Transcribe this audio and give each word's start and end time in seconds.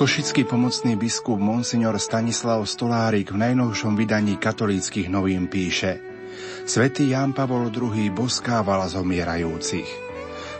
Košický 0.00 0.48
pomocný 0.48 0.96
biskup 0.96 1.36
Monsignor 1.36 2.00
Stanislav 2.00 2.64
Stolárik 2.64 3.36
v 3.36 3.44
najnovšom 3.44 4.00
vydaní 4.00 4.40
katolíckých 4.40 5.12
novín 5.12 5.44
píše 5.44 6.00
Svetý 6.64 7.12
Ján 7.12 7.36
Pavol 7.36 7.68
II 7.68 8.08
boskával 8.08 8.80
zomierajúcich. 8.88 9.84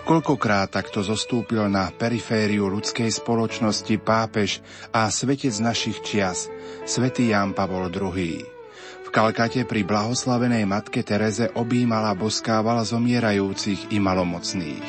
Koľkokrát 0.05 0.77
takto 0.77 1.01
zostúpil 1.01 1.73
na 1.73 1.89
perifériu 1.89 2.69
ľudskej 2.69 3.09
spoločnosti 3.09 3.97
pápež 4.05 4.61
a 4.93 5.09
svetec 5.09 5.57
našich 5.57 6.05
čias, 6.05 6.53
svätý 6.85 7.33
Ján 7.33 7.57
Pavol 7.57 7.89
II. 7.89 8.45
V 8.45 9.09
Kalkate 9.09 9.65
pri 9.65 9.89
blahoslavenej 9.89 10.69
matke 10.69 11.01
Tereze 11.01 11.49
objímala 11.57 12.13
boskávala 12.13 12.85
zomierajúcich 12.85 13.89
i 13.89 14.05
malomocných. 14.05 14.89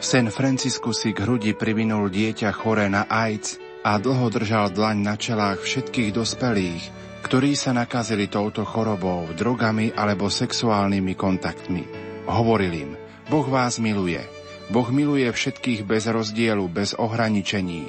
V 0.00 0.04
San 0.08 0.32
Francisku 0.32 0.96
si 0.96 1.12
k 1.12 1.28
hrudi 1.28 1.52
privinul 1.52 2.08
dieťa 2.08 2.48
chore 2.48 2.88
na 2.88 3.04
AIDS 3.12 3.63
a 3.84 4.00
dlho 4.00 4.32
držal 4.32 4.72
dlaň 4.72 4.96
na 5.04 5.14
čelách 5.20 5.60
všetkých 5.60 6.16
dospelých, 6.16 6.82
ktorí 7.20 7.52
sa 7.52 7.76
nakazili 7.76 8.32
touto 8.32 8.64
chorobou, 8.64 9.28
drogami 9.36 9.92
alebo 9.92 10.32
sexuálnymi 10.32 11.12
kontaktmi. 11.12 11.84
Hovoril 12.24 12.72
im, 12.72 12.90
Boh 13.28 13.44
vás 13.44 13.76
miluje. 13.76 14.24
Boh 14.72 14.88
miluje 14.88 15.28
všetkých 15.28 15.84
bez 15.84 16.08
rozdielu, 16.08 16.64
bez 16.72 16.96
ohraničení. 16.96 17.84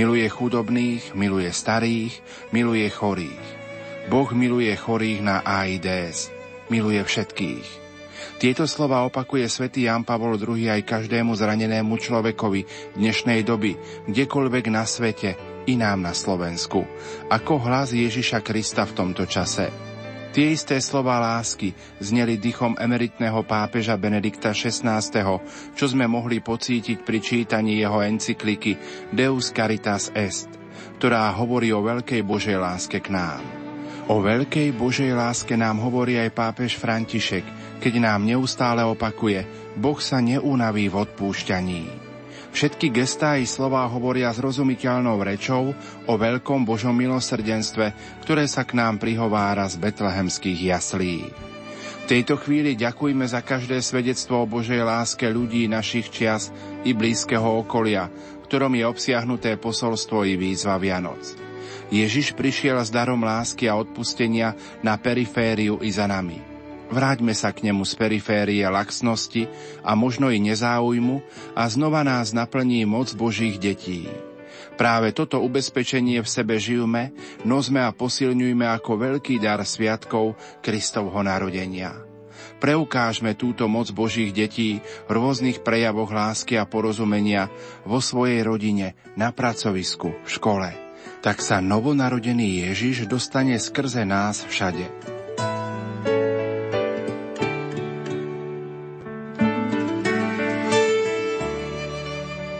Miluje 0.00 0.24
chudobných, 0.32 1.12
miluje 1.12 1.52
starých, 1.52 2.16
miluje 2.56 2.88
chorých. 2.88 3.46
Boh 4.08 4.32
miluje 4.32 4.72
chorých 4.72 5.20
na 5.20 5.44
AIDS. 5.44 6.32
Miluje 6.72 7.04
všetkých. 7.04 7.87
Tieto 8.38 8.70
slova 8.70 9.02
opakuje 9.02 9.50
svätý 9.50 9.90
Jan 9.90 10.06
Pavol 10.06 10.38
II 10.38 10.70
aj 10.70 10.86
každému 10.86 11.34
zranenému 11.34 11.98
človekovi 11.98 12.94
dnešnej 12.94 13.42
doby, 13.42 13.74
kdekoľvek 14.06 14.70
na 14.70 14.86
svete, 14.86 15.34
i 15.66 15.74
nám 15.74 16.06
na 16.06 16.14
Slovensku, 16.14 16.86
ako 17.26 17.58
hlas 17.66 17.90
Ježiša 17.90 18.38
Krista 18.46 18.86
v 18.86 18.94
tomto 18.94 19.26
čase. 19.26 19.74
Tie 20.30 20.54
isté 20.54 20.78
slova 20.78 21.18
lásky 21.18 21.74
zneli 21.98 22.38
dychom 22.38 22.78
emeritného 22.78 23.42
pápeža 23.42 23.98
Benedikta 23.98 24.54
XVI, 24.54 25.02
čo 25.74 25.84
sme 25.90 26.06
mohli 26.06 26.38
pocítiť 26.38 27.02
pri 27.02 27.18
čítaní 27.18 27.82
jeho 27.82 27.98
encykliky 28.06 28.78
Deus 29.10 29.50
Caritas 29.50 30.14
Est, 30.14 30.46
ktorá 31.02 31.26
hovorí 31.34 31.74
o 31.74 31.82
veľkej 31.82 32.22
Božej 32.22 32.54
láske 32.54 33.02
k 33.02 33.10
nám. 33.10 33.42
O 34.08 34.22
veľkej 34.22 34.72
Božej 34.78 35.12
láske 35.12 35.58
nám 35.58 35.82
hovorí 35.84 36.16
aj 36.16 36.32
pápež 36.32 36.80
František, 36.80 37.44
keď 37.78 37.94
nám 38.02 38.26
neustále 38.26 38.82
opakuje, 38.82 39.46
Boh 39.78 39.98
sa 40.02 40.18
neunaví 40.18 40.90
v 40.90 41.06
odpúšťaní. 41.06 42.08
Všetky 42.48 42.90
gestá 42.90 43.36
i 43.36 43.46
slová 43.46 43.84
hovoria 43.86 44.32
zrozumiteľnou 44.32 45.20
rečou 45.20 45.76
o 46.08 46.12
veľkom 46.16 46.64
Božom 46.64 46.96
milosrdenstve, 46.96 47.92
ktoré 48.24 48.48
sa 48.48 48.64
k 48.64 48.74
nám 48.74 48.98
prihovára 48.98 49.68
z 49.68 49.78
betlehemských 49.78 50.74
jaslí. 50.74 51.28
V 52.02 52.04
tejto 52.08 52.40
chvíli 52.40 52.72
ďakujme 52.72 53.28
za 53.28 53.44
každé 53.44 53.84
svedectvo 53.84 54.42
o 54.42 54.48
Božej 54.48 54.80
láske 54.80 55.28
ľudí 55.28 55.68
našich 55.68 56.08
čias 56.08 56.48
i 56.88 56.96
blízkeho 56.96 57.68
okolia, 57.68 58.08
ktorom 58.48 58.72
je 58.80 58.84
obsiahnuté 58.88 59.60
posolstvo 59.60 60.24
i 60.24 60.40
výzva 60.40 60.80
Vianoc. 60.80 61.20
Ježiš 61.92 62.32
prišiel 62.32 62.80
s 62.80 62.88
darom 62.88 63.20
lásky 63.20 63.68
a 63.68 63.76
odpustenia 63.76 64.56
na 64.80 64.96
perifériu 64.96 65.84
i 65.84 65.92
za 65.92 66.08
nami. 66.08 66.47
Vráťme 66.88 67.36
sa 67.36 67.52
k 67.52 67.68
nemu 67.68 67.84
z 67.84 67.92
periférie 68.00 68.64
laxnosti 68.64 69.44
a 69.84 69.92
možno 69.92 70.32
i 70.32 70.40
nezáujmu 70.40 71.20
a 71.52 71.68
znova 71.68 72.00
nás 72.00 72.32
naplní 72.32 72.88
moc 72.88 73.12
Božích 73.12 73.60
detí. 73.60 74.08
Práve 74.80 75.12
toto 75.12 75.42
ubezpečenie 75.42 76.22
v 76.22 76.28
sebe 76.28 76.56
žijme, 76.56 77.12
nosme 77.44 77.82
a 77.82 77.90
posilňujme 77.92 78.64
ako 78.78 78.92
veľký 78.94 79.42
dar 79.42 79.60
sviatkov 79.66 80.38
Kristovho 80.64 81.20
narodenia. 81.20 81.98
Preukážme 82.58 83.36
túto 83.36 83.66
moc 83.66 83.90
Božích 83.92 84.32
detí 84.34 84.82
v 85.06 85.10
rôznych 85.10 85.62
prejavoch 85.62 86.10
lásky 86.10 86.56
a 86.58 86.66
porozumenia 86.66 87.50
vo 87.86 88.02
svojej 88.02 88.42
rodine, 88.42 88.98
na 89.14 89.30
pracovisku, 89.30 90.14
v 90.24 90.28
škole. 90.30 90.70
Tak 91.22 91.42
sa 91.42 91.58
novonarodený 91.58 92.66
Ježiš 92.70 93.10
dostane 93.10 93.58
skrze 93.58 94.06
nás 94.06 94.46
všade. 94.46 95.17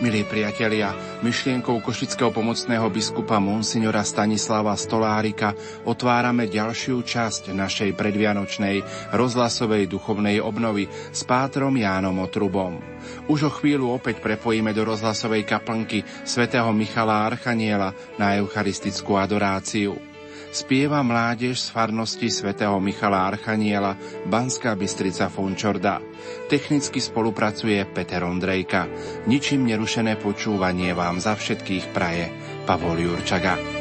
Milí 0.09 0.25
priatelia, 0.25 0.89
myšlienkou 1.21 1.85
košického 1.85 2.33
pomocného 2.33 2.89
biskupa 2.89 3.37
Monsignora 3.37 4.01
Stanislava 4.01 4.73
Stolárika 4.73 5.53
otvárame 5.85 6.49
ďalšiu 6.49 7.05
časť 7.05 7.53
našej 7.53 7.93
predvianočnej 7.93 8.81
rozhlasovej 9.13 9.85
duchovnej 9.85 10.41
obnovy 10.41 10.89
s 10.89 11.21
pátrom 11.29 11.77
Jánom 11.77 12.25
Otrubom. 12.25 12.81
Už 13.29 13.39
o 13.45 13.51
chvíľu 13.53 13.93
opäť 14.01 14.17
prepojíme 14.25 14.73
do 14.73 14.81
rozhlasovej 14.81 15.45
kaplnky 15.45 16.01
svätého 16.25 16.73
Michala 16.73 17.29
Archaniela 17.29 17.93
na 18.17 18.33
eucharistickú 18.33 19.13
adoráciu 19.13 20.08
spieva 20.51 21.01
mládež 21.05 21.59
z 21.59 21.67
farnosti 21.69 22.27
svätého 22.27 22.77
Michala 22.81 23.29
Archaniela 23.29 23.97
Banská 24.27 24.75
Bystrica 24.75 25.29
Fončorda. 25.29 26.01
Technicky 26.51 27.01
spolupracuje 27.01 27.85
Peter 27.89 28.25
Ondrejka. 28.25 28.89
Ničím 29.29 29.65
nerušené 29.69 30.17
počúvanie 30.19 30.91
vám 30.97 31.21
za 31.21 31.37
všetkých 31.37 31.85
praje 31.93 32.27
Pavol 32.65 32.99
Jurčaga. 32.99 33.78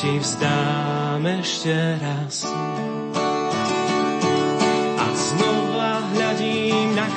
Ti 0.00 0.16
vzdám 0.16 1.20
ešte 1.28 1.76
raz. 2.00 2.48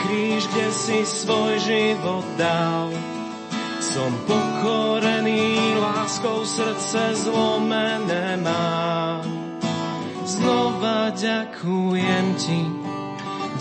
kríž, 0.04 0.44
kde 0.52 0.68
si 0.72 1.00
svoj 1.08 1.54
život 1.64 2.28
dal. 2.36 2.92
Som 3.80 4.12
pokorený, 4.28 5.80
láskou 5.80 6.44
srdce 6.44 7.16
zlomené 7.24 8.36
mám. 8.44 9.24
Znova 10.28 11.12
ďakujem 11.16 12.26
ti, 12.36 12.62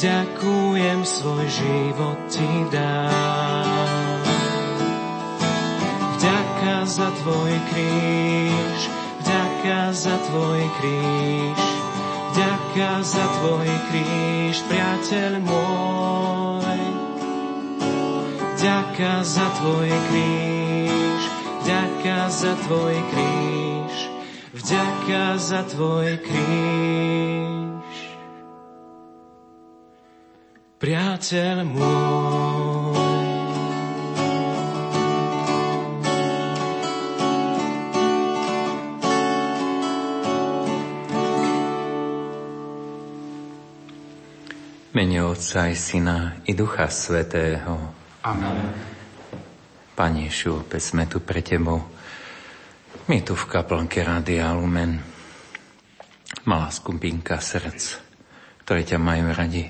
ďakujem, 0.03 0.99
svoj 1.03 1.47
život 1.47 2.19
ti 2.31 2.51
dám. 2.71 4.19
Vďaka 6.19 6.77
za 6.87 7.09
tvoj 7.23 7.53
kríž, 7.75 9.02
vďaka 9.63 9.95
za 9.95 10.19
tvoj 10.27 10.63
kríž, 10.83 11.61
vďaka 12.35 12.91
za 13.07 13.25
tvoj 13.39 13.71
kríž, 13.87 14.57
priateľ 14.67 15.33
môj. 15.39 16.81
Ďaká 18.59 19.23
za 19.23 19.47
tvoj 19.63 19.91
kríž, 20.11 21.23
vďaka 21.63 22.19
za 22.27 22.53
tvoj 22.67 22.97
kríž, 23.15 23.95
vďaka 24.51 25.25
za 25.39 25.63
tvoj 25.71 26.11
kríž. 26.27 27.99
Priateľ 30.83 31.57
môj. 31.71 32.72
Mene 45.03 45.19
Otca 45.19 45.67
i 45.67 45.75
Syna 45.75 46.47
i 46.47 46.55
Ducha 46.55 46.87
Svetého. 46.87 47.75
Amen. 48.23 48.71
Pane 49.99 50.31
Ješu, 50.31 50.63
opäť 50.63 50.95
sme 50.95 51.11
tu 51.11 51.19
pre 51.19 51.43
Tebou. 51.43 51.83
My 53.11 53.19
tu 53.27 53.35
v 53.35 53.51
kaplnke 53.51 53.99
Rádia 53.99 54.55
Lumen. 54.55 55.03
Malá 56.47 56.71
skupinka 56.71 57.43
srdc, 57.43 57.99
ktoré 58.63 58.87
ťa 58.87 59.03
majú 59.03 59.35
radi. 59.35 59.67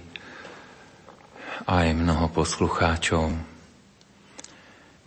A 1.65 1.89
aj 1.89 1.97
mnoho 1.97 2.29
poslucháčov 2.29 3.33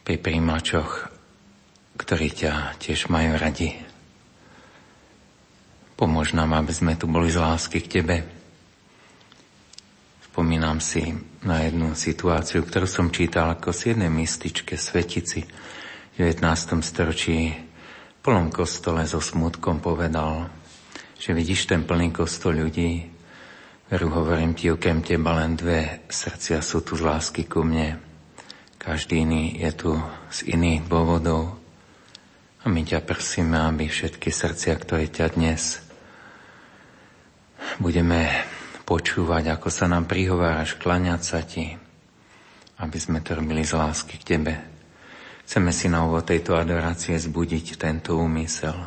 pri 0.10 0.16
príjimačoch, 0.18 1.06
ktorí 2.02 2.34
ťa 2.34 2.82
tiež 2.82 3.14
majú 3.14 3.38
radi. 3.38 3.78
Pomôž 5.94 6.34
nám, 6.34 6.58
aby 6.58 6.74
sme 6.74 6.98
tu 6.98 7.06
boli 7.06 7.30
z 7.30 7.38
lásky 7.38 7.86
k 7.86 8.02
Tebe, 8.02 8.35
Spomínam 10.36 10.84
si 10.84 11.16
na 11.48 11.64
jednu 11.64 11.96
situáciu, 11.96 12.68
ktorú 12.68 12.92
som 12.92 13.08
čítal 13.08 13.56
ako 13.56 13.72
si 13.72 13.96
jednej 13.96 14.12
mističke, 14.12 14.76
svetici 14.76 15.48
v 16.12 16.16
19. 16.20 16.44
storočí 16.84 17.56
plnom 18.20 18.52
kostole 18.52 19.08
so 19.08 19.24
smutkom 19.24 19.80
povedal, 19.80 20.52
že 21.16 21.32
vidíš 21.32 21.72
ten 21.72 21.88
plný 21.88 22.12
kostol 22.12 22.68
ľudí, 22.68 23.08
veru 23.88 24.12
hovorím 24.12 24.60
ti, 24.60 24.68
okrem 24.68 25.00
teba 25.08 25.40
len 25.40 25.56
dve 25.56 26.04
srdcia 26.12 26.60
sú 26.60 26.84
tu 26.84 27.00
z 27.00 27.08
lásky 27.08 27.48
ku 27.48 27.64
mne. 27.64 27.96
Každý 28.76 29.24
iný 29.24 29.56
je 29.56 29.72
tu 29.72 29.96
z 30.36 30.52
iných 30.52 30.92
dôvodov. 30.92 31.56
A 32.60 32.68
my 32.68 32.84
ťa 32.84 33.08
prosíme, 33.08 33.56
aby 33.56 33.88
všetky 33.88 34.36
srdcia, 34.36 34.76
ktoré 34.84 35.08
ťa 35.08 35.32
dnes 35.32 35.80
budeme 37.80 38.55
počúvať, 38.86 39.58
ako 39.58 39.68
sa 39.74 39.90
nám 39.90 40.06
prihováraš, 40.06 40.78
klaňať 40.78 41.22
sa 41.26 41.42
ti, 41.42 41.74
aby 42.78 42.98
sme 43.02 43.26
to 43.26 43.34
robili 43.34 43.66
z 43.66 43.74
lásky 43.74 44.22
k 44.22 44.38
Tebe. 44.38 44.54
Chceme 45.46 45.74
si 45.74 45.90
na 45.90 46.06
úvod 46.06 46.26
tejto 46.30 46.54
adorácie 46.54 47.18
zbudiť 47.18 47.82
tento 47.82 48.18
úmysel. 48.18 48.78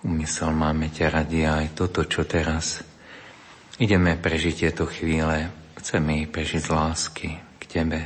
Úmysel 0.00 0.52
máme 0.56 0.88
ťa 0.88 1.06
radi 1.12 1.44
aj 1.44 1.76
toto, 1.76 2.08
čo 2.08 2.24
teraz. 2.24 2.80
Ideme 3.76 4.16
prežiť 4.16 4.54
tieto 4.68 4.88
chvíle, 4.88 5.52
chceme 5.76 6.24
ich 6.24 6.28
prežiť 6.32 6.60
z 6.64 6.70
lásky 6.72 7.30
k 7.60 7.62
Tebe. 7.68 8.00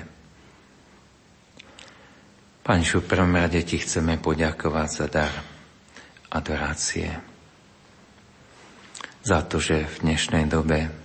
Panšu, 2.64 3.04
v 3.04 3.10
prvom 3.10 3.34
rade 3.38 3.62
Ti 3.62 3.76
chceme 3.76 4.18
poďakovať 4.18 4.88
za 4.90 5.06
dar 5.06 5.34
adorácie. 6.32 7.10
Za 9.22 9.46
to, 9.46 9.62
že 9.62 9.86
v 9.86 9.96
dnešnej 10.10 10.50
dobe 10.50 11.03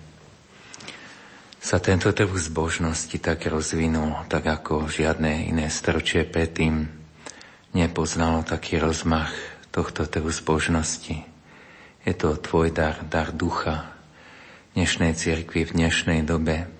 sa 1.59 1.77
tento 1.83 2.07
trh 2.15 2.31
zbožnosti 2.39 3.19
tak 3.19 3.43
rozvinul, 3.51 4.15
tak 4.31 4.47
ako 4.47 4.87
žiadne 4.87 5.51
iné 5.51 5.67
storočie 5.67 6.23
predtým 6.23 6.87
nepoznalo 7.75 8.47
taký 8.47 8.79
rozmach 8.79 9.35
tohto 9.69 10.07
trhu 10.07 10.31
zbožnosti. 10.31 11.19
Je 12.07 12.13
to 12.15 12.39
tvoj 12.39 12.71
dar, 12.71 13.03
dar 13.11 13.35
ducha 13.35 13.91
dnešnej 14.73 15.13
cirkvi 15.19 15.67
v 15.67 15.75
dnešnej 15.75 16.23
dobe. 16.23 16.71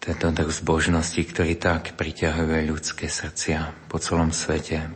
Tento 0.00 0.32
trh 0.32 0.50
zbožnosti, 0.50 1.20
ktorý 1.20 1.60
tak 1.60 2.00
priťahuje 2.00 2.64
ľudské 2.64 3.12
srdcia 3.12 3.90
po 3.92 4.00
celom 4.00 4.32
svete. 4.32 4.88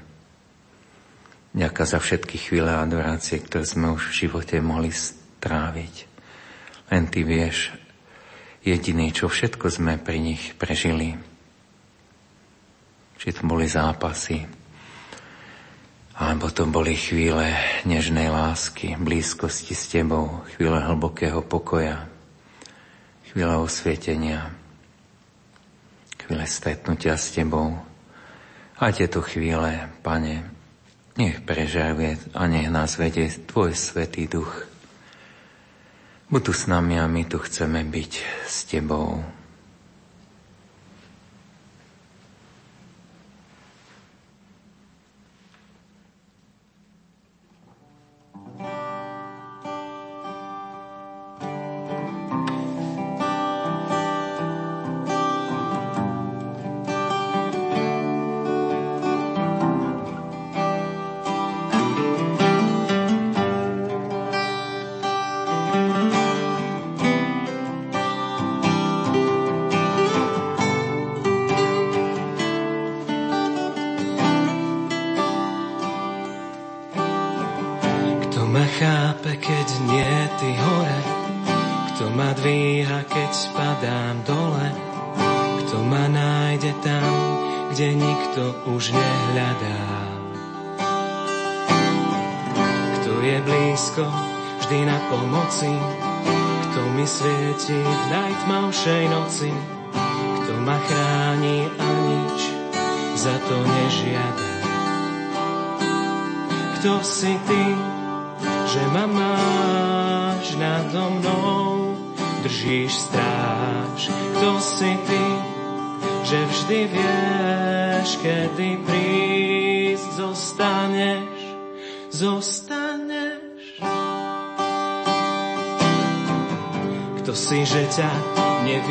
Ďaká 1.52 1.83
za 1.83 1.99
všetky 2.00 2.38
chvíle 2.38 2.71
adorácie, 2.71 3.42
ktoré 3.42 3.66
sme 3.66 3.92
už 3.92 4.09
v 4.09 4.19
živote 4.25 4.57
mohli 4.62 4.95
stráviť. 4.95 6.09
Len 6.95 7.04
ty 7.11 7.26
vieš, 7.26 7.75
jediný, 8.61 9.12
čo 9.12 9.29
všetko 9.29 9.67
sme 9.73 9.97
pri 9.97 10.21
nich 10.21 10.52
prežili. 10.57 11.17
Či 13.21 13.37
to 13.37 13.43
boli 13.45 13.69
zápasy, 13.69 14.49
alebo 16.21 16.52
to 16.52 16.69
boli 16.69 16.97
chvíle 16.97 17.52
nežnej 17.88 18.29
lásky, 18.29 18.97
blízkosti 18.97 19.73
s 19.73 19.88
Tebou, 19.88 20.45
chvíle 20.52 20.76
hlbokého 20.76 21.40
pokoja, 21.45 22.05
chvíle 23.33 23.57
osvietenia, 23.57 24.52
chvíle 26.21 26.45
stretnutia 26.45 27.17
s 27.17 27.33
Tebou. 27.33 27.76
A 28.81 28.97
tieto 28.97 29.21
chvíle, 29.21 29.93
Pane, 30.00 30.49
nech 31.21 31.45
prežaruje 31.45 32.17
a 32.33 32.49
nech 32.49 32.73
nás 32.73 32.97
vedie 32.97 33.29
Tvoj 33.29 33.76
Svetý 33.76 34.25
Duch, 34.25 34.70
Buď 36.31 36.43
tu 36.47 36.53
s 36.55 36.71
nami 36.71 36.95
a 36.95 37.11
my 37.11 37.27
tu 37.27 37.43
chceme 37.43 37.83
byť 37.83 38.13
s 38.47 38.71
Tebou. 38.71 39.19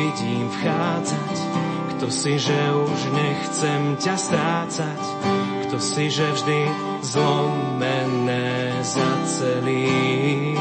Nevidím 0.00 0.48
vchádzať, 0.48 1.36
kto 1.92 2.08
si, 2.08 2.40
že 2.40 2.56
už 2.72 3.00
nechcem 3.12 4.00
ťa 4.00 4.16
strácať, 4.16 5.00
kto 5.68 5.76
si, 5.76 6.08
že 6.08 6.24
vždy 6.24 6.60
zlomené 7.04 8.80
zacelíš. 8.80 10.56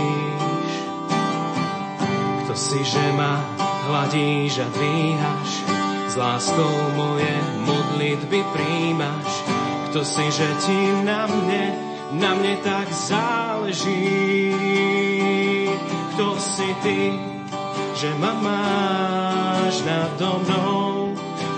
Kto 2.44 2.52
si, 2.52 2.84
že 2.84 3.06
ma 3.16 3.40
hladíš 3.88 4.60
a 4.60 4.68
dvíhaš, 4.76 5.52
s 6.12 6.20
láskou 6.20 6.76
moje 7.00 7.32
modlitby 7.64 8.44
príjmaš. 8.52 9.32
Kto 9.88 10.04
si, 10.04 10.28
že 10.36 10.48
ti 10.68 10.80
na 11.08 11.32
mne, 11.32 11.80
na 12.12 12.36
mne 12.36 12.60
tak 12.60 12.92
záleží. 12.92 14.04
Kto 16.12 16.36
si 16.36 16.76
ty, 16.84 17.29
že 18.00 18.16
ma 18.16 18.32
máš 18.32 19.84
nado 19.84 20.40
mnou, 20.40 21.12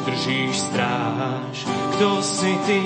držíš 0.09 0.57
stráž. 0.57 1.69
Kto 1.93 2.17
si 2.25 2.49
ty, 2.65 2.81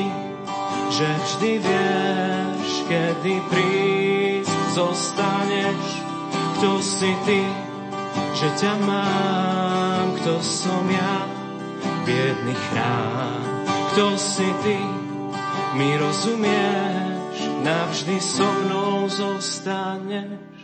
že 0.92 1.08
vždy 1.08 1.52
vieš, 1.64 2.70
kedy 2.92 3.36
prísť 3.48 4.60
zostaneš. 4.76 5.88
Kto 6.60 6.84
si 6.84 7.12
ty, 7.24 7.48
že 8.36 8.48
ťa 8.60 8.74
mám, 8.84 10.20
kto 10.20 10.36
som 10.44 10.84
ja, 10.92 11.24
biedný 12.04 12.56
chrám. 12.60 13.40
Kto 13.96 14.20
si 14.20 14.48
ty, 14.68 14.80
mi 15.80 15.96
rozumieš, 15.96 17.40
navždy 17.64 18.20
so 18.20 18.48
mnou 18.68 19.08
zostaneš. 19.08 20.55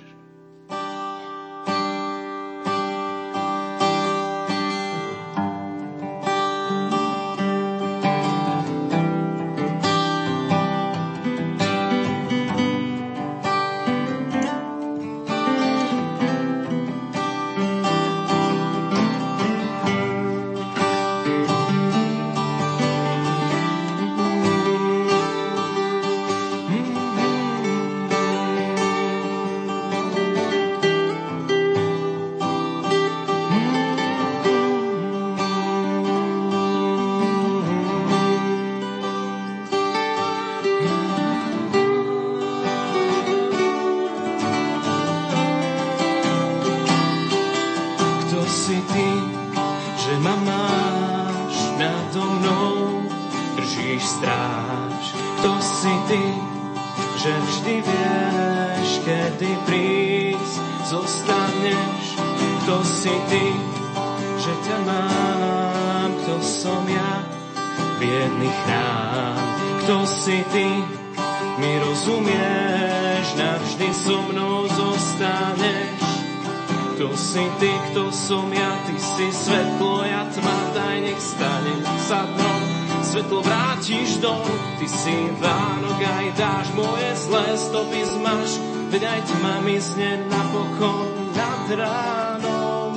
si 77.22 77.46
ty, 77.62 77.72
kto 77.92 78.10
som 78.10 78.50
ja, 78.50 78.82
ty 78.90 78.98
si 78.98 79.30
svetlo, 79.30 80.02
ja 80.02 80.26
tma, 80.34 80.58
daj 80.74 80.98
nech 81.06 81.22
stane 81.22 81.74
sa 82.10 82.26
dnom. 82.26 82.62
Svetlo 83.06 83.40
vrátiš 83.46 84.18
dom, 84.18 84.42
ty 84.82 84.88
si 84.90 85.16
vánok, 85.38 86.00
aj 86.02 86.28
dáš 86.34 86.68
moje 86.74 87.10
zlé 87.22 87.46
stopy 87.54 88.02
zmaš, 88.10 88.52
veď 88.90 89.02
aj 89.06 89.22
tma 89.30 89.56
mi 89.62 89.78
zne 89.78 90.12
napokon 90.34 91.08
nad 91.38 91.66
ránom. 91.78 92.94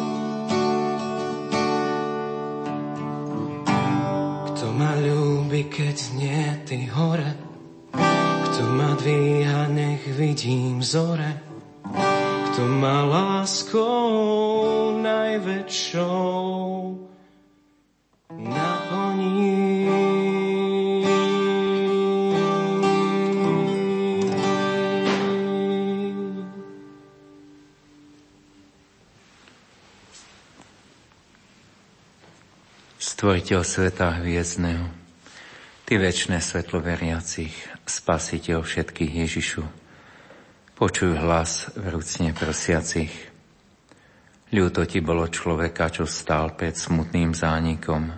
Kto 4.48 4.66
ma 4.72 4.92
ľúbi, 4.96 5.68
keď 5.68 5.96
nie 6.16 6.44
ty 6.64 6.78
hore, 6.88 7.32
kto 8.48 8.62
ma 8.72 8.96
dvíha, 8.96 9.68
nech 9.68 10.02
vidím 10.16 10.80
zore, 10.80 11.53
Stvoriteľ 33.02 33.66
sveta 33.66 34.22
hviezdného, 34.22 34.86
Ty 35.90 35.94
väčšie 35.98 36.38
svetlo 36.38 36.78
veriacich, 36.78 37.50
spasiteľ 37.82 38.62
všetkých 38.62 39.26
Ježišu, 39.26 39.83
počuj 40.74 41.14
hlas 41.14 41.70
vrúcne 41.78 42.34
prosiacich. 42.34 43.10
Ľúto 44.50 44.86
Ti 44.86 44.98
bolo 45.02 45.26
človeka, 45.30 45.90
čo 45.90 46.06
stál 46.06 46.54
pred 46.54 46.74
smutným 46.74 47.34
zánikom, 47.34 48.10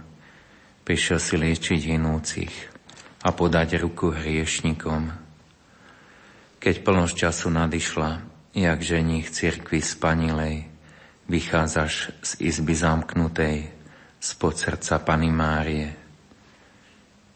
prišiel 0.84 1.20
si 1.20 1.34
liečiť 1.36 1.80
hinúcich 1.96 2.52
a 3.24 3.32
podať 3.32 3.80
ruku 3.80 4.12
hriešnikom. 4.12 5.12
Keď 6.60 6.74
plnosť 6.84 7.14
času 7.16 7.48
nadišla, 7.52 8.10
jak 8.56 8.78
ženich 8.80 9.28
cirkvi 9.32 9.80
spanilej, 9.84 10.68
vychádzaš 11.28 12.12
z 12.24 12.30
izby 12.40 12.72
zamknutej, 12.72 13.68
spod 14.20 14.56
srdca 14.56 15.00
Pany 15.04 15.28
Márie. 15.28 15.92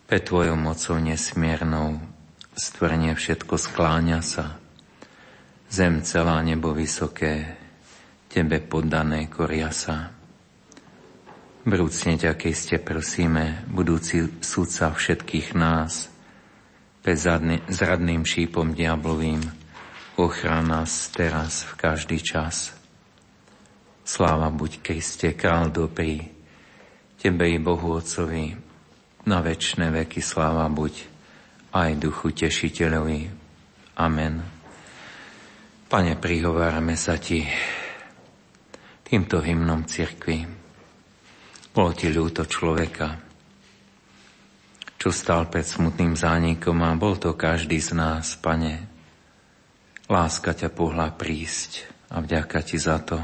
Pe 0.09 0.19
Tvojou 0.19 0.57
mocou 0.57 0.97
nesmiernou 0.99 2.01
stvrne 2.57 3.17
všetko 3.17 3.55
skláňa 3.57 4.21
sa. 4.21 4.60
Zem 5.71 6.03
celá 6.03 6.43
nebo 6.43 6.75
vysoké, 6.75 7.57
Tebe 8.27 8.59
poddané 8.59 9.31
koria 9.31 9.71
sa. 9.71 10.11
Vrúcne 11.63 12.19
ťa, 12.19 12.35
keď 12.35 12.55
ste 12.55 12.77
prosíme, 12.83 13.63
budúci 13.71 14.43
sudca 14.43 14.91
všetkých 14.91 15.55
nás, 15.55 16.11
zadne, 17.07 17.63
zradným 17.71 18.27
šípom 18.27 18.75
diablovým, 18.75 19.43
ochrana 20.19 20.83
nás 20.83 21.11
teraz 21.15 21.63
v 21.67 21.73
každý 21.79 22.19
čas. 22.19 22.75
Sláva 24.03 24.51
buď 24.51 24.83
Kriste, 24.83 25.39
král 25.39 25.71
dobrý, 25.71 26.23
Tebe 27.15 27.47
i 27.47 27.63
Bohu 27.63 27.95
Otcovi, 27.95 28.59
na 29.27 29.39
večné 29.39 29.95
veky 29.95 30.19
sláva 30.19 30.67
buď 30.67 31.07
aj 31.71 31.91
Duchu 31.95 32.35
Tešiteľovi. 32.35 33.31
Amen. 33.95 34.60
Pane, 35.91 36.15
prihovárame 36.15 36.95
sa 36.95 37.19
Ti 37.19 37.43
týmto 39.03 39.43
hymnom 39.43 39.83
cirkvi. 39.91 40.47
Bolo 41.75 41.91
Ti 41.99 42.15
ľúto 42.15 42.47
človeka, 42.47 43.19
čo 44.95 45.11
stal 45.11 45.51
pred 45.51 45.67
smutným 45.67 46.15
zánikom 46.15 46.79
a 46.87 46.95
bol 46.95 47.19
to 47.19 47.35
každý 47.35 47.83
z 47.83 47.99
nás, 47.99 48.39
Pane. 48.39 48.87
Láska 50.07 50.55
ťa 50.55 50.71
pohla 50.71 51.11
prísť 51.11 51.91
a 52.15 52.23
vďaka 52.23 52.63
Ti 52.63 52.79
za 52.79 53.03
to. 53.03 53.19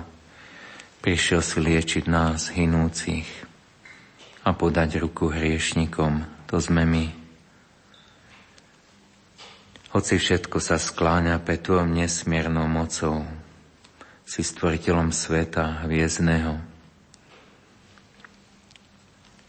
Prišiel 1.06 1.46
si 1.46 1.62
liečiť 1.62 2.11
nás, 2.11 2.50
hinúcich, 2.50 3.30
a 4.42 4.50
podať 4.50 4.99
ruku 4.99 5.30
hriešnikom, 5.30 6.26
to 6.50 6.58
sme 6.58 6.82
my. 6.82 7.25
Hoci 9.97 10.21
všetko 10.21 10.61
sa 10.61 10.76
skláňa 10.76 11.41
pred 11.41 11.57
Tvojou 11.65 11.88
nesmiernou 11.88 12.69
mocou, 12.69 13.25
si 14.29 14.45
stvoriteľom 14.45 15.09
sveta 15.09 15.88
hviezdného, 15.88 16.61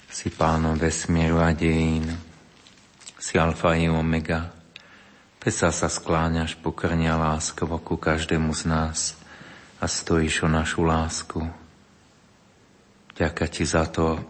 si 0.07 0.31
pánom 0.31 0.79
vesmieru 0.79 1.43
a 1.43 1.51
dejín, 1.51 2.15
si 3.19 3.35
alfa 3.35 3.75
i 3.75 3.91
omega, 3.91 4.55
pesa 5.35 5.67
sa 5.67 5.91
skláňaš 5.91 6.55
pokrnia 6.63 7.19
láskovo 7.19 7.75
ku 7.83 7.99
každému 7.99 8.55
z 8.55 8.71
nás 8.71 9.19
a 9.83 9.85
stojíš 9.91 10.47
o 10.47 10.49
našu 10.49 10.87
lásku. 10.87 11.43
Ďaká 13.19 13.51
ti 13.51 13.67
za 13.67 13.83
to, 13.83 14.23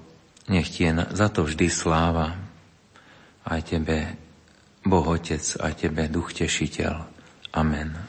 nech 0.49 0.65
ti 0.65 0.89
je 0.89 0.97
za 1.13 1.29
to 1.29 1.45
vždy 1.45 1.69
sláva, 1.69 2.33
aj 3.45 3.61
tebe, 3.69 4.17
Boh 4.87 5.03
Otec, 5.03 5.43
aj 5.59 5.73
tebe, 5.83 6.07
Duch 6.07 6.31
Tešiteľ. 6.31 6.95
Amen. 7.59 8.06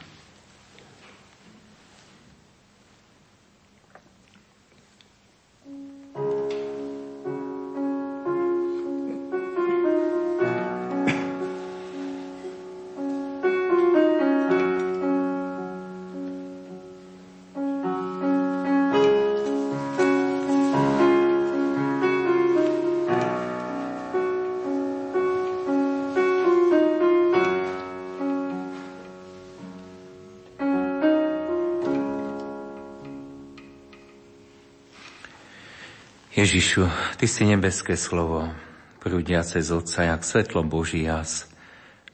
Ježišu, 36.38 36.86
Ty 37.18 37.26
si 37.26 37.42
nebeské 37.42 37.98
slovo, 37.98 38.46
prúdiace 39.02 39.58
z 39.58 39.74
Otca, 39.74 40.06
jak 40.06 40.22
svetlo 40.22 40.62
Boží 40.62 41.02
jas 41.02 41.50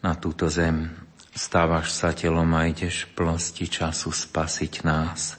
na 0.00 0.16
túto 0.16 0.48
zem. 0.48 0.96
Stávaš 1.36 1.92
sa 1.92 2.16
telom 2.16 2.48
a 2.56 2.64
ideš 2.64 3.04
v 3.04 3.20
plnosti 3.20 3.68
času 3.68 4.08
spasiť 4.08 4.80
nás. 4.80 5.36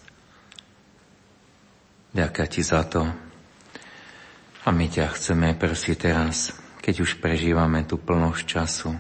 Ďaká 2.14 2.46
Ti 2.46 2.62
za 2.62 2.86
to. 2.86 3.10
A 4.62 4.70
my 4.70 4.86
ťa 4.86 5.18
chceme 5.18 5.58
prosiť 5.58 5.98
teraz, 5.98 6.54
keď 6.78 7.10
už 7.10 7.18
prežívame 7.18 7.90
tú 7.90 7.98
plnosť 7.98 8.42
času, 8.46 8.94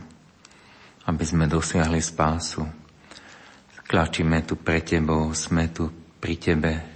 aby 1.05 1.21
sme 1.21 1.45
dosiahli 1.45 2.01
spásu. 2.01 2.65
Klačíme 3.85 4.41
tu 4.49 4.57
pre 4.57 4.81
Tebou, 4.81 5.29
sme 5.37 5.69
tu 5.69 5.93
pri 6.17 6.41
Tebe, 6.41 6.94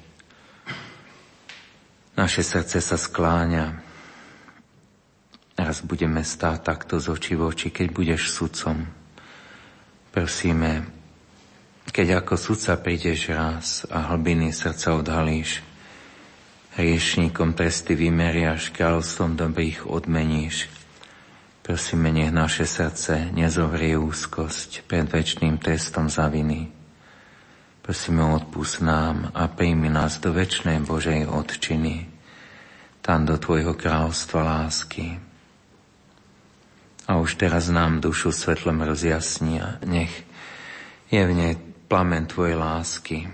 naše 2.19 2.43
srdce 2.43 2.83
sa 2.83 2.99
skláňa. 2.99 3.79
Raz 5.55 5.79
budeme 5.87 6.19
stáť 6.19 6.59
takto 6.59 6.99
z 6.99 7.15
očí 7.15 7.39
v 7.39 7.47
oči, 7.47 7.71
keď 7.71 7.87
budeš 7.95 8.35
sudcom. 8.35 8.83
Prosíme, 10.11 10.83
keď 11.87 12.19
ako 12.19 12.35
sudca 12.35 12.75
prídeš 12.75 13.31
raz 13.31 13.87
a 13.87 14.11
hlbiny 14.11 14.51
srdca 14.51 14.99
odhalíš, 14.99 15.63
hriešníkom 16.75 17.55
tresty 17.55 17.95
vymeriaš, 17.95 18.75
kráľovstvom 18.75 19.39
dobrých 19.39 19.87
odmeníš. 19.87 20.67
Prosíme, 21.63 22.09
nech 22.09 22.35
naše 22.35 22.65
srdce 22.65 23.29
nezovrie 23.31 23.95
úzkosť 23.95 24.89
pred 24.89 25.05
väčšným 25.07 25.61
testom 25.61 26.09
za 26.09 26.27
viny. 26.27 26.67
Prosíme, 27.85 28.25
odpust 28.33 28.81
nám 28.81 29.29
a 29.37 29.45
príjmi 29.45 29.93
nás 29.93 30.17
do 30.17 30.33
väčšnej 30.33 30.81
Božej 30.81 31.29
odčiny, 31.29 32.08
tam 33.09 33.25
do 33.25 33.41
Tvojho 33.41 33.73
kráľovstva 33.73 34.45
lásky. 34.45 35.17
A 37.09 37.17
už 37.17 37.41
teraz 37.41 37.65
nám 37.73 38.05
dušu 38.05 38.29
svetlom 38.29 38.85
rozjasní 38.85 39.57
a 39.57 39.81
nech 39.81 40.13
je 41.09 41.17
v 41.17 41.33
nej 41.33 41.53
plamen 41.89 42.29
Tvojej 42.29 42.53
lásky. 42.53 43.25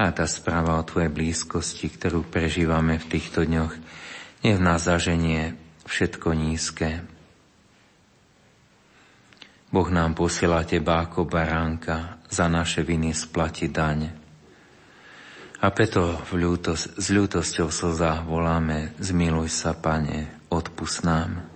A 0.00 0.08
tá 0.16 0.24
správa 0.24 0.80
o 0.80 0.88
Tvojej 0.88 1.12
blízkosti, 1.12 1.92
ktorú 1.92 2.24
prežívame 2.24 2.96
v 2.96 3.20
týchto 3.20 3.44
dňoch, 3.44 3.76
nech 4.48 4.56
v 4.56 4.64
nás 4.64 4.88
zaženie 4.88 5.52
všetko 5.84 6.32
nízke, 6.32 7.04
Boh 9.72 9.88
nám 9.88 10.12
posiela 10.12 10.68
teba 10.68 11.00
ako 11.00 11.24
baránka 11.24 12.20
za 12.28 12.44
naše 12.44 12.84
viny 12.84 13.16
splatiť 13.16 13.70
daň. 13.72 14.21
A 15.62 15.70
preto 15.70 16.18
v 16.26 16.42
ľútosť, 16.42 16.98
s 16.98 17.06
ľútosťou 17.14 17.70
slza 17.70 18.26
voláme, 18.26 18.98
zmiluj 18.98 19.46
sa, 19.46 19.78
Pane, 19.78 20.42
odpust 20.50 21.06
nám. 21.06 21.46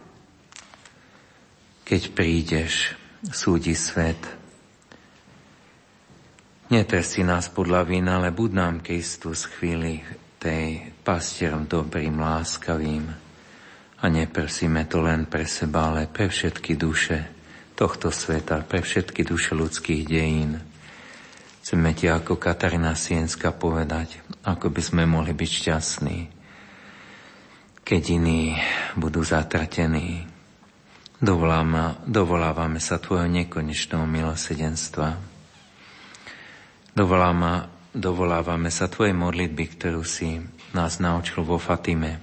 Keď 1.82 2.02
prídeš, 2.14 2.94
súdi 3.34 3.74
svet. 3.74 4.18
Netresti 6.70 7.26
nás 7.26 7.50
podľa 7.50 7.82
vina, 7.82 8.22
ale 8.22 8.30
buď 8.30 8.50
nám 8.54 8.74
Kristus 8.82 9.46
chvíli 9.46 10.02
tej 10.38 10.94
pastierom 11.02 11.66
dobrým, 11.66 12.18
láskavým. 12.18 13.06
A 14.02 14.04
neprosíme 14.06 14.86
to 14.86 15.02
len 15.02 15.26
pre 15.26 15.46
seba, 15.46 15.90
ale 15.90 16.06
pre 16.06 16.30
všetky 16.30 16.78
duše, 16.78 17.26
tohto 17.74 18.14
sveta, 18.14 18.62
pre 18.66 18.86
všetky 18.86 19.26
duše 19.26 19.54
ľudských 19.58 20.02
dejín. 20.06 20.62
Chceme 21.66 21.98
ti 21.98 22.06
ako 22.06 22.38
Katarína 22.38 22.94
Sienska 22.94 23.50
povedať, 23.50 24.22
ako 24.46 24.70
by 24.70 24.78
sme 24.78 25.02
mohli 25.02 25.34
byť 25.34 25.50
šťastní, 25.50 26.18
keď 27.82 28.02
iní 28.22 28.54
budú 28.94 29.26
zatratení. 29.26 30.30
Dovoláme, 31.18 32.06
dovolávame 32.06 32.78
sa 32.78 33.02
Tvojho 33.02 33.26
nekonečného 33.26 34.06
milosedenstva. 34.06 35.18
Dovoláme, 36.94 37.66
dovolávame 37.90 38.70
sa 38.70 38.86
Tvojej 38.86 39.18
modlitby, 39.18 39.64
ktorú 39.66 40.06
si 40.06 40.38
nás 40.70 41.02
naučil 41.02 41.42
vo 41.42 41.58
Fatime. 41.58 42.22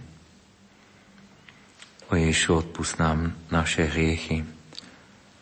O 2.07 2.15
Ježišu, 2.15 2.63
odpust 2.63 2.95
nám 2.95 3.35
naše 3.51 3.91
hriechy, 3.91 4.47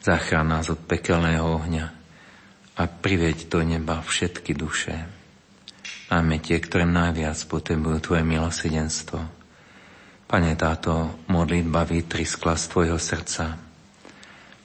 Zachrán 0.02 0.50
nás 0.50 0.74
od 0.74 0.82
pekelného 0.90 1.46
ohňa 1.46 2.01
a 2.76 2.88
priveď 2.88 3.52
do 3.52 3.60
neba 3.64 4.00
všetky 4.00 4.56
duše. 4.56 4.96
Máme 6.12 6.44
tie, 6.44 6.60
ktoré 6.60 6.84
najviac 6.84 7.40
potrebujú 7.48 8.04
Tvoje 8.04 8.24
milosedenstvo. 8.28 9.20
Pane, 10.28 10.52
táto 10.60 11.24
modlitba 11.32 11.88
vytriskla 11.88 12.56
z 12.56 12.66
Tvojho 12.68 13.00
srdca. 13.00 13.56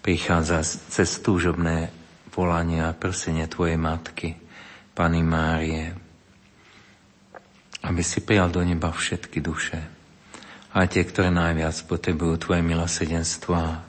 Prichádza 0.02 0.62
cez 0.66 1.18
túžobné 1.22 1.90
volanie 2.34 2.82
a 2.82 2.94
prsenie 2.94 3.46
Tvojej 3.46 3.78
matky, 3.78 4.34
Pany 4.94 5.22
Márie, 5.22 5.94
aby 7.86 8.02
si 8.02 8.22
prijal 8.26 8.50
do 8.50 8.62
neba 8.66 8.90
všetky 8.90 9.38
duše. 9.38 9.78
A 10.74 10.84
tie, 10.90 11.06
ktoré 11.06 11.30
najviac 11.30 11.78
potrebujú 11.86 12.42
Tvoje 12.42 12.62
milosedenstvo 12.66 13.85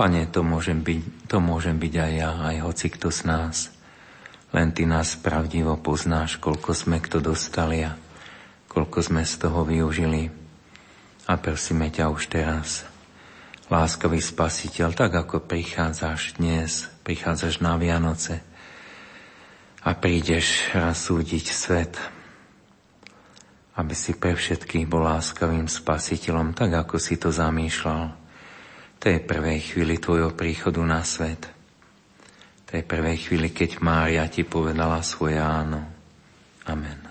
Pane, 0.00 0.32
to 0.32 0.40
môžem 0.40 0.80
byť, 0.80 1.28
to 1.28 1.44
môžem 1.44 1.76
byť 1.76 1.92
aj 1.92 2.12
ja, 2.16 2.32
aj 2.40 2.56
hoci 2.64 2.88
kto 2.88 3.12
z 3.12 3.20
nás. 3.28 3.68
Len 4.48 4.72
Ty 4.72 4.88
nás 4.88 5.12
pravdivo 5.20 5.76
poznáš, 5.76 6.40
koľko 6.40 6.72
sme 6.72 7.04
kto 7.04 7.20
dostali 7.20 7.84
a 7.84 7.92
koľko 8.64 8.96
sme 9.04 9.28
z 9.28 9.44
toho 9.44 9.60
využili. 9.60 10.32
A 11.28 11.36
prosíme 11.36 11.92
ťa 11.92 12.08
už 12.16 12.32
teraz, 12.32 12.88
láskavý 13.68 14.24
spasiteľ, 14.24 14.96
tak 14.96 15.20
ako 15.20 15.44
prichádzaš 15.44 16.40
dnes, 16.40 16.88
prichádzaš 17.04 17.60
na 17.60 17.76
Vianoce 17.76 18.40
a 19.84 19.92
prídeš 19.92 20.64
raz 20.72 20.96
súdiť 20.96 21.44
svet, 21.52 22.00
aby 23.76 23.92
si 23.92 24.16
pre 24.16 24.32
všetkých 24.32 24.88
bol 24.88 25.04
láskavým 25.04 25.68
spasiteľom, 25.68 26.56
tak 26.56 26.72
ako 26.72 26.96
si 26.96 27.20
to 27.20 27.28
zamýšľal 27.28 28.19
tej 29.00 29.24
prvej 29.24 29.72
chvíli 29.72 29.96
Tvojho 29.96 30.36
príchodu 30.36 30.84
na 30.84 31.00
svet. 31.00 31.48
tej 32.68 32.86
prvej 32.86 33.16
chvíli, 33.26 33.48
keď 33.50 33.82
Mária 33.82 34.28
ti 34.30 34.46
povedala 34.46 35.02
svoje 35.02 35.40
áno. 35.40 35.82
Amen. 36.68 37.10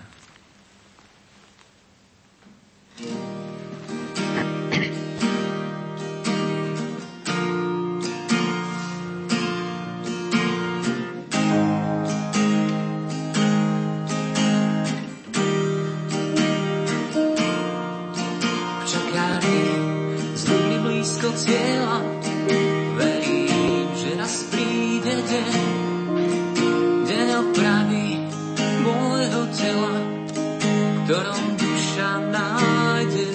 ktorom 31.20 31.52
duša 31.52 32.32
nájde 32.32 33.28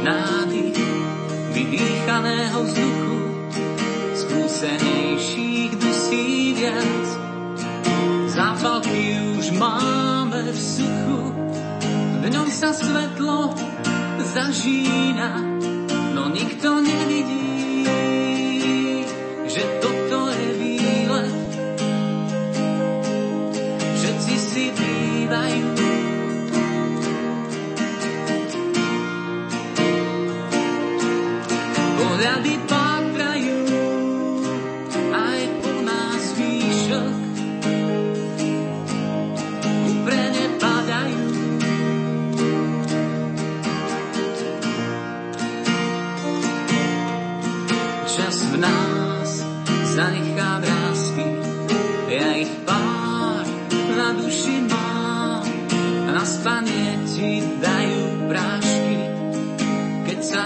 nádych 0.00 0.80
vydýchaného 1.52 2.58
vzduchu, 2.64 3.20
skúsenejších 4.16 5.76
dusí 5.76 6.56
viac. 6.56 7.06
Zápalky 8.32 9.20
už 9.36 9.52
máme 9.60 10.40
v 10.48 10.56
suchu, 10.56 11.20
v 12.24 12.24
ňom 12.32 12.48
sa 12.48 12.72
svetlo 12.72 13.52
zažína, 14.32 15.36
no 16.16 16.32
nikto 16.32 16.80
nevidí, 16.80 17.84
že 19.52 19.64
to 19.84 20.20
je 20.32 20.48
výlet. 20.56 21.52
Všetci 24.00 24.34
si 24.40 24.64
bývajú 24.72 25.91
zaspanie 56.42 56.98
ti 57.06 57.38
dajú 57.62 58.26
prášky, 58.26 58.98
keď 60.10 60.18
sa 60.26 60.42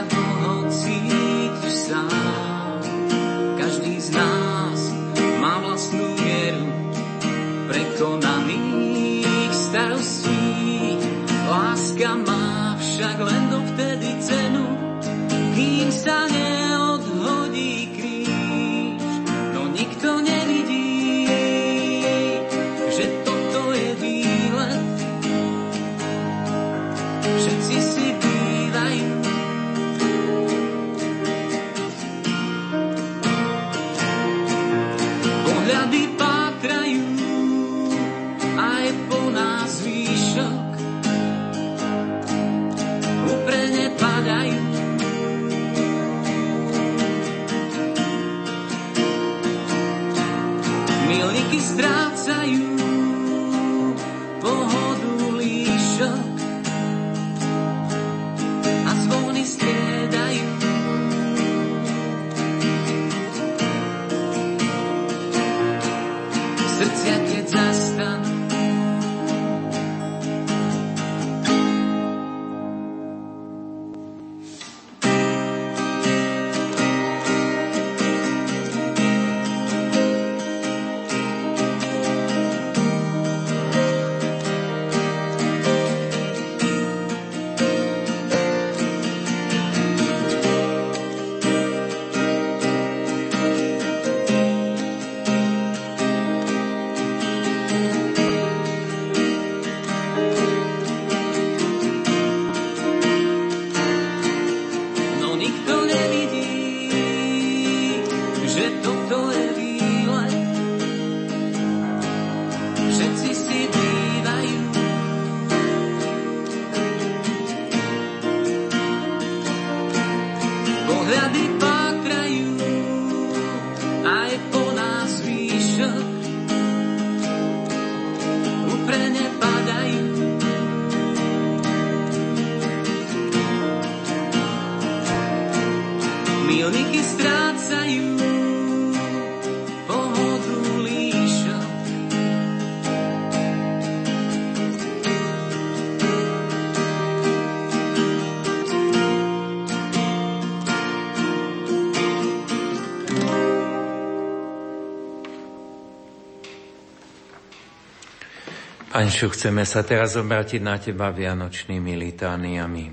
Anšu, 158.97 159.29
chceme 159.29 159.69
sa 159.69 159.85
teraz 159.85 160.17
obrátiť 160.17 160.65
na 160.65 160.81
Teba 160.81 161.13
vianočnými 161.13 162.01
litániami. 162.01 162.89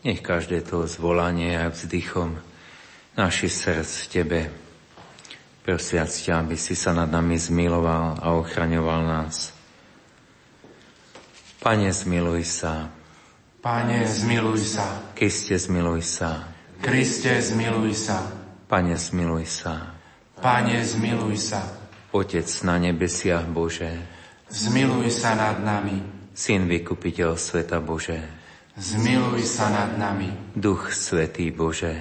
Nech 0.00 0.24
každé 0.24 0.64
to 0.64 0.88
zvolanie 0.88 1.60
a 1.60 1.68
vzdychom 1.68 2.40
naši 3.12 3.52
srdc 3.52 3.84
v 3.84 4.06
Tebe, 4.08 4.40
prosiac 5.60 6.08
ťa, 6.08 6.40
aby 6.40 6.56
si 6.56 6.72
sa 6.72 6.96
nad 6.96 7.12
nami 7.12 7.36
zmiloval 7.36 8.16
a 8.16 8.32
ochraňoval 8.32 9.04
nás. 9.04 9.52
Pane, 11.60 11.92
zmiluj 11.92 12.48
sa. 12.48 12.88
Pane, 13.60 14.08
zmiluj 14.08 14.72
sa. 14.72 15.04
Kriste, 15.12 15.60
zmiluj 15.60 16.00
sa. 16.00 16.48
Kriste, 16.80 17.36
zmiluj 17.44 17.92
sa. 17.92 18.24
Pane, 18.64 18.96
zmiluj 18.96 19.44
sa. 19.52 20.00
Pane, 20.40 20.80
zmiluj 20.80 21.36
sa. 21.36 21.60
Otec 22.16 22.48
na 22.64 22.80
nebesiach 22.80 23.44
Bože, 23.52 24.16
Zmiluj 24.48 25.12
sa 25.12 25.36
nad 25.36 25.60
nami. 25.60 26.00
Syn 26.32 26.64
vykupiteľ 26.64 27.36
sveta 27.36 27.84
Bože. 27.84 28.16
Zmiluj 28.80 29.44
sa 29.44 29.68
nad 29.68 30.00
nami. 30.00 30.32
Duch 30.56 30.88
Svetý 30.88 31.52
Bože. 31.52 31.92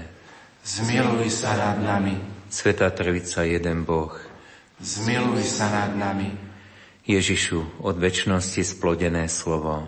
Zmiluj 0.64 1.28
sa 1.28 1.60
nad 1.60 1.84
nami. 1.84 2.16
Sveta 2.48 2.88
Trojica, 2.96 3.44
jeden 3.44 3.84
Boh. 3.84 4.16
Zmiluj 4.80 5.44
sa 5.44 5.68
nad 5.68 5.92
nami. 6.00 6.32
Ježišu, 7.04 7.84
od 7.84 8.00
väčšnosti 8.00 8.64
splodené 8.64 9.28
slovo. 9.28 9.84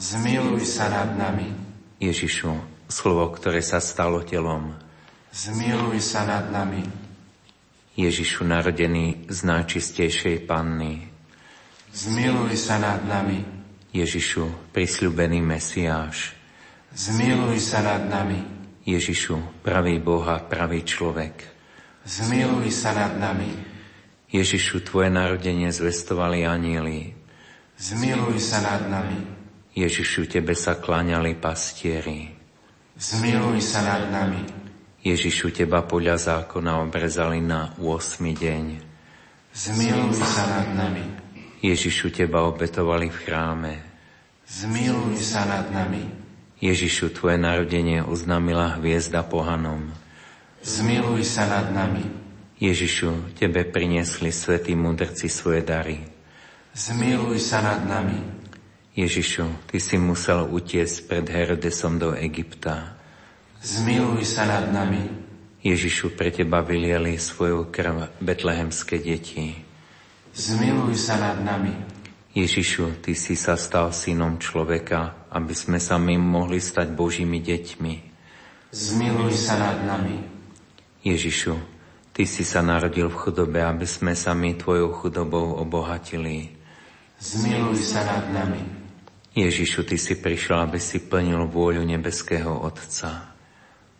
Zmiluj 0.00 0.64
sa 0.64 0.88
nad 0.88 1.20
nami. 1.20 1.52
Ježišu, 2.00 2.56
slovo, 2.88 3.28
ktoré 3.36 3.60
sa 3.60 3.76
stalo 3.76 4.24
telom. 4.24 4.72
Zmiluj 5.36 6.00
sa 6.00 6.24
nad 6.24 6.48
nami. 6.48 6.80
Ježišu, 8.00 8.48
narodený 8.48 9.28
z 9.28 9.38
najčistejšej 9.44 10.48
panny. 10.48 11.09
Zmiluj 11.90 12.54
sa 12.54 12.78
nad 12.78 13.02
nami. 13.02 13.42
Ježišu, 13.90 14.70
prisľubený 14.70 15.42
Mesiáš. 15.42 16.38
Zmiluj 16.94 17.58
sa 17.58 17.82
nad 17.82 18.06
nami. 18.06 18.38
Ježišu, 18.86 19.62
pravý 19.66 19.98
Boha, 19.98 20.38
pravý 20.38 20.86
človek. 20.86 21.34
Zmiluj 22.06 22.70
sa 22.70 22.94
nad 22.94 23.18
nami. 23.18 23.50
Ježišu, 24.30 24.86
Tvoje 24.86 25.10
narodenie 25.10 25.74
zvestovali 25.74 26.46
anieli. 26.46 27.10
Zmiluj 27.74 28.38
sa 28.38 28.62
nad 28.62 28.86
nami. 28.86 29.18
Ježišu, 29.74 30.30
Tebe 30.30 30.54
sa 30.54 30.78
kláňali 30.78 31.34
pastieri. 31.34 32.30
Zmiluj 32.94 33.58
sa 33.62 33.82
nad 33.82 34.06
nami. 34.14 34.46
Ježišu, 35.02 35.50
Teba 35.50 35.82
podľa 35.82 36.22
zákona 36.22 36.86
obrezali 36.86 37.42
na 37.42 37.74
8. 37.82 38.22
deň. 38.22 38.64
Zmiluj 39.50 40.14
sa 40.22 40.46
nad 40.46 40.68
nami. 40.78 41.29
Ježišu, 41.60 42.08
Teba 42.08 42.48
obetovali 42.48 43.12
v 43.12 43.18
chráme. 43.20 43.72
Zmiluj 44.48 45.20
sa 45.20 45.44
nad 45.44 45.68
nami. 45.68 46.08
Ježišu, 46.56 47.12
Tvoje 47.12 47.36
narodenie 47.36 48.00
oznámila 48.00 48.80
hviezda 48.80 49.20
pohanom. 49.20 49.92
Zmiluj 50.64 51.20
sa 51.28 51.44
nad 51.44 51.68
nami. 51.68 52.04
Ježišu, 52.56 53.36
Tebe 53.36 53.68
priniesli 53.68 54.32
svätí 54.32 54.72
mudrci 54.72 55.28
svoje 55.28 55.60
dary. 55.60 56.00
Zmiluj 56.72 57.36
sa 57.44 57.60
nad 57.60 57.84
nami. 57.84 58.20
Ježišu, 58.96 59.68
Ty 59.68 59.76
si 59.84 60.00
musel 60.00 60.48
utiesť 60.48 61.12
pred 61.12 61.28
Herodesom 61.28 62.00
do 62.00 62.16
Egypta. 62.16 62.96
Zmiluj 63.60 64.24
sa 64.24 64.48
nad 64.48 64.72
nami. 64.72 65.12
Ježišu, 65.60 66.16
pre 66.16 66.32
Teba 66.32 66.64
vylieli 66.64 67.20
svoju 67.20 67.68
krv 67.68 68.16
betlehemské 68.24 68.96
deti. 68.96 69.69
Zmiluj 70.30 70.94
sa 70.94 71.18
nad 71.18 71.42
nami. 71.42 71.74
Ježišu, 72.30 73.02
Ty 73.02 73.12
si 73.18 73.34
sa 73.34 73.58
stal 73.58 73.90
synom 73.90 74.38
človeka, 74.38 75.26
aby 75.34 75.50
sme 75.50 75.82
sa 75.82 75.98
my 75.98 76.14
mohli 76.14 76.62
stať 76.62 76.94
Božími 76.94 77.42
deťmi. 77.42 77.94
Zmiluj 78.70 79.34
sa 79.34 79.58
nad 79.58 79.82
nami. 79.82 80.22
Ježišu, 81.02 81.58
Ty 82.14 82.22
si 82.22 82.46
sa 82.46 82.62
narodil 82.62 83.10
v 83.10 83.18
chudobe, 83.18 83.58
aby 83.58 83.82
sme 83.82 84.14
sa 84.14 84.30
my 84.30 84.54
Tvojou 84.54 84.94
chudobou 84.94 85.58
obohatili. 85.58 86.54
Zmiluj 87.18 87.82
sa 87.82 88.06
nad 88.06 88.30
nami. 88.30 88.62
Ježišu, 89.34 89.82
Ty 89.82 89.98
si 89.98 90.14
prišiel, 90.14 90.62
aby 90.62 90.78
si 90.78 91.02
plnil 91.02 91.50
vôľu 91.50 91.82
nebeského 91.82 92.50
Otca. 92.50 93.34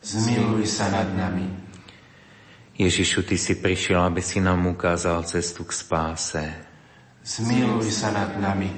Zmiluj 0.07 0.67
sa 0.71 0.87
nad 0.95 1.11
nami. 1.19 1.70
Ježišu, 2.81 3.29
Ty 3.29 3.37
si 3.37 3.61
prišiel, 3.61 4.01
aby 4.01 4.25
si 4.25 4.41
nám 4.41 4.65
ukázal 4.65 5.21
cestu 5.29 5.69
k 5.69 5.77
spáse. 5.77 6.45
Zmiluj 7.21 7.93
sa 7.93 8.09
nad 8.09 8.33
nami. 8.41 8.73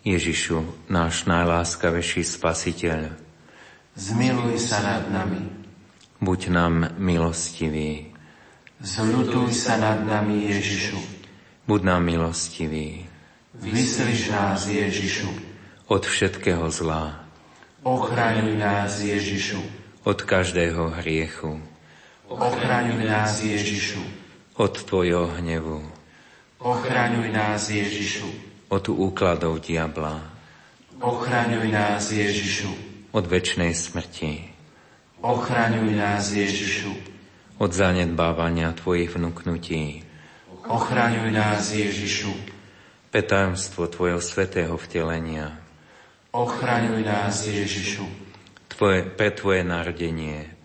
Ježišu, 0.00 0.88
náš 0.88 1.28
najláskavejší 1.28 2.24
spasiteľ. 2.24 3.12
Zmiluj 3.92 4.56
sa 4.56 4.80
nad 4.80 5.04
nami. 5.12 5.52
Buď 6.16 6.48
nám 6.48 6.96
milostivý. 6.96 8.16
Zľutuj 8.80 9.52
sa 9.52 9.76
nad 9.76 10.00
nami, 10.00 10.48
Ježišu. 10.48 10.96
Buď 11.68 11.80
nám 11.92 12.08
milostivý. 12.08 13.04
Vyslíš 13.52 14.32
nás, 14.32 14.64
Ježišu. 14.64 15.28
Od 15.92 16.08
všetkého 16.08 16.72
zla. 16.72 17.28
Ochraňuj 17.84 18.56
nás, 18.56 19.04
Ježišu. 19.04 19.60
Od 20.08 20.18
každého 20.24 20.96
hriechu. 21.04 21.75
Ochraňuj 22.26 23.06
nás, 23.06 23.38
Ježišu. 23.38 24.02
Od 24.58 24.74
Tvojho 24.74 25.30
hnevu. 25.38 25.78
Ochraňuj 26.58 27.30
nás, 27.30 27.70
Ježišu. 27.70 28.26
Od 28.66 28.82
úkladov 28.90 29.62
diabla. 29.62 30.26
Ochraňuj 30.98 31.70
nás, 31.70 32.10
Ježišu. 32.10 32.66
Od 33.14 33.24
väčšnej 33.30 33.70
smrti. 33.70 34.42
Ochraňuj 35.22 35.94
nás, 35.94 36.34
Ježišu. 36.34 36.90
Od 37.62 37.70
zanedbávania 37.70 38.74
Tvojich 38.74 39.14
vnúknutí. 39.14 40.02
Ochraňuj 40.66 41.30
nás, 41.30 41.70
Ježišu. 41.70 42.34
Petajomstvo 43.14 43.86
Tvojho 43.86 44.18
svetého 44.18 44.74
vtelenia. 44.74 45.62
Ochraňuj 46.34 47.06
nás, 47.06 47.46
Ježišu. 47.46 48.02
Tvoje, 48.66 49.06
pre 49.06 49.30
Tvoje 49.30 49.62
narodenie. 49.62 50.55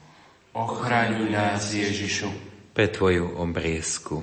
Ochraňuj 0.51 1.31
nás, 1.31 1.71
Ježišu. 1.71 2.27
Pre 2.75 2.87
Tvoju 2.87 3.39
obriezku. 3.39 4.19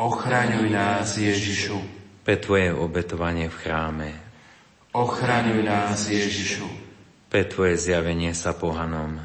Ochraňuj 0.00 0.72
nás, 0.72 1.20
Ježišu. 1.20 1.76
Pre 2.24 2.36
Tvoje 2.40 2.72
obetovanie 2.72 3.52
v 3.52 3.56
chráme. 3.60 4.10
Ochraňuj 4.96 5.60
nás, 5.60 6.08
Ježišu. 6.08 6.64
Pre 7.28 7.44
Tvoje 7.44 7.76
zjavenie 7.76 8.32
sa 8.32 8.56
pohanom. 8.56 9.20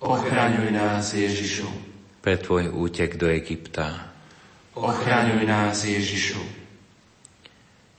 Ochraňuj 0.00 0.72
nás, 0.72 1.12
Ježišu. 1.12 1.68
Pre 2.24 2.34
Tvoj 2.40 2.72
útek 2.72 3.20
do 3.20 3.28
Egypta. 3.28 4.08
Ochraňuj 4.72 5.44
nás, 5.44 5.84
Ježišu. 5.84 6.40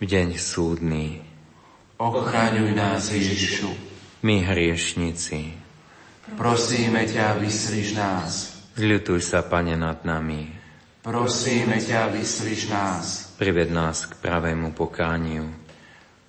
V 0.02 0.04
deň 0.04 0.42
súdny. 0.42 1.22
Ochraňuj 2.02 2.74
nás, 2.74 3.14
Ježišu. 3.14 3.70
My 4.26 4.42
hriešnici. 4.42 5.63
Prosíme 6.24 7.04
ťa, 7.04 7.36
vyslíš 7.36 8.00
nás. 8.00 8.32
Zľutuj 8.80 9.20
sa, 9.20 9.44
Pane, 9.44 9.76
nad 9.76 10.08
nami. 10.08 10.48
Prosíme 11.04 11.84
ťa, 11.84 12.16
vyslíš 12.16 12.72
nás. 12.72 13.36
Prived 13.36 13.68
nás 13.76 14.08
k 14.08 14.16
pravému 14.24 14.72
pokániu. 14.72 15.52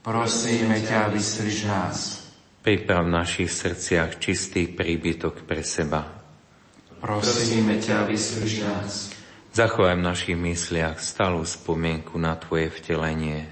Prosíme 0.02 0.82
ťa, 0.82 1.14
vyslíš 1.14 1.58
nás. 1.70 2.26
Priprav 2.66 3.06
v 3.06 3.14
našich 3.14 3.54
srdciach 3.54 4.18
čistý 4.18 4.66
príbytok 4.66 5.46
pre 5.46 5.62
seba. 5.62 6.02
Prosíme 6.98 7.78
ťa, 7.78 8.10
vyslíš 8.10 8.54
nás. 8.66 8.92
Zachovaj 9.54 9.94
v 9.94 10.06
našich 10.10 10.34
mysliach 10.34 10.98
stalú 10.98 11.46
spomienku 11.46 12.18
na 12.18 12.34
Tvoje 12.34 12.74
vtelenie. 12.74 13.46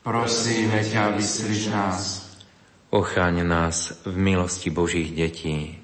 Prosíme 0.00 0.80
ťa, 0.80 1.12
vyslíš 1.12 1.62
nás. 1.68 2.25
Ochráň 2.90 3.42
nás 3.42 3.98
v 4.06 4.14
milosti 4.14 4.70
Božích 4.70 5.10
detí. 5.10 5.74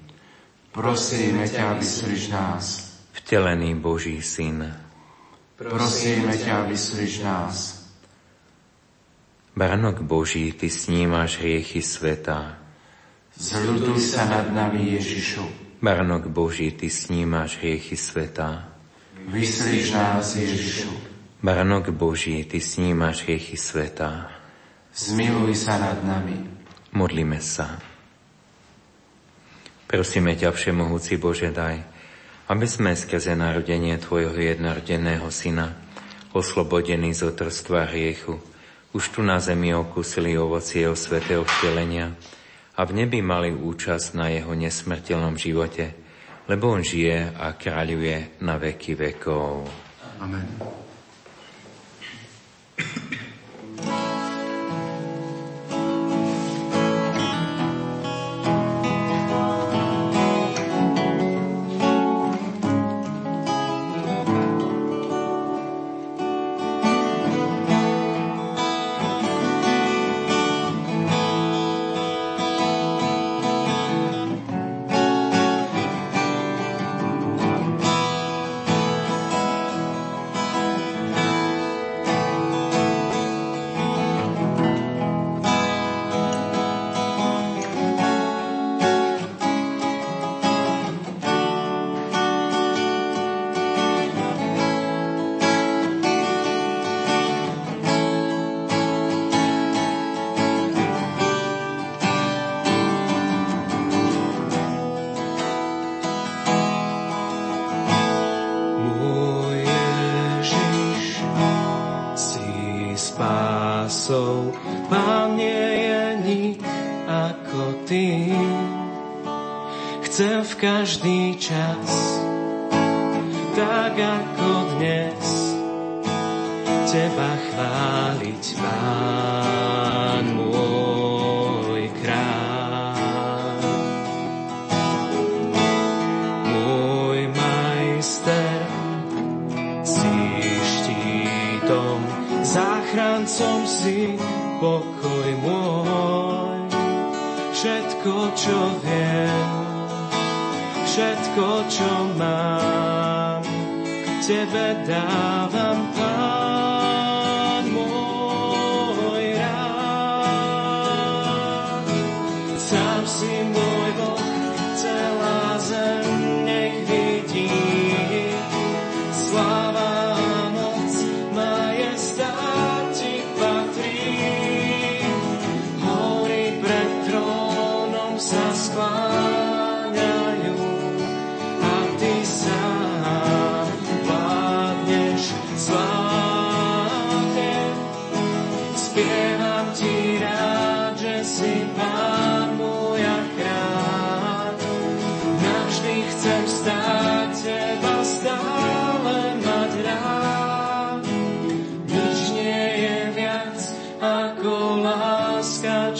Prosíme 0.71 1.45
ťa, 1.51 1.75
vyslíš 1.75 2.23
nás. 2.31 2.63
Vtelený 3.11 3.75
Boží 3.75 4.23
Syn. 4.23 4.71
Prosíme 5.59 6.33
ťa, 6.33 6.65
vyslíš 6.65 7.13
nás. 7.21 7.55
Baránok 9.53 10.01
Boží, 10.01 10.49
Ty 10.55 10.71
snímaš 10.71 11.37
hriechy 11.37 11.83
sveta. 11.83 12.57
Zľuduj 13.37 14.01
sa 14.01 14.25
nad 14.25 14.49
nami, 14.49 14.97
Ježišu. 14.97 15.45
Baránok 15.83 16.31
Boží, 16.31 16.71
Ty 16.71 16.89
snímaš 16.89 17.61
hriechy 17.61 17.99
sveta. 17.99 18.73
Vyslíš 19.27 19.91
nás, 19.91 20.39
Ježišu. 20.39 20.89
Baránok 21.43 21.91
Boží, 21.91 22.41
Ty 22.47 22.63
snímaš 22.63 23.27
hriechy 23.27 23.59
sveta. 23.59 24.31
Zmiluj 24.95 25.53
sa 25.53 25.77
nad 25.77 26.01
nami. 26.01 26.52
Modlíme 26.93 27.41
sa. 27.41 27.81
Prosíme 29.89 30.37
ťa, 30.37 30.53
Všemohúci 30.53 31.17
Bože, 31.17 31.49
daj, 31.49 31.81
aby 32.53 32.65
sme 32.69 32.93
skrze 32.93 33.33
narodenie 33.33 33.97
Tvojho 33.97 34.37
jednorodeného 34.37 35.25
Syna, 35.33 35.73
oslobodení 36.37 37.17
z 37.17 37.33
otrstva 37.33 37.89
hriechu, 37.89 38.37
už 38.93 39.09
tu 39.09 39.25
na 39.25 39.41
zemi 39.41 39.73
okusili 39.73 40.37
ovocie 40.37 40.85
jeho 40.85 40.93
svetého 40.93 41.41
vtelenia 41.41 42.13
a 42.77 42.85
v 42.85 43.05
nebi 43.05 43.25
mali 43.25 43.49
účasť 43.49 44.13
na 44.13 44.29
jeho 44.29 44.53
nesmrteľnom 44.53 45.33
živote, 45.33 45.97
lebo 46.45 46.77
on 46.77 46.85
žije 46.85 47.33
a 47.33 47.57
kráľuje 47.57 48.37
na 48.45 48.61
veky 48.61 48.93
vekov. 48.93 49.65
Amen. 50.21 50.45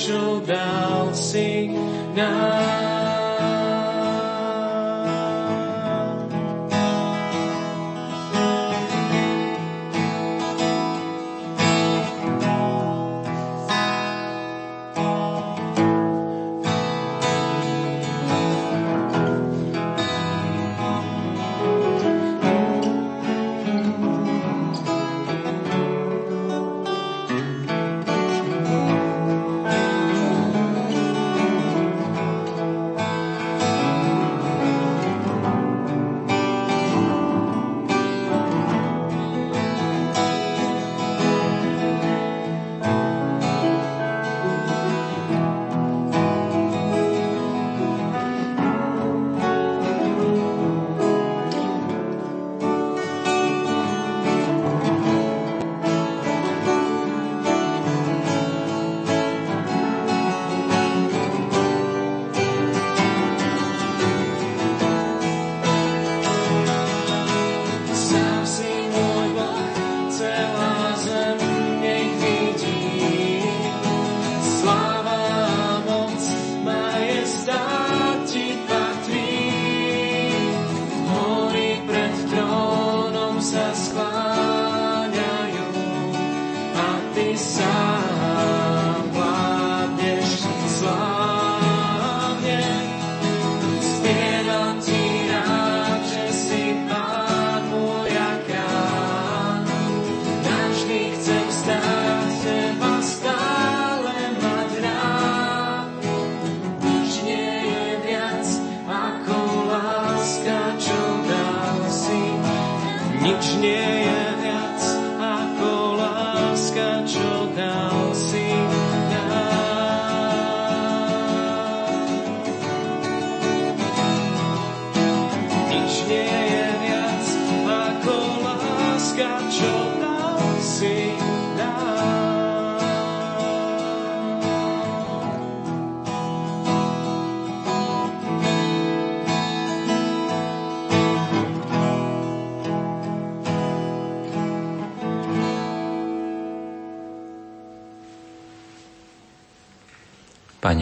Láska, 0.04 0.12
čo 0.12 0.44
dal 0.44 1.16
si 1.16 1.72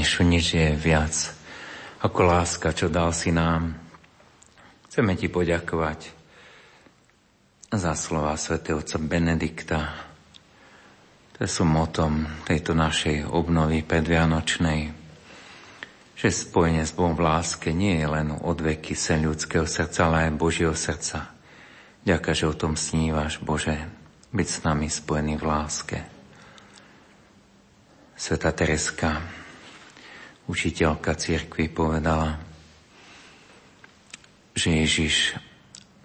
Panešu, 0.01 0.25
nič 0.25 0.57
je 0.57 0.73
viac 0.73 1.13
ako 2.01 2.25
láska, 2.25 2.73
čo 2.73 2.89
dal 2.89 3.13
si 3.13 3.29
nám. 3.29 3.69
Chceme 4.89 5.13
ti 5.13 5.29
poďakovať 5.29 6.09
za 7.69 7.93
slova 7.93 8.33
svätého 8.33 8.81
otca 8.81 8.97
Benedikta. 8.97 9.93
To 11.37 11.45
sú 11.45 11.69
motom 11.69 12.25
tejto 12.49 12.73
našej 12.73 13.29
obnovy 13.29 13.85
predvianočnej, 13.85 14.89
že 16.17 16.33
spojenie 16.33 16.81
s 16.81 16.97
Bohom 16.97 17.13
v 17.13 17.21
láske 17.21 17.69
nie 17.69 18.01
je 18.01 18.07
len 18.09 18.33
odveky 18.33 18.97
sen 18.97 19.21
ľudského 19.29 19.69
srdca, 19.69 20.09
ale 20.09 20.17
aj 20.25 20.41
Božieho 20.41 20.73
srdca. 20.73 21.29
Ďaká, 22.09 22.33
že 22.33 22.49
o 22.49 22.57
tom 22.57 22.73
snívaš, 22.73 23.37
Bože, 23.37 23.77
byť 24.33 24.47
s 24.49 24.65
nami 24.65 24.89
spojený 24.89 25.37
v 25.37 25.45
láske. 25.45 25.97
Sveta 28.17 28.49
Tereska, 28.49 29.40
učiteľka 30.51 31.15
cirkvi, 31.15 31.71
povedala, 31.71 32.35
že 34.51 34.83
Ježiš, 34.83 35.39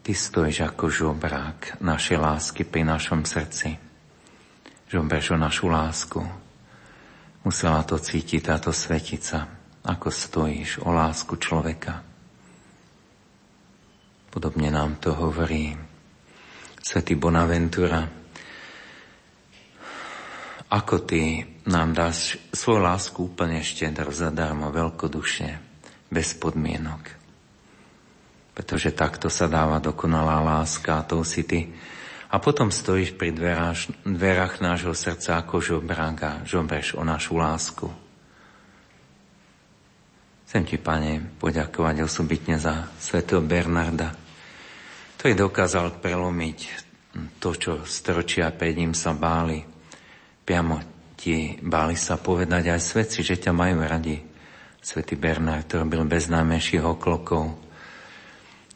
Ty 0.06 0.14
stojíš 0.14 0.62
ako 0.62 0.86
žobrák 0.86 1.82
našej 1.82 2.14
lásky 2.22 2.62
pri 2.62 2.86
našom 2.86 3.26
srdci. 3.26 3.74
Žobraš 4.86 5.34
o 5.34 5.36
našu 5.36 5.66
lásku. 5.66 6.22
Musela 7.42 7.82
to 7.82 7.98
cítiť 7.98 8.38
táto 8.38 8.70
svetica, 8.70 9.50
ako 9.82 10.06
stojíš 10.06 10.86
o 10.86 10.94
lásku 10.94 11.34
človeka. 11.42 12.06
Podobne 14.30 14.70
nám 14.70 15.02
to 15.02 15.10
hovorí 15.10 15.74
svätý 16.78 17.18
Bonaventura. 17.18 18.06
Ako 20.70 21.02
ty 21.02 21.42
nám 21.66 21.98
dáš 21.98 22.38
svoju 22.54 22.78
lásku 22.78 23.18
úplne 23.18 23.58
štedro, 23.58 24.14
zadarmo, 24.14 24.70
veľkodušne, 24.70 25.58
bez 26.08 26.38
podmienok. 26.38 27.02
pretože 28.56 28.88
takto 28.96 29.28
sa 29.28 29.52
dáva 29.52 29.76
dokonalá 29.84 30.40
láska 30.40 30.96
a 30.96 31.04
to 31.04 31.20
si 31.20 31.44
ty. 31.44 31.68
A 32.32 32.40
potom 32.40 32.72
stojíš 32.72 33.12
pri 33.12 33.28
dverách, 33.28 33.92
dverách 34.08 34.64
nášho 34.64 34.96
srdca 34.96 35.44
ako 35.44 35.60
žobrák 35.60 36.16
a 36.24 36.32
žobreš 36.48 36.96
o 36.96 37.04
našu 37.04 37.36
lásku. 37.36 37.92
Chcem 40.48 40.64
ti, 40.64 40.80
Pane, 40.80 41.36
poďakovať 41.36 42.00
osobitne 42.00 42.56
za 42.56 42.88
svetého 42.96 43.44
Bernarda, 43.44 44.16
ktorý 45.20 45.36
dokázal 45.36 46.00
prelomiť 46.00 46.58
to, 47.36 47.52
čo 47.52 47.72
stročia 47.84 48.48
pred 48.56 48.72
ním 48.72 48.96
sa 48.96 49.12
báli. 49.12 49.60
Priamo 50.48 50.95
ti 51.16 51.56
báli 51.58 51.96
sa 51.96 52.20
povedať 52.20 52.70
aj 52.70 52.80
svetci, 52.80 53.24
že 53.24 53.40
ťa 53.40 53.52
majú 53.56 53.80
radi. 53.82 54.20
Svetý 54.78 55.18
Bernard 55.18 55.66
to 55.66 55.82
robil 55.82 56.04
bez 56.06 56.28
najmenších 56.30 56.84
oklokov. 56.84 57.56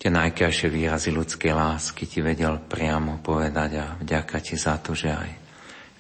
Tie 0.01 0.09
najkrajšie 0.09 0.73
výrazy 0.73 1.13
ľudskej 1.13 1.53
lásky 1.53 2.09
ti 2.09 2.25
vedel 2.25 2.57
priamo 2.57 3.21
povedať 3.21 3.71
a 3.77 3.87
vďaka 4.01 4.41
ti 4.41 4.57
za 4.57 4.81
to, 4.81 4.97
že 4.97 5.13
aj 5.13 5.31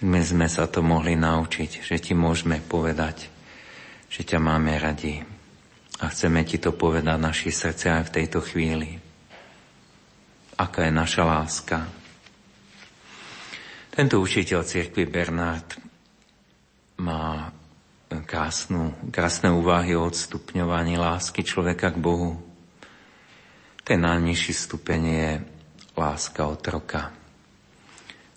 my 0.00 0.20
sme 0.24 0.48
sa 0.48 0.64
to 0.64 0.80
mohli 0.80 1.12
naučiť, 1.12 1.84
že 1.84 2.00
ti 2.00 2.16
môžeme 2.16 2.56
povedať, 2.64 3.28
že 4.08 4.24
ťa 4.24 4.40
máme 4.40 4.72
radi. 4.80 5.20
A 6.00 6.08
chceme 6.08 6.40
ti 6.48 6.56
to 6.56 6.72
povedať 6.72 7.20
naši 7.20 7.52
srdce 7.52 7.92
aj 7.92 8.08
v 8.08 8.14
tejto 8.16 8.40
chvíli. 8.40 8.96
Aká 10.56 10.88
je 10.88 10.92
naša 10.96 11.22
láska? 11.28 11.78
Tento 13.92 14.16
učiteľ 14.16 14.64
cirkvi 14.64 15.04
Bernard 15.04 15.89
má 17.00 17.56
krásnu, 18.28 18.92
krásne 19.08 19.48
úvahy 19.48 19.96
o 19.96 20.04
odstupňovaní 20.04 21.00
lásky 21.00 21.40
človeka 21.40 21.96
k 21.96 21.98
Bohu. 21.98 22.36
Ten 23.80 24.04
najnižší 24.04 24.52
stupeň 24.52 25.00
je 25.08 25.30
láska 25.96 26.44
otroka. 26.44 27.16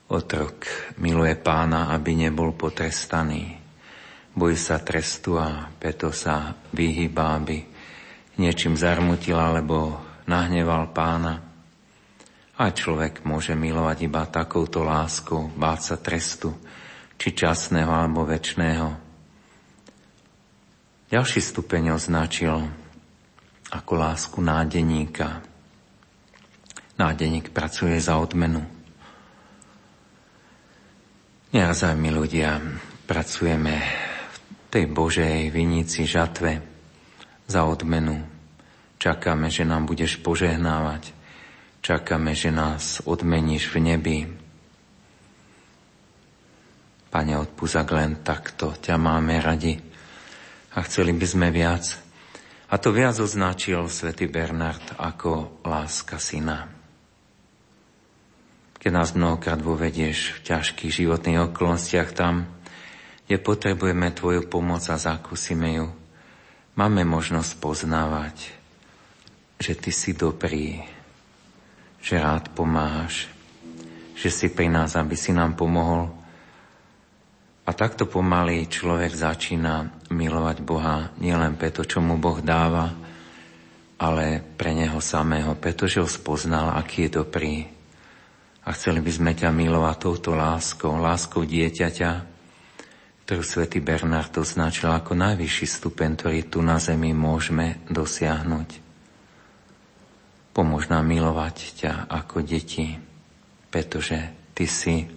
Otrok 0.07 0.64
miluje 0.97 1.36
pána, 1.36 1.91
aby 1.91 2.16
nebol 2.16 2.55
potrestaný. 2.55 3.59
Bojí 4.34 4.57
sa 4.57 4.80
trestu 4.82 5.38
a 5.38 5.70
preto 5.78 6.09
sa 6.16 6.55
vyhýba, 6.74 7.38
aby 7.38 7.61
niečím 8.39 8.80
zarmutil 8.80 9.38
alebo 9.38 9.99
nahneval 10.26 10.89
pána. 10.95 11.43
A 12.53 12.70
človek 12.70 13.26
môže 13.26 13.57
milovať 13.57 13.97
iba 14.05 14.30
takouto 14.30 14.86
láskou, 14.86 15.49
báť 15.53 15.80
sa 15.82 15.95
trestu, 15.97 16.53
či 17.24 17.32
časného 17.32 17.88
alebo 17.88 18.28
väčšného. 18.28 18.99
Ďalší 21.07 21.39
stupeň 21.39 21.95
označil 21.95 22.67
ako 23.71 23.91
lásku 23.95 24.43
nádeníka. 24.43 25.39
Nádeník 26.99 27.55
pracuje 27.55 27.95
za 27.95 28.19
odmenu. 28.19 28.67
Neraz 31.55 31.88
aj 31.88 31.95
my 31.95 32.11
ľudia 32.11 32.59
pracujeme 33.07 33.71
v 33.71 34.38
tej 34.67 34.86
Božej 34.91 35.47
vinici 35.47 36.03
žatve 36.03 36.59
za 37.47 37.63
odmenu. 37.63 38.19
Čakáme, 38.99 39.47
že 39.47 39.63
nám 39.63 39.88
budeš 39.88 40.19
požehnávať. 40.19 41.15
Čakáme, 41.80 42.36
že 42.36 42.51
nás 42.51 42.99
odmeníš 43.07 43.71
v 43.71 43.80
nebi. 43.80 44.43
Pane, 47.14 47.38
odpúzak 47.38 47.93
len 47.93 48.26
takto, 48.26 48.74
ťa 48.74 48.97
máme 48.97 49.38
radi 49.38 49.78
a 50.74 50.82
chceli 50.82 51.14
by 51.14 51.26
sme 51.30 51.53
viac. 51.53 51.86
A 52.74 52.82
to 52.82 52.89
viac 52.89 53.14
označil 53.22 53.86
svätý 53.86 54.26
Bernard 54.26 54.97
ako 54.97 55.61
láska 55.61 56.18
syna. 56.18 56.66
Keď 58.82 58.89
nás 58.89 59.14
mnohokrát 59.14 59.61
vovedieš 59.61 60.41
v 60.41 60.57
ťažkých 60.57 61.05
životných 61.05 61.53
okolnostiach 61.53 62.18
tam, 62.18 62.49
kde 63.30 63.38
potrebujeme 63.38 64.09
Tvoju 64.09 64.49
pomoc 64.49 64.82
a 64.89 64.97
zakúsime 64.97 65.86
ju, 65.86 65.93
máme 66.74 67.05
možnosť 67.05 67.61
poznávať, 67.61 68.49
že 69.61 69.78
Ty 69.78 69.91
si 69.93 70.18
dobrý, 70.18 70.82
že 72.01 72.18
rád 72.18 72.49
pomáhaš, 72.57 73.30
že 74.18 74.34
si 74.34 74.49
pri 74.49 74.66
nás, 74.66 74.97
aby 74.97 75.14
si 75.14 75.30
nám 75.30 75.53
pomohol 75.53 76.22
a 77.64 77.72
takto 77.72 78.11
pomaly 78.11 78.68
človek 78.68 79.16
začína 79.16 80.07
milovať 80.11 80.57
Boha 80.68 81.16
nielen 81.24 81.55
preto, 81.55 81.88
čo 81.88 82.03
mu 82.03 82.20
Boh 82.20 82.43
dáva, 82.43 82.91
ale 83.95 84.43
pre 84.59 84.76
Neho 84.76 84.99
samého, 84.99 85.55
pretože 85.55 86.03
ho 86.03 86.09
spoznal, 86.09 86.76
aký 86.76 87.07
je 87.07 87.24
dobrý. 87.24 87.64
A 88.68 88.76
chceli 88.76 88.99
by 88.99 89.11
sme 89.11 89.32
ťa 89.32 89.47
milovať 89.55 89.95
touto 89.95 90.36
láskou, 90.36 90.99
láskou 90.99 91.47
dieťaťa, 91.47 92.11
ktorú 93.24 93.43
svätý 93.47 93.80
Bernard 93.80 94.36
označil 94.36 94.91
ako 94.91 95.16
najvyšší 95.16 95.68
stupeň, 95.80 96.20
ktorý 96.20 96.39
tu 96.51 96.59
na 96.59 96.76
zemi 96.84 97.16
môžeme 97.16 97.80
dosiahnuť. 97.88 98.84
Pomôž 100.51 100.91
nám 100.91 101.07
milovať 101.07 101.55
ťa 101.80 101.93
ako 102.11 102.43
deti, 102.43 102.99
pretože 103.72 104.20
ty 104.51 104.68
si 104.68 105.07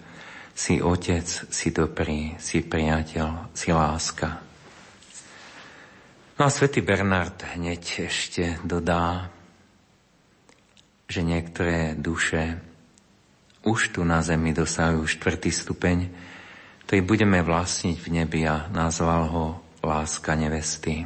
si 0.57 0.81
otec, 0.81 1.29
si 1.53 1.69
dobrý, 1.69 2.33
si 2.41 2.65
priateľ, 2.65 3.53
si 3.53 3.69
láska. 3.69 4.41
No 6.33 6.41
a 6.45 6.49
svätý 6.49 6.81
Bernard 6.81 7.37
hneď 7.53 8.09
ešte 8.09 8.57
dodá, 8.65 9.29
že 11.05 11.21
niektoré 11.21 11.93
duše 11.93 12.57
už 13.69 13.93
tu 13.93 14.01
na 14.01 14.25
zemi 14.25 14.49
dosahujú 14.49 15.05
štvrtý 15.05 15.53
stupeň, 15.53 16.09
ktorý 16.89 16.99
budeme 17.05 17.37
vlastniť 17.45 17.97
v 18.01 18.07
nebi 18.09 18.41
a 18.49 18.65
nazval 18.73 19.29
ho 19.29 19.45
láska 19.85 20.33
nevesty. 20.33 21.05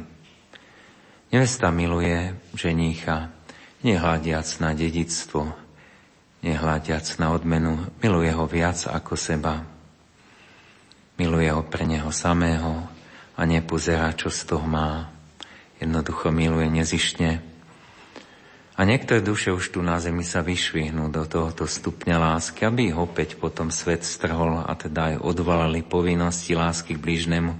Nevesta 1.28 1.68
miluje 1.68 2.32
ženícha, 2.56 3.28
nehľadiac 3.84 4.48
na 4.64 4.72
dedictvo, 4.72 5.61
nehľadiac 6.42 7.06
na 7.22 7.30
odmenu, 7.30 7.86
miluje 8.02 8.30
ho 8.34 8.44
viac 8.50 8.90
ako 8.90 9.14
seba. 9.14 9.62
Miluje 11.16 11.48
ho 11.54 11.62
pre 11.62 11.86
neho 11.86 12.10
samého 12.10 12.82
a 13.38 13.40
nepozerá, 13.46 14.10
čo 14.12 14.28
z 14.28 14.50
toho 14.50 14.66
má. 14.66 15.08
Jednoducho 15.78 16.34
miluje 16.34 16.66
nezištne. 16.66 17.42
A 18.72 18.80
niektoré 18.88 19.22
duše 19.22 19.52
už 19.54 19.70
tu 19.70 19.84
na 19.84 20.00
zemi 20.02 20.24
sa 20.26 20.42
vyšvihnú 20.42 21.12
do 21.12 21.22
tohoto 21.28 21.68
stupňa 21.68 22.16
lásky, 22.18 22.66
aby 22.66 22.90
ich 22.90 22.96
opäť 22.96 23.38
potom 23.38 23.68
svet 23.70 24.02
strhol 24.02 24.64
a 24.64 24.72
teda 24.74 25.14
aj 25.14 25.22
odvalali 25.22 25.84
povinnosti 25.84 26.56
lásky 26.56 26.96
k 26.96 27.02
blížnemu 27.04 27.52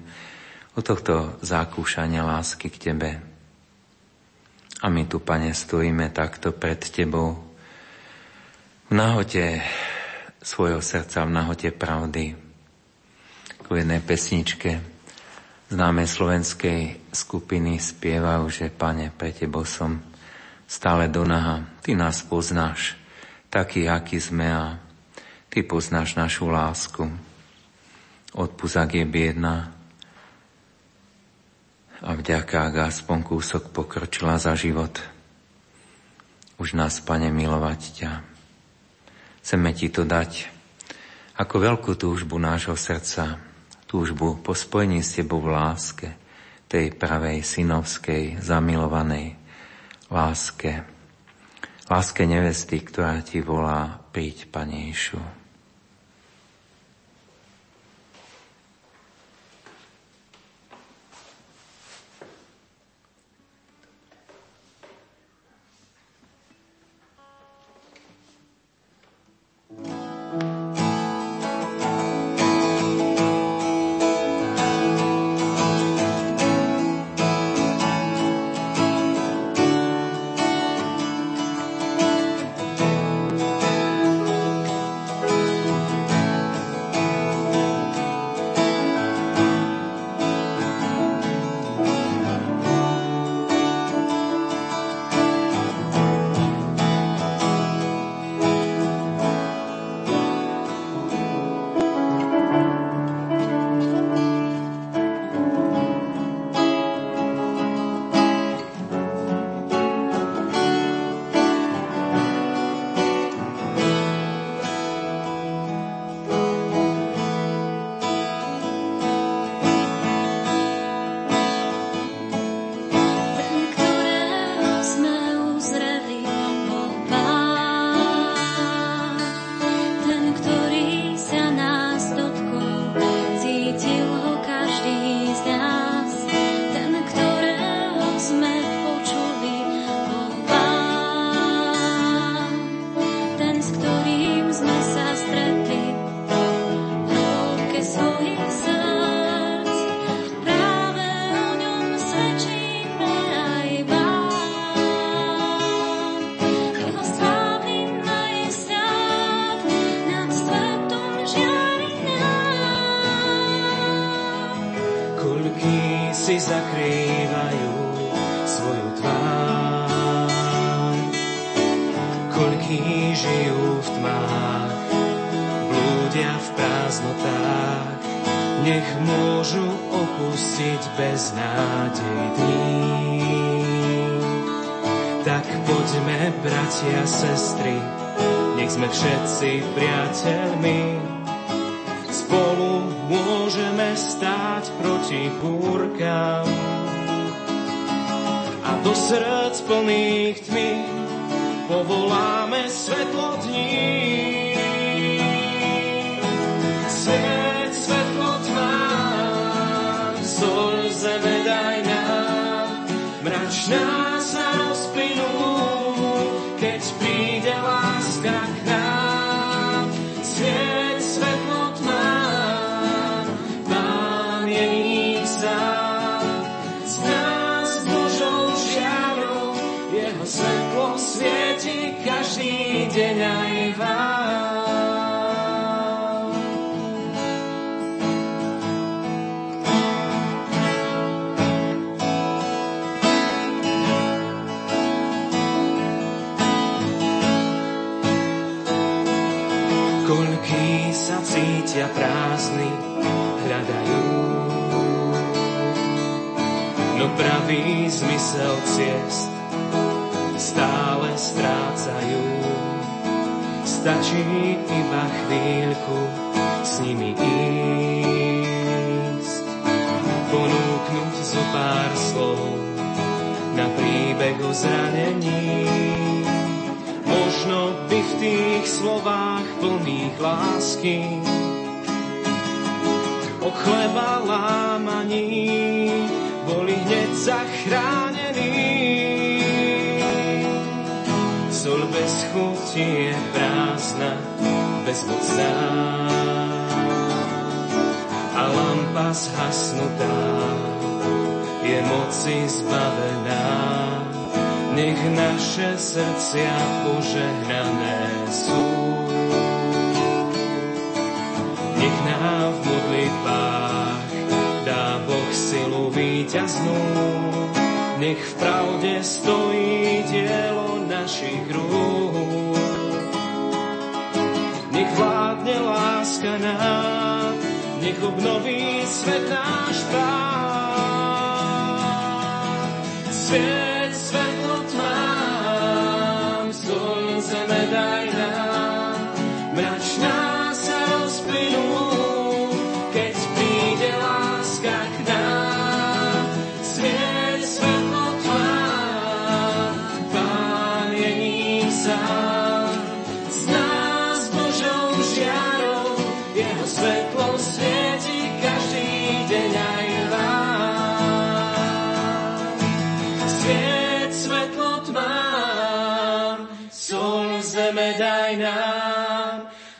od 0.72 0.82
tohto 0.82 1.36
zakúšania 1.44 2.24
lásky 2.24 2.72
k 2.72 2.80
Tebe. 2.90 3.10
A 4.82 4.88
my 4.88 5.04
tu, 5.06 5.20
Pane, 5.20 5.52
stojíme 5.52 6.10
takto 6.10 6.50
pred 6.50 6.80
Tebou, 6.80 7.51
v 8.92 9.00
nahote 9.00 9.64
svojho 10.44 10.84
srdca, 10.84 11.24
v 11.24 11.32
nahote 11.32 11.72
pravdy. 11.72 12.36
K 13.64 13.66
jednej 13.72 14.04
pesničke 14.04 14.84
známej 15.72 16.04
slovenskej 16.04 17.00
skupiny 17.08 17.80
spievajú, 17.80 18.52
že 18.52 18.68
Pane, 18.68 19.08
pre 19.08 19.32
Tebo 19.32 19.64
som 19.64 19.96
stále 20.68 21.08
do 21.08 21.24
naha. 21.24 21.64
Ty 21.80 21.96
nás 21.96 22.20
poznáš, 22.20 23.00
taký, 23.48 23.88
aký 23.88 24.20
sme 24.20 24.52
a 24.52 24.76
Ty 25.48 25.64
poznáš 25.64 26.12
našu 26.12 26.52
lásku. 26.52 27.08
Odpuzak 28.36 28.92
je 28.92 29.08
biedna 29.08 29.72
a 32.04 32.12
vďaka, 32.12 32.68
ak 32.68 32.92
aspoň 32.92 33.24
kúsok 33.24 33.72
pokročila 33.72 34.36
za 34.36 34.52
život. 34.52 35.00
Už 36.60 36.76
nás, 36.76 37.00
Pane, 37.00 37.32
milovať 37.32 37.80
ťa. 37.96 38.31
Chceme 39.42 39.74
ti 39.74 39.90
to 39.90 40.06
dať 40.06 40.48
ako 41.42 41.56
veľkú 41.58 41.98
túžbu 41.98 42.38
nášho 42.38 42.78
srdca, 42.78 43.42
túžbu 43.90 44.38
po 44.38 44.54
spojení 44.54 45.02
s 45.02 45.18
tebou 45.18 45.42
v 45.42 45.50
láske, 45.50 46.08
tej 46.70 46.94
pravej 46.94 47.44
synovskej, 47.44 48.38
zamilovanej 48.40 49.36
láske, 50.08 50.86
láske 51.90 52.22
nevesty, 52.24 52.80
ktorá 52.80 53.20
ti 53.20 53.44
volá, 53.44 54.00
príď, 54.14 54.48
Pane. 54.48 54.94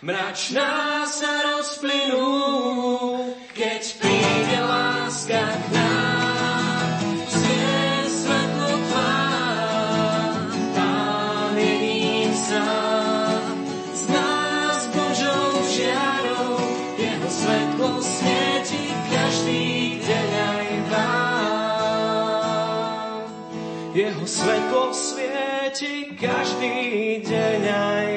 Mračná 0.03 1.07
sa 1.09 1.33
rozplynú, 1.57 2.29
keď 3.57 3.83
príde 3.97 4.59
láska 4.61 5.41
k 5.41 5.65
nám. 5.73 7.01
Sviet 7.31 8.09
svetlo 8.13 8.73
tvár, 8.91 10.37
Božou 14.93 15.49
žiarou, 15.73 16.61
Jeho 17.01 17.29
svetlo 17.31 17.91
svieti. 18.03 18.83
Jeho 23.93 24.25
svetlo 24.25 24.89
svieti 25.73 26.13
každý 26.21 26.77
deň 27.25 27.63
aj 27.65 28.11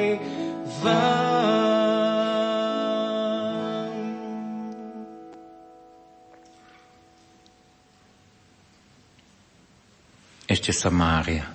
vám. 0.83 1.55
Ešte 10.51 10.75
sa 10.75 10.91
Mária. 10.91 11.47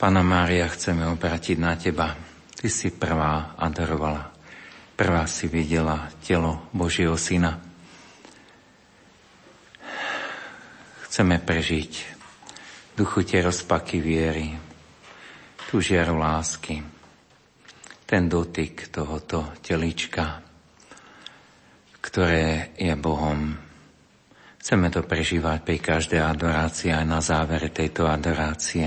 Pána 0.00 0.24
Mária, 0.24 0.64
chceme 0.72 1.04
obratiť 1.12 1.56
na 1.60 1.76
Teba. 1.76 2.16
Ty 2.56 2.68
si 2.72 2.88
prvá 2.88 3.60
adorovala. 3.60 4.32
Prvá 4.96 5.28
si 5.28 5.52
videla 5.52 6.08
telo 6.24 6.64
Božieho 6.72 7.20
Syna. 7.20 7.60
Chceme 11.04 11.36
prežiť 11.44 11.92
duchu 12.96 13.26
tie 13.26 13.42
rozpaky 13.42 13.98
viery, 13.98 14.54
tú 15.74 15.82
žiaru 15.82 16.22
lásky, 16.22 16.86
ten 18.06 18.30
dotyk 18.30 18.94
tohoto 18.94 19.58
telička, 19.58 20.38
ktoré 21.98 22.70
je 22.78 22.94
Bohom 22.94 23.58
Chceme 24.62 24.86
to 24.94 25.02
prežívať 25.02 25.66
pri 25.66 25.82
každej 25.82 26.22
adorácii 26.22 26.94
aj 26.94 27.04
na 27.10 27.18
závere 27.18 27.74
tejto 27.74 28.06
adorácie. 28.06 28.86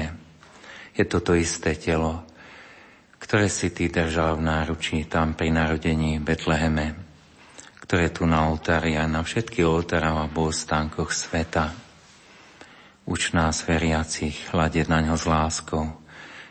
Je 0.96 1.04
to 1.04 1.20
to 1.20 1.36
isté 1.36 1.76
telo, 1.76 2.24
ktoré 3.20 3.52
si 3.52 3.76
ty 3.76 3.92
držal 3.92 4.40
v 4.40 4.48
náručí 4.48 5.12
tam 5.12 5.36
pri 5.36 5.52
narodení 5.52 6.24
Betleheme, 6.24 6.96
ktoré 7.84 8.16
tu 8.16 8.24
na 8.24 8.48
oltári 8.48 8.96
a 8.96 9.04
na 9.12 9.28
všetkých 9.28 9.68
oltároch 9.68 10.24
a 10.24 10.32
bohostánkoch 10.32 11.12
sveta. 11.12 11.76
Uč 13.04 13.36
nás 13.36 13.68
veriacich 13.68 14.56
hľadiť 14.56 14.88
na 14.88 15.04
ňo 15.04 15.20
s 15.20 15.28
láskou, 15.28 16.07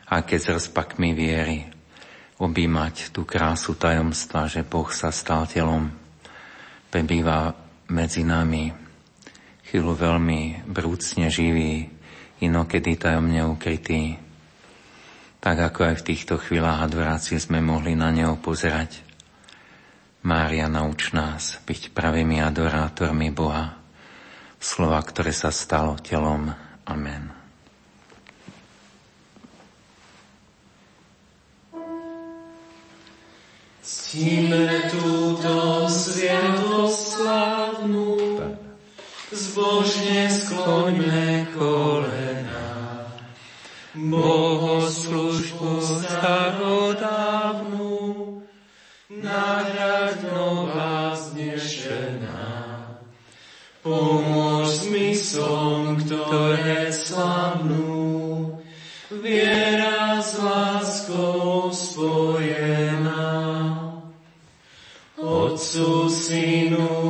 a 0.06 0.22
keď 0.22 0.38
s 0.38 0.52
rozpakmi 0.62 1.10
viery 1.14 1.66
objímať 2.36 3.10
tú 3.10 3.24
krásu 3.24 3.74
tajomstva, 3.74 4.46
že 4.46 4.62
Boh 4.62 4.86
sa 4.92 5.10
stal 5.10 5.48
telom, 5.48 5.88
prebýva 6.92 7.56
medzi 7.90 8.22
nami, 8.22 8.70
chvíľu 9.66 9.92
veľmi 9.96 10.68
brúcne 10.68 11.26
živý, 11.32 11.88
inokedy 12.44 13.00
tajomne 13.00 13.42
ukrytý. 13.48 14.20
Tak 15.40 15.56
ako 15.72 15.80
aj 15.92 15.94
v 16.02 16.06
týchto 16.12 16.34
chvíľach 16.36 16.86
adorácie 16.86 17.38
sme 17.38 17.62
mohli 17.62 17.94
na 17.94 18.10
neho 18.10 18.36
pozerať. 18.38 19.02
Mária, 20.26 20.66
nauč 20.66 21.14
nás 21.14 21.62
byť 21.62 21.94
pravými 21.94 22.42
adorátormi 22.42 23.30
Boha, 23.30 23.78
slova, 24.58 24.98
ktoré 25.06 25.30
sa 25.30 25.54
stalo 25.54 25.94
telom. 26.02 26.50
Amen. 26.82 27.35
Ctíme 33.86 34.90
túto 34.90 35.86
sviatosť 35.86 36.98
slavnú, 37.06 38.18
zbožne 39.30 40.26
skloňme 40.26 41.46
kolena. 41.54 43.06
Bohoslužbu 43.94 46.02
starodávnu, 46.02 47.94
nahrať 49.06 50.18
nová 50.34 51.14
znešená. 51.14 52.42
Pomôž 53.86 54.82
zmyslom, 54.82 56.02
ktoré 56.02 56.90
slavnú, 56.90 58.50
viera 59.14 60.18
s 60.18 60.42
láskou 60.42 61.70
spojená. 61.70 62.55
vosso 65.66 66.08
sino. 66.08 67.05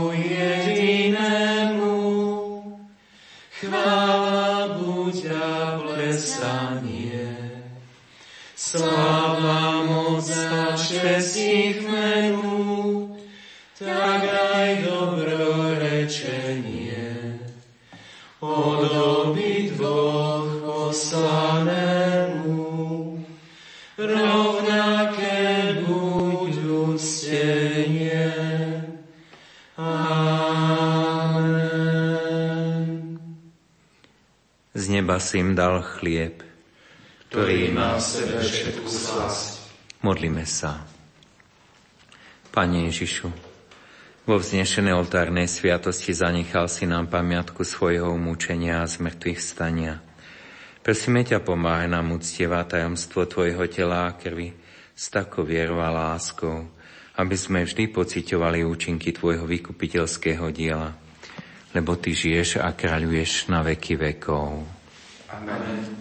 Neba 34.97 35.21
si 35.21 35.45
im 35.45 35.53
dal 35.53 35.85
chlieb, 35.85 36.41
ktorý 37.29 37.69
má 37.77 38.01
v 38.01 38.03
sebe 38.03 38.41
všetku 38.41 38.89
slasť. 38.89 39.69
Modlíme 40.01 40.49
sa. 40.49 40.89
Pane 42.49 42.89
Ježišu, 42.89 43.29
vo 44.25 44.41
vznešenej 44.41 44.97
oltárnej 44.97 45.45
sviatosti 45.45 46.17
zanechal 46.17 46.73
si 46.73 46.89
nám 46.89 47.13
pamiatku 47.13 47.61
svojho 47.61 48.09
umúčenia 48.11 48.81
a 48.81 48.89
zmrtvých 48.89 49.39
stania. 49.39 50.01
Prosíme 50.81 51.23
ťa, 51.27 51.45
pomáhaj 51.45 51.93
nám 51.93 52.17
uctievať 52.17 52.79
tajomstvo 52.79 53.29
Tvojho 53.29 53.67
tela 53.69 54.09
a 54.09 54.17
krvi 54.17 54.55
s 54.97 55.13
takou 55.13 55.45
vierou 55.45 55.83
a 55.83 55.93
láskou, 55.93 56.73
aby 57.21 57.37
sme 57.37 57.69
vždy 57.69 57.93
pociťovali 57.93 58.65
účinky 58.65 59.13
Tvojho 59.13 59.45
vykupiteľského 59.45 60.47
diela, 60.55 60.95
lebo 61.75 61.99
Ty 61.99 62.15
žiješ 62.15 62.63
a 62.63 62.73
kráľuješ 62.73 63.51
na 63.51 63.61
veky 63.67 63.99
vekov. 63.99 64.76
Amen. 65.29 65.97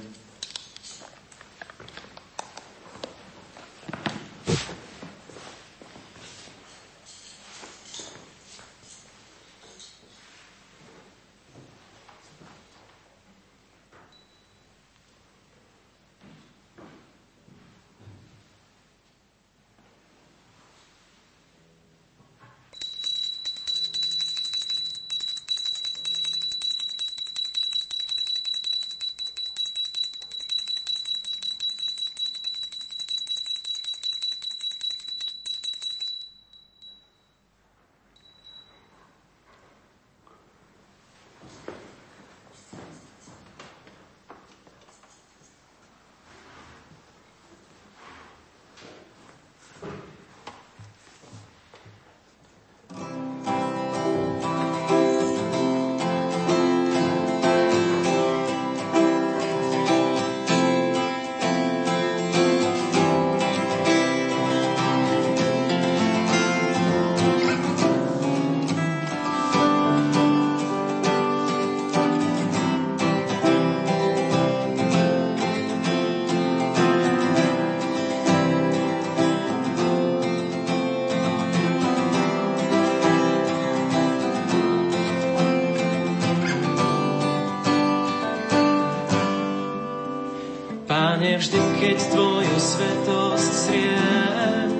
Pane, 91.35 91.43
vždy, 91.43 91.59
keď 91.83 91.99
Tvoju 92.15 92.55
svetosť 92.63 93.51
zriem, 93.67 94.71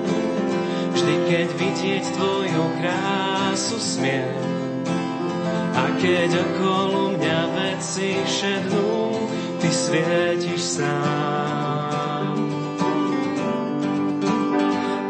vždy, 0.88 1.14
keď 1.28 1.48
vidieť 1.52 2.04
Tvoju 2.16 2.64
krásu 2.80 3.76
smiem, 3.76 4.40
a 5.76 5.84
keď 6.00 6.32
okolo 6.32 7.12
mňa 7.12 7.40
veci 7.52 8.16
šednú, 8.24 9.12
Ty 9.60 9.68
svietiš 9.68 10.80
sám. 10.80 12.24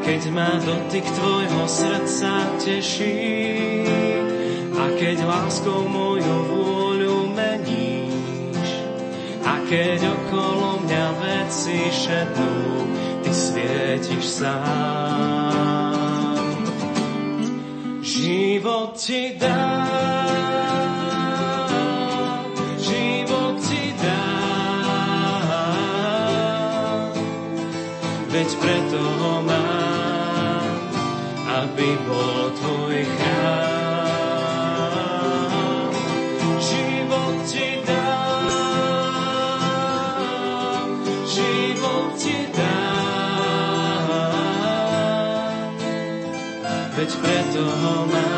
Keď 0.03 0.23
ma 0.35 0.51
dotyk 0.67 1.07
Tvojho 1.07 1.63
srdca 1.71 2.59
teší, 2.59 3.23
a 4.75 4.85
keď 4.99 5.23
láskou 5.23 5.87
moju 5.87 6.37
vôľu 6.51 6.86
veci 11.77 11.93
šednú, 11.93 12.89
Ty 13.21 13.31
svietiš 13.35 14.25
sám. 14.25 14.65
Život 18.01 18.97
Ti 18.97 19.37
dám, 19.37 19.77
veď 28.31 28.51
preto 28.61 29.01
ho 29.01 29.35
mám, 29.45 30.81
aby 31.65 31.89
bol 32.05 32.53
Tvoj 32.57 32.86
veď 47.07 47.15
preto 47.23 47.63
ho 47.63 48.07
mám, 48.11 48.36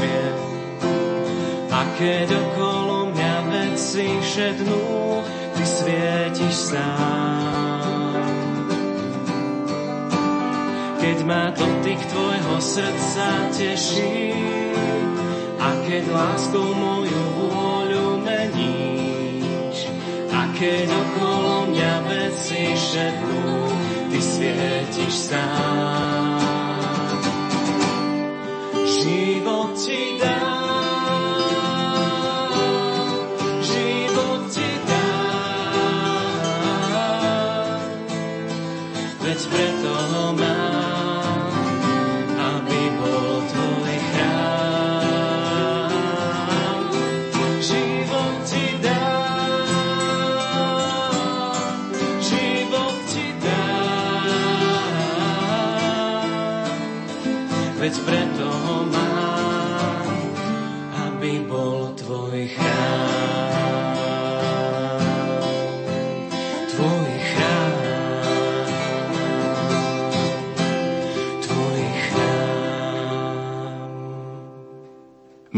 smiem. 0.00 0.36
A 1.70 1.80
keď 2.00 2.28
okolo 2.32 3.12
mňa 3.12 3.34
veci 3.52 4.08
šednú, 4.24 4.84
Ty 5.60 5.64
svietiš 5.68 6.72
sám. 6.72 8.24
Keď 11.00 11.18
ma 11.28 11.52
dotyk 11.52 12.00
Tvojho 12.00 12.56
srdca 12.64 13.28
teší, 13.52 14.32
a 15.60 15.68
keď 15.84 16.04
láskou 16.08 16.72
moju 16.72 17.22
vôľu 17.36 18.24
meníš, 18.24 19.84
a 20.32 20.48
keď 20.56 20.88
okolo 20.88 21.68
mňa 21.76 21.94
veci 22.08 22.72
šednú, 22.72 23.68
Ty 24.08 24.20
svietiš 24.20 25.12
sám. 25.28 26.39
Život 29.80 30.12
ti 34.52 34.66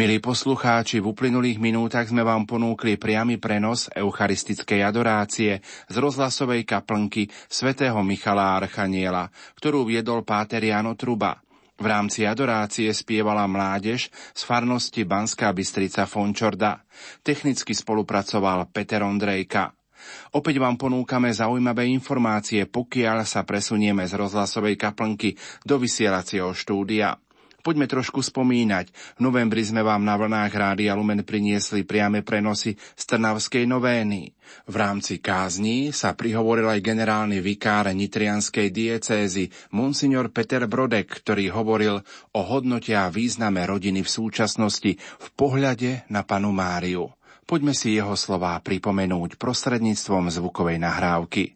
Milí 0.03 0.18
poslucháči, 0.18 0.98
v 0.98 1.14
uplynulých 1.14 1.62
minútach 1.62 2.11
sme 2.11 2.26
vám 2.26 2.42
ponúkli 2.42 2.98
priamy 2.98 3.38
prenos 3.38 3.86
eucharistickej 3.94 4.82
adorácie 4.82 5.62
z 5.62 5.94
rozhlasovej 5.94 6.66
kaplnky 6.66 7.30
svätého 7.46 7.94
Michala 8.03 8.59
Archaniela, 8.59 9.30
ktorú 9.55 9.86
viedol 9.86 10.26
páter 10.26 10.66
Jano 10.66 10.98
Truba. 10.98 11.38
V 11.78 11.86
rámci 11.86 12.26
adorácie 12.26 12.90
spievala 12.90 13.46
mládež 13.46 14.11
z 14.11 14.42
farnosti 14.42 15.07
Banská 15.07 15.55
Bystrica 15.55 16.03
Fončorda. 16.11 16.82
Technicky 17.22 17.70
spolupracoval 17.70 18.74
Peter 18.74 19.07
Ondrejka. 19.07 19.70
Opäť 20.34 20.59
vám 20.59 20.82
ponúkame 20.82 21.30
zaujímavé 21.30 21.86
informácie, 21.86 22.66
pokiaľ 22.66 23.22
sa 23.22 23.46
presunieme 23.46 24.03
z 24.11 24.18
rozhlasovej 24.18 24.74
kaplnky 24.74 25.38
do 25.62 25.78
vysielacieho 25.78 26.50
štúdia. 26.50 27.14
Poďme 27.62 27.86
trošku 27.86 28.26
spomínať. 28.26 28.90
V 29.16 29.20
novembri 29.22 29.62
sme 29.62 29.86
vám 29.86 30.02
na 30.02 30.18
vlnách 30.18 30.50
Rádia 30.50 30.98
Lumen 30.98 31.22
priniesli 31.22 31.86
priame 31.86 32.26
prenosy 32.26 32.74
z 32.74 33.02
Trnavskej 33.06 33.70
novény. 33.70 34.34
V 34.66 34.74
rámci 34.74 35.22
kázní 35.22 35.94
sa 35.94 36.18
prihovoril 36.18 36.66
aj 36.66 36.82
generálny 36.82 37.38
vikár 37.38 37.86
nitrianskej 37.86 38.74
diecézy 38.74 39.46
Monsignor 39.70 40.34
Peter 40.34 40.66
Brodek, 40.66 41.22
ktorý 41.22 41.54
hovoril 41.54 42.02
o 42.34 42.40
hodnote 42.42 42.98
a 42.98 43.06
význame 43.06 43.62
rodiny 43.62 44.02
v 44.02 44.10
súčasnosti 44.10 44.98
v 44.98 45.28
pohľade 45.38 46.10
na 46.10 46.26
panu 46.26 46.50
Máriu. 46.50 47.14
Poďme 47.46 47.78
si 47.78 47.94
jeho 47.94 48.18
slová 48.18 48.58
pripomenúť 48.58 49.38
prostredníctvom 49.38 50.34
zvukovej 50.34 50.82
nahrávky. 50.82 51.54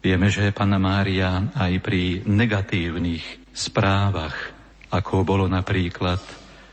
Vieme, 0.00 0.32
že 0.32 0.48
Pana 0.56 0.80
Mária 0.80 1.52
aj 1.52 1.72
pri 1.84 2.24
negatívnych 2.24 3.52
správach 3.52 4.59
ako 4.90 5.22
bolo 5.22 5.46
napríklad 5.46 6.18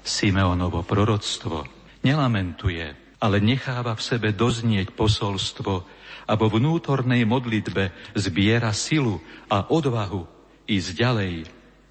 Simeonovo 0.01 0.81
proroctvo, 0.81 1.67
nelamentuje, 2.01 2.85
ale 3.21 3.37
necháva 3.41 3.93
v 3.97 4.05
sebe 4.05 4.29
doznieť 4.33 4.93
posolstvo 4.93 5.73
a 6.27 6.33
vo 6.35 6.47
vnútornej 6.51 7.23
modlitbe 7.23 8.13
zbiera 8.17 8.73
silu 8.73 9.21
a 9.47 9.69
odvahu 9.69 10.25
ísť 10.67 10.89
ďalej 10.95 11.33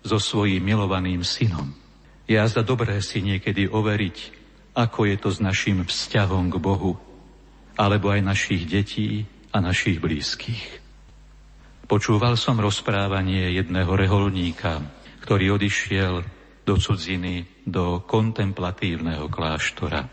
so 0.06 0.18
svojím 0.20 0.62
milovaným 0.62 1.22
synom. 1.26 1.72
Je 2.26 2.38
zda 2.38 2.62
dobré 2.66 2.98
si 3.02 3.22
niekedy 3.22 3.70
overiť, 3.70 4.18
ako 4.76 5.08
je 5.08 5.16
to 5.16 5.28
s 5.30 5.38
našim 5.38 5.86
vzťahom 5.86 6.50
k 6.52 6.56
Bohu, 6.58 6.98
alebo 7.78 8.10
aj 8.10 8.20
našich 8.22 8.66
detí 8.66 9.24
a 9.54 9.62
našich 9.62 10.02
blízkych. 10.02 10.82
Počúval 11.86 12.34
som 12.34 12.58
rozprávanie 12.58 13.54
jedného 13.54 13.94
reholníka, 13.94 14.82
ktorý 15.26 15.58
odišiel 15.58 16.22
do 16.62 16.78
cudziny, 16.78 17.66
do 17.66 17.98
kontemplatívneho 18.06 19.26
kláštora. 19.26 20.06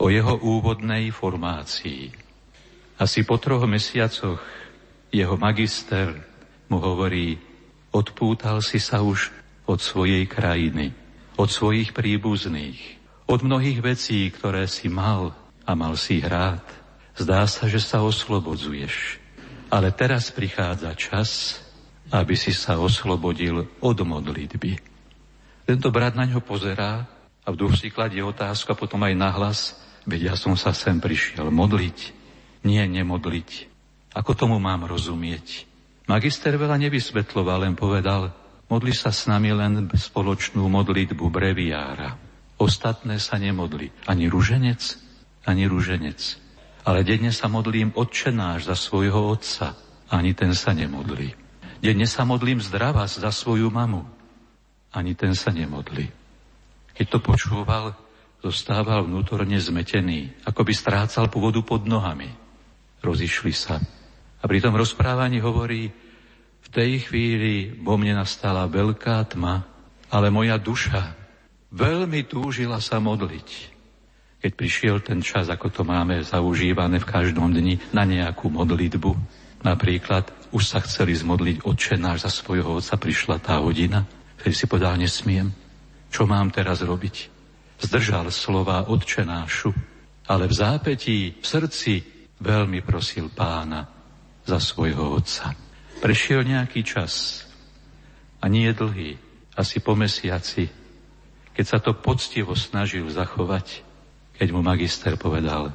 O 0.00 0.08
jeho 0.08 0.40
úvodnej 0.40 1.12
formácii. 1.12 2.08
Asi 2.96 3.20
po 3.28 3.36
troch 3.36 3.68
mesiacoch 3.68 4.40
jeho 5.12 5.36
magister 5.36 6.24
mu 6.72 6.80
hovorí, 6.80 7.36
odpútal 7.92 8.64
si 8.64 8.80
sa 8.80 9.04
už 9.04 9.28
od 9.68 9.76
svojej 9.76 10.24
krajiny, 10.24 10.96
od 11.36 11.52
svojich 11.52 11.92
príbuzných, 11.92 12.80
od 13.28 13.44
mnohých 13.44 13.84
vecí, 13.84 14.24
ktoré 14.32 14.64
si 14.72 14.88
mal 14.88 15.36
a 15.68 15.76
mal 15.76 16.00
si 16.00 16.24
rád. 16.24 16.64
Zdá 17.12 17.44
sa, 17.44 17.68
že 17.68 17.76
sa 17.76 18.00
oslobodzuješ. 18.00 19.20
Ale 19.68 19.92
teraz 19.92 20.32
prichádza 20.32 20.96
čas, 20.96 21.60
aby 22.10 22.34
si 22.34 22.50
sa 22.50 22.78
oslobodil 22.82 23.66
od 23.82 23.98
modlitby. 24.02 24.78
Tento 25.66 25.88
brat 25.94 26.18
na 26.18 26.26
ňo 26.26 26.42
pozerá 26.42 27.06
a 27.46 27.48
v 27.54 27.56
duchu 27.56 27.88
kladie 27.94 28.20
otázku 28.20 28.74
a 28.74 28.78
potom 28.78 29.00
aj 29.06 29.14
nahlas, 29.14 29.60
veď 30.04 30.32
ja 30.32 30.34
som 30.34 30.58
sa 30.58 30.74
sem 30.74 30.98
prišiel 30.98 31.48
modliť, 31.54 31.98
nie 32.66 32.82
nemodliť. 32.82 33.50
Ako 34.18 34.34
tomu 34.34 34.58
mám 34.58 34.90
rozumieť? 34.90 35.70
Magister 36.10 36.58
veľa 36.58 36.74
nevysvetloval, 36.82 37.70
len 37.70 37.78
povedal, 37.78 38.34
modli 38.66 38.90
sa 38.90 39.14
s 39.14 39.30
nami 39.30 39.54
len 39.54 39.86
spoločnú 39.94 40.66
modlitbu 40.66 41.30
breviára. 41.30 42.18
Ostatné 42.58 43.22
sa 43.22 43.38
nemodli. 43.38 43.88
Ani 44.10 44.26
ruženec, 44.26 44.82
ani 45.46 45.64
ruženec. 45.70 46.20
Ale 46.84 47.06
denne 47.06 47.30
sa 47.30 47.46
modlím 47.48 47.94
odčenáš 47.94 48.68
za 48.68 48.76
svojho 48.76 49.32
otca. 49.32 49.78
Ani 50.10 50.34
ten 50.34 50.52
sa 50.52 50.74
nemodlí. 50.74 51.39
Denne 51.80 52.04
sa 52.04 52.28
modlím 52.28 52.60
zdravá 52.60 53.08
za 53.08 53.32
svoju 53.32 53.72
mamu. 53.72 54.04
Ani 54.92 55.16
ten 55.16 55.32
sa 55.32 55.48
nemodli. 55.48 56.04
Keď 56.92 57.06
to 57.08 57.18
počúval, 57.24 57.96
zostával 58.44 59.08
vnútorne 59.08 59.56
zmetený, 59.56 60.44
ako 60.44 60.60
by 60.60 60.72
strácal 60.76 61.32
pôvodu 61.32 61.64
pod 61.64 61.88
nohami. 61.88 62.28
Rozišli 63.00 63.52
sa. 63.56 63.80
A 64.40 64.44
pri 64.44 64.60
tom 64.60 64.76
rozprávaní 64.76 65.40
hovorí, 65.40 65.88
v 66.60 66.68
tej 66.68 67.08
chvíli 67.08 67.72
vo 67.80 67.96
mne 67.96 68.20
nastala 68.20 68.68
veľká 68.68 69.32
tma, 69.32 69.64
ale 70.12 70.28
moja 70.28 70.60
duša 70.60 71.16
veľmi 71.72 72.28
túžila 72.28 72.76
sa 72.84 73.00
modliť. 73.00 73.48
Keď 74.40 74.52
prišiel 74.56 74.96
ten 75.00 75.20
čas, 75.20 75.48
ako 75.48 75.68
to 75.72 75.82
máme 75.84 76.20
zaužívané 76.24 77.00
v 77.00 77.08
každom 77.08 77.52
dni, 77.52 77.80
na 77.92 78.04
nejakú 78.08 78.48
modlitbu, 78.48 79.12
napríklad 79.64 80.39
už 80.50 80.62
sa 80.66 80.82
chceli 80.82 81.14
zmodliť 81.14 81.62
Otče 81.62 81.94
náš 81.94 82.26
za 82.26 82.30
svojho 82.30 82.82
otca, 82.82 82.98
prišla 82.98 83.38
tá 83.38 83.62
hodina, 83.62 84.02
keď 84.42 84.52
si 84.52 84.66
povedal, 84.66 84.98
nesmiem. 84.98 85.54
Čo 86.10 86.26
mám 86.26 86.50
teraz 86.50 86.82
robiť? 86.82 87.30
Zdržal 87.78 88.34
slova 88.34 88.90
Otče 88.90 89.22
nášu, 89.22 89.70
ale 90.26 90.50
v 90.50 90.54
zápetí, 90.54 91.18
v 91.38 91.46
srdci 91.46 92.02
veľmi 92.42 92.82
prosil 92.82 93.30
pána 93.30 93.86
za 94.42 94.58
svojho 94.58 95.14
otca. 95.14 95.54
Prešiel 96.02 96.42
nejaký 96.42 96.82
čas 96.82 97.46
a 98.42 98.50
nie 98.50 98.66
je 98.66 98.74
dlhý, 98.74 99.10
asi 99.54 99.78
po 99.78 99.94
mesiaci, 99.94 100.66
keď 101.54 101.64
sa 101.66 101.78
to 101.78 101.94
poctivo 101.94 102.56
snažil 102.58 103.06
zachovať, 103.06 103.84
keď 104.34 104.48
mu 104.50 104.64
magister 104.64 105.14
povedal, 105.20 105.70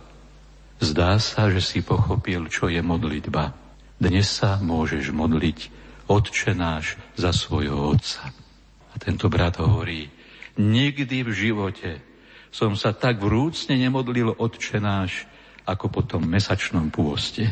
zdá 0.82 1.16
sa, 1.22 1.48
že 1.48 1.62
si 1.62 1.80
pochopil, 1.86 2.50
čo 2.50 2.68
je 2.68 2.82
modlitba 2.82 3.65
dnes 3.96 4.28
sa 4.28 4.60
môžeš 4.60 5.16
modliť 5.16 5.60
Otče 6.12 6.52
náš 6.52 7.00
za 7.16 7.32
svojho 7.32 7.96
otca. 7.96 8.30
A 8.92 8.96
tento 9.00 9.32
brat 9.32 9.58
hovorí, 9.58 10.12
nikdy 10.60 11.24
v 11.24 11.32
živote 11.32 11.92
som 12.52 12.76
sa 12.76 12.96
tak 12.96 13.20
vrúcne 13.20 13.76
nemodlil 13.76 14.36
Otče 14.36 14.80
náš, 14.80 15.28
ako 15.66 15.86
po 15.90 16.02
tom 16.06 16.28
mesačnom 16.30 16.94
pôste. 16.94 17.52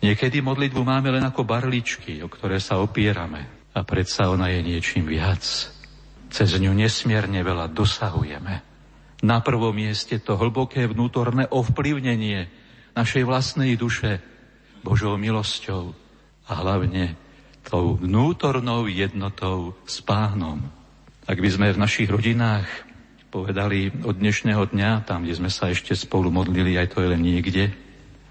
Niekedy 0.00 0.40
modlitbu 0.40 0.80
máme 0.80 1.12
len 1.12 1.22
ako 1.26 1.44
barličky, 1.44 2.24
o 2.24 2.28
ktoré 2.32 2.56
sa 2.56 2.80
opierame. 2.80 3.68
A 3.76 3.84
predsa 3.84 4.32
ona 4.32 4.48
je 4.48 4.64
niečím 4.64 5.04
viac. 5.06 5.44
Cez 6.30 6.48
ňu 6.56 6.72
nesmierne 6.72 7.44
veľa 7.44 7.68
dosahujeme. 7.70 8.54
Na 9.20 9.44
prvom 9.44 9.76
mieste 9.76 10.16
to 10.16 10.40
hlboké 10.40 10.88
vnútorné 10.88 11.44
ovplyvnenie 11.52 12.48
našej 12.96 13.22
vlastnej 13.28 13.76
duše 13.76 14.24
Božou 14.80 15.16
milosťou 15.20 15.92
a 16.48 16.52
hlavne 16.60 17.14
tou 17.66 18.00
vnútornou 18.00 18.88
jednotou 18.88 19.76
s 19.84 20.00
pánom. 20.00 20.64
Ak 21.28 21.38
by 21.38 21.48
sme 21.52 21.70
v 21.70 21.82
našich 21.82 22.08
rodinách 22.08 22.66
povedali 23.30 23.92
od 24.02 24.18
dnešného 24.18 24.72
dňa, 24.72 25.06
tam, 25.06 25.22
kde 25.22 25.38
sme 25.38 25.50
sa 25.52 25.70
ešte 25.70 25.94
spolu 25.94 26.32
modlili, 26.32 26.74
aj 26.74 26.96
to 26.96 27.04
je 27.04 27.12
len 27.12 27.22
niekde, 27.22 27.70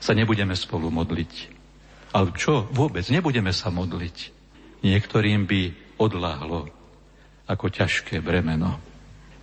sa 0.01 0.11
nebudeme 0.11 0.57
spolu 0.57 0.91
modliť. 0.91 1.33
Ale 2.11 2.33
čo? 2.35 2.65
Vôbec 2.73 3.05
nebudeme 3.13 3.53
sa 3.53 3.69
modliť. 3.69 4.17
Niektorým 4.81 5.45
by 5.45 5.61
odláhlo 6.01 6.67
ako 7.45 7.65
ťažké 7.69 8.19
bremeno. 8.19 8.81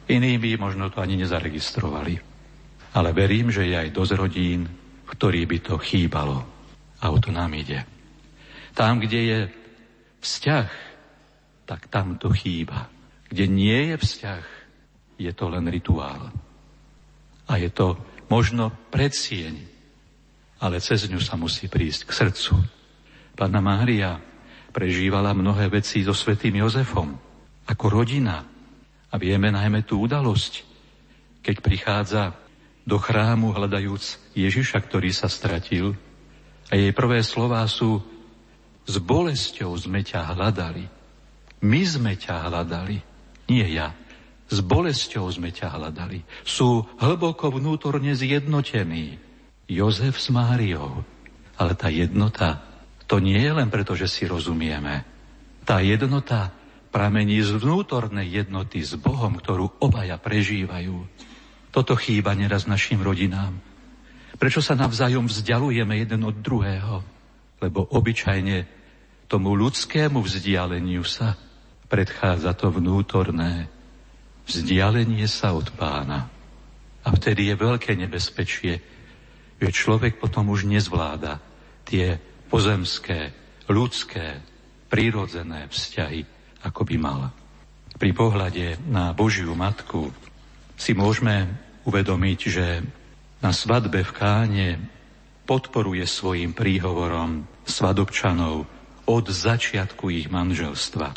Iní 0.06 0.38
by 0.38 0.58
možno 0.58 0.90
to 0.90 1.02
ani 1.02 1.18
nezaregistrovali. 1.18 2.18
Ale 2.96 3.10
verím, 3.12 3.52
že 3.52 3.66
je 3.68 3.76
aj 3.76 3.94
dosť 3.94 4.12
rodín, 4.16 4.66
v 5.06 5.08
ktorých 5.08 5.46
by 5.46 5.58
to 5.62 5.74
chýbalo. 5.78 6.55
A 7.06 7.14
o 7.14 7.22
to 7.22 7.30
nám 7.30 7.54
ide. 7.54 7.86
Tam, 8.74 8.98
kde 8.98 9.20
je 9.22 9.40
vzťah, 10.18 10.68
tak 11.62 11.86
tam 11.86 12.18
to 12.18 12.34
chýba. 12.34 12.90
Kde 13.30 13.46
nie 13.46 13.94
je 13.94 13.96
vzťah, 14.02 14.44
je 15.22 15.30
to 15.30 15.46
len 15.46 15.70
rituál. 15.70 16.34
A 17.46 17.62
je 17.62 17.70
to 17.70 17.94
možno 18.26 18.74
predsieň, 18.90 19.54
ale 20.58 20.82
cez 20.82 21.06
ňu 21.06 21.22
sa 21.22 21.38
musí 21.38 21.70
prísť 21.70 22.10
k 22.10 22.26
srdcu. 22.26 22.58
Pána 23.38 23.62
Mária 23.62 24.18
prežívala 24.74 25.30
mnohé 25.30 25.70
veci 25.70 26.02
so 26.02 26.10
svetým 26.10 26.58
Jozefom, 26.58 27.14
ako 27.70 28.02
rodina, 28.02 28.42
a 29.06 29.14
vieme 29.14 29.54
najmä 29.54 29.86
tú 29.86 30.02
udalosť, 30.02 30.66
keď 31.40 31.56
prichádza 31.62 32.34
do 32.82 32.98
chrámu 32.98 33.54
hľadajúc 33.54 34.34
Ježiša, 34.34 34.82
ktorý 34.82 35.14
sa 35.14 35.30
stratil. 35.30 35.94
A 36.66 36.72
jej 36.74 36.90
prvé 36.90 37.22
slová 37.22 37.62
sú, 37.70 38.02
s 38.86 38.96
bolesťou 38.98 39.74
sme 39.78 40.02
ťa 40.02 40.34
hľadali. 40.34 40.86
My 41.62 41.82
sme 41.82 42.14
ťa 42.14 42.50
hľadali, 42.50 43.02
nie 43.50 43.66
ja. 43.70 43.94
S 44.46 44.62
bolesťou 44.62 45.26
sme 45.26 45.50
ťa 45.50 45.74
hľadali. 45.74 46.22
Sú 46.46 46.86
hlboko 47.02 47.50
vnútorne 47.50 48.14
zjednotení. 48.14 49.18
Jozef 49.66 50.22
s 50.22 50.30
Máriou. 50.30 51.02
Ale 51.58 51.74
tá 51.74 51.90
jednota, 51.90 52.62
to 53.10 53.18
nie 53.18 53.38
je 53.42 53.50
len 53.50 53.66
preto, 53.66 53.98
že 53.98 54.06
si 54.06 54.22
rozumieme. 54.26 55.02
Tá 55.66 55.82
jednota 55.82 56.54
pramení 56.94 57.42
z 57.42 57.58
vnútornej 57.58 58.30
jednoty 58.30 58.86
s 58.86 58.94
Bohom, 58.94 59.34
ktorú 59.34 59.82
obaja 59.82 60.14
prežívajú. 60.16 60.94
Toto 61.74 61.98
chýba 61.98 62.32
neraz 62.38 62.70
našim 62.70 63.02
rodinám. 63.02 63.58
Prečo 64.36 64.60
sa 64.60 64.76
navzájom 64.76 65.26
vzdialujeme 65.26 65.96
jeden 65.96 66.22
od 66.28 66.36
druhého? 66.44 67.00
Lebo 67.60 67.88
obyčajne 67.88 68.68
tomu 69.26 69.56
ľudskému 69.56 70.20
vzdialeniu 70.20 71.02
sa 71.02 71.34
predchádza 71.86 72.52
to 72.52 72.68
vnútorné 72.68 73.70
vzdialenie 74.46 75.26
sa 75.26 75.54
od 75.54 75.72
pána. 75.74 76.30
A 77.06 77.08
vtedy 77.14 77.50
je 77.50 77.56
veľké 77.58 77.94
nebezpečie, 77.96 78.74
že 79.56 79.68
človek 79.70 80.18
potom 80.20 80.50
už 80.52 80.66
nezvláda 80.68 81.40
tie 81.86 82.18
pozemské, 82.50 83.32
ľudské, 83.70 84.42
prírodzené 84.86 85.66
vzťahy, 85.70 86.22
ako 86.62 86.82
by 86.86 86.96
mal. 86.98 87.20
Pri 87.96 88.12
pohľade 88.12 88.78
na 88.86 89.16
Božiu 89.16 89.54
Matku 89.56 90.12
si 90.76 90.92
môžeme 90.92 91.48
uvedomiť, 91.88 92.38
že 92.46 92.66
na 93.46 93.54
svadbe 93.54 94.02
v 94.02 94.10
Káne 94.10 94.68
podporuje 95.46 96.02
svojim 96.02 96.50
príhovorom 96.50 97.46
svadobčanov 97.62 98.66
od 99.06 99.24
začiatku 99.30 100.10
ich 100.10 100.26
manželstva. 100.26 101.14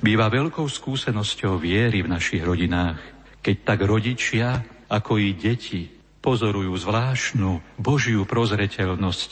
Býva 0.00 0.32
veľkou 0.32 0.64
skúsenosťou 0.64 1.60
viery 1.60 2.00
v 2.00 2.08
našich 2.08 2.40
rodinách, 2.40 2.96
keď 3.44 3.56
tak 3.60 3.84
rodičia, 3.84 4.64
ako 4.88 5.20
i 5.20 5.36
deti, 5.36 5.84
pozorujú 6.24 6.72
zvláštnu 6.80 7.76
Božiu 7.76 8.24
prozreteľnosť, 8.24 9.30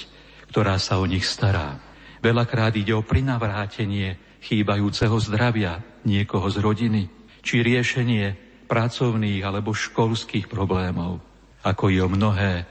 ktorá 0.53 0.76
sa 0.76 1.01
o 1.01 1.09
nich 1.09 1.24
stará. 1.24 1.80
Veľakrát 2.20 2.76
ide 2.76 2.92
o 2.92 3.01
prinavrátenie 3.01 4.20
chýbajúceho 4.45 5.16
zdravia 5.16 5.80
niekoho 6.05 6.53
z 6.53 6.61
rodiny, 6.61 7.03
či 7.40 7.64
riešenie 7.64 8.36
pracovných 8.68 9.40
alebo 9.40 9.72
školských 9.72 10.45
problémov, 10.53 11.24
ako 11.64 11.88
i 11.88 11.96
o 12.04 12.12
mnohé 12.12 12.68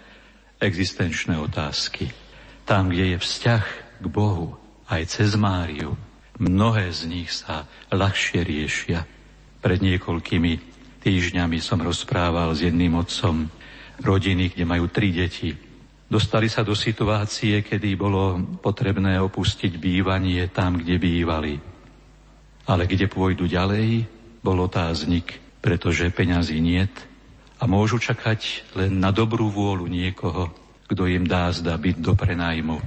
existenčné 0.61 1.35
otázky. 1.41 2.13
Tam, 2.63 2.93
kde 2.93 3.17
je 3.17 3.17
vzťah 3.19 3.65
k 3.99 4.05
Bohu, 4.07 4.55
aj 4.87 5.09
cez 5.09 5.33
Máriu, 5.33 5.97
mnohé 6.37 6.93
z 6.93 7.09
nich 7.09 7.33
sa 7.33 7.65
ľahšie 7.89 8.45
riešia. 8.45 9.03
Pred 9.59 9.79
niekoľkými 9.81 10.53
týždňami 11.01 11.57
som 11.59 11.81
rozprával 11.81 12.53
s 12.53 12.63
jedným 12.63 12.95
otcom 12.95 13.49
rodiny, 13.99 14.53
kde 14.53 14.63
majú 14.63 14.87
tri 14.87 15.11
deti. 15.11 15.51
Dostali 16.07 16.45
sa 16.47 16.61
do 16.61 16.77
situácie, 16.77 17.65
kedy 17.65 17.97
bolo 17.97 18.37
potrebné 18.61 19.17
opustiť 19.17 19.81
bývanie 19.81 20.45
tam, 20.53 20.77
kde 20.77 20.95
bývali. 21.01 21.53
Ale 22.69 22.87
kde 22.87 23.09
pôjdu 23.11 23.49
ďalej, 23.49 24.07
bol 24.39 24.55
otáznik, 24.63 25.39
pretože 25.59 26.11
peňazí 26.11 26.59
niet 26.59 27.12
a 27.59 27.63
môžu 27.69 28.01
čakať 28.01 28.73
len 28.77 28.97
na 28.97 29.13
dobrú 29.13 29.49
vôľu 29.49 29.85
niekoho, 29.85 30.49
kto 30.89 31.09
im 31.09 31.25
dá 31.25 31.49
zda 31.53 31.77
byť 31.77 31.95
do 32.01 32.13
prenajmu. 32.13 32.77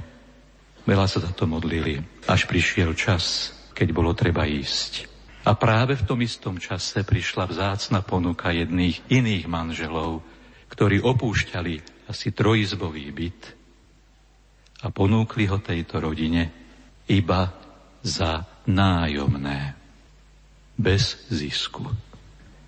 Veľa 0.86 1.06
sa 1.10 1.18
za 1.18 1.34
to 1.34 1.50
modlili, 1.50 1.98
až 2.30 2.46
prišiel 2.46 2.94
čas, 2.94 3.50
keď 3.74 3.88
bolo 3.90 4.14
treba 4.14 4.46
ísť. 4.46 5.10
A 5.46 5.54
práve 5.54 5.98
v 5.98 6.06
tom 6.06 6.18
istom 6.22 6.58
čase 6.58 7.06
prišla 7.06 7.46
vzácna 7.50 8.02
ponuka 8.02 8.50
jedných 8.50 9.02
iných 9.10 9.46
manželov, 9.46 10.22
ktorí 10.70 11.02
opúšťali 11.02 12.06
asi 12.10 12.30
trojizbový 12.30 13.06
byt 13.10 13.42
a 14.82 14.90
ponúkli 14.90 15.50
ho 15.50 15.58
tejto 15.58 15.98
rodine 15.98 16.50
iba 17.10 17.50
za 18.02 18.46
nájomné. 18.70 19.74
Bez 20.78 21.26
zisku. 21.32 21.82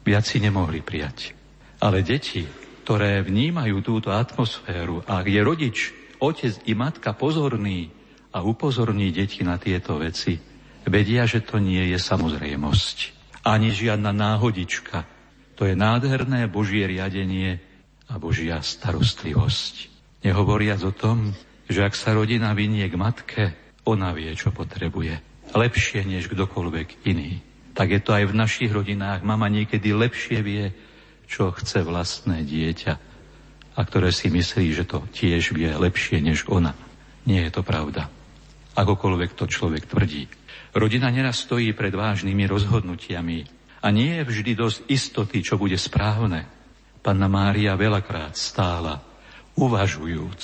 Viac 0.02 0.24
si 0.24 0.42
nemohli 0.42 0.82
prijať. 0.82 1.37
Ale 1.78 2.02
deti, 2.02 2.42
ktoré 2.82 3.22
vnímajú 3.22 3.84
túto 3.84 4.10
atmosféru 4.10 5.04
a 5.06 5.22
je 5.22 5.40
rodič, 5.44 5.94
otec 6.18 6.56
i 6.66 6.74
matka 6.74 7.14
pozorný 7.14 7.92
a 8.34 8.42
upozorní 8.42 9.14
deti 9.14 9.46
na 9.46 9.60
tieto 9.60 10.00
veci, 10.00 10.40
vedia, 10.88 11.28
že 11.28 11.44
to 11.44 11.62
nie 11.62 11.92
je 11.94 11.98
samozrejmosť. 12.00 12.96
Ani 13.46 13.70
žiadna 13.70 14.10
náhodička. 14.10 15.06
To 15.60 15.68
je 15.68 15.78
nádherné 15.78 16.50
Božie 16.50 16.88
riadenie 16.88 17.60
a 18.08 18.16
Božia 18.16 18.58
starostlivosť. 18.64 19.74
Nehovoriac 20.24 20.80
o 20.82 20.92
tom, 20.92 21.36
že 21.68 21.84
ak 21.84 21.94
sa 21.94 22.16
rodina 22.16 22.56
vynie 22.56 22.88
k 22.88 22.96
matke, 22.98 23.44
ona 23.86 24.10
vie, 24.16 24.32
čo 24.34 24.50
potrebuje. 24.50 25.20
Lepšie 25.54 26.04
než 26.04 26.28
kdokoľvek 26.28 27.08
iný. 27.08 27.40
Tak 27.72 27.88
je 27.94 28.00
to 28.02 28.10
aj 28.16 28.24
v 28.26 28.34
našich 28.36 28.70
rodinách. 28.72 29.22
Mama 29.22 29.46
niekedy 29.48 29.94
lepšie 29.94 30.42
vie, 30.42 30.74
čo 31.28 31.52
chce 31.52 31.84
vlastné 31.84 32.42
dieťa 32.42 32.94
a 33.76 33.80
ktoré 33.84 34.10
si 34.10 34.32
myslí, 34.32 34.74
že 34.74 34.88
to 34.88 35.04
tiež 35.12 35.54
vie 35.54 35.68
lepšie 35.70 36.24
než 36.24 36.48
ona. 36.48 36.72
Nie 37.28 37.46
je 37.46 37.60
to 37.60 37.62
pravda. 37.62 38.08
Akokoľvek 38.74 39.36
to 39.36 39.44
človek 39.44 39.86
tvrdí. 39.86 40.26
Rodina 40.72 41.12
neraz 41.12 41.44
stojí 41.44 41.76
pred 41.76 41.92
vážnymi 41.92 42.48
rozhodnutiami 42.48 43.44
a 43.84 43.86
nie 43.92 44.18
je 44.18 44.24
vždy 44.24 44.52
dosť 44.56 44.78
istoty, 44.88 45.38
čo 45.44 45.60
bude 45.60 45.76
správne. 45.76 46.48
Panna 47.04 47.30
Mária 47.30 47.78
veľakrát 47.78 48.34
stála, 48.34 48.98
uvažujúc 49.54 50.42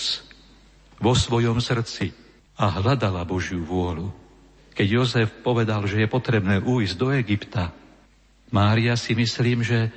vo 1.02 1.12
svojom 1.16 1.58
srdci 1.58 2.14
a 2.60 2.70
hľadala 2.78 3.26
Božiu 3.26 3.66
vôľu. 3.66 4.14
Keď 4.74 4.86
Jozef 4.90 5.28
povedal, 5.42 5.86
že 5.86 6.02
je 6.02 6.08
potrebné 6.10 6.62
újsť 6.62 6.94
do 6.98 7.08
Egypta, 7.14 7.74
Mária 8.54 8.94
si 8.94 9.18
myslím, 9.18 9.66
že 9.66 9.90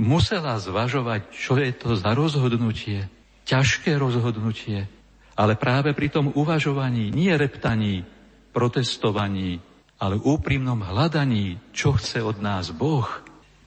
musela 0.00 0.56
zvažovať, 0.56 1.28
čo 1.28 1.60
je 1.60 1.76
to 1.76 1.92
za 1.92 2.16
rozhodnutie, 2.16 3.04
ťažké 3.44 4.00
rozhodnutie, 4.00 4.88
ale 5.36 5.60
práve 5.60 5.92
pri 5.92 6.08
tom 6.08 6.32
uvažovaní, 6.32 7.12
nie 7.12 7.30
reptaní, 7.36 8.08
protestovaní, 8.56 9.60
ale 10.00 10.16
úprimnom 10.16 10.80
hľadaní, 10.80 11.60
čo 11.76 11.92
chce 12.00 12.24
od 12.24 12.40
nás 12.40 12.72
Boh, 12.72 13.06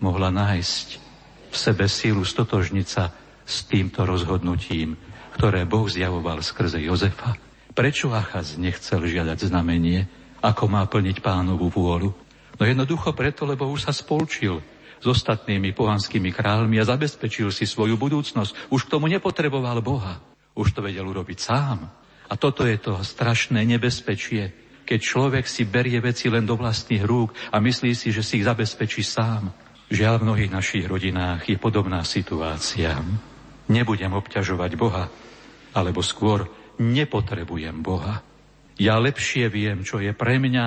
mohla 0.01 0.33
nájsť 0.33 0.87
v 1.53 1.55
sebe 1.55 1.85
sílu 1.85 2.25
stotožniť 2.25 2.87
sa 2.89 3.13
s 3.45 3.69
týmto 3.69 4.01
rozhodnutím, 4.03 4.97
ktoré 5.37 5.69
Boh 5.69 5.85
zjavoval 5.85 6.41
skrze 6.41 6.81
Jozefa. 6.81 7.37
Prečo 7.73 8.09
Achaz 8.09 8.57
nechcel 8.57 9.05
žiadať 9.05 9.53
znamenie, 9.53 10.09
ako 10.41 10.65
má 10.65 10.85
plniť 10.89 11.21
pánovú 11.21 11.69
vôľu? 11.69 12.09
No 12.57 12.63
jednoducho 12.65 13.13
preto, 13.13 13.45
lebo 13.49 13.69
už 13.69 13.89
sa 13.89 13.93
spolčil 13.93 14.61
s 15.03 15.05
ostatnými 15.05 15.75
pohanskými 15.75 16.31
kráľmi 16.31 16.79
a 16.79 16.87
zabezpečil 16.87 17.51
si 17.51 17.67
svoju 17.67 17.99
budúcnosť. 17.99 18.71
Už 18.71 18.87
k 18.87 18.91
tomu 18.95 19.11
nepotreboval 19.11 19.83
Boha. 19.83 20.23
Už 20.55 20.71
to 20.71 20.79
vedel 20.79 21.03
urobiť 21.03 21.39
sám. 21.43 21.83
A 22.31 22.33
toto 22.39 22.63
je 22.63 22.79
to 22.79 23.03
strašné 23.03 23.67
nebezpečie, 23.67 24.55
keď 24.87 24.99
človek 25.03 25.43
si 25.43 25.67
berie 25.67 25.99
veci 25.99 26.31
len 26.31 26.47
do 26.47 26.55
vlastných 26.55 27.03
rúk 27.03 27.35
a 27.51 27.59
myslí 27.59 27.91
si, 27.91 28.15
že 28.15 28.23
si 28.23 28.39
ich 28.39 28.47
zabezpečí 28.47 29.03
sám. 29.03 29.51
Žiaľ, 29.91 30.23
v 30.23 30.25
mnohých 30.31 30.51
našich 30.55 30.85
rodinách 30.87 31.51
je 31.51 31.59
podobná 31.59 32.01
situácia. 32.07 32.95
Nebudem 33.67 34.15
obťažovať 34.15 34.71
Boha, 34.79 35.11
alebo 35.75 35.99
skôr 35.99 36.47
nepotrebujem 36.79 37.83
Boha. 37.83 38.23
Ja 38.79 38.97
lepšie 38.97 39.51
viem, 39.51 39.83
čo 39.83 39.99
je 39.99 40.15
pre 40.15 40.39
mňa, 40.39 40.65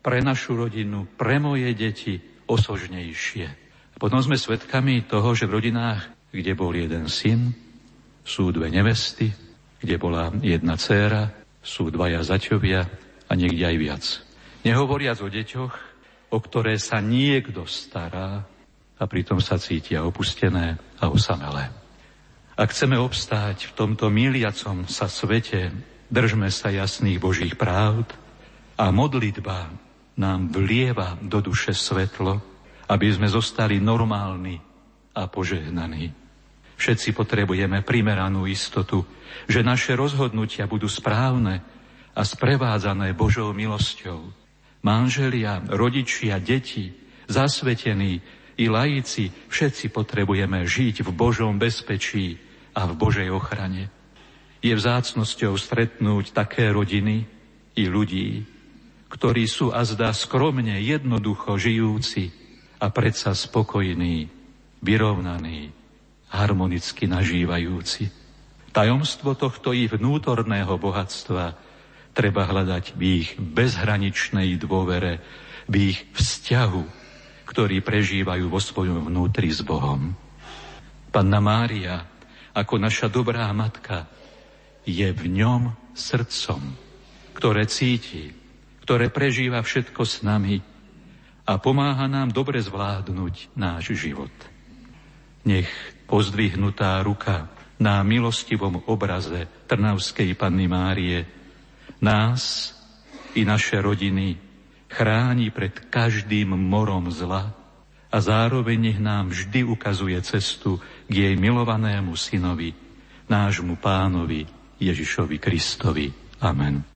pre 0.00 0.24
našu 0.24 0.56
rodinu, 0.58 1.06
pre 1.14 1.38
moje 1.38 1.70
deti 1.76 2.33
osožnejšie. 2.46 3.46
A 3.94 3.96
potom 3.96 4.18
sme 4.20 4.34
svedkami 4.34 5.06
toho, 5.06 5.32
že 5.32 5.46
v 5.46 5.60
rodinách, 5.60 6.10
kde 6.34 6.52
bol 6.58 6.74
jeden 6.74 7.06
syn, 7.06 7.54
sú 8.24 8.50
dve 8.50 8.72
nevesty, 8.72 9.30
kde 9.78 9.96
bola 10.00 10.32
jedna 10.40 10.80
dcéra, 10.80 11.30
sú 11.60 11.92
dvaja 11.92 12.24
zaťovia 12.24 12.88
a 13.28 13.32
niekde 13.36 13.64
aj 13.64 13.76
viac. 13.76 14.04
Nehovoriac 14.64 15.20
o 15.20 15.28
deťoch, 15.28 15.74
o 16.32 16.38
ktoré 16.40 16.80
sa 16.80 17.04
niekto 17.04 17.68
stará 17.68 18.42
a 18.96 19.04
pritom 19.04 19.38
sa 19.38 19.60
cítia 19.60 20.02
opustené 20.02 20.80
a 20.98 21.12
osamelé. 21.12 21.68
Ak 22.54 22.70
chceme 22.70 22.96
obstáť 22.96 23.70
v 23.70 23.76
tomto 23.76 24.08
miliacom 24.08 24.86
sa 24.86 25.10
svete, 25.10 25.74
držme 26.08 26.48
sa 26.48 26.70
jasných 26.70 27.18
Božích 27.18 27.58
práv 27.58 28.06
a 28.78 28.88
modlitba 28.94 29.70
nám 30.14 30.50
vlieva 30.54 31.18
do 31.18 31.42
duše 31.42 31.74
svetlo, 31.74 32.38
aby 32.86 33.06
sme 33.10 33.26
zostali 33.26 33.82
normálni 33.82 34.60
a 35.14 35.26
požehnaní. 35.26 36.12
Všetci 36.74 37.14
potrebujeme 37.14 37.86
primeranú 37.86 38.50
istotu, 38.50 39.06
že 39.46 39.62
naše 39.62 39.94
rozhodnutia 39.94 40.66
budú 40.66 40.90
správne 40.90 41.62
a 42.14 42.22
sprevádzané 42.22 43.14
Božou 43.14 43.50
milosťou. 43.54 44.30
Manželia, 44.84 45.64
rodičia, 45.64 46.38
deti, 46.38 46.92
zasvetení 47.26 48.20
i 48.60 48.64
laici, 48.70 49.32
všetci 49.50 49.90
potrebujeme 49.90 50.62
žiť 50.62 51.02
v 51.02 51.10
Božom 51.10 51.58
bezpečí 51.58 52.38
a 52.74 52.86
v 52.86 52.92
Božej 52.94 53.28
ochrane. 53.32 53.90
Je 54.62 54.74
vzácnosťou 54.74 55.58
stretnúť 55.58 56.36
také 56.36 56.70
rodiny 56.70 57.26
i 57.74 57.84
ľudí, 57.90 58.53
ktorí 59.08 59.44
sú 59.46 59.70
azda 59.70 60.10
skromne, 60.12 60.80
jednoducho 60.80 61.56
žijúci 61.58 62.32
a 62.80 62.90
predsa 62.90 63.32
spokojní, 63.32 64.28
vyrovnaní, 64.84 65.72
harmonicky 66.28 67.06
nažívajúci. 67.06 68.10
Tajomstvo 68.74 69.38
tohto 69.38 69.70
ich 69.70 69.88
vnútorného 69.88 70.74
bohatstva 70.74 71.54
treba 72.10 72.42
hľadať 72.46 72.98
v 72.98 73.22
ich 73.22 73.38
bezhraničnej 73.38 74.58
dôvere, 74.58 75.22
v 75.70 75.94
ich 75.94 75.98
vzťahu, 76.10 76.82
ktorý 77.46 77.78
prežívajú 77.80 78.50
vo 78.50 78.58
svojom 78.58 79.08
vnútri 79.08 79.54
s 79.54 79.62
Bohom. 79.62 80.18
Panna 81.14 81.38
Mária 81.38 82.02
ako 82.54 82.78
naša 82.78 83.10
dobrá 83.10 83.50
matka, 83.50 84.06
je 84.86 85.10
v 85.10 85.24
ňom 85.42 85.74
srdcom, 85.96 86.60
ktoré 87.34 87.66
cíti, 87.66 88.30
ktoré 88.84 89.08
prežíva 89.08 89.64
všetko 89.64 90.02
s 90.04 90.20
nami 90.20 90.60
a 91.48 91.56
pomáha 91.56 92.04
nám 92.04 92.36
dobre 92.36 92.60
zvládnuť 92.60 93.56
náš 93.56 93.96
život. 93.96 94.32
Nech 95.48 95.72
pozdvihnutá 96.04 97.00
ruka 97.00 97.48
na 97.80 98.04
milostivom 98.04 98.84
obraze 98.84 99.48
Trnavskej 99.64 100.36
Panny 100.36 100.68
Márie 100.68 101.24
nás 102.04 102.76
i 103.32 103.48
naše 103.48 103.80
rodiny 103.80 104.36
chráni 104.92 105.48
pred 105.48 105.88
každým 105.88 106.52
morom 106.52 107.08
zla 107.08 107.56
a 108.12 108.16
zároveň 108.20 108.78
nech 108.78 109.00
nám 109.00 109.32
vždy 109.32 109.64
ukazuje 109.64 110.20
cestu 110.22 110.78
k 111.08 111.12
jej 111.28 111.34
milovanému 111.34 112.14
synovi, 112.14 112.70
nášmu 113.26 113.80
pánovi 113.80 114.46
Ježišovi 114.78 115.36
Kristovi. 115.40 116.06
Amen. 116.44 116.93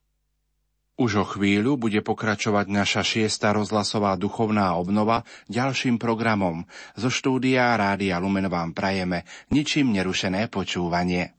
Už 0.99 1.11
o 1.15 1.23
chvíľu 1.23 1.79
bude 1.79 2.03
pokračovať 2.03 2.67
naša 2.67 3.07
šiesta 3.07 3.55
rozhlasová 3.55 4.19
duchovná 4.19 4.75
obnova 4.75 5.23
ďalším 5.47 5.95
programom. 5.95 6.67
Zo 6.99 7.07
štúdia 7.07 7.71
Rádia 7.79 8.19
Lumen 8.19 8.51
vám 8.51 8.75
prajeme 8.75 9.23
ničím 9.47 9.95
nerušené 9.95 10.51
počúvanie. 10.51 11.38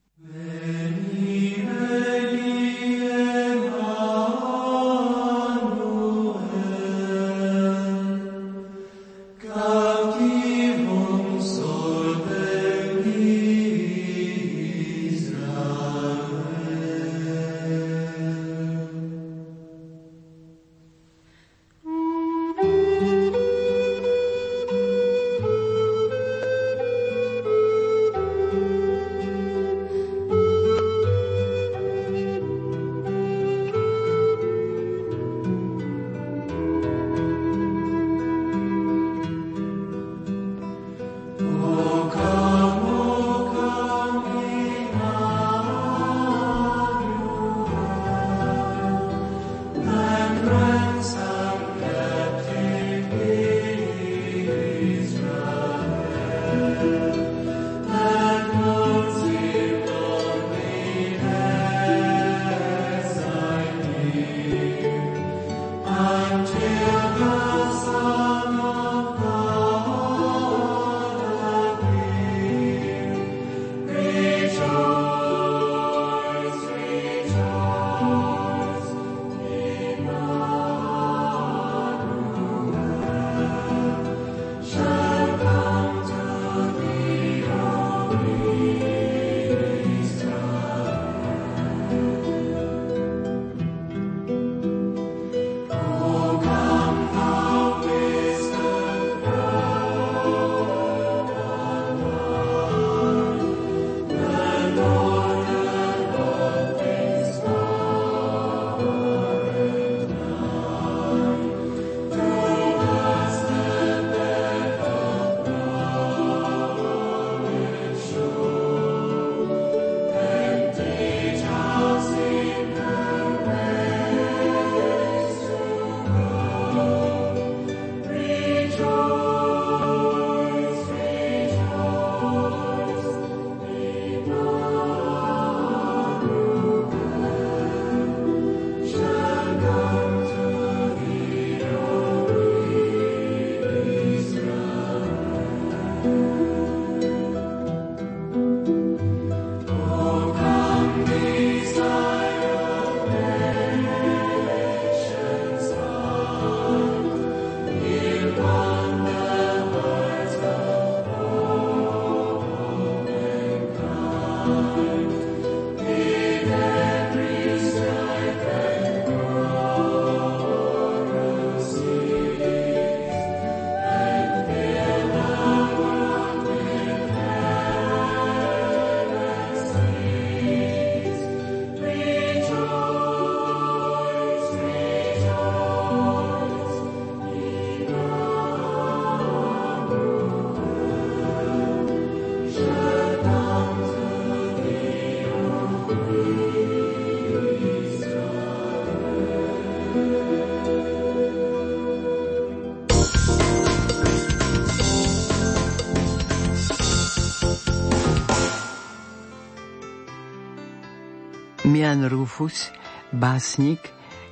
Julian 211.80 212.12
Rufus, 212.12 212.68
básnik, 213.08 213.80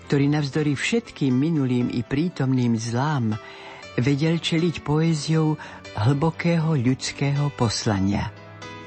ktorý 0.05 0.29
navzdory 0.29 0.77
všetkým 0.77 1.33
minulým 1.33 1.89
i 1.89 2.05
prítomným 2.05 2.77
zlám 2.77 3.41
vedel 3.97 4.37
čeliť 4.37 4.85
poéziou 4.85 5.57
hlbokého 5.97 6.77
ľudského 6.77 7.49
poslania. 7.57 8.29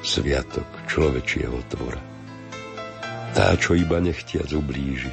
Sviatok 0.05 0.69
človečieho 0.85 1.57
tvora. 1.73 1.97
Tá, 3.33 3.57
čo 3.57 3.73
iba 3.73 3.97
nechtiac 3.97 4.53
ublíži. 4.53 5.09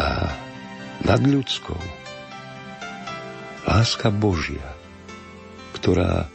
A 0.00 0.32
nad 1.04 1.20
ľudskou 1.20 1.84
láska 3.68 4.08
Božia, 4.08 4.72
ktorá 5.76 6.32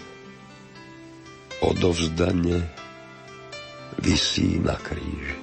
odovzdane 1.66 2.70
visí 4.00 4.62
na 4.62 4.78
kríži. 4.78 5.39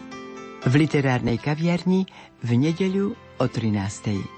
V 0.67 0.75
literárnej 0.75 1.39
kaviarni 1.39 2.03
v 2.43 2.51
nedeľu 2.59 3.15
o 3.39 3.45
13. 3.47 4.36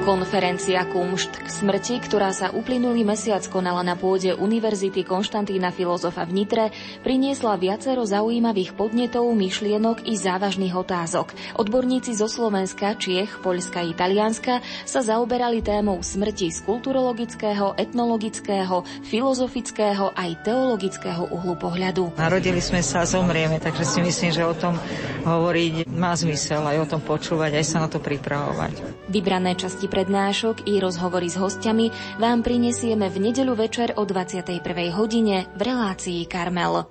Konferencia 0.00 0.88
Kumšt 0.88 1.44
k 1.44 1.48
smrti, 1.52 2.00
ktorá 2.00 2.32
sa 2.32 2.48
uplynulý 2.48 3.04
mesiac 3.04 3.44
konala 3.52 3.84
na 3.84 4.00
pôde 4.00 4.32
Univerzity 4.32 5.04
Konštantína 5.04 5.76
Filozofa 5.76 6.24
v 6.24 6.40
Nitre, 6.40 6.64
priniesla 7.04 7.60
viacero 7.60 8.08
zaujímavých 8.08 8.72
podnetov, 8.80 9.28
myšlienok 9.36 10.08
i 10.08 10.16
závažných 10.16 10.72
otázok. 10.72 11.36
Odborníci 11.60 12.16
zo 12.16 12.32
Slovenska, 12.32 12.96
Čiech, 12.96 13.44
Poľska 13.44 13.84
i 13.84 13.92
Talianska 13.92 14.64
sa 14.88 15.04
zaoberali 15.04 15.60
témou 15.60 16.00
smrti 16.00 16.48
z 16.48 16.64
kulturologického, 16.64 17.76
etnologického, 17.76 18.80
filozofického 19.04 20.16
aj 20.16 20.48
teologického 20.48 21.28
uhlu 21.28 21.60
pohľadu. 21.60 22.16
Narodili 22.16 22.64
sme 22.64 22.80
sa 22.80 23.04
a 23.04 23.06
zomrieme, 23.06 23.60
takže 23.60 23.84
si 23.84 24.00
myslím, 24.00 24.32
že 24.32 24.48
o 24.48 24.56
tom 24.56 24.80
hovoriť 25.28 25.92
má 25.92 26.16
zmysel 26.16 26.64
aj 26.64 26.88
o 26.88 26.90
tom 26.96 27.04
počúvať, 27.04 27.60
aj 27.60 27.64
sa 27.68 27.84
na 27.84 27.88
to 27.92 28.00
pripravovať. 28.00 29.04
Vybrané 29.12 29.52
časti 29.60 29.89
prednášok 29.90 30.70
i 30.70 30.78
rozhovory 30.78 31.26
s 31.26 31.36
hostiami 31.36 32.16
vám 32.22 32.46
prinesieme 32.46 33.10
v 33.10 33.28
nedeľu 33.28 33.58
večer 33.58 33.98
o 33.98 34.06
21. 34.06 34.62
hodine 34.94 35.50
v 35.58 35.60
relácii 35.60 36.24
Karmel. 36.30 36.86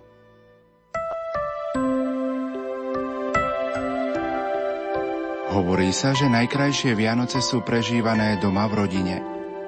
Hovorí 5.49 5.89
sa, 5.89 6.13
že 6.13 6.30
najkrajšie 6.30 6.93
Vianoce 6.93 7.41
sú 7.41 7.65
prežívané 7.65 8.38
doma 8.38 8.69
v 8.69 8.85
rodine. 8.85 9.15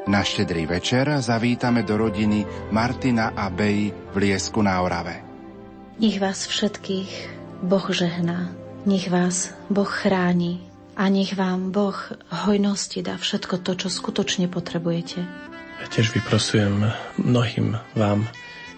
Na 0.06 0.22
štedrý 0.22 0.70
večer 0.70 1.10
zavítame 1.22 1.82
do 1.82 1.98
rodiny 1.98 2.46
Martina 2.74 3.34
a 3.34 3.50
Bej 3.50 3.94
v 4.14 4.16
Liesku 4.18 4.62
na 4.62 4.82
Orave. 4.82 5.22
Nech 6.02 6.18
vás 6.18 6.50
všetkých 6.50 7.12
Boh 7.62 7.86
žehná, 7.94 8.50
nech 8.90 9.06
vás 9.14 9.54
Boh 9.70 9.86
chráni, 9.86 10.71
a 10.96 11.04
nech 11.08 11.34
vám 11.36 11.72
Boh 11.72 11.96
hojnosti 12.30 13.00
dá 13.02 13.16
všetko 13.16 13.64
to, 13.64 13.76
čo 13.76 13.88
skutočne 13.88 14.52
potrebujete. 14.52 15.24
Ja 15.82 15.88
tiež 15.90 16.14
vyprosujem 16.14 16.94
mnohým 17.18 17.80
vám 17.98 18.30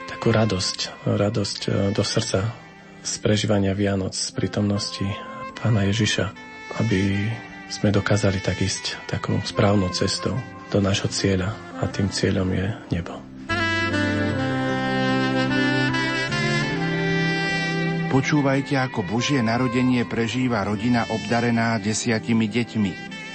takú 0.08 0.32
radosť, 0.32 1.04
radosť 1.04 1.60
e, 1.68 1.70
do 1.92 2.04
srdca 2.06 2.48
z 3.04 3.14
prežívania 3.20 3.76
Vianoc, 3.76 4.16
z 4.16 4.32
prítomnosti 4.32 5.04
Pána 5.60 5.84
Ježiša, 5.88 6.26
aby 6.80 7.28
sme 7.68 7.92
dokázali 7.92 8.40
tak 8.40 8.64
ísť 8.64 9.10
takou 9.10 9.40
správnou 9.44 9.92
cestou 9.92 10.38
do 10.72 10.80
nášho 10.80 11.12
cieľa 11.12 11.52
a 11.82 11.90
tým 11.92 12.08
cieľom 12.08 12.48
je 12.56 12.68
nebo. 12.94 13.33
Počúvajte, 18.14 18.78
ako 18.78 19.02
Božie 19.02 19.42
narodenie 19.42 20.06
prežíva 20.06 20.62
rodina 20.62 21.10
obdarená 21.10 21.82
desiatimi 21.82 22.46
deťmi. 22.46 22.92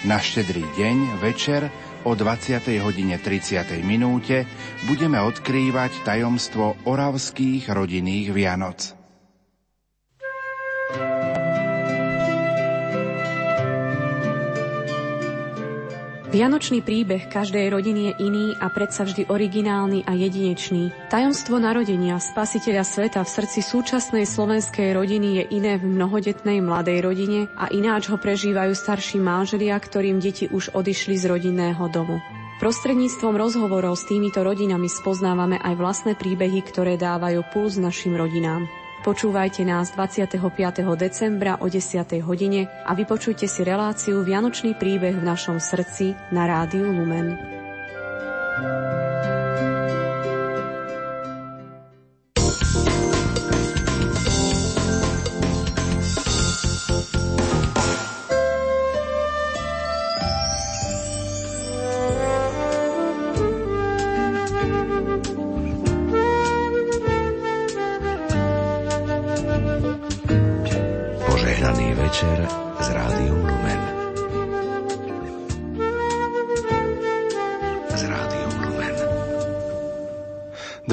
Na 0.06 0.22
štedrý 0.22 0.62
deň, 0.78 1.18
večer, 1.18 1.66
o 2.06 2.14
20. 2.14 2.78
hodine 2.78 3.18
30. 3.18 3.74
minúte 3.82 4.46
budeme 4.86 5.18
odkrývať 5.18 6.06
tajomstvo 6.06 6.78
oravských 6.86 7.66
rodinných 7.74 8.30
Vianoc. 8.30 8.97
Vianočný 16.28 16.84
príbeh 16.84 17.32
každej 17.32 17.72
rodiny 17.72 18.12
je 18.12 18.28
iný 18.28 18.46
a 18.60 18.68
predsa 18.68 19.08
vždy 19.08 19.32
originálny 19.32 20.04
a 20.04 20.12
jedinečný. 20.12 20.92
Tajomstvo 21.08 21.56
narodenia 21.56 22.20
spasiteľa 22.20 22.84
sveta 22.84 23.24
v 23.24 23.32
srdci 23.32 23.64
súčasnej 23.64 24.28
slovenskej 24.28 24.92
rodiny 24.92 25.40
je 25.40 25.44
iné 25.56 25.80
v 25.80 25.88
mnohodetnej 25.88 26.60
mladej 26.60 27.00
rodine 27.00 27.48
a 27.56 27.72
ináč 27.72 28.12
ho 28.12 28.20
prežívajú 28.20 28.76
starší 28.76 29.24
manželia, 29.24 29.80
ktorým 29.80 30.20
deti 30.20 30.52
už 30.52 30.76
odišli 30.76 31.16
z 31.16 31.32
rodinného 31.32 31.88
domu. 31.88 32.20
Prostredníctvom 32.60 33.32
rozhovorov 33.32 33.96
s 33.96 34.04
týmito 34.04 34.44
rodinami 34.44 34.92
spoznávame 34.92 35.56
aj 35.56 35.80
vlastné 35.80 36.12
príbehy, 36.12 36.60
ktoré 36.60 37.00
dávajú 37.00 37.40
puls 37.56 37.80
našim 37.80 38.12
rodinám. 38.12 38.68
Počúvajte 38.98 39.62
nás 39.62 39.94
25. 39.94 40.42
decembra 40.98 41.62
o 41.62 41.70
10. 41.70 42.18
hodine 42.26 42.66
a 42.82 42.92
vypočujte 42.98 43.46
si 43.46 43.62
reláciu 43.62 44.26
Vianočný 44.26 44.74
príbeh 44.74 45.14
v 45.14 45.24
našom 45.24 45.62
srdci 45.62 46.18
na 46.34 46.50
rádiu 46.50 46.90
Lumen. 46.90 47.38
večer 48.58 49.07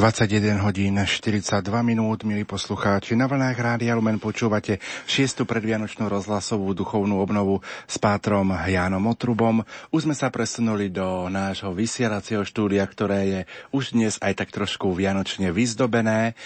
21 0.05 0.61
hodín 0.61 1.01
42 1.01 1.65
minút, 1.81 2.29
milí 2.29 2.45
poslucháči. 2.45 3.17
Na 3.17 3.25
vlnách 3.25 3.57
Rádia 3.57 3.97
Lumen 3.97 4.21
počúvate 4.21 4.77
6. 5.09 5.49
predvianočnú 5.49 6.05
rozhlasovú 6.05 6.77
duchovnú 6.77 7.17
obnovu 7.17 7.65
s 7.89 7.97
pátrom 7.97 8.53
Jánom 8.53 9.01
Otrubom. 9.09 9.65
Už 9.89 10.05
sme 10.05 10.13
sa 10.13 10.29
presunuli 10.29 10.93
do 10.93 11.25
nášho 11.33 11.73
vysielacieho 11.73 12.45
štúdia, 12.45 12.85
ktoré 12.85 13.19
je 13.25 13.39
už 13.73 13.97
dnes 13.97 14.21
aj 14.21 14.45
tak 14.45 14.53
trošku 14.53 14.93
vianočne 14.93 15.49
vyzdobené 15.49 16.37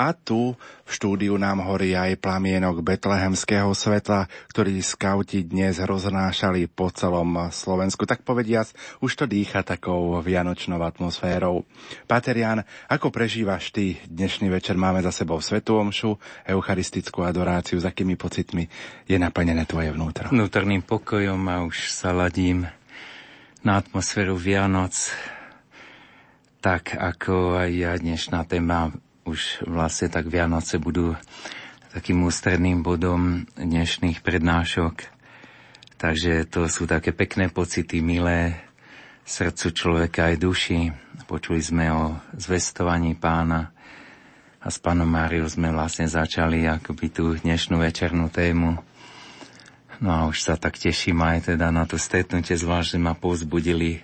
a 0.00 0.16
tu 0.16 0.56
v 0.56 0.90
štúdiu 0.90 1.36
nám 1.36 1.60
horí 1.60 1.92
aj 1.92 2.16
plamienok 2.24 2.80
betlehemského 2.80 3.68
svetla, 3.76 4.32
ktorý 4.48 4.80
skauti 4.80 5.44
dnes 5.44 5.76
roznášali 5.76 6.72
po 6.72 6.88
celom 6.88 7.52
Slovensku. 7.52 8.08
Tak 8.08 8.24
povediac, 8.24 8.72
už 9.04 9.12
to 9.12 9.24
dýcha 9.28 9.60
takou 9.60 10.16
vianočnou 10.24 10.80
atmosférou. 10.80 11.68
Paterian, 12.08 12.64
ako 12.88 13.12
prežívaš 13.12 13.76
ty 13.76 14.00
dnešný 14.08 14.48
večer? 14.48 14.80
Máme 14.80 15.04
za 15.04 15.12
sebou 15.12 15.36
svetú 15.44 15.76
omšu, 15.76 16.16
eucharistickú 16.48 17.20
adoráciu. 17.20 17.76
S 17.76 17.84
akými 17.84 18.16
pocitmi 18.16 18.64
je 19.04 19.20
naplnené 19.20 19.68
tvoje 19.68 19.92
vnútro? 19.92 20.32
Vnútorným 20.32 20.80
pokojom 20.80 21.44
a 21.44 21.60
už 21.60 21.92
sa 21.92 22.16
ladím 22.16 22.64
na 23.60 23.76
atmosféru 23.76 24.40
Vianoc, 24.40 24.96
tak 26.64 26.96
ako 26.96 27.60
aj 27.60 27.70
ja 27.76 27.92
dnešná 28.00 28.48
téma 28.48 28.88
už 29.26 29.66
vlastne 29.68 30.08
tak 30.08 30.28
Vianoce 30.28 30.80
budú 30.80 31.16
takým 31.90 32.22
ústredným 32.22 32.86
bodom 32.86 33.44
dnešných 33.58 34.22
prednášok. 34.22 35.10
Takže 36.00 36.48
to 36.48 36.70
sú 36.70 36.88
také 36.88 37.12
pekné 37.12 37.52
pocity, 37.52 38.00
milé 38.00 38.56
srdcu 39.26 39.66
človeka 39.74 40.32
aj 40.32 40.36
duši. 40.40 40.78
Počuli 41.28 41.60
sme 41.62 41.86
o 41.92 42.02
zvestovaní 42.34 43.14
pána 43.14 43.70
a 44.60 44.68
s 44.68 44.80
pánom 44.82 45.06
Máriou 45.06 45.46
sme 45.46 45.70
vlastne 45.70 46.08
začali 46.08 46.66
akoby 46.66 47.06
tú 47.12 47.36
dnešnú 47.38 47.78
večernú 47.78 48.32
tému. 48.32 48.80
No 50.00 50.08
a 50.08 50.24
už 50.26 50.40
sa 50.40 50.54
tak 50.56 50.80
teším 50.80 51.20
aj 51.20 51.52
teda 51.54 51.68
na 51.68 51.84
to 51.84 52.00
stretnutie, 52.00 52.56
zvlášť, 52.56 52.96
že 52.96 52.98
ma 52.98 53.12
pozbudili 53.12 54.00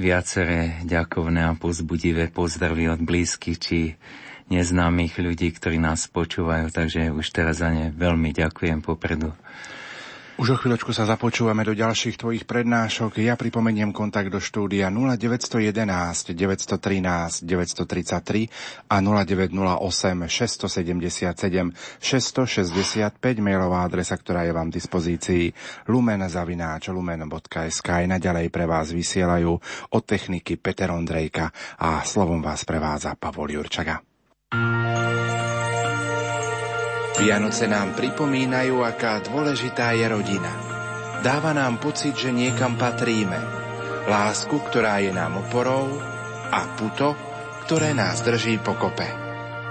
viaceré 0.00 0.80
ďakovné 0.88 1.44
a 1.46 1.54
pozbudivé 1.54 2.32
pozdravy 2.32 2.90
od 2.90 3.00
blízkych, 3.04 3.58
či 3.60 3.78
neznámych 4.52 5.16
ľudí, 5.20 5.52
ktorí 5.54 5.80
nás 5.80 6.08
počúvajú, 6.08 6.68
takže 6.68 7.12
už 7.12 7.26
teraz 7.32 7.64
za 7.64 7.72
ne 7.72 7.94
veľmi 7.94 8.32
ďakujem 8.36 8.84
popredu. 8.84 9.32
Už 10.34 10.50
o 10.50 10.58
chvíľočku 10.58 10.90
sa 10.90 11.06
započúvame 11.06 11.62
do 11.62 11.78
ďalších 11.78 12.18
tvojich 12.18 12.42
prednášok. 12.42 13.22
Ja 13.22 13.38
pripomeniem 13.38 13.94
kontakt 13.94 14.34
do 14.34 14.42
štúdia 14.42 14.90
0911 14.90 16.34
913 16.34 17.46
933 17.46 18.50
a 18.90 18.96
0908 18.98 20.26
677 20.26 21.70
665 22.02 23.14
mailová 23.38 23.86
adresa, 23.86 24.18
ktorá 24.18 24.42
je 24.42 24.50
vám 24.50 24.74
v 24.74 24.82
dispozícii 24.82 25.44
lumen 25.86 26.26
zavináč 26.26 26.90
lumen.sk. 26.90 27.86
Aj 27.86 28.02
naďalej 28.02 28.50
pre 28.50 28.66
vás 28.66 28.90
vysielajú 28.90 29.54
od 29.94 30.02
techniky 30.02 30.58
Peter 30.58 30.90
Ondrejka 30.90 31.54
a 31.78 32.02
slovom 32.02 32.42
vás 32.42 32.66
prevádza 32.66 33.14
Pavol 33.14 33.54
Jurčaga. 33.54 34.13
Vianoce 37.24 37.64
nám 37.64 37.96
pripomínajú, 37.96 38.84
aká 38.84 39.22
dôležitá 39.24 39.96
je 39.96 40.04
rodina. 40.12 40.52
Dáva 41.24 41.56
nám 41.56 41.80
pocit, 41.80 42.12
že 42.12 42.28
niekam 42.28 42.76
patríme. 42.76 43.40
Lásku, 44.04 44.52
ktorá 44.52 45.00
je 45.00 45.08
nám 45.08 45.40
oporou 45.40 45.88
a 46.52 46.68
puto, 46.76 47.16
ktoré 47.64 47.96
nás 47.96 48.20
drží 48.20 48.60
pokope. 48.60 49.08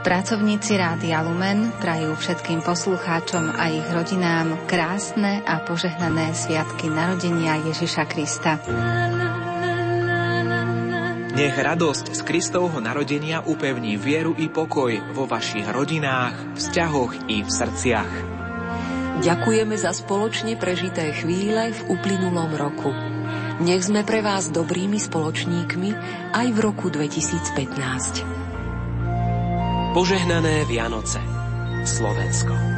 Pracovníci 0.02 0.82
Rádia 0.82 1.22
Lumen 1.22 1.70
prajú 1.78 2.18
všetkým 2.18 2.66
poslucháčom 2.66 3.54
a 3.54 3.70
ich 3.70 3.86
rodinám 3.86 4.58
krásne 4.66 5.46
a 5.46 5.62
požehnané 5.62 6.34
sviatky 6.34 6.90
narodenia 6.90 7.62
Ježiša 7.70 8.04
Krista. 8.10 8.58
Nech 11.34 11.58
radosť 11.58 12.14
z 12.14 12.22
Kristovho 12.30 12.78
narodenia 12.78 13.42
upevní 13.42 13.98
vieru 13.98 14.38
i 14.38 14.54
pokoj 14.54 15.18
vo 15.18 15.26
vašich 15.26 15.66
rodinách, 15.66 16.54
vzťahoch 16.54 17.26
i 17.26 17.42
v 17.42 17.50
srdciach. 17.50 18.12
Ďakujeme 19.26 19.74
za 19.74 19.98
spoločne 19.98 20.54
prežité 20.62 21.10
chvíle 21.10 21.74
v 21.74 21.80
uplynulom 21.90 22.54
roku. 22.54 22.94
Nech 23.66 23.82
sme 23.82 24.06
pre 24.06 24.22
vás 24.22 24.54
dobrými 24.54 25.02
spoločníkmi 25.02 25.90
aj 26.38 26.48
v 26.54 26.58
roku 26.62 26.94
2015. 26.94 28.22
Požehnané 29.98 30.70
Vianoce. 30.70 31.18
Slovensko. 31.82 32.73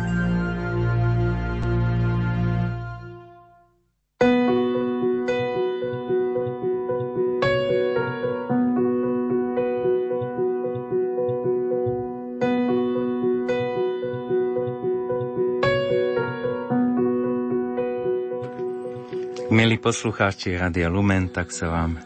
Poslucháči 19.86 20.58
Radia 20.58 20.90
Lumen, 20.90 21.30
tak 21.30 21.54
sa 21.54 21.70
vám 21.70 22.02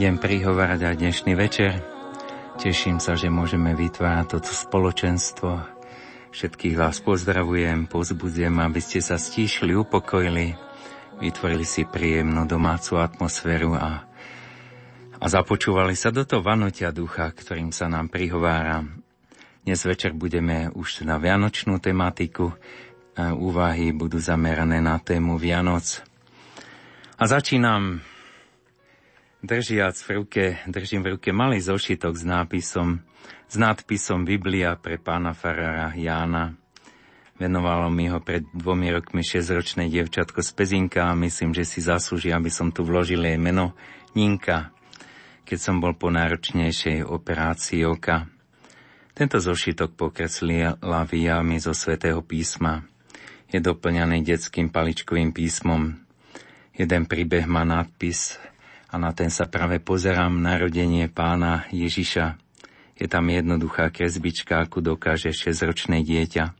idem 0.00 0.16
prihovárať 0.16 0.80
aj 0.80 0.94
dnešný 0.96 1.36
večer. 1.36 1.76
Teším 2.56 3.04
sa, 3.04 3.20
že 3.20 3.28
môžeme 3.28 3.76
vytvárať 3.76 4.40
toto 4.40 4.48
spoločenstvo. 4.48 5.60
Všetkých 6.32 6.72
vás 6.72 7.04
pozdravujem, 7.04 7.84
pozbudzujem, 7.84 8.56
aby 8.56 8.80
ste 8.80 9.04
sa 9.04 9.20
stíšili, 9.20 9.76
upokojili, 9.76 10.56
vytvorili 11.20 11.68
si 11.68 11.84
príjemnú 11.84 12.48
domácu 12.48 12.96
atmosféru 12.96 13.76
a, 13.76 14.08
a 15.20 15.24
započúvali 15.28 15.92
sa 15.92 16.08
do 16.08 16.24
toho 16.24 16.40
vanutia 16.40 16.96
ducha, 16.96 17.28
ktorým 17.28 17.76
sa 17.76 17.92
nám 17.92 18.08
prihovára. 18.08 18.88
Dnes 19.60 19.84
večer 19.84 20.16
budeme 20.16 20.72
už 20.72 21.04
na 21.04 21.20
vianočnú 21.20 21.76
tematiku. 21.76 22.56
Úvahy 23.20 23.92
budú 23.92 24.16
zamerané 24.16 24.80
na 24.80 24.96
tému 24.96 25.36
Vianoc. 25.36 26.08
A 27.22 27.30
začínam 27.30 28.02
držiac 29.46 29.94
v 29.94 30.08
ruke, 30.10 30.58
držím 30.66 31.06
v 31.06 31.14
ruke 31.14 31.30
malý 31.30 31.62
zošitok 31.62 32.18
s 32.18 32.26
nápisom, 32.26 32.98
s 33.46 33.54
nadpisom 33.54 34.26
Biblia 34.26 34.74
pre 34.74 34.98
pána 34.98 35.30
farára 35.30 35.94
Jána. 35.94 36.58
Venovalo 37.38 37.94
mi 37.94 38.10
ho 38.10 38.18
pred 38.18 38.42
dvomi 38.50 38.90
rokmi 38.90 39.22
šesťročné 39.22 39.86
dievčatko 39.86 40.42
z 40.42 40.50
Pezinka 40.50 41.06
a 41.06 41.14
myslím, 41.14 41.54
že 41.54 41.62
si 41.62 41.78
zaslúži, 41.78 42.34
aby 42.34 42.50
som 42.50 42.74
tu 42.74 42.82
vložil 42.82 43.22
jej 43.22 43.38
meno 43.38 43.78
Ninka, 44.18 44.74
keď 45.46 45.58
som 45.62 45.78
bol 45.78 45.94
po 45.94 46.10
náročnejšej 46.10 47.06
operácii 47.06 47.86
oka. 47.86 48.26
Tento 49.14 49.38
zošitok 49.38 49.94
pokreslila 49.94 51.06
výjavmi 51.06 51.62
zo 51.62 51.70
svätého 51.70 52.18
písma. 52.26 52.82
Je 53.46 53.62
doplňaný 53.62 54.26
detským 54.26 54.74
paličkovým 54.74 55.30
písmom 55.30 56.02
Jeden 56.72 57.04
príbeh 57.04 57.44
má 57.44 57.68
nadpis 57.68 58.40
a 58.88 58.96
na 58.96 59.12
ten 59.12 59.28
sa 59.28 59.44
práve 59.44 59.76
pozerám 59.76 60.32
narodenie 60.32 61.08
pána 61.12 61.68
Ježiša. 61.68 62.40
Je 62.96 63.08
tam 63.08 63.28
jednoduchá 63.28 63.92
kresbička, 63.92 64.64
ako 64.64 64.96
dokáže 64.96 65.36
6-ročné 65.36 66.00
dieťa. 66.00 66.52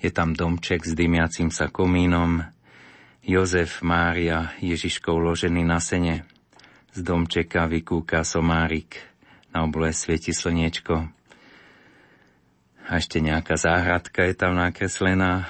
Je 0.00 0.10
tam 0.14 0.32
domček 0.32 0.86
s 0.86 0.96
dymiacím 0.96 1.52
sa 1.52 1.68
komínom, 1.68 2.46
Jozef, 3.28 3.84
Mária, 3.84 4.56
Ježiško 4.64 5.12
uložený 5.12 5.60
na 5.60 5.82
sene. 5.82 6.24
Z 6.96 7.04
domčeka 7.04 7.68
vykúka 7.68 8.24
somárik, 8.24 8.96
na 9.52 9.68
oblohe 9.68 9.92
svieti 9.92 10.32
slniečko. 10.32 11.04
A 12.88 12.90
ešte 12.96 13.20
nejaká 13.20 13.60
záhradka 13.60 14.24
je 14.24 14.32
tam 14.32 14.56
nakreslená, 14.56 15.44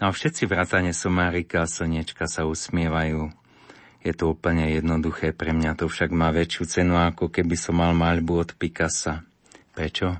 No 0.00 0.08
a 0.08 0.16
všetci 0.16 0.48
vrátane 0.48 0.96
somárika 0.96 1.68
a 1.68 1.68
slnečka 1.68 2.24
sa 2.24 2.48
usmievajú. 2.48 3.28
Je 4.00 4.16
to 4.16 4.32
úplne 4.32 4.64
jednoduché, 4.72 5.36
pre 5.36 5.52
mňa 5.52 5.76
to 5.76 5.92
však 5.92 6.08
má 6.08 6.32
väčšiu 6.32 6.64
cenu, 6.64 6.96
ako 6.96 7.28
keby 7.28 7.52
som 7.52 7.76
mal 7.76 7.92
maľbu 7.92 8.32
od 8.32 8.50
Picasa. 8.56 9.28
Prečo? 9.76 10.16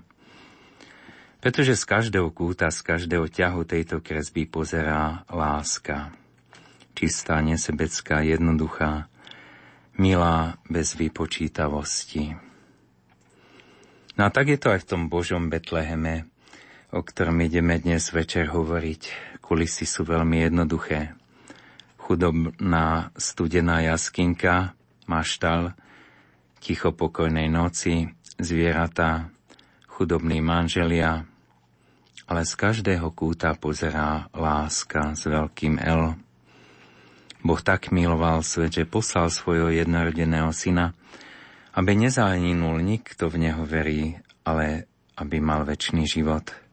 Pretože 1.40 1.80
z 1.80 1.84
každého 1.88 2.28
kúta, 2.28 2.68
z 2.68 2.84
každého 2.84 3.32
ťahu 3.32 3.64
tejto 3.64 4.04
kresby 4.04 4.44
pozerá 4.44 5.24
láska. 5.32 6.12
Čistá, 6.92 7.40
nesebecká, 7.40 8.20
jednoduchá, 8.20 9.08
milá, 9.96 10.60
bez 10.68 10.92
vypočítavosti. 10.92 12.36
No 14.20 14.28
a 14.28 14.30
tak 14.30 14.52
je 14.52 14.60
to 14.60 14.76
aj 14.76 14.84
v 14.84 14.88
tom 14.92 15.02
Božom 15.08 15.48
Betleheme, 15.48 16.28
o 16.92 17.00
ktorom 17.00 17.40
ideme 17.40 17.80
dnes 17.80 18.12
večer 18.12 18.52
hovoriť 18.52 19.29
kulisy 19.50 19.82
sú 19.82 20.06
veľmi 20.06 20.46
jednoduché. 20.46 21.18
Chudobná 21.98 23.10
studená 23.18 23.82
jaskinka, 23.82 24.78
maštal, 25.10 25.74
ticho 26.62 26.94
pokojnej 26.94 27.50
noci, 27.50 28.14
zvieratá, 28.38 29.26
chudobní 29.90 30.38
manželia, 30.38 31.26
ale 32.30 32.46
z 32.46 32.52
každého 32.54 33.10
kúta 33.10 33.58
pozerá 33.58 34.30
láska 34.30 35.18
s 35.18 35.26
veľkým 35.26 35.82
L. 35.82 36.14
Boh 37.42 37.58
tak 37.58 37.90
miloval 37.90 38.46
svet, 38.46 38.70
že 38.70 38.86
poslal 38.86 39.34
svojho 39.34 39.74
jednorodeného 39.74 40.54
syna, 40.54 40.94
aby 41.74 41.98
nezahynul 41.98 42.78
nikto 42.86 43.26
v 43.26 43.50
neho 43.50 43.66
verí, 43.66 44.14
ale 44.46 44.86
aby 45.18 45.42
mal 45.42 45.66
väčší 45.66 46.06
život 46.06 46.69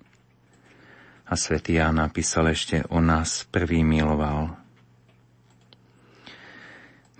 a 1.28 1.34
svätý 1.36 1.76
Ján 1.76 2.00
napísal 2.00 2.56
ešte 2.56 2.88
o 2.88 3.04
nás 3.04 3.44
prvý 3.52 3.84
miloval. 3.84 4.56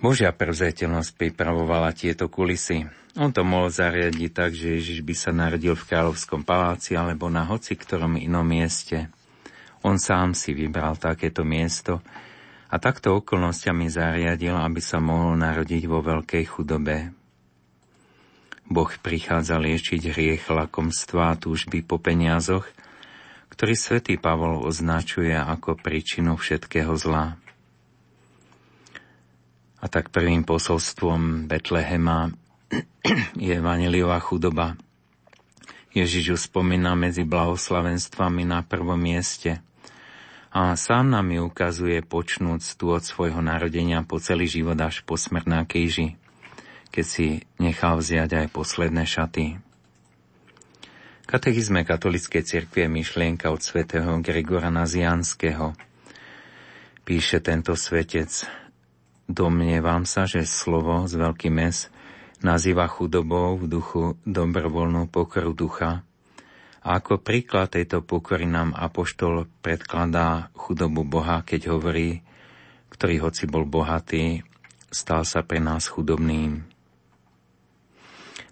Božia 0.00 0.32
prevzeteľnosť 0.32 1.10
pripravovala 1.18 1.92
tieto 1.92 2.30
kulisy. 2.32 2.88
On 3.18 3.34
to 3.34 3.42
mohol 3.42 3.68
zariadiť 3.68 4.30
tak, 4.30 4.54
že 4.54 4.78
Ježiš 4.78 5.02
by 5.02 5.14
sa 5.18 5.34
narodil 5.34 5.74
v 5.74 5.86
kráľovskom 5.90 6.46
paláci 6.46 6.94
alebo 6.94 7.26
na 7.28 7.42
hoci 7.44 7.74
ktorom 7.74 8.16
inom 8.16 8.46
mieste. 8.46 9.10
On 9.82 9.98
sám 9.98 10.38
si 10.38 10.54
vybral 10.54 10.96
takéto 10.96 11.42
miesto 11.42 11.98
a 12.70 12.78
takto 12.78 13.18
okolnostiami 13.18 13.90
zariadil, 13.90 14.54
aby 14.54 14.78
sa 14.78 15.02
mohol 15.02 15.34
narodiť 15.34 15.82
vo 15.90 15.98
veľkej 16.00 16.44
chudobe. 16.46 17.10
Boh 18.70 18.90
prichádza 19.02 19.58
liečiť 19.58 20.14
hriech, 20.14 20.46
lakomstva 20.46 21.34
a 21.34 21.38
túžby 21.38 21.84
po 21.84 22.00
peniazoch– 22.00 22.64
ktorý 23.58 23.74
svätý 23.74 24.14
Pavol 24.22 24.62
označuje 24.62 25.34
ako 25.34 25.74
príčinu 25.82 26.38
všetkého 26.38 26.94
zla. 26.94 27.34
A 29.82 29.84
tak 29.90 30.14
prvým 30.14 30.46
posolstvom 30.46 31.50
Betlehema 31.50 32.30
je 33.50 33.58
vaniliová 33.58 34.22
chudoba. 34.22 34.78
Ježiš 35.90 36.24
ju 36.30 36.36
spomína 36.38 36.94
medzi 36.94 37.26
blahoslavenstvami 37.26 38.46
na 38.46 38.62
prvom 38.62 38.94
mieste 38.94 39.58
a 40.54 40.78
sám 40.78 41.10
nám 41.10 41.26
ju 41.26 41.50
ukazuje 41.50 41.98
počnúc 42.06 42.62
tu 42.78 42.94
od 42.94 43.02
svojho 43.02 43.42
narodenia 43.42 44.06
po 44.06 44.22
celý 44.22 44.46
život 44.46 44.78
až 44.78 45.02
po 45.02 45.18
smrť 45.18 45.46
na 45.50 45.66
kejži, 45.66 46.14
keď 46.94 47.02
si 47.10 47.42
nechal 47.58 47.98
vziať 47.98 48.38
aj 48.38 48.54
posledné 48.54 49.02
šaty. 49.02 49.67
Katechizme 51.28 51.84
katolíckej 51.84 52.40
cirkvi 52.40 52.88
je 52.88 52.88
myšlienka 52.88 53.52
od 53.52 53.60
svätého 53.60 54.16
Gregora 54.24 54.72
Nazianského. 54.72 55.76
Píše 57.04 57.44
tento 57.44 57.76
svetec, 57.76 58.48
domnievam 59.28 60.08
sa, 60.08 60.24
že 60.24 60.48
slovo 60.48 61.04
z 61.04 61.20
veľkým 61.20 61.52
mes 61.52 61.92
nazýva 62.40 62.88
chudobou 62.88 63.60
v 63.60 63.68
duchu 63.68 64.16
dobrovoľnú 64.24 65.12
pokoru 65.12 65.52
ducha. 65.52 66.00
A 66.80 66.96
ako 66.96 67.20
príklad 67.20 67.76
tejto 67.76 68.00
pokory 68.00 68.48
nám 68.48 68.72
Apoštol 68.72 69.52
predkladá 69.60 70.48
chudobu 70.56 71.04
Boha, 71.04 71.44
keď 71.44 71.76
hovorí, 71.76 72.24
ktorý 72.88 73.28
hoci 73.28 73.44
bol 73.44 73.68
bohatý, 73.68 74.48
stal 74.88 75.28
sa 75.28 75.44
pre 75.44 75.60
nás 75.60 75.92
chudobným. 75.92 76.64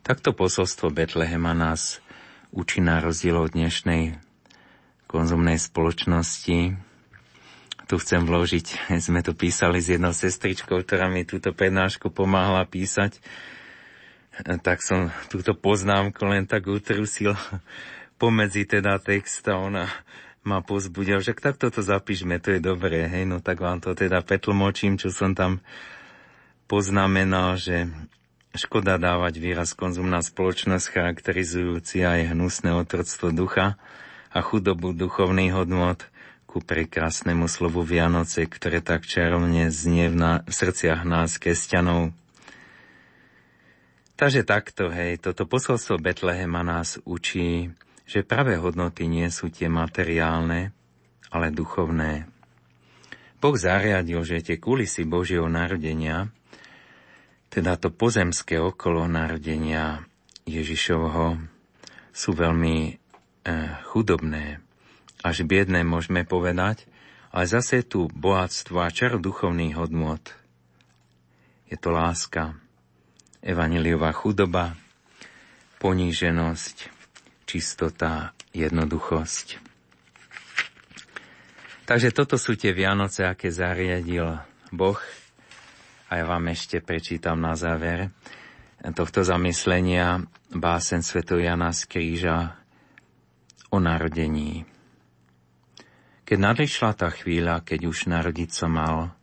Takto 0.05 0.37
posolstvo 0.37 0.93
Betlehema 0.93 1.57
nás 1.57 2.05
učí 2.55 2.83
rozdiel 2.83 3.39
od 3.39 3.55
dnešnej 3.55 4.19
konzumnej 5.07 5.57
spoločnosti, 5.57 6.77
tu 7.87 7.95
chcem 8.03 8.27
vložiť, 8.27 8.67
sme 9.07 9.23
to 9.23 9.33
písali 9.33 9.79
s 9.79 9.95
jednou 9.95 10.11
sestričkou, 10.13 10.83
ktorá 10.83 11.07
mi 11.07 11.23
túto 11.23 11.55
prednášku 11.55 12.11
pomáhala 12.11 12.67
písať, 12.67 13.23
tak 14.61 14.85
som 14.85 15.09
túto 15.33 15.57
poznámku 15.57 16.21
len 16.29 16.45
tak 16.45 16.69
utrusil. 16.69 17.33
Pomedzi 18.21 18.65
teda 18.65 18.97
text 18.97 19.45
a 19.45 19.61
ona 19.61 19.93
ma 20.41 20.65
pozbudil, 20.65 21.21
že 21.21 21.37
takto 21.37 21.69
to 21.69 21.85
zapíšme, 21.85 22.41
to 22.41 22.57
je 22.57 22.61
dobré, 22.65 23.05
hej, 23.05 23.29
no 23.29 23.45
tak 23.45 23.61
vám 23.61 23.83
to 23.83 23.93
teda 23.93 24.25
petlmočím, 24.25 24.97
čo 24.97 25.13
som 25.13 25.37
tam 25.37 25.61
poznamenal, 26.65 27.61
že 27.61 27.93
škoda 28.57 28.97
dávať 28.97 29.39
výraz 29.39 29.77
konzumná 29.77 30.25
spoločnosť 30.25 30.91
charakterizujúci 30.91 32.03
aj 32.03 32.33
hnusné 32.33 32.73
otroctvo 32.73 33.31
ducha 33.31 33.77
a 34.33 34.39
chudobu 34.41 34.97
duchovných 34.97 35.53
hodnot, 35.55 36.09
ku 36.57 36.65
prekrásnemu 36.65 37.53
slovu 37.53 37.85
Vianoce, 37.85 38.49
ktoré 38.49 38.81
tak 38.81 39.05
čarovne 39.05 39.69
znie 39.69 40.09
v, 40.09 40.17
na, 40.17 40.33
v 40.41 40.53
srdciach 40.57 41.05
nás, 41.05 41.37
kresťanov. 41.37 42.17
Takže 44.17 44.41
takto, 44.41 44.89
hej, 44.89 45.21
toto 45.21 45.45
posolstvo 45.45 46.01
Betlehema 46.01 46.65
nás 46.65 46.97
učí, 47.05 47.77
že 48.09 48.25
pravé 48.25 48.57
hodnoty 48.57 49.05
nie 49.05 49.29
sú 49.29 49.53
tie 49.53 49.69
materiálne, 49.69 50.73
ale 51.29 51.53
duchovné. 51.53 52.25
Boh 53.37 53.53
zariadil, 53.53 54.25
že 54.25 54.41
tie 54.41 54.57
kulisy 54.57 55.05
Božieho 55.05 55.53
narodenia, 55.53 56.33
teda 57.53 57.79
to 57.79 57.89
pozemské 57.93 58.59
okolo 58.61 59.07
narodenia 59.07 60.05
Ježišovho, 60.47 61.41
sú 62.11 62.31
veľmi 62.33 62.77
eh, 62.89 62.97
chudobné 63.89 64.67
až 65.27 65.43
biedné 65.43 65.83
môžeme 65.83 66.23
povedať, 66.23 66.87
ale 67.35 67.51
zase 67.51 67.83
je 67.83 67.91
tu 67.91 68.01
bohatstvo 68.07 68.79
a 68.79 68.95
čar 68.95 69.19
duchovných 69.19 69.75
hodnôt. 69.75 70.23
Je 71.67 71.75
to 71.75 71.91
láska, 71.91 72.55
evaniliová 73.43 74.15
chudoba, 74.15 74.79
poníženosť, 75.83 76.95
čistota, 77.43 78.31
jednoduchosť. 78.55 79.59
Takže 81.87 82.15
toto 82.15 82.39
sú 82.39 82.55
tie 82.55 82.71
Vianoce, 82.71 83.27
aké 83.27 83.51
zariadil 83.51 84.43
Boh. 84.71 84.99
A 86.07 86.23
ja 86.23 86.25
vám 86.25 86.47
ešte 86.55 86.79
prečítam 86.79 87.43
na 87.43 87.59
záver 87.59 88.15
tohto 88.95 89.27
zamyslenia 89.27 90.23
básen 90.55 91.03
Sv. 91.03 91.27
Jana 91.27 91.75
z 91.75 91.83
kríža 91.91 92.55
o 93.75 93.83
narodení. 93.83 94.63
Keď 96.27 96.39
nadišla 96.39 96.91
tá 96.95 97.11
chvíľa, 97.11 97.63
keď 97.63 97.91
už 97.91 98.11
narodiť 98.11 98.51
sa 98.51 98.67
mal, 98.67 99.15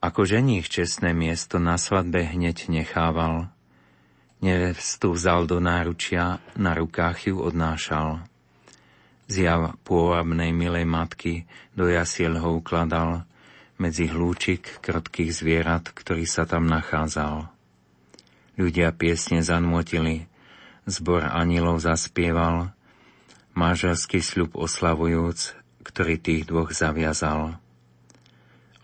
ako 0.00 0.24
ženích 0.24 0.68
čestné 0.68 1.12
miesto 1.12 1.60
na 1.60 1.76
svadbe 1.76 2.24
hneď 2.24 2.68
nechával, 2.68 3.48
nevestu 4.44 5.14
vzal 5.14 5.48
do 5.48 5.62
náručia, 5.62 6.42
na 6.58 6.74
rukách 6.76 7.32
ju 7.32 7.40
odnášal. 7.40 8.24
Zjav 9.30 9.78
pôvabnej 9.86 10.52
milej 10.52 10.84
matky 10.84 11.46
do 11.72 11.88
jasiel 11.88 12.36
ho 12.42 12.60
ukladal, 12.60 13.24
medzi 13.82 14.06
hlúčik 14.06 14.78
krotkých 14.78 15.34
zvierat, 15.34 15.90
ktorý 15.90 16.22
sa 16.22 16.46
tam 16.46 16.70
nachádzal. 16.70 17.50
Ľudia 18.54 18.94
piesne 18.94 19.42
zanmotili, 19.42 20.30
zbor 20.86 21.26
anilov 21.26 21.82
zaspieval, 21.82 22.70
máželský 23.58 24.22
sľub 24.22 24.54
oslavujúc, 24.54 25.58
ktorý 25.82 26.14
tých 26.22 26.46
dvoch 26.46 26.70
zaviazal. 26.70 27.58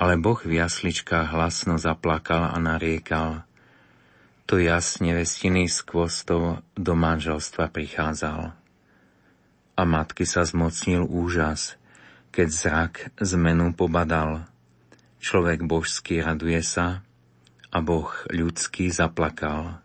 Ale 0.03 0.15
Boh 0.19 0.39
v 0.43 0.59
jasličkách 0.59 1.31
hlasno 1.31 1.79
zaplakal 1.79 2.51
a 2.51 2.59
nariekal. 2.59 3.47
To 4.51 4.59
jas 4.59 4.99
nevestiny 4.99 5.71
z 5.71 5.79
kvostov 5.87 6.67
do 6.75 6.93
manželstva 6.99 7.71
prichádzal. 7.71 8.51
A 9.79 9.83
matky 9.87 10.27
sa 10.27 10.43
zmocnil 10.43 11.07
úžas, 11.07 11.79
keď 12.35 12.49
zrak 12.51 12.95
zmenu 13.23 13.75
pobadal. 13.79 14.49
Človek 15.19 15.67
božský 15.67 16.23
raduje 16.23 16.63
sa 16.63 17.03
a 17.69 17.79
Boh 17.85 18.09
ľudský 18.31 18.89
zaplakal. 18.89 19.83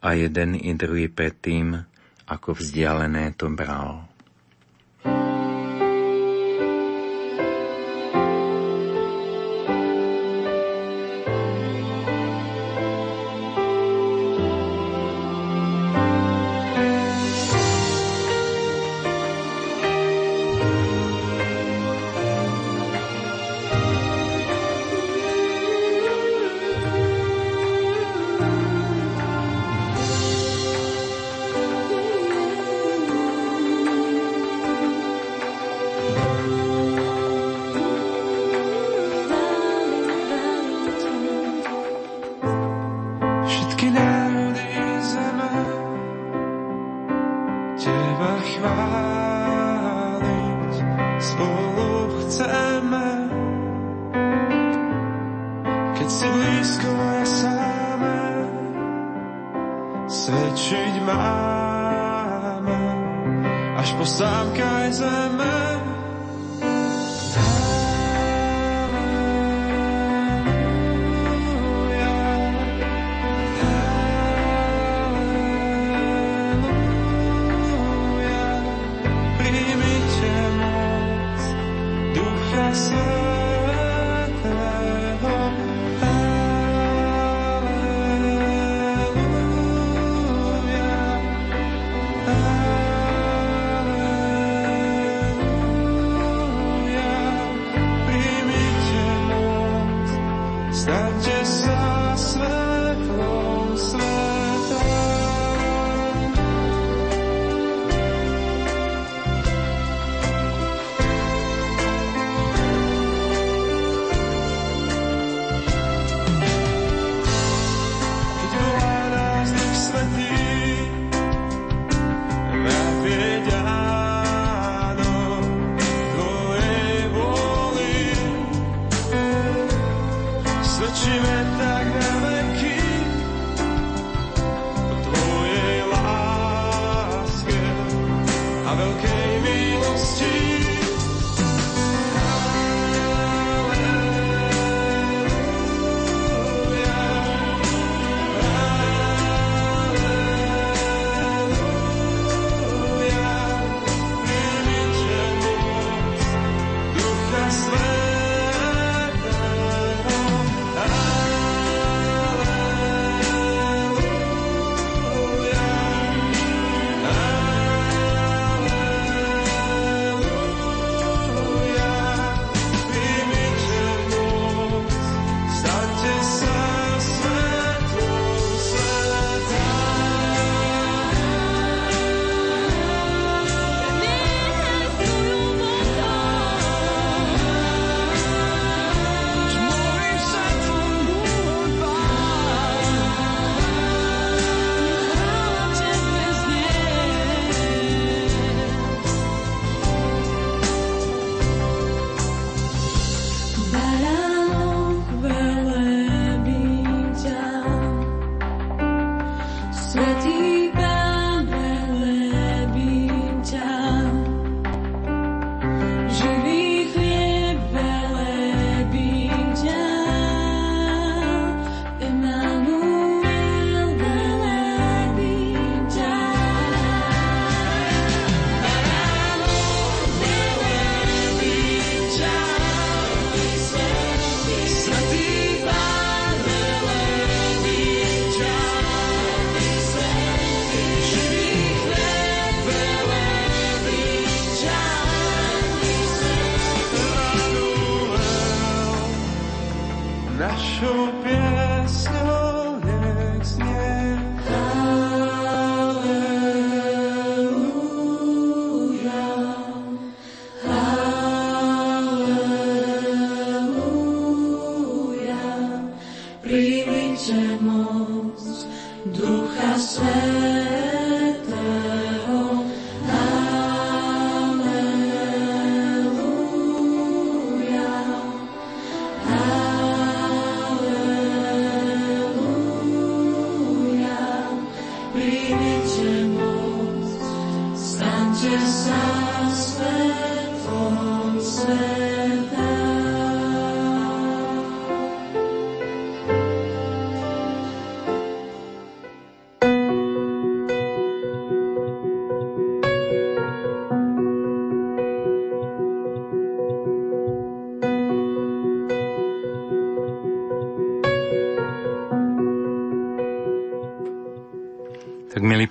A 0.00 0.08
jeden 0.14 0.54
i 0.56 0.72
druhý 0.72 1.10
predtým, 1.10 1.82
ako 2.26 2.56
vzdialené 2.56 3.34
to 3.34 3.50
bral. 3.52 4.06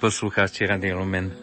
Poslucháči 0.05 0.69
Radio 0.69 1.01
Lumen. 1.01 1.33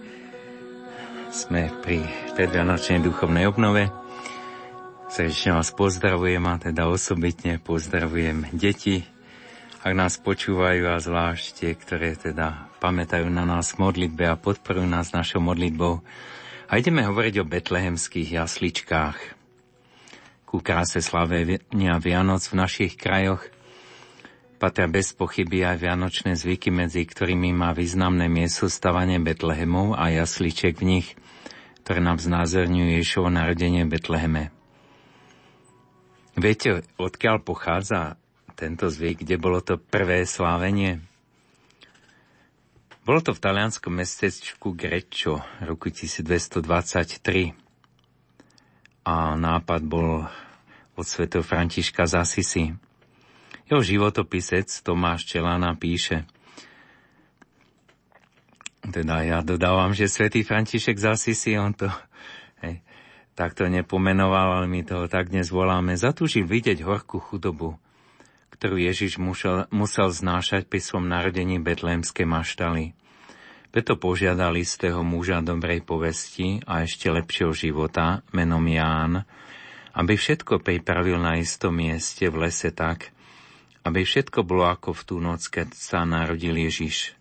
Sme 1.35 1.67
pri 1.83 1.99
predvianočnej 2.39 3.03
duchovnej 3.03 3.51
obnove. 3.51 3.91
Srdečne 5.11 5.59
vás 5.59 5.75
pozdravujem 5.75 6.47
a 6.47 6.63
teda 6.63 6.87
osobitne 6.87 7.59
pozdravujem 7.59 8.55
deti, 8.55 9.03
ak 9.83 9.91
nás 9.99 10.15
počúvajú 10.23 10.95
a 10.95 11.03
zvlášť 11.03 11.45
tie, 11.59 11.71
ktoré 11.75 12.15
teda 12.15 12.71
pamätajú 12.79 13.27
na 13.35 13.43
nás 13.43 13.75
v 13.75 13.83
modlitbe 13.83 14.31
a 14.31 14.39
podporujú 14.39 14.87
nás 14.87 15.11
našou 15.11 15.43
modlitbou. 15.43 15.99
A 16.71 16.79
ideme 16.79 17.03
hovoriť 17.03 17.43
o 17.43 17.49
betlehemských 17.51 18.39
jasličkách. 18.47 19.19
Ku 20.47 20.63
kráse 20.63 21.03
slavenia 21.03 21.99
Vianoc 21.99 22.47
v 22.47 22.63
našich 22.63 22.95
krajoch– 22.95 23.43
patria 24.63 24.87
bez 24.87 25.11
pochyby 25.11 25.67
aj 25.67 25.83
vianočné 25.83 26.39
zvyky, 26.39 26.71
medzi 26.71 27.03
ktorými 27.03 27.51
má 27.51 27.75
významné 27.75 28.31
miesto 28.31 28.71
stavanie 28.71 29.19
Betlehemov 29.19 29.99
a 29.99 30.15
jasličiek 30.15 30.79
v 30.79 30.87
nich, 30.87 31.19
ktoré 31.83 31.99
nám 31.99 32.23
znázorňujú 32.23 32.95
Ježovo 32.95 33.27
narodenie 33.27 33.83
v 33.83 33.99
Betleheme. 33.99 34.55
Viete, 36.39 36.87
odkiaľ 36.95 37.43
pochádza 37.43 38.15
tento 38.55 38.87
zvyk, 38.87 39.27
kde 39.27 39.35
bolo 39.43 39.59
to 39.59 39.83
prvé 39.83 40.23
slávenie? 40.23 41.03
Bolo 43.03 43.19
to 43.19 43.35
v 43.35 43.43
talianskom 43.43 43.99
mestečku 43.99 44.79
Greccio 44.79 45.43
roku 45.59 45.91
1223 45.91 47.51
a 49.03 49.35
nápad 49.35 49.83
bol 49.83 50.23
od 50.95 51.03
svetov 51.03 51.43
Františka 51.43 52.07
z 52.07 52.15
Asisi. 52.15 52.92
Jeho 53.73 53.81
životopisec 53.81 54.69
Tomáš 54.85 55.25
Čelana 55.25 55.73
píše, 55.81 56.29
teda 58.85 59.25
ja 59.25 59.41
dodávam, 59.41 59.97
že 59.97 60.13
svätý 60.13 60.45
František 60.45 61.01
z 61.01 61.07
Asisi, 61.09 61.57
on 61.57 61.73
to 61.73 61.89
hej, 62.61 62.85
takto 63.33 63.65
nepomenoval, 63.73 64.61
ale 64.61 64.67
my 64.69 64.85
toho 64.85 65.09
tak 65.09 65.33
dnes 65.33 65.49
voláme, 65.49 65.97
zatúžil 65.97 66.45
vidieť 66.45 66.85
horkú 66.85 67.17
chudobu, 67.17 67.81
ktorú 68.53 68.77
Ježiš 68.77 69.17
musel, 69.17 69.65
musel 69.73 70.13
znášať 70.13 70.69
pri 70.69 70.77
svom 70.77 71.09
narodení 71.09 71.57
betlémskej 71.57 72.29
maštaly. 72.29 72.93
Preto 73.73 73.97
požiadal 73.97 74.53
istého 74.61 75.01
muža 75.01 75.41
dobrej 75.41 75.81
povesti 75.81 76.61
a 76.69 76.85
ešte 76.85 77.09
lepšieho 77.09 77.57
života, 77.57 78.21
menom 78.37 78.69
Ján, 78.69 79.25
aby 79.97 80.13
všetko 80.13 80.61
pripravil 80.61 81.17
na 81.17 81.41
istom 81.41 81.73
mieste 81.73 82.29
v 82.29 82.37
lese 82.37 82.69
tak, 82.69 83.17
aby 83.83 84.01
všetko 84.07 84.47
bolo 84.47 84.67
ako 84.71 84.95
v 84.95 85.03
tú 85.03 85.17
noc, 85.19 85.47
keď 85.51 85.75
sa 85.75 86.07
narodil 86.07 86.55
Ježiš. 86.55 87.19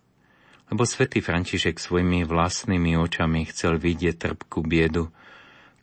Lebo 0.72 0.88
svätý 0.88 1.20
František 1.20 1.76
svojimi 1.76 2.24
vlastnými 2.24 2.96
očami 2.96 3.44
chcel 3.50 3.76
vidieť 3.76 4.16
trpkú 4.30 4.64
biedu, 4.64 5.12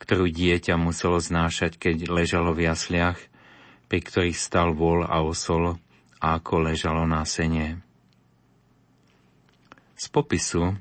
ktorú 0.00 0.26
dieťa 0.26 0.80
muselo 0.80 1.20
znášať, 1.20 1.76
keď 1.76 2.08
ležalo 2.08 2.56
v 2.56 2.66
jasliach, 2.66 3.20
pri 3.86 4.00
ktorých 4.00 4.38
stal 4.38 4.72
vol 4.72 5.04
a 5.04 5.20
osol 5.20 5.76
a 6.18 6.26
ako 6.40 6.72
ležalo 6.72 7.04
na 7.04 7.22
sene. 7.28 7.84
Z 10.00 10.08
popisu 10.08 10.74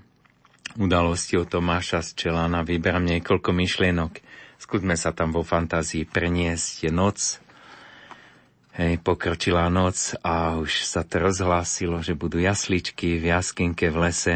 udalosti 0.80 1.36
o 1.36 1.44
Tomáša 1.44 2.00
z 2.00 2.16
Čelána 2.16 2.64
vyberám 2.64 3.04
niekoľko 3.04 3.52
myšlienok. 3.52 4.24
Skúsme 4.56 4.96
sa 4.96 5.12
tam 5.12 5.36
vo 5.36 5.44
fantázii 5.44 6.08
preniesť. 6.08 6.88
Noc, 6.92 7.44
Hej, 8.80 8.96
pokročila 9.04 9.68
noc 9.68 10.16
a 10.24 10.56
už 10.56 10.88
sa 10.88 11.04
to 11.04 11.20
rozhlásilo, 11.20 12.00
že 12.00 12.16
budú 12.16 12.40
jasličky 12.40 13.20
v 13.20 13.36
jaskinke 13.36 13.92
v 13.92 14.08
lese. 14.08 14.36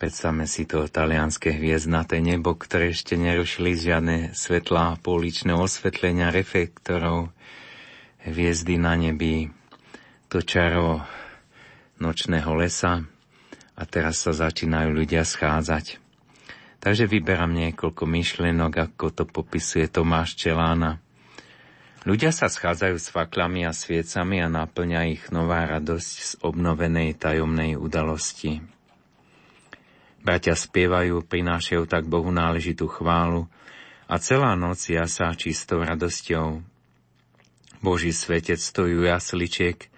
Predstavme 0.00 0.48
si 0.48 0.64
to 0.64 0.88
talianské 0.88 1.52
hviezdnaté 1.52 2.24
nebo, 2.24 2.56
ktoré 2.56 2.96
ešte 2.96 3.20
nerušili 3.20 3.76
žiadne 3.76 4.32
svetlá 4.32 4.96
pouličné 5.04 5.52
osvetlenia 5.52 6.32
reflektorov, 6.32 7.28
hviezdy 8.24 8.80
na 8.80 8.96
nebi, 8.96 9.52
to 10.32 10.40
čaro 10.40 11.04
nočného 12.00 12.56
lesa 12.56 13.04
a 13.76 13.82
teraz 13.84 14.24
sa 14.24 14.32
začínajú 14.32 14.96
ľudia 14.96 15.28
schádzať. 15.28 16.00
Takže 16.80 17.04
vyberám 17.04 17.52
niekoľko 17.52 18.08
myšlienok, 18.08 18.72
ako 18.80 19.12
to 19.12 19.24
popisuje 19.28 19.92
Tomáš 19.92 20.40
Čelána. 20.40 21.03
Ľudia 22.04 22.36
sa 22.36 22.52
schádzajú 22.52 23.00
s 23.00 23.08
faklami 23.08 23.64
a 23.64 23.72
sviecami 23.72 24.44
a 24.44 24.52
naplňa 24.52 25.08
ich 25.08 25.24
nová 25.32 25.64
radosť 25.64 26.16
z 26.20 26.32
obnovenej 26.44 27.16
tajomnej 27.16 27.80
udalosti. 27.80 28.60
Bratia 30.20 30.52
spievajú, 30.52 31.24
prinášajú 31.24 31.88
tak 31.88 32.04
Bohu 32.04 32.28
náležitú 32.28 32.92
chválu 32.92 33.48
a 34.04 34.20
celá 34.20 34.52
noc 34.52 34.84
jasá 34.84 35.32
čistou 35.32 35.80
radosťou. 35.80 36.60
Boží 37.80 38.12
svetec 38.12 38.60
stojí 38.60 39.00
u 39.00 39.08
jasličiek, 39.08 39.88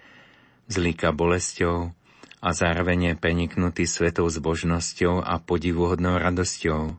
zlíka 0.71 1.11
bolesťou 1.11 1.91
a 2.39 2.49
zároveň 2.55 3.11
je 3.11 3.13
preniknutý 3.19 3.83
svetou 3.83 4.31
zbožnosťou 4.31 5.27
a 5.27 5.43
podivuhodnou 5.43 6.23
radosťou. 6.23 6.95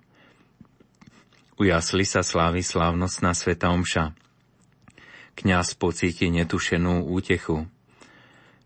U 1.56 1.62
jasli 1.64 2.04
sa 2.04 2.20
slávi 2.20 2.60
slávnostná 2.60 3.32
sveta 3.32 3.72
omša– 3.72 4.12
Kňaz 5.38 5.78
pocíti 5.78 6.34
netušenú 6.34 7.06
útechu. 7.14 7.70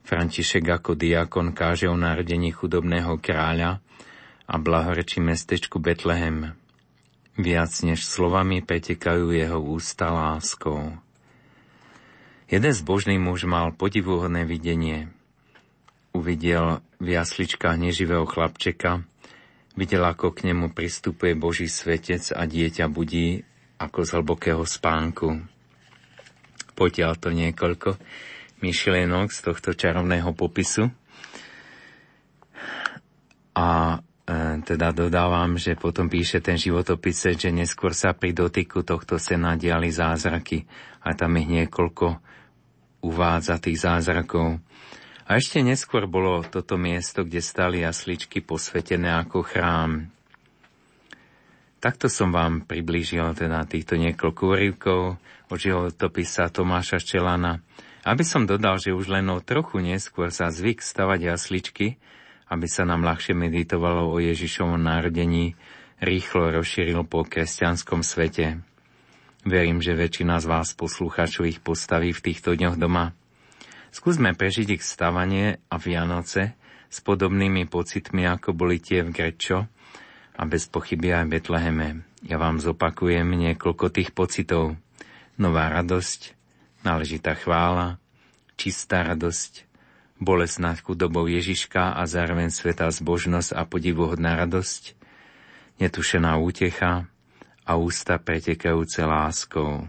František 0.08 0.64
ako 0.72 0.96
diakon 0.96 1.52
káže 1.52 1.84
o 1.84 2.00
narodení 2.00 2.48
chudobného 2.48 3.20
kráľa 3.20 3.84
a 4.48 4.54
blahorečí 4.56 5.20
mestečku 5.20 5.76
Betlehem. 5.76 6.56
Viac 7.36 7.76
než 7.84 8.08
slovami 8.08 8.64
pretekajú 8.64 9.36
jeho 9.36 9.60
ústa 9.60 10.08
láskou. 10.16 10.96
Jeden 12.48 12.72
zbožný 12.72 13.20
muž 13.20 13.44
mal 13.44 13.76
podivuhodné 13.76 14.48
videnie. 14.48 15.12
Uvidel 16.16 16.80
v 16.96 17.20
jasličkách 17.20 17.76
neživého 17.76 18.24
chlapčeka, 18.24 19.04
videl, 19.76 20.08
ako 20.08 20.32
k 20.32 20.48
nemu 20.48 20.72
pristupuje 20.72 21.36
Boží 21.36 21.68
svetec 21.68 22.32
a 22.32 22.48
dieťa 22.48 22.88
budí 22.88 23.44
ako 23.76 24.08
z 24.08 24.10
hlbokého 24.16 24.64
spánku 24.64 25.51
potiaľ 26.74 27.12
to 27.18 27.28
niekoľko 27.30 27.96
myšlienok 28.62 29.28
z 29.34 29.38
tohto 29.42 29.70
čarovného 29.74 30.30
popisu. 30.32 30.88
A 33.52 33.68
e, 33.94 34.62
teda 34.64 34.94
dodávam, 34.96 35.60
že 35.60 35.76
potom 35.76 36.08
píše 36.08 36.40
ten 36.40 36.56
životopis, 36.56 37.36
že 37.36 37.52
neskôr 37.52 37.92
sa 37.92 38.16
pri 38.16 38.32
dotyku 38.32 38.86
tohto 38.86 39.20
sena 39.20 39.58
diali 39.58 39.92
zázraky 39.92 40.64
a 41.04 41.12
tam 41.12 41.36
ich 41.36 41.50
niekoľko 41.50 42.06
uvádza 43.02 43.58
tých 43.58 43.82
zázrakov. 43.82 44.62
A 45.26 45.38
ešte 45.38 45.62
neskôr 45.62 46.06
bolo 46.06 46.42
toto 46.46 46.78
miesto, 46.78 47.26
kde 47.26 47.42
stali 47.42 47.82
jasličky 47.82 48.42
posvetené 48.42 49.10
ako 49.22 49.42
chrám. 49.42 50.10
Takto 51.82 52.06
som 52.06 52.30
vám 52.30 52.62
priblížil 52.62 53.34
teda 53.34 53.66
týchto 53.66 53.98
niekoľko 53.98 54.42
úrivkov 54.54 55.18
od 55.50 55.58
životopisa 55.58 56.46
Tomáša 56.46 57.02
Ščelana, 57.02 57.58
aby 58.06 58.22
som 58.22 58.46
dodal, 58.46 58.78
že 58.78 58.94
už 58.94 59.10
len 59.10 59.26
o 59.34 59.42
trochu 59.42 59.82
neskôr 59.82 60.30
sa 60.30 60.54
zvyk 60.54 60.78
stavať 60.78 61.34
jasličky, 61.34 61.98
aby 62.54 62.66
sa 62.70 62.86
nám 62.86 63.02
ľahšie 63.02 63.34
meditovalo 63.34 64.14
o 64.14 64.22
Ježišovom 64.22 64.78
narodení, 64.78 65.58
rýchlo 65.98 66.54
rozšíril 66.54 67.02
po 67.02 67.26
kresťanskom 67.26 68.06
svete. 68.06 68.62
Verím, 69.42 69.82
že 69.82 69.98
väčšina 69.98 70.38
z 70.38 70.46
vás 70.46 70.78
poslucháčov 70.78 71.50
ich 71.50 71.58
postaví 71.58 72.14
v 72.14 72.30
týchto 72.30 72.54
dňoch 72.54 72.78
doma. 72.78 73.10
Skúsme 73.90 74.38
prežiť 74.38 74.78
ich 74.78 74.86
stavanie 74.86 75.58
a 75.66 75.82
Vianoce 75.82 76.54
s 76.86 77.02
podobnými 77.02 77.66
pocitmi, 77.66 78.22
ako 78.30 78.54
boli 78.54 78.78
tie 78.78 79.02
v 79.02 79.10
Grečo, 79.10 79.66
a 80.36 80.42
bez 80.48 80.68
pochyby 80.68 81.12
aj 81.12 81.28
Betleheme. 81.28 82.04
Ja 82.24 82.38
vám 82.38 82.62
zopakujem 82.62 83.26
niekoľko 83.34 83.86
tých 83.92 84.14
pocitov. 84.14 84.78
Nová 85.36 85.68
radosť, 85.72 86.36
náležitá 86.86 87.34
chvála, 87.34 87.98
čistá 88.54 89.02
radosť, 89.02 89.66
bolesť 90.22 90.56
nad 90.62 90.78
chudobou 90.78 91.26
Ježiška 91.26 91.98
a 91.98 92.02
zároveň 92.06 92.54
sveta 92.54 92.88
zbožnosť 92.94 93.50
a 93.58 93.66
podivuhodná 93.66 94.38
radosť, 94.38 94.94
netušená 95.82 96.38
útecha 96.38 97.10
a 97.66 97.72
ústa 97.74 98.22
pretekajúce 98.22 99.02
láskou. 99.02 99.86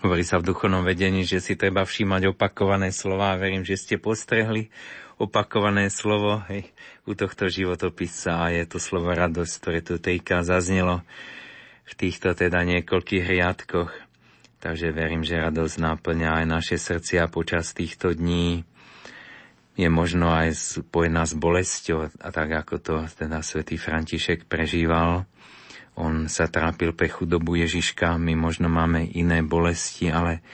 Hovorí 0.00 0.24
sa 0.24 0.40
v 0.40 0.48
duchovnom 0.48 0.80
vedení, 0.80 1.28
že 1.28 1.44
si 1.44 1.60
treba 1.60 1.84
všímať 1.84 2.32
opakované 2.32 2.88
slova 2.88 3.36
a 3.36 3.40
verím, 3.40 3.68
že 3.68 3.76
ste 3.76 4.00
postrehli 4.00 4.72
opakované 5.20 5.92
slovo 5.92 6.40
hej, 6.48 6.72
u 7.04 7.12
tohto 7.12 7.52
životopisa 7.52 8.40
a 8.40 8.56
je 8.56 8.64
to 8.64 8.80
slovo 8.80 9.12
radosť, 9.12 9.52
ktoré 9.60 9.78
tu 9.84 10.00
tejka 10.00 10.40
zaznelo 10.40 11.04
v 11.84 11.92
týchto 11.92 12.32
teda 12.32 12.64
niekoľkých 12.64 13.24
riadkoch. 13.28 13.92
Takže 14.60 14.92
verím, 14.92 15.20
že 15.20 15.40
radosť 15.40 15.76
náplňa 15.76 16.40
aj 16.40 16.44
naše 16.48 16.76
srdcia 16.80 17.28
počas 17.28 17.76
týchto 17.76 18.16
dní. 18.16 18.64
Je 19.76 19.88
možno 19.88 20.28
aj 20.28 20.56
spojená 20.84 21.24
s 21.24 21.32
bolesťou, 21.32 22.12
a 22.12 22.28
tak 22.28 22.52
ako 22.52 22.74
to 22.80 22.94
teda 23.16 23.40
svätý 23.40 23.80
František 23.80 24.44
prežíval. 24.44 25.24
On 25.96 26.28
sa 26.28 26.48
trápil 26.48 26.92
pre 26.92 27.08
chudobu 27.08 27.56
Ježiška, 27.60 28.20
my 28.20 28.36
možno 28.36 28.68
máme 28.68 29.08
iné 29.16 29.40
bolesti, 29.40 30.12
ale 30.12 30.44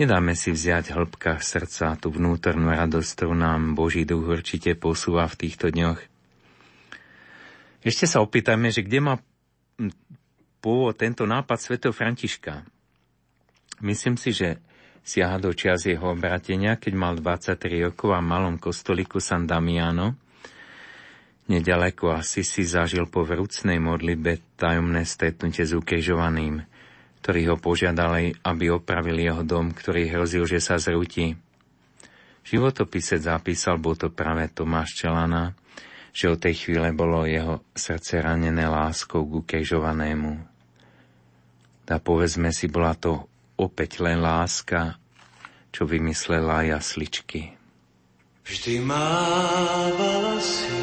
Nedáme 0.00 0.32
si 0.32 0.48
vziať 0.48 0.96
hĺbka 0.96 1.44
srdca 1.44 1.92
tú 2.00 2.08
vnútornú 2.08 2.72
radosť, 2.72 3.20
ktorú 3.20 3.36
nám 3.36 3.76
Boží 3.76 4.08
duch 4.08 4.24
určite 4.24 4.72
posúva 4.72 5.28
v 5.28 5.36
týchto 5.44 5.68
dňoch. 5.68 6.00
Ešte 7.84 8.08
sa 8.08 8.24
opýtajme, 8.24 8.72
že 8.72 8.80
kde 8.80 8.96
má 9.04 9.20
pôvod 10.64 10.96
tento 10.96 11.28
nápad 11.28 11.58
svätého 11.60 11.92
Františka. 11.92 12.64
Myslím 13.84 14.16
si, 14.16 14.32
že 14.32 14.56
siaha 15.04 15.36
do 15.36 15.52
čias 15.52 15.84
jeho 15.84 16.16
obratenia, 16.16 16.80
keď 16.80 16.92
mal 16.96 17.20
23 17.20 17.92
rokov 17.92 18.16
a 18.16 18.24
v 18.24 18.30
malom 18.32 18.56
kostoliku 18.56 19.20
San 19.20 19.44
Damiano, 19.44 20.16
nedaleko 21.52 22.16
asi 22.16 22.40
si 22.40 22.64
zažil 22.64 23.04
po 23.04 23.28
vrúcnej 23.28 23.76
modlitbe 23.76 24.56
tajomné 24.56 25.04
stretnutie 25.04 25.68
s 25.68 25.76
ukrižovaným 25.76 26.69
ktorí 27.20 27.52
ho 27.52 27.56
požiadali, 27.60 28.32
aby 28.40 28.72
opravili 28.72 29.28
jeho 29.28 29.44
dom, 29.44 29.76
ktorý 29.76 30.08
hrozil, 30.08 30.48
že 30.48 30.58
sa 30.58 30.80
zrúti. 30.80 31.36
Životopisec 32.40 33.20
zapísal, 33.20 33.76
bol 33.76 33.94
to 33.94 34.08
práve 34.08 34.48
Tomáš 34.48 34.96
Čelana, 34.96 35.52
že 36.10 36.32
od 36.32 36.40
tej 36.40 36.66
chvíle 36.66 36.90
bolo 36.96 37.28
jeho 37.28 37.62
srdce 37.76 38.24
ranené 38.24 38.64
láskou 38.66 39.28
ku 39.28 39.44
kejžovanému. 39.44 40.32
A 41.90 41.98
povedzme 41.98 42.54
si, 42.54 42.70
bola 42.70 42.94
to 42.96 43.28
opäť 43.58 44.00
len 44.00 44.22
láska, 44.22 44.96
čo 45.74 45.84
vymyslela 45.84 46.66
jasličky. 46.66 47.54
Vždy 48.46 48.82
mávala 48.82 50.38
si 50.40 50.78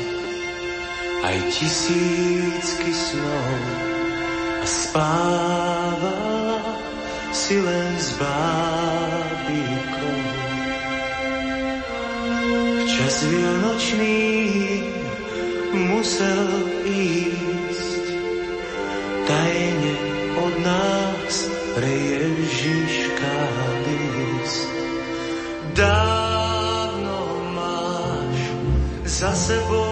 aj 1.26 1.38
tisícky 1.52 2.92
snov 2.94 3.97
spávala 4.68 6.60
si 7.32 7.56
len 7.56 7.96
s 7.96 8.20
bábikou. 8.20 10.20
Čas 12.84 13.16
vianočný 13.24 14.20
musel 15.72 16.68
ísť, 16.84 18.04
tajne 19.24 19.96
od 20.36 20.54
nás 20.60 21.36
pre 21.80 21.88
Ježiška 21.88 23.36
ísť. 23.88 24.68
Dávno 25.78 27.22
máš 27.56 28.40
za 29.08 29.32
sebou 29.32 29.87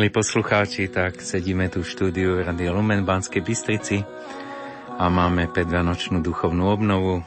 Milí 0.00 0.16
poslucháči, 0.16 0.88
tak 0.88 1.20
sedíme 1.20 1.68
tu 1.68 1.84
v 1.84 1.92
štúdiu 1.92 2.40
Rady 2.40 2.72
Lumen 2.72 3.04
Banskej 3.04 3.44
Bystrici 3.44 4.00
a 4.96 5.12
máme 5.12 5.52
predvianočnú 5.52 6.24
duchovnú 6.24 6.72
obnovu. 6.72 7.20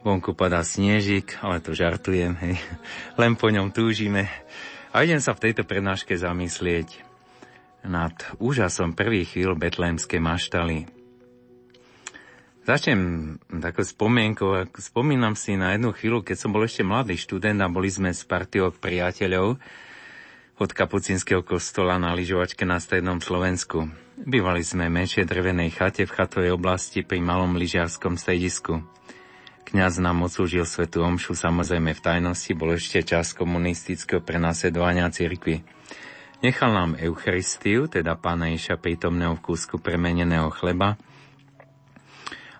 Vonku 0.00 0.32
padá 0.32 0.64
snežik, 0.64 1.36
ale 1.44 1.60
to 1.60 1.76
žartujem, 1.76 2.32
hej. 2.40 2.56
Len 3.20 3.36
po 3.36 3.52
ňom 3.52 3.76
túžime. 3.76 4.24
A 4.88 5.04
idem 5.04 5.20
sa 5.20 5.36
v 5.36 5.44
tejto 5.44 5.68
prednáške 5.68 6.16
zamyslieť 6.16 7.04
nad 7.84 8.16
úžasom 8.40 8.96
prvých 8.96 9.36
chvíľ 9.36 9.52
betlémskej 9.60 10.16
maštaly. 10.16 10.88
Začnem 12.64 13.36
takou 13.60 13.84
spomienkou. 13.84 14.64
Spomínam 14.80 15.36
si 15.36 15.60
na 15.60 15.76
jednu 15.76 15.92
chvíľu, 15.92 16.24
keď 16.24 16.40
som 16.40 16.56
bol 16.56 16.64
ešte 16.64 16.80
mladý 16.80 17.20
študent 17.20 17.60
a 17.60 17.68
boli 17.68 17.92
sme 17.92 18.16
s 18.16 18.24
partiou 18.24 18.72
priateľov, 18.72 19.60
od 20.56 20.72
kapucinského 20.72 21.44
kostola 21.44 22.00
na 22.00 22.16
lyžovačke 22.16 22.64
na 22.64 22.80
strednom 22.80 23.20
Slovensku. 23.20 23.92
Bývali 24.16 24.64
sme 24.64 24.88
v 24.88 25.04
menšej 25.04 25.28
drevenej 25.28 25.76
chate 25.76 26.08
v 26.08 26.14
chatovej 26.16 26.56
oblasti 26.56 27.04
pri 27.04 27.20
malom 27.20 27.60
lyžiarskom 27.60 28.16
stredisku. 28.16 28.80
Kňaz 29.68 30.00
nám 30.00 30.24
odsúžil 30.24 30.64
svetu 30.64 31.04
omšu, 31.04 31.36
samozrejme 31.36 31.92
v 31.92 32.00
tajnosti, 32.00 32.56
bol 32.56 32.72
ešte 32.72 33.04
čas 33.04 33.36
komunistického 33.36 34.24
prenasledovania 34.24 35.12
cirkvy. 35.12 35.60
Nechal 36.40 36.72
nám 36.72 36.96
Eucharistiu, 36.96 37.84
teda 37.84 38.16
Pána 38.16 38.48
Ježa 38.48 38.80
prítomného 38.80 39.36
v 39.36 39.44
kúsku 39.44 39.76
premeneného 39.76 40.48
chleba. 40.56 40.96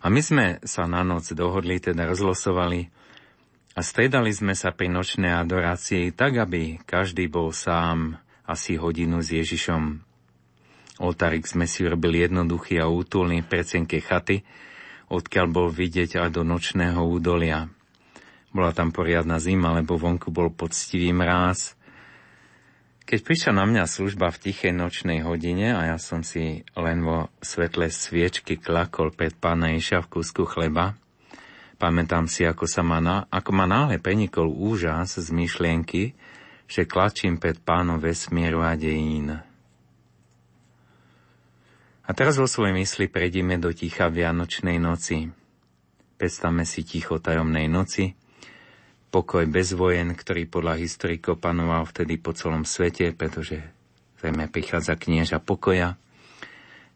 A 0.04 0.12
my 0.12 0.20
sme 0.20 0.46
sa 0.68 0.84
na 0.84 1.00
noc 1.00 1.32
dohodli, 1.32 1.80
teda 1.80 2.04
rozlosovali, 2.04 2.92
a 3.76 3.84
stredali 3.84 4.32
sme 4.32 4.56
sa 4.56 4.72
pri 4.72 4.88
nočnej 4.88 5.36
adorácii 5.36 6.16
tak, 6.16 6.40
aby 6.40 6.80
každý 6.88 7.28
bol 7.28 7.52
sám 7.52 8.16
asi 8.48 8.80
hodinu 8.80 9.20
s 9.20 9.36
Ježišom. 9.36 10.00
Oltárik 10.96 11.44
sme 11.44 11.68
si 11.68 11.84
urobili 11.84 12.24
jednoduchý 12.24 12.80
a 12.80 12.88
útulný 12.88 13.44
v 13.44 13.50
predsenke 13.52 14.00
chaty, 14.00 14.40
odkiaľ 15.12 15.46
bol 15.52 15.68
vidieť 15.68 16.24
aj 16.24 16.40
do 16.40 16.42
nočného 16.42 17.04
údolia. 17.04 17.68
Bola 18.48 18.72
tam 18.72 18.96
poriadna 18.96 19.36
zima, 19.36 19.76
lebo 19.76 20.00
vonku 20.00 20.32
bol 20.32 20.48
poctivý 20.48 21.12
mráz. 21.12 21.76
Keď 23.04 23.20
prišla 23.22 23.52
na 23.60 23.68
mňa 23.68 23.84
služba 23.84 24.32
v 24.32 24.40
tichej 24.40 24.72
nočnej 24.72 25.20
hodine 25.20 25.76
a 25.76 25.94
ja 25.94 25.98
som 26.00 26.24
si 26.24 26.64
len 26.72 27.04
vo 27.04 27.28
svetle 27.44 27.92
sviečky 27.92 28.56
klakol 28.56 29.12
pred 29.12 29.36
pána 29.36 29.76
Ježa 29.76 30.00
v 30.00 30.16
kúsku 30.16 30.48
chleba, 30.48 30.96
Pamätám 31.76 32.24
si, 32.24 32.48
ako, 32.48 32.64
sa 32.64 32.80
ma, 32.80 33.04
na, 33.04 33.28
ako 33.28 33.50
ma 33.52 33.68
náhle 33.68 34.00
prenikol 34.00 34.48
úžas 34.48 35.20
z 35.20 35.28
myšlienky, 35.28 36.16
že 36.64 36.88
klačím 36.88 37.36
pred 37.36 37.60
pánom 37.60 38.00
vesmieru 38.00 38.64
a 38.64 38.72
dejín. 38.74 39.36
A 42.06 42.10
teraz 42.14 42.40
vo 42.40 42.48
svojej 42.48 42.72
mysli 42.80 43.12
prejdime 43.12 43.60
do 43.60 43.74
ticha 43.76 44.08
Vianočnej 44.08 44.80
noci. 44.80 45.28
Predstavme 46.16 46.64
si 46.64 46.80
ticho 46.80 47.20
tajomnej 47.20 47.68
noci, 47.68 48.16
pokoj 49.12 49.44
bez 49.44 49.76
vojen, 49.76 50.16
ktorý 50.16 50.48
podľa 50.48 50.80
historikov 50.80 51.44
panoval 51.44 51.84
vtedy 51.84 52.16
po 52.16 52.32
celom 52.32 52.64
svete, 52.64 53.12
pretože 53.12 53.60
zrejme 54.22 54.48
prichádza 54.48 54.96
knieža 54.96 55.44
pokoja, 55.44 56.00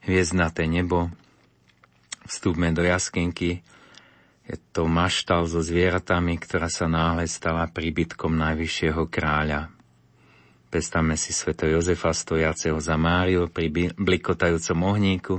hviezdnaté 0.09 0.65
nebo, 0.65 1.13
vstúpme 2.25 2.73
do 2.73 2.81
jaskinky, 2.81 3.61
je 4.51 4.59
to 4.75 4.91
maštal 4.91 5.47
so 5.47 5.63
zvieratami, 5.63 6.35
ktorá 6.35 6.67
sa 6.67 6.91
náhle 6.91 7.31
stala 7.31 7.71
príbytkom 7.71 8.35
najvyššieho 8.35 9.07
kráľa. 9.07 9.71
Pestáme 10.75 11.15
si 11.15 11.31
sveto 11.31 11.71
Jozefa 11.71 12.11
stojaceho 12.11 12.79
za 12.83 12.99
Máriu 12.99 13.47
pri 13.47 13.95
blikotajúcom 13.95 14.79
ohníku 14.83 15.37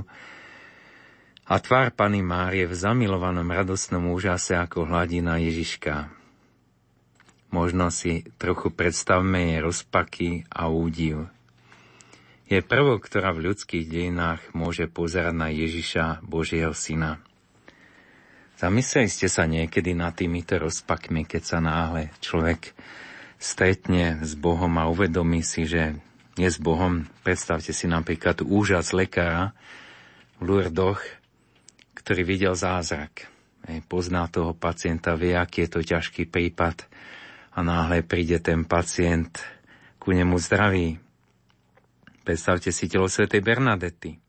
a 1.44 1.60
tvár 1.60 1.92
Pany 1.92 2.24
Márie 2.24 2.64
v 2.64 2.72
zamilovanom 2.72 3.44
radostnom 3.44 4.12
úžase 4.12 4.56
ako 4.56 4.88
hladina 4.88 5.36
Ježiška. 5.36 6.08
Možno 7.52 7.92
si 7.92 8.24
trochu 8.40 8.72
predstavme 8.72 9.52
jej 9.52 9.60
rozpaky 9.60 10.30
a 10.48 10.72
údiv. 10.72 11.28
Je 12.48 12.64
prvou, 12.64 12.96
ktorá 12.96 13.36
v 13.36 13.52
ľudských 13.52 13.84
dejinách 13.88 14.40
môže 14.56 14.88
pozerať 14.88 15.36
na 15.36 15.52
Ježiša, 15.52 16.24
Božieho 16.24 16.72
syna. 16.72 17.20
Zamysleli 18.62 19.10
ste 19.10 19.26
sa 19.26 19.42
niekedy 19.42 19.90
nad 19.90 20.14
týmito 20.14 20.54
rozpakmi, 20.54 21.26
keď 21.26 21.42
sa 21.42 21.58
náhle 21.58 22.14
človek 22.22 22.70
stretne 23.34 24.22
s 24.22 24.38
Bohom 24.38 24.70
a 24.78 24.86
uvedomí 24.86 25.42
si, 25.42 25.66
že 25.66 25.98
je 26.38 26.46
s 26.46 26.62
Bohom. 26.62 27.02
Predstavte 27.26 27.74
si 27.74 27.90
napríklad 27.90 28.46
úžas 28.46 28.94
lekára 28.94 29.50
v 30.38 30.46
Lurdoch, 30.46 31.02
ktorý 31.98 32.22
videl 32.22 32.54
zázrak. 32.54 33.26
Pozná 33.90 34.30
toho 34.30 34.54
pacienta, 34.54 35.18
vie, 35.18 35.34
aký 35.34 35.66
je 35.66 35.70
to 35.74 35.80
ťažký 35.82 36.30
prípad 36.30 36.86
a 37.58 37.66
náhle 37.66 38.06
príde 38.06 38.38
ten 38.38 38.62
pacient 38.62 39.42
ku 39.98 40.14
nemu 40.14 40.38
zdravý. 40.38 41.02
Predstavte 42.22 42.70
si 42.70 42.86
telo 42.86 43.10
svätej 43.10 43.42
Bernadety. 43.42 44.21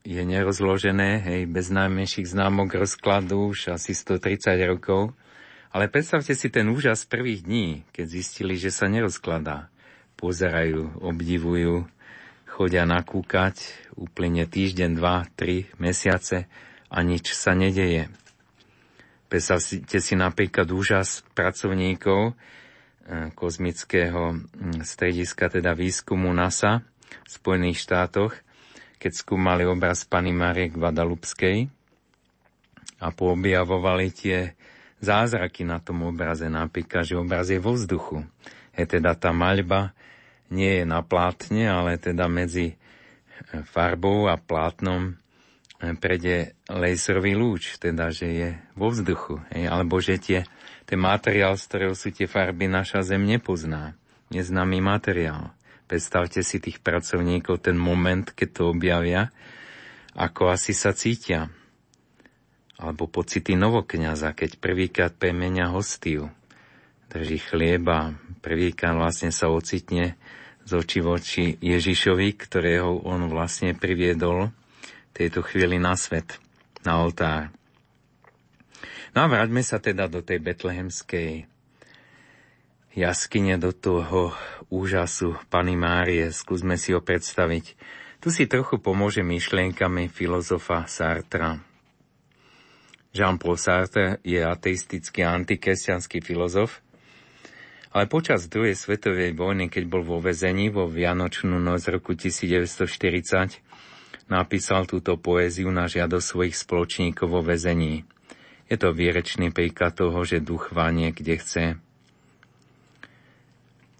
Mm, 0.00 0.10
je 0.10 0.22
nerozložené, 0.24 1.10
hej, 1.20 1.42
bez 1.46 1.68
najmenších 1.68 2.28
známok 2.28 2.72
rozkladu 2.72 3.52
už 3.52 3.76
asi 3.76 3.92
130 3.92 4.56
rokov 4.64 5.12
ale 5.70 5.86
predstavte 5.86 6.34
si 6.34 6.50
ten 6.50 6.66
úžas 6.66 7.06
prvých 7.06 7.46
dní, 7.46 7.86
keď 7.94 8.06
zistili, 8.10 8.58
že 8.58 8.74
sa 8.74 8.90
nerozkladá. 8.90 9.70
Pozerajú, 10.18 10.98
obdivujú, 10.98 11.86
chodia 12.50 12.82
nakúkať, 12.82 13.56
úplne 13.94 14.50
týždeň, 14.50 14.90
dva, 14.98 15.30
tri 15.38 15.70
mesiace 15.78 16.50
a 16.90 16.98
nič 17.06 17.32
sa 17.32 17.54
nedeje. 17.54 18.10
Predstavte 19.30 19.98
si 20.02 20.14
napríklad 20.18 20.66
úžas 20.74 21.22
pracovníkov 21.38 22.34
eh, 22.34 23.30
kozmického 23.38 24.34
hm, 24.34 24.82
strediska, 24.82 25.54
teda 25.54 25.78
výskumu 25.78 26.34
NASA 26.34 26.82
v 27.06 27.30
Spojených 27.30 27.78
štátoch, 27.78 28.34
keď 29.00 29.12
skúmali 29.16 29.64
obraz 29.64 30.04
Pany 30.04 30.28
Marie 30.36 30.68
Guadalupskej 30.68 31.72
a 33.00 33.08
poobjavovali 33.08 34.12
tie 34.12 34.52
zázraky 35.00 35.64
na 35.64 35.80
tom 35.80 36.04
obraze, 36.04 36.44
napríklad, 36.52 37.08
že 37.08 37.16
obraz 37.16 37.48
je 37.48 37.56
vo 37.56 37.72
vzduchu. 37.72 38.28
Je 38.76 38.84
teda 38.84 39.16
tá 39.16 39.32
maľba 39.32 39.96
nie 40.52 40.82
je 40.82 40.84
na 40.84 41.00
plátne, 41.00 41.64
ale 41.64 41.96
teda 41.96 42.28
medzi 42.28 42.76
e, 42.76 42.76
farbou 43.64 44.28
a 44.28 44.36
plátnom 44.36 45.16
e, 45.80 45.96
prede 45.96 46.52
laserový 46.68 47.32
lúč, 47.32 47.80
teda 47.80 48.12
že 48.12 48.28
je 48.28 48.48
vo 48.76 48.92
vzduchu. 48.92 49.40
Hej, 49.48 49.64
alebo 49.72 49.96
že 50.04 50.20
tie, 50.20 50.44
ten 50.84 51.00
materiál, 51.00 51.56
z 51.56 51.64
ktorého 51.64 51.94
sú 51.96 52.12
tie 52.12 52.28
farby, 52.28 52.68
naša 52.68 53.00
Zem 53.00 53.24
nepozná. 53.24 53.96
Neznámy 54.28 54.84
materiál. 54.84 55.56
Predstavte 55.90 56.46
si 56.46 56.62
tých 56.62 56.78
pracovníkov, 56.78 57.66
ten 57.66 57.74
moment, 57.74 58.22
keď 58.22 58.48
to 58.54 58.62
objavia, 58.70 59.34
ako 60.14 60.54
asi 60.54 60.70
sa 60.70 60.94
cítia 60.94 61.50
alebo 62.78 63.10
pocity 63.10 63.58
novokňaza, 63.58 64.30
keď 64.38 64.62
prvýkrát 64.62 65.12
premenia 65.18 65.66
hostiu. 65.66 66.30
Drží 67.10 67.42
chlieba, 67.42 68.14
prvýkrát 68.38 68.94
vlastne 68.94 69.34
sa 69.34 69.50
ocitne 69.50 70.14
z 70.62 70.70
oči 70.78 71.02
voči 71.02 71.44
Ježišovi, 71.58 72.38
ktorého 72.38 73.02
on 73.02 73.26
vlastne 73.26 73.74
priviedol 73.74 74.54
tejto 75.10 75.42
chvíli 75.42 75.82
na 75.82 75.98
svet, 75.98 76.38
na 76.86 77.02
oltár. 77.02 77.50
No 79.10 79.26
a 79.26 79.28
vráťme 79.28 79.66
sa 79.66 79.82
teda 79.82 80.06
do 80.06 80.22
tej 80.22 80.38
betlehemskej 80.38 81.50
jaskyne, 82.94 83.58
do 83.58 83.74
toho 83.74 84.32
úžasu 84.70 85.36
Pany 85.50 85.74
Márie. 85.74 86.30
Skúsme 86.30 86.78
si 86.78 86.94
ho 86.94 87.02
predstaviť. 87.02 87.74
Tu 88.22 88.28
si 88.30 88.46
trochu 88.46 88.78
pomôže 88.78 89.20
myšlienkami 89.26 90.08
filozofa 90.08 90.86
Sartra. 90.86 91.58
Jean-Paul 93.10 93.58
Sartre 93.58 94.22
je 94.22 94.38
ateistický 94.38 95.26
antikresťanský 95.26 96.22
filozof, 96.22 96.78
ale 97.90 98.06
počas 98.06 98.46
druhej 98.46 98.78
svetovej 98.78 99.34
vojny, 99.34 99.66
keď 99.66 99.84
bol 99.90 100.06
vo 100.06 100.22
vezení 100.22 100.70
vo 100.70 100.86
Vianočnú 100.86 101.58
noc 101.58 101.90
roku 101.90 102.14
1940, 102.14 103.58
napísal 104.30 104.86
túto 104.86 105.18
poéziu 105.18 105.74
na 105.74 105.90
žiadosť 105.90 106.22
svojich 106.22 106.54
spoločníkov 106.54 107.26
vo 107.26 107.42
vezení. 107.42 108.06
Je 108.70 108.78
to 108.78 108.94
výrečný 108.94 109.50
príklad 109.50 109.98
toho, 109.98 110.22
že 110.22 110.38
duch 110.38 110.70
vanie 110.70 111.10
kde 111.10 111.34
chce. 111.42 111.64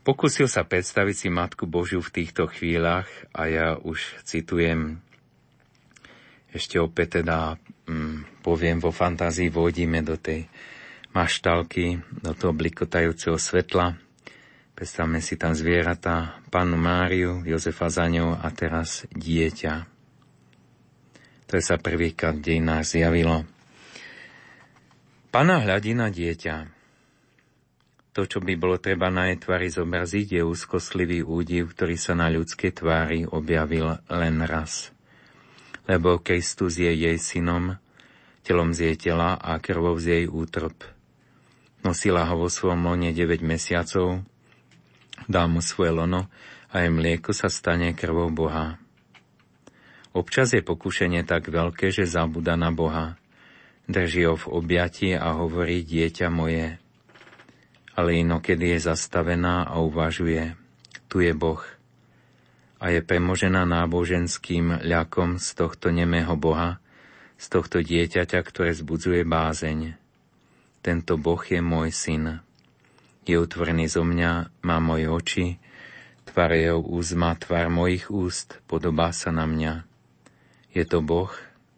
Pokúsil 0.00 0.48
sa 0.48 0.64
predstaviť 0.64 1.16
si 1.16 1.28
Matku 1.28 1.68
Božiu 1.68 2.00
v 2.00 2.24
týchto 2.24 2.48
chvíľach 2.48 3.06
a 3.36 3.52
ja 3.52 3.68
už 3.76 4.00
citujem 4.24 5.04
ešte 6.50 6.80
opäť 6.80 7.20
teda 7.20 7.60
mm, 7.84 8.40
poviem, 8.40 8.80
vo 8.80 8.90
fantázii 8.90 9.52
vodíme 9.52 10.00
do 10.00 10.16
tej 10.16 10.48
maštalky, 11.12 12.00
do 12.16 12.32
toho 12.32 12.56
blikotajúceho 12.56 13.36
svetla. 13.36 14.00
Predstavme 14.72 15.20
si 15.20 15.36
tam 15.36 15.52
zvieratá, 15.52 16.40
pannu 16.48 16.80
Máriu, 16.80 17.44
Jozefa 17.44 17.92
za 17.92 18.08
ňou 18.08 18.40
a 18.40 18.48
teraz 18.56 19.04
dieťa. 19.12 19.84
To 21.50 21.58
sa 21.60 21.76
prvýkrát 21.76 22.40
v 22.40 22.56
dejinách 22.56 22.88
zjavilo. 22.88 23.44
Pana 25.28 25.60
hľadí 25.60 25.92
na 25.92 26.08
dieťa. 26.08 26.79
To, 28.10 28.26
čo 28.26 28.42
by 28.42 28.58
bolo 28.58 28.76
treba 28.82 29.06
na 29.06 29.30
jej 29.30 29.38
tvári 29.38 29.70
zobraziť, 29.70 30.38
je 30.38 30.42
úzkostlivý 30.42 31.22
údiv, 31.22 31.74
ktorý 31.74 31.94
sa 31.94 32.18
na 32.18 32.26
ľudskej 32.26 32.74
tvári 32.74 33.22
objavil 33.26 34.02
len 34.10 34.42
raz 34.42 34.90
lebo 35.90 36.22
Kristus 36.22 36.78
je 36.78 36.94
jej 36.94 37.18
synom, 37.18 37.74
telom 38.46 38.70
z 38.70 38.94
jej 38.94 39.10
tela 39.10 39.34
a 39.34 39.58
krvou 39.58 39.98
z 39.98 40.22
jej 40.22 40.24
útrop. 40.30 40.86
Nosila 41.82 42.30
ho 42.30 42.46
vo 42.46 42.46
svojom 42.46 42.86
lone 42.86 43.10
9 43.10 43.42
mesiacov, 43.42 44.22
dá 45.26 45.50
mu 45.50 45.58
svoje 45.58 45.90
lono 45.90 46.30
a 46.70 46.86
jej 46.86 46.92
mlieko 46.94 47.34
sa 47.34 47.50
stane 47.50 47.90
krvou 47.98 48.30
Boha. 48.30 48.78
Občas 50.14 50.54
je 50.54 50.62
pokušenie 50.62 51.26
tak 51.26 51.50
veľké, 51.50 51.90
že 51.90 52.06
zabúda 52.06 52.54
na 52.54 52.70
Boha. 52.74 53.18
Drží 53.90 54.26
ho 54.30 54.38
v 54.38 54.46
objati 54.54 55.14
a 55.14 55.34
hovorí 55.34 55.82
dieťa 55.82 56.30
moje. 56.30 56.78
Ale 58.00 58.16
inokedy 58.24 58.72
je 58.72 58.88
zastavená 58.88 59.68
a 59.68 59.76
uvažuje. 59.84 60.56
Tu 61.12 61.28
je 61.28 61.36
Boh 61.36 61.60
a 62.80 62.88
je 62.88 63.04
premožená 63.04 63.68
náboženským 63.68 64.80
ľakom 64.80 65.36
z 65.36 65.52
tohto 65.52 65.92
nemého 65.92 66.32
Boha, 66.32 66.80
z 67.36 67.46
tohto 67.52 67.84
dieťaťa, 67.84 68.40
ktoré 68.40 68.72
zbudzuje 68.72 69.20
bázeň. 69.28 70.00
Tento 70.80 71.20
Boh 71.20 71.44
je 71.44 71.60
môj 71.60 71.92
syn. 71.92 72.40
Je 73.28 73.36
utvorený 73.36 73.92
zo 73.92 74.00
mňa, 74.00 74.64
má 74.64 74.80
moje 74.80 75.12
oči, 75.12 75.46
tvar 76.24 76.56
jeho 76.56 76.80
úst 76.80 77.12
má 77.12 77.36
tvar 77.36 77.68
mojich 77.68 78.08
úst, 78.08 78.56
podobá 78.64 79.12
sa 79.12 79.28
na 79.28 79.44
mňa. 79.44 79.84
Je 80.72 80.88
to 80.88 81.04
Boh 81.04 81.28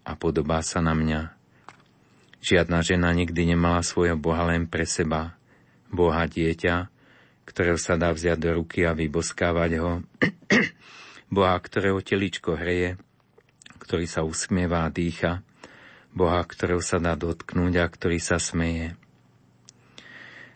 a 0.06 0.14
podobá 0.14 0.62
sa 0.62 0.78
na 0.78 0.94
mňa. 0.94 1.34
Žiadna 2.46 2.78
žena 2.86 3.10
nikdy 3.10 3.58
nemala 3.58 3.82
svojho 3.82 4.14
Boha 4.14 4.46
len 4.46 4.70
pre 4.70 4.86
seba. 4.86 5.34
Boha 5.92 6.24
dieťa, 6.24 6.88
ktorého 7.44 7.76
sa 7.76 8.00
dá 8.00 8.10
vziať 8.10 8.38
do 8.40 8.50
ruky 8.56 8.88
a 8.88 8.96
vyboskávať 8.96 9.70
ho, 9.78 10.00
Boha, 11.36 11.56
ktorého 11.60 12.00
teličko 12.00 12.56
hreje, 12.56 12.96
ktorý 13.84 14.08
sa 14.08 14.24
usmieva 14.24 14.88
a 14.88 14.92
dýcha, 14.92 15.44
Boha, 16.16 16.40
ktorého 16.44 16.80
sa 16.80 16.96
dá 16.96 17.12
dotknúť 17.12 17.74
a 17.80 17.86
ktorý 17.88 18.20
sa 18.20 18.40
smeje. 18.40 18.96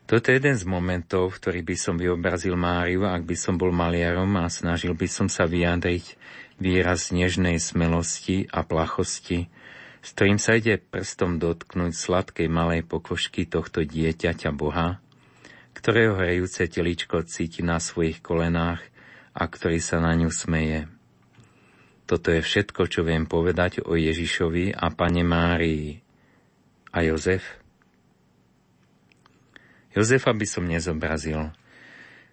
Toto 0.07 0.31
je 0.31 0.39
jeden 0.39 0.55
z 0.55 0.63
momentov, 0.63 1.35
v 1.35 1.39
ktorých 1.43 1.67
by 1.67 1.77
som 1.77 1.95
vyobrazil 1.99 2.55
Máriu, 2.55 3.05
ak 3.11 3.27
by 3.27 3.37
som 3.37 3.59
bol 3.59 3.75
maliarom 3.75 4.39
a 4.39 4.47
snažil 4.47 4.95
by 4.95 5.09
som 5.11 5.27
sa 5.27 5.51
vyjadriť 5.51 6.15
výraz 6.63 7.11
nežnej 7.11 7.59
smelosti 7.59 8.47
a 8.55 8.63
plachosti, 8.63 9.51
s 10.07 10.09
ktorým 10.15 10.39
sa 10.39 10.55
ide 10.55 10.79
prstom 10.79 11.43
dotknúť 11.43 11.93
sladkej 11.93 12.47
malej 12.47 12.87
pokožky 12.87 13.51
tohto 13.51 13.83
dieťaťa 13.83 14.55
Boha, 14.55 15.03
ktorého 15.77 16.17
hrejúce 16.17 16.65
teličko 16.73 17.29
cíti 17.29 17.61
na 17.61 17.77
svojich 17.77 18.25
kolenách 18.25 18.81
a 19.37 19.45
ktorý 19.45 19.77
sa 19.77 20.01
na 20.01 20.17
ňu 20.17 20.33
smeje. 20.33 20.89
Toto 22.09 22.33
je 22.33 22.41
všetko, 22.41 22.89
čo 22.89 23.05
viem 23.05 23.29
povedať 23.29 23.85
o 23.85 23.93
Ježišovi 23.93 24.73
a 24.73 24.89
Pane 24.89 25.21
Márii. 25.21 26.01
A 26.97 27.05
Jozef? 27.05 27.45
Jozefa 29.93 30.33
by 30.33 30.47
som 30.49 30.65
nezobrazil. 30.65 31.53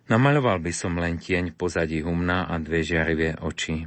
Namaľoval 0.08 0.64
by 0.64 0.72
som 0.72 0.96
len 0.96 1.20
tieň 1.20 1.52
pozadí 1.58 2.00
humna 2.00 2.48
a 2.48 2.56
dve 2.64 2.80
žiarivé 2.80 3.44
oči, 3.44 3.84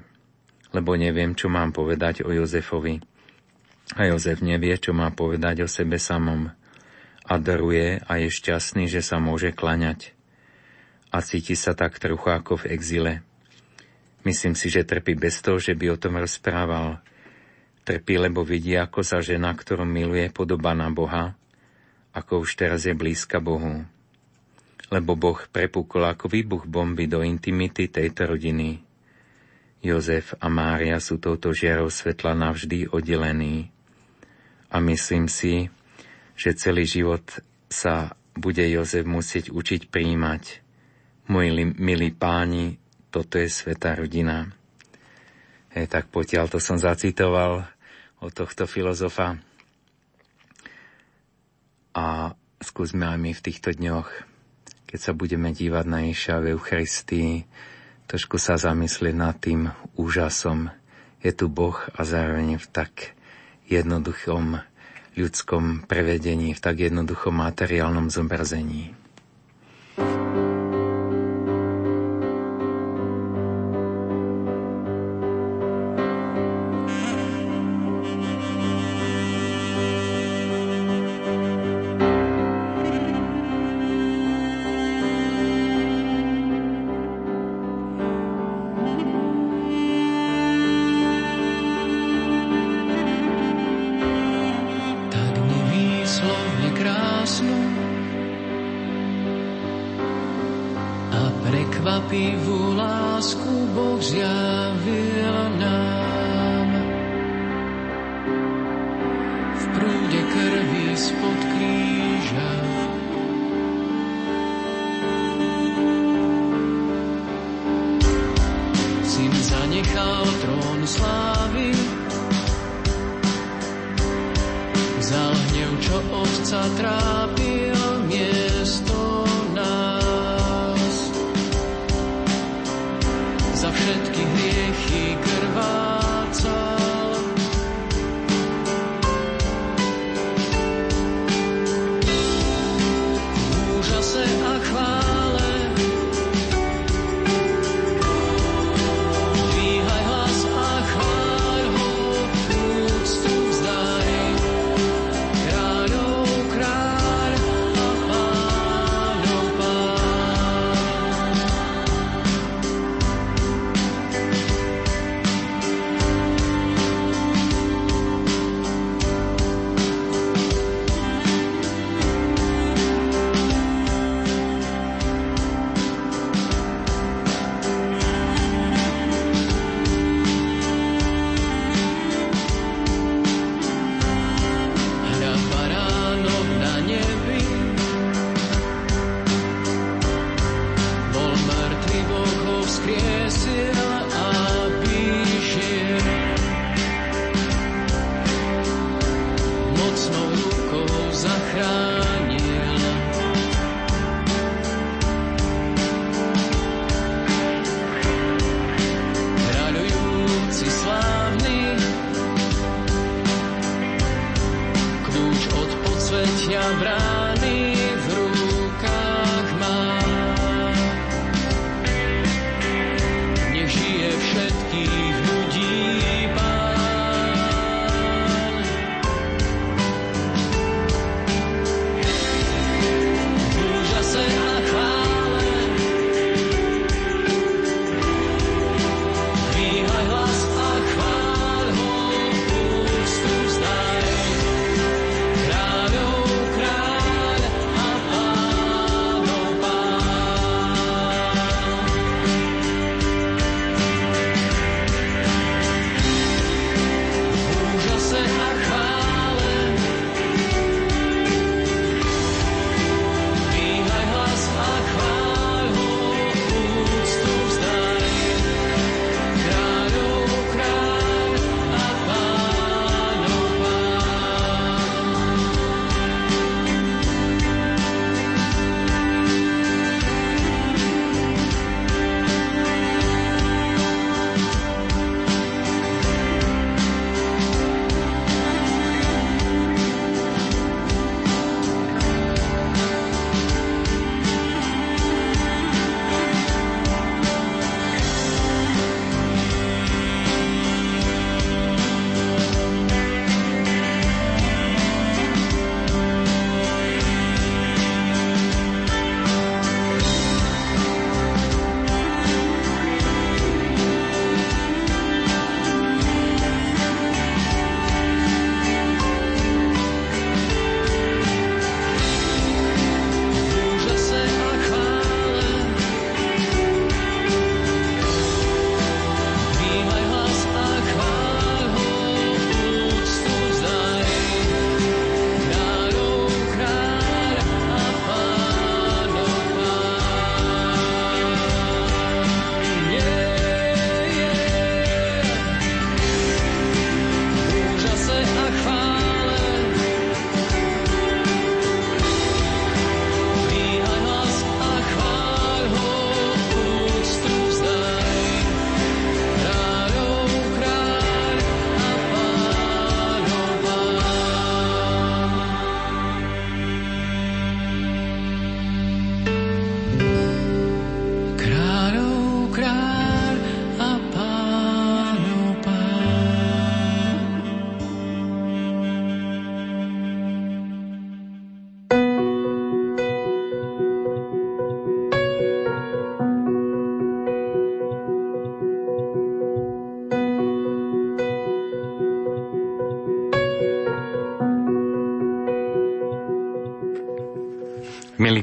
lebo 0.76 0.96
neviem, 1.00 1.32
čo 1.32 1.48
mám 1.48 1.72
povedať 1.72 2.28
o 2.28 2.32
Jozefovi. 2.34 3.00
A 3.96 4.10
Jozef 4.10 4.44
nevie, 4.44 4.76
čo 4.76 4.92
má 4.92 5.08
povedať 5.14 5.64
o 5.64 5.68
sebe 5.70 5.96
samom. 5.96 6.50
Adoruje 7.26 8.00
a 8.06 8.22
je 8.22 8.30
šťastný, 8.30 8.86
že 8.86 9.02
sa 9.02 9.18
môže 9.18 9.50
klaňať. 9.50 10.14
A 11.10 11.22
cíti 11.22 11.58
sa 11.58 11.74
tak 11.74 11.98
trochu 11.98 12.30
ako 12.30 12.62
v 12.62 12.68
exile. 12.70 13.12
Myslím 14.22 14.54
si, 14.54 14.70
že 14.70 14.86
trpí 14.86 15.18
bez 15.18 15.42
toho, 15.42 15.58
že 15.58 15.74
by 15.74 15.94
o 15.94 16.00
tom 16.00 16.18
rozprával. 16.18 17.02
Trpí, 17.86 18.18
lebo 18.18 18.42
vidí, 18.46 18.74
ako 18.78 19.02
sa 19.02 19.22
žena, 19.22 19.54
ktorú 19.54 19.86
miluje, 19.86 20.30
podoba 20.30 20.74
na 20.74 20.90
Boha, 20.90 21.34
ako 22.14 22.46
už 22.46 22.58
teraz 22.58 22.86
je 22.86 22.94
blízka 22.94 23.38
Bohu 23.38 23.86
lebo 24.90 25.18
Boh 25.18 25.38
prepukol 25.50 26.06
ako 26.06 26.30
výbuch 26.30 26.64
bomby 26.66 27.10
do 27.10 27.22
intimity 27.22 27.90
tejto 27.90 28.36
rodiny. 28.36 28.82
Jozef 29.82 30.34
a 30.38 30.46
Mária 30.50 30.98
sú 31.02 31.18
touto 31.18 31.50
žiarou 31.50 31.90
svetla 31.90 32.34
navždy 32.34 32.90
oddelení. 32.90 33.70
A 34.70 34.82
myslím 34.82 35.30
si, 35.30 35.70
že 36.36 36.54
celý 36.54 36.84
život 36.84 37.24
sa 37.66 38.14
bude 38.36 38.62
Jozef 38.68 39.08
musieť 39.08 39.50
učiť 39.50 39.88
príjmať. 39.88 40.62
Moji 41.32 41.50
milí 41.74 42.14
páni, 42.14 42.78
toto 43.10 43.40
je 43.40 43.50
sveta 43.50 43.96
rodina. 43.96 44.46
E, 45.72 45.88
tak 45.88 46.12
potiaľ 46.12 46.52
to 46.52 46.62
som 46.62 46.78
zacitoval 46.78 47.66
od 48.22 48.30
tohto 48.30 48.68
filozofa. 48.68 49.40
A 51.96 52.36
skúsme 52.60 53.08
aj 53.08 53.18
my 53.18 53.30
v 53.32 53.44
týchto 53.44 53.72
dňoch 53.72 54.36
keď 54.86 55.00
sa 55.02 55.12
budeme 55.12 55.50
dívať 55.50 55.84
na 55.84 56.08
Ježiša 56.08 56.40
v 56.40 56.50
Eucharistii, 56.54 57.30
trošku 58.06 58.38
sa 58.38 58.54
zamyslieť 58.54 59.12
nad 59.18 59.34
tým 59.34 59.68
úžasom. 59.98 60.70
Je 61.26 61.34
tu 61.34 61.50
Boh 61.50 61.74
a 61.90 62.00
zároveň 62.06 62.62
v 62.62 62.66
tak 62.70 63.18
jednoduchom 63.66 64.62
ľudskom 65.16 65.88
prevedení, 65.88 66.52
v 66.52 66.60
tak 66.60 66.80
jednoduchom 66.80 67.40
materiálnom 67.40 68.12
zobrazení. 68.12 69.05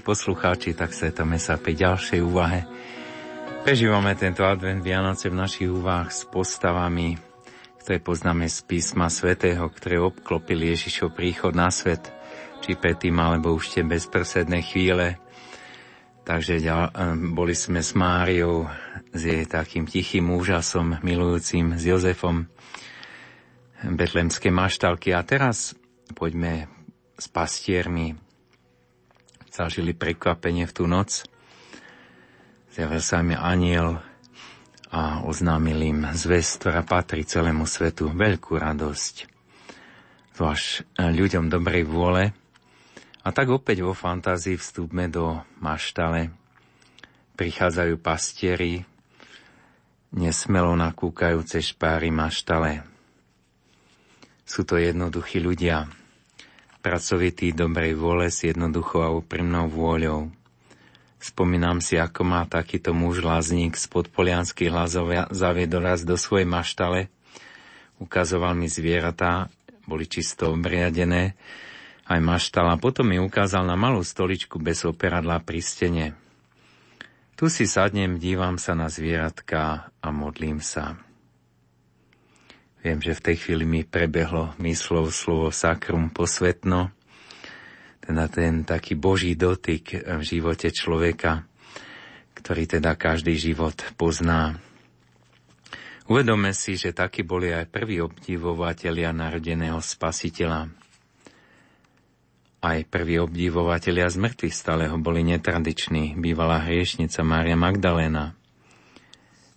Poslucháči, 0.04 0.76
tak 0.76 0.92
svetame 0.92 1.40
sa 1.40 1.56
pri 1.56 1.80
ďalšej 1.80 2.20
úvahe. 2.20 2.68
Prežívame 3.64 4.12
tento 4.20 4.44
advent 4.44 4.84
Vianoce 4.84 5.32
v 5.32 5.40
našich 5.40 5.72
úvah 5.72 6.12
s 6.12 6.28
postavami, 6.28 7.16
ktoré 7.80 8.04
poznáme 8.04 8.52
z 8.52 8.60
písma 8.68 9.08
svätého, 9.08 9.64
ktoré 9.72 10.04
obklopili 10.04 10.76
Ježišov 10.76 11.16
príchod 11.16 11.56
na 11.56 11.72
svet, 11.72 12.12
či 12.60 12.76
predtým, 12.76 13.16
alebo 13.16 13.56
už 13.56 13.80
tie 13.80 13.88
bezprostredné 13.88 14.60
chvíle. 14.68 15.16
Takže 16.28 16.60
boli 17.32 17.56
sme 17.56 17.80
s 17.80 17.96
Máriou, 17.96 18.68
s 19.16 19.22
jej 19.24 19.48
takým 19.48 19.88
tichým 19.88 20.32
úžasom, 20.36 21.00
milujúcim, 21.00 21.80
s 21.80 21.84
Jozefom, 21.88 22.52
betlemské 23.84 24.52
maštalky. 24.52 25.16
A 25.16 25.24
teraz 25.24 25.76
poďme 26.16 26.68
s 27.16 27.32
pastiermi 27.32 28.20
zažili 29.54 29.94
prekvapenie 29.94 30.66
v 30.66 30.74
tú 30.74 30.90
noc. 30.90 31.30
Zjavil 32.74 33.06
sa 33.06 33.22
mi 33.22 33.38
aniel 33.38 34.02
a 34.90 35.22
oznámil 35.22 35.94
im 35.94 36.00
zväz, 36.10 36.58
ktorá 36.58 36.82
patrí 36.82 37.22
celému 37.22 37.70
svetu, 37.70 38.10
veľkú 38.10 38.58
radosť. 38.58 39.30
Zvlášť 40.34 40.98
ľuďom 40.98 41.54
dobrej 41.54 41.86
vôle. 41.86 42.34
A 43.22 43.30
tak 43.30 43.54
opäť 43.54 43.86
vo 43.86 43.94
fantázii 43.94 44.58
vstúpme 44.58 45.06
do 45.06 45.38
maštale. 45.62 46.34
Prichádzajú 47.38 47.96
pastieri, 48.02 48.82
nesmelo 50.14 50.74
nakúkajúce 50.74 51.62
špáry 51.62 52.10
maštale. 52.10 52.82
Sú 54.44 54.66
to 54.66 54.82
jednoduchí 54.82 55.40
ľudia, 55.40 55.90
pracovitý 56.84 57.56
dobrej 57.56 57.96
vôle 57.96 58.28
s 58.28 58.44
jednoduchou 58.44 59.02
a 59.08 59.16
úprimnou 59.16 59.72
vôľou. 59.72 60.28
Spomínam 61.24 61.80
si, 61.80 61.96
ako 61.96 62.28
má 62.28 62.44
takýto 62.44 62.92
muž 62.92 63.24
lázník 63.24 63.80
z 63.80 63.88
podpolianských 63.88 64.68
hlasov 64.68 65.08
zaviedol 65.32 65.88
raz 65.88 66.04
do 66.04 66.20
svojej 66.20 66.44
maštale. 66.44 67.08
Ukazoval 68.04 68.52
mi 68.60 68.68
zvieratá, 68.68 69.48
boli 69.88 70.04
čisto 70.04 70.52
obriadené, 70.52 71.40
aj 72.12 72.20
maštala. 72.20 72.76
Potom 72.76 73.08
mi 73.08 73.24
ukázal 73.24 73.64
na 73.64 73.80
malú 73.80 74.04
stoličku 74.04 74.60
bez 74.60 74.84
operadla 74.84 75.40
pri 75.40 75.64
stene. 75.64 76.06
Tu 77.40 77.48
si 77.48 77.72
sadnem, 77.72 78.20
dívam 78.20 78.60
sa 78.60 78.76
na 78.76 78.92
zvieratka 78.92 79.88
a 80.04 80.08
modlím 80.12 80.60
sa. 80.60 81.00
Viem, 82.84 83.00
že 83.00 83.16
v 83.16 83.26
tej 83.32 83.36
chvíli 83.40 83.64
mi 83.64 83.82
prebehlo 83.88 84.60
myslov 84.60 85.16
slovo 85.16 85.56
sakrum 85.56 86.12
posvetno, 86.12 86.92
teda 88.04 88.28
ten 88.28 88.68
taký 88.68 89.00
boží 89.00 89.40
dotyk 89.40 90.04
v 90.04 90.20
živote 90.20 90.68
človeka, 90.68 91.48
ktorý 92.36 92.68
teda 92.68 93.00
každý 93.00 93.40
život 93.40 93.80
pozná. 93.96 94.60
Uvedome 96.12 96.52
si, 96.52 96.76
že 96.76 96.92
takí 96.92 97.24
boli 97.24 97.56
aj 97.56 97.72
prví 97.72 98.04
obdivovatelia 98.04 99.16
narodeného 99.16 99.80
spasiteľa. 99.80 100.68
Aj 102.60 102.80
prví 102.84 103.16
obdivovatelia 103.16 104.12
z 104.12 104.20
mŕtvych 104.20 104.56
stáleho 104.56 105.00
boli 105.00 105.24
netradiční, 105.24 106.20
bývalá 106.20 106.68
hriešnica 106.68 107.24
Mária 107.24 107.56
Magdalena– 107.56 108.36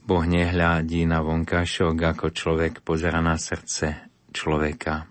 Boh 0.06 0.22
nehľadí 0.22 1.02
na 1.02 1.18
vonkašok, 1.18 1.98
ako 1.98 2.30
človek 2.30 2.86
pozera 2.86 3.18
na 3.18 3.34
srdce 3.34 4.06
človeka. 4.30 5.10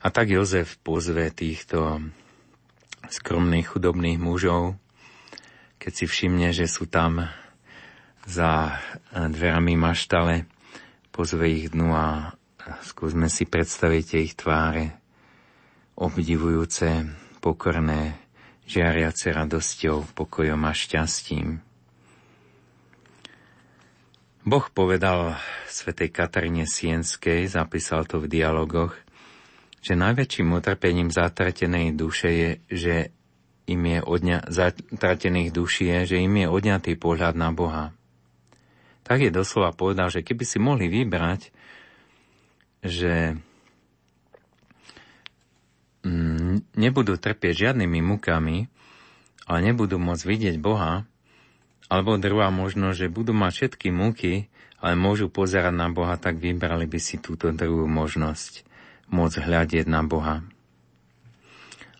A 0.00 0.06
tak 0.08 0.32
Jozef 0.32 0.80
pozve 0.80 1.28
týchto 1.28 2.00
skromných 3.12 3.68
chudobných 3.68 4.16
mužov, 4.16 4.80
keď 5.76 5.92
si 5.92 6.04
všimne, 6.08 6.48
že 6.56 6.64
sú 6.64 6.88
tam 6.88 7.28
za 8.24 8.80
dverami 9.12 9.76
maštale, 9.76 10.48
pozve 11.12 11.52
ich 11.52 11.76
dnu 11.76 11.92
a 11.92 12.32
skúsme 12.88 13.28
si 13.28 13.44
predstaviť 13.44 14.06
ich 14.16 14.32
tváre, 14.32 14.96
obdivujúce, 16.00 17.04
pokorné, 17.44 18.16
žiariace 18.64 19.28
radosťou, 19.28 20.16
pokojom 20.16 20.64
a 20.64 20.72
šťastím. 20.72 21.73
Boh 24.44 24.68
povedal 24.68 25.40
svätej 25.72 26.12
Kataríne 26.12 26.68
Sienskej, 26.68 27.48
zapísal 27.48 28.04
to 28.04 28.20
v 28.20 28.28
dialogoch, 28.28 28.92
že 29.80 29.96
najväčším 29.96 30.52
utrpením 30.52 31.08
zatratenej 31.08 31.96
duše 31.96 32.28
je, 32.28 32.50
že 32.68 32.94
im 33.64 33.80
je 33.88 34.00
odňa, 34.04 34.52
zatratených 34.52 35.48
duší 35.48 35.88
je, 35.88 36.00
že 36.12 36.16
im 36.20 36.44
je 36.44 36.48
odňatý 36.52 36.92
pohľad 37.00 37.32
na 37.40 37.56
Boha. 37.56 37.96
Tak 39.08 39.24
je 39.24 39.32
doslova 39.32 39.72
povedal, 39.72 40.12
že 40.12 40.20
keby 40.20 40.44
si 40.44 40.60
mohli 40.60 40.92
vybrať, 40.92 41.48
že 42.84 43.40
mm, 46.04 46.76
nebudú 46.76 47.16
trpieť 47.16 47.72
žiadnymi 47.72 48.00
mukami, 48.04 48.68
ale 49.48 49.58
nebudú 49.64 49.96
môcť 49.96 50.24
vidieť 50.28 50.56
Boha, 50.60 51.08
alebo 51.94 52.18
druhá 52.18 52.50
možnosť, 52.50 53.06
že 53.06 53.14
budú 53.14 53.30
mať 53.30 53.52
všetky 53.54 53.94
múky, 53.94 54.50
ale 54.82 54.98
môžu 54.98 55.30
pozerať 55.30 55.70
na 55.70 55.86
Boha, 55.94 56.18
tak 56.18 56.42
vybrali 56.42 56.90
by 56.90 56.98
si 56.98 57.22
túto 57.22 57.54
druhú 57.54 57.86
možnosť, 57.86 58.66
môcť 59.14 59.38
hľadieť 59.46 59.86
na 59.86 60.02
Boha. 60.02 60.42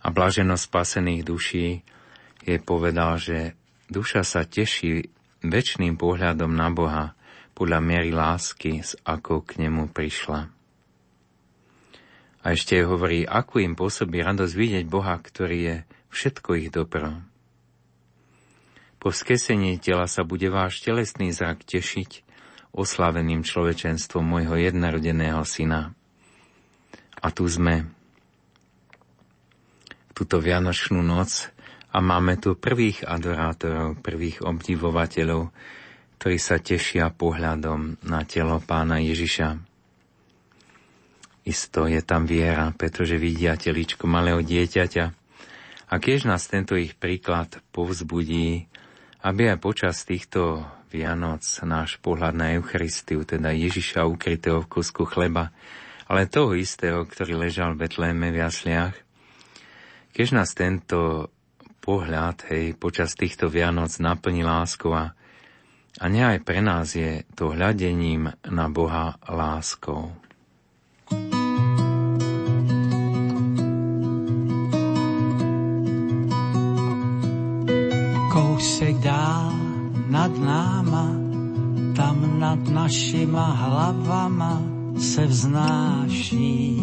A 0.02 0.10
blaženosť 0.10 0.66
spasených 0.66 1.22
duší 1.22 1.68
je 2.42 2.56
povedal, 2.58 3.22
že 3.22 3.54
duša 3.86 4.26
sa 4.26 4.42
teší 4.42 5.14
väčšným 5.46 5.94
pohľadom 5.94 6.50
na 6.50 6.74
Boha 6.74 7.14
podľa 7.54 7.78
miery 7.78 8.10
lásky, 8.10 8.82
s 8.82 8.98
akou 9.06 9.46
k 9.46 9.62
nemu 9.62 9.94
prišla. 9.94 10.50
A 12.44 12.52
ešte 12.52 12.82
hovorí, 12.82 13.24
ako 13.24 13.62
im 13.62 13.78
pôsobí 13.78 14.20
radosť 14.20 14.52
vidieť 14.58 14.84
Boha, 14.90 15.16
ktorý 15.16 15.58
je 15.62 15.76
všetko 16.10 16.50
ich 16.60 16.68
dobro. 16.74 17.24
Po 19.04 19.12
vzkesení 19.12 19.76
tela 19.84 20.08
sa 20.08 20.24
bude 20.24 20.48
váš 20.48 20.80
telesný 20.80 21.28
zrak 21.28 21.60
tešiť 21.68 22.24
oslaveným 22.72 23.44
človečenstvom 23.44 24.24
môjho 24.24 24.56
jednorodeného 24.56 25.44
syna. 25.44 25.92
A 27.20 27.28
tu 27.28 27.44
sme, 27.44 27.84
túto 30.16 30.40
Vianočnú 30.40 31.04
noc 31.04 31.52
a 31.92 32.00
máme 32.00 32.40
tu 32.40 32.56
prvých 32.56 33.04
adorátorov, 33.04 34.00
prvých 34.00 34.40
obdivovateľov, 34.40 35.52
ktorí 36.16 36.40
sa 36.40 36.56
tešia 36.56 37.12
pohľadom 37.12 38.00
na 38.08 38.24
telo 38.24 38.56
pána 38.64 39.04
Ježiša. 39.04 39.60
Isto 41.44 41.84
je 41.84 42.00
tam 42.00 42.24
viera, 42.24 42.72
pretože 42.72 43.20
vidia 43.20 43.52
teličko 43.52 44.08
malého 44.08 44.40
dieťaťa. 44.40 45.04
A 45.92 45.94
keď 46.00 46.24
nás 46.24 46.48
tento 46.48 46.72
ich 46.72 46.96
príklad 46.96 47.60
povzbudí, 47.68 48.72
aby 49.24 49.56
aj 49.56 49.58
počas 49.64 50.04
týchto 50.04 50.68
Vianoc 50.92 51.42
náš 51.64 51.96
pohľad 52.04 52.36
na 52.36 52.52
Eucharistiu, 52.54 53.24
teda 53.24 53.56
Ježiša 53.56 54.04
ukrytého 54.04 54.62
v 54.62 54.70
kusku 54.70 55.08
chleba, 55.08 55.50
ale 56.04 56.28
toho 56.28 56.52
istého, 56.52 57.08
ktorý 57.08 57.48
ležal 57.48 57.72
v 57.74 57.88
Betléme 57.88 58.28
v 58.28 58.44
jasliach, 58.44 58.94
keď 60.12 60.26
nás 60.36 60.52
tento 60.52 61.32
pohľad 61.80 62.46
hej, 62.52 62.76
počas 62.76 63.16
týchto 63.16 63.48
Vianoc 63.48 63.90
naplní 63.98 64.44
láskou 64.44 64.92
a, 64.92 65.16
a 65.98 66.04
ne 66.06 66.22
aj 66.22 66.38
pre 66.44 66.60
nás 66.60 66.92
je 66.92 67.24
to 67.34 67.50
hľadením 67.50 68.28
na 68.44 68.66
Boha 68.68 69.16
láskou. 69.26 70.12
Kousek 78.34 78.98
dál 78.98 79.54
nad 80.10 80.34
náma, 80.34 81.06
tam 81.94 82.18
nad 82.42 82.58
našima 82.66 83.46
hlavama 83.54 84.62
se 84.98 85.26
vznáší. 85.26 86.82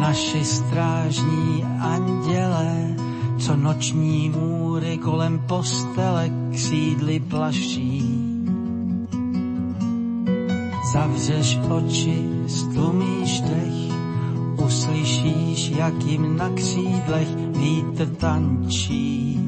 Naši 0.00 0.44
strážní 0.44 1.64
andělé, 1.80 2.96
co 3.38 3.56
noční 3.56 4.30
můry 4.30 4.98
kolem 4.98 5.38
postele 5.38 6.30
křídly 6.52 7.20
plaší. 7.20 8.02
Zavřeš 10.92 11.58
oči, 11.68 12.18
stlumíš 12.46 13.40
dech, 13.40 13.99
uslyšíš, 14.60 15.68
jak 15.68 16.04
jim 16.04 16.36
na 16.36 16.48
křídlech 16.48 17.28
vítr 17.36 18.06
tančí. 18.06 19.40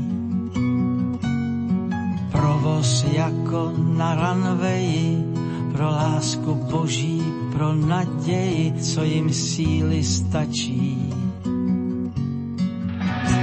Provoz 2.33 3.05
jako 3.13 3.73
na 3.77 4.15
ranveji, 4.15 5.25
pro 5.73 5.87
lásku 5.87 6.55
boží, 6.55 7.23
pro 7.53 7.75
naději, 7.75 8.73
co 8.83 9.03
jim 9.05 9.33
síly 9.33 10.05
stačí. 10.05 11.15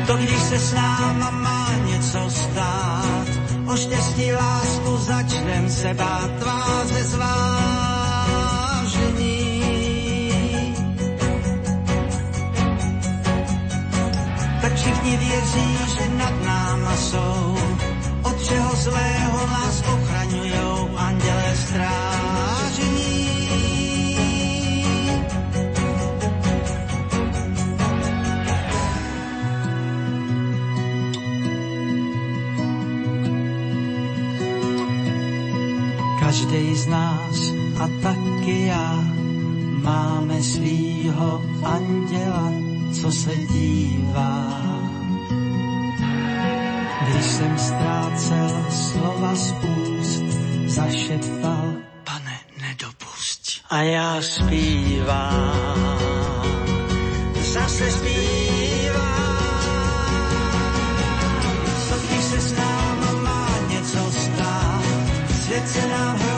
To 0.08 0.18
když 0.18 0.40
se 0.40 0.60
s 0.60 0.74
náma 0.74 1.32
má 1.32 1.70
něco 1.92 2.30
stát, 2.30 3.28
o 3.74 3.78
štěstí 3.78 4.32
lásku 4.34 4.98
začnem 4.98 5.70
se 5.70 5.94
bát 5.94 6.32
tváře 6.40 7.04
zvážení. 7.04 7.79
Všichni 15.10 15.28
věří, 15.28 15.78
že 15.96 16.10
nad 16.18 16.44
náma 16.46 16.96
jsou, 16.96 17.58
od 18.24 18.44
čeho 18.44 18.76
zlého 18.76 19.48
nás 19.48 19.84
ochraňujou 19.94 20.98
andělé 20.98 21.56
strážení. 21.56 23.20
Každý 36.20 36.76
z 36.76 36.88
nás 36.88 37.52
a 37.80 37.90
taky 38.02 38.66
já 38.66 39.04
máme 39.84 40.44
svýho 40.44 41.42
anděla, 41.64 42.52
co 42.94 43.12
se 43.12 43.36
dívá. 43.36 44.69
Když 47.10 47.26
jsem 47.26 47.58
ztrácel 47.58 48.66
slova 48.70 49.36
z 49.36 49.52
úst, 49.52 50.24
zašeptal, 50.66 51.74
pane, 52.04 52.40
nedopusť. 52.62 53.62
A 53.70 53.82
já 53.82 54.22
zpívám, 54.22 56.00
zase 57.42 57.92
zpívám. 57.92 59.30
To 61.90 61.96
když 62.08 62.24
se 62.24 62.42
s 62.42 62.58
náma 62.58 63.12
má 63.24 63.50
něco 63.70 64.12
stát, 64.12 64.84
svět 65.32 65.70
se 65.70 65.88
nám 65.88 66.29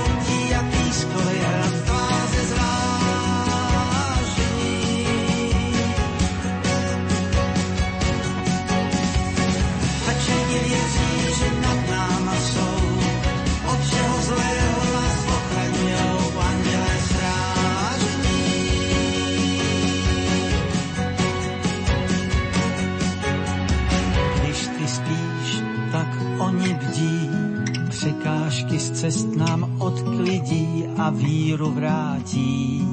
cest 29.12 29.36
nám 29.36 29.76
odklidí 29.80 30.88
a 30.98 31.10
víru 31.10 31.72
vrátí. 31.72 32.88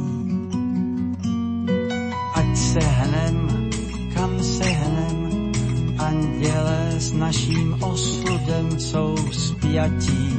Ať 2.34 2.56
se 2.56 2.80
hnem, 2.80 3.70
kam 4.14 4.42
se 4.42 4.64
hnem, 4.64 5.52
andělé 5.98 6.94
s 6.98 7.12
naším 7.12 7.82
osudem 7.82 8.80
jsou 8.80 9.16
spjatí. 9.32 10.34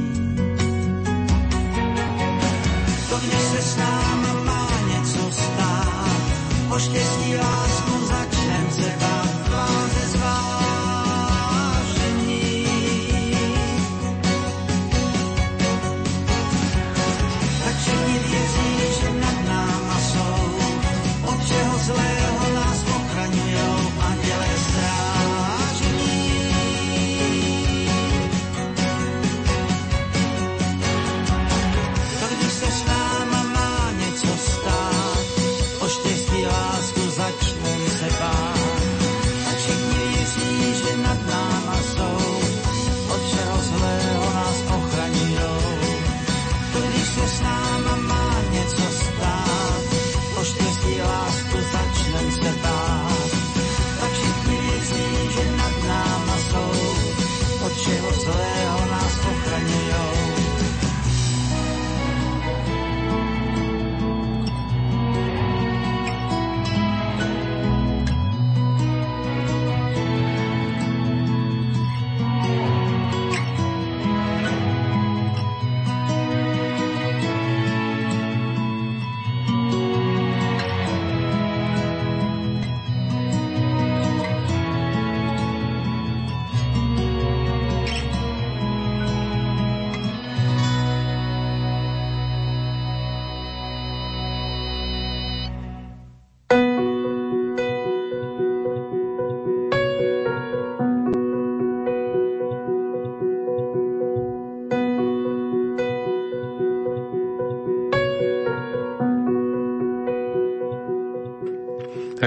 To 3.08 3.16
když 3.18 3.40
se 3.40 3.62
s 3.62 3.76
náma 3.76 4.34
má 4.44 4.68
něco 4.92 5.32
stát, 5.32 6.22
o 6.74 6.78
štěstí 6.78 7.36
lásku 7.36 8.06
začnem 8.06 8.66
se 8.70 8.94
bát 9.00 9.09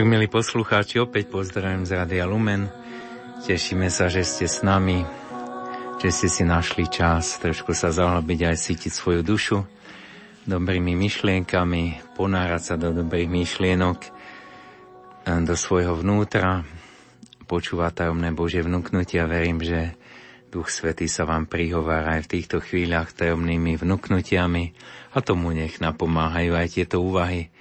Tak 0.03 0.11
milí 0.11 0.27
poslucháči, 0.27 0.99
opäť 0.99 1.31
pozdravujem 1.31 1.87
z 1.87 1.95
Radia 1.95 2.27
Lumen. 2.27 2.67
Tešíme 3.47 3.87
sa, 3.87 4.11
že 4.11 4.27
ste 4.27 4.51
s 4.51 4.59
nami, 4.59 4.99
že 6.03 6.11
ste 6.11 6.27
si 6.27 6.43
našli 6.43 6.91
čas 6.91 7.39
trošku 7.39 7.71
sa 7.71 7.87
zahlbiť 7.87 8.51
aj 8.51 8.57
cítiť 8.67 8.91
svoju 8.91 9.23
dušu 9.23 9.63
dobrými 10.43 10.91
myšlienkami, 10.99 12.03
ponárať 12.19 12.61
sa 12.67 12.75
do 12.75 12.91
dobrých 12.91 13.31
myšlienok, 13.31 13.97
do 15.23 15.55
svojho 15.55 15.95
vnútra, 15.95 16.67
počúvať 17.47 18.03
tajomné 18.03 18.35
Bože 18.35 18.59
vnúknutia. 18.59 19.23
Verím, 19.23 19.63
že 19.63 19.95
Duch 20.51 20.67
Svetý 20.67 21.07
sa 21.07 21.23
vám 21.23 21.47
prihovára 21.47 22.19
aj 22.19 22.27
v 22.27 22.31
týchto 22.43 22.59
chvíľach 22.59 23.15
tajomnými 23.15 23.79
vnúknutiami 23.79 24.63
a 25.15 25.23
tomu 25.23 25.55
nech 25.55 25.79
napomáhajú 25.79 26.59
aj 26.59 26.67
tieto 26.75 26.99
úvahy, 26.99 27.52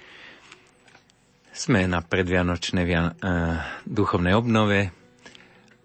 sme 1.53 1.85
na 1.85 2.01
predvianočnej 2.01 2.81
vian- 2.81 3.13
uh, 3.21 3.61
duchovnej 3.85 4.33
obnove 4.33 4.89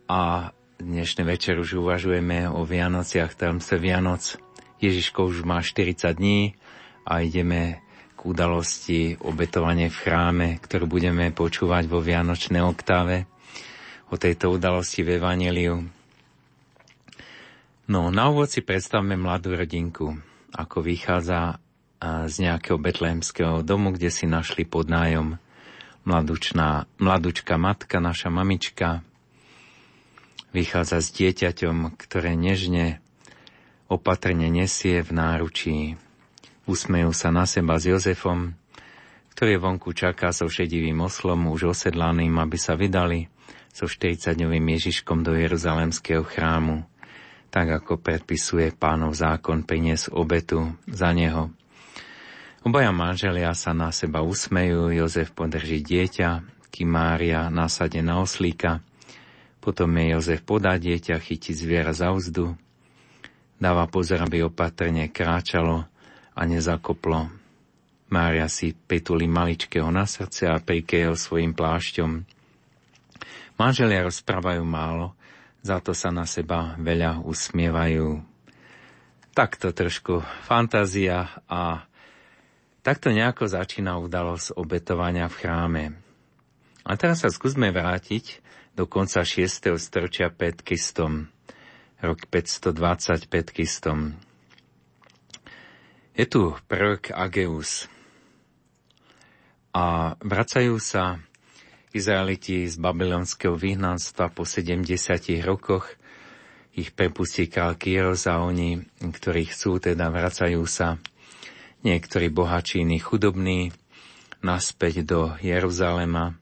a 0.09 0.49
dnešný 0.81 1.29
večer 1.29 1.61
už 1.61 1.85
uvažujeme 1.85 2.49
o 2.49 2.65
Vianociach, 2.65 3.37
tajomstve 3.37 3.77
Vianoc. 3.77 4.41
Ježiško 4.81 5.29
už 5.29 5.45
má 5.45 5.61
40 5.61 6.17
dní 6.17 6.57
a 7.05 7.21
ideme 7.21 7.85
k 8.17 8.21
udalosti 8.25 9.21
obetovanie 9.21 9.93
v 9.93 10.01
chráme, 10.01 10.49
ktorú 10.57 10.89
budeme 10.89 11.29
počúvať 11.37 11.85
vo 11.85 12.01
Vianočnej 12.01 12.65
oktáve 12.65 13.29
o 14.09 14.17
tejto 14.17 14.57
udalosti 14.57 15.05
v 15.05 15.21
Evangeliu. 15.21 15.85
No, 17.93 18.09
na 18.09 18.33
úvod 18.33 18.49
si 18.49 18.65
predstavme 18.65 19.21
mladú 19.21 19.53
rodinku, 19.53 20.17
ako 20.57 20.81
vychádza 20.81 21.61
z 22.01 22.35
nejakého 22.41 22.81
betlehemského 22.81 23.61
domu, 23.61 23.93
kde 23.93 24.09
si 24.09 24.25
našli 24.25 24.65
pod 24.65 24.89
nájom 24.89 25.37
mladučná, 26.05 26.87
mladučká 26.99 27.57
matka, 27.57 27.99
naša 27.99 28.29
mamička, 28.31 29.03
vychádza 30.53 31.03
s 31.03 31.09
dieťaťom, 31.15 31.95
ktoré 31.99 32.35
nežne, 32.35 33.03
opatrne 33.89 34.53
nesie 34.53 35.01
v 35.01 35.11
náručí. 35.11 35.79
Usmejú 36.69 37.11
sa 37.17 37.33
na 37.33 37.49
seba 37.49 37.81
s 37.81 37.89
Jozefom, 37.89 38.53
ktorý 39.33 39.57
vonku 39.57 39.95
čaká 39.97 40.35
so 40.35 40.51
šedivým 40.51 41.01
oslom, 41.01 41.49
už 41.49 41.73
osedlaným, 41.73 42.37
aby 42.43 42.59
sa 42.61 42.77
vydali 42.77 43.31
so 43.73 43.87
40-dňovým 43.87 44.67
Ježiškom 44.75 45.23
do 45.23 45.33
Jeruzalemského 45.39 46.27
chrámu, 46.27 46.85
tak 47.49 47.71
ako 47.73 47.97
predpisuje 48.03 48.75
pánov 48.77 49.17
zákon 49.17 49.65
priniesť 49.65 50.13
obetu 50.13 50.75
za 50.85 51.15
neho. 51.15 51.55
Obaja 52.67 52.91
manželia 52.91 53.55
sa 53.55 53.71
na 53.71 53.95
seba 53.95 54.19
usmejú, 54.19 54.91
Jozef 54.91 55.31
podrží 55.31 55.79
dieťa, 55.79 56.43
kým 56.75 56.91
Mária 56.91 57.47
nasade 57.55 58.03
na 58.03 58.19
oslíka, 58.19 58.83
potom 59.63 59.95
je 59.95 60.15
Jozef 60.19 60.43
podá 60.43 60.75
dieťa, 60.75 61.23
chytí 61.23 61.55
zviera 61.55 61.95
za 61.95 62.11
úzdu, 62.11 62.59
dáva 63.63 63.87
pozor, 63.87 64.27
aby 64.27 64.43
opatrne 64.43 65.07
kráčalo 65.07 65.87
a 66.35 66.41
nezakoplo. 66.47 67.31
Mária 68.09 68.49
si 68.49 68.73
pritulí 68.75 69.29
maličkého 69.29 69.91
na 69.93 70.09
srdce 70.09 70.49
a 70.49 70.59
prikeje 70.59 71.13
ho 71.13 71.17
svojim 71.19 71.53
plášťom. 71.53 72.11
Manželia 73.59 74.07
rozprávajú 74.07 74.63
málo, 74.67 75.15
za 75.63 75.79
to 75.83 75.93
sa 75.93 76.09
na 76.11 76.27
seba 76.27 76.79
veľa 76.79 77.23
usmievajú. 77.23 78.23
Takto 79.35 79.71
trošku 79.71 80.23
fantázia 80.47 81.31
a 81.47 81.88
Takto 82.89 83.13
nejako 83.13 83.45
začína 83.45 84.01
udalosť 84.01 84.57
obetovania 84.57 85.29
v 85.29 85.37
chráme. 85.45 85.85
A 86.89 86.97
teraz 86.97 87.21
sa 87.21 87.29
skúsme 87.29 87.69
vrátiť 87.69 88.41
do 88.73 88.89
konca 88.89 89.29
6. 89.29 89.77
storočia 89.77 90.33
pred 90.33 90.57
Kristom, 90.65 91.29
rok 92.01 92.25
525 92.33 93.29
Kristom. 93.29 94.17
Je 96.17 96.25
tu 96.33 96.57
prvok 96.65 97.13
Ageus 97.13 97.93
a 99.77 100.17
vracajú 100.25 100.81
sa 100.81 101.21
Izraeliti 101.93 102.65
z 102.65 102.81
babylonského 102.81 103.53
vyhnanstva 103.53 104.33
po 104.33 104.49
70 104.49 104.89
rokoch. 105.45 105.93
Ich 106.73 106.97
prepustí 106.97 107.53
král 107.53 107.77
Kýros 107.77 108.25
a 108.25 108.41
oni, 108.41 108.81
ktorí 108.97 109.45
chcú, 109.53 109.77
teda 109.77 110.09
vracajú 110.09 110.65
sa 110.65 110.97
niektorí 111.83 112.31
bohači, 112.31 112.83
iní 112.83 112.99
chudobní, 112.99 113.71
naspäť 114.43 115.03
do 115.03 115.35
Jeruzalema 115.43 116.35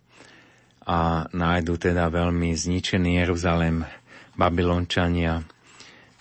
a 0.87 1.27
nájdu 1.33 1.81
teda 1.81 2.13
veľmi 2.13 2.53
zničený 2.53 3.25
Jeruzalem. 3.25 3.83
Babylončania 4.37 5.43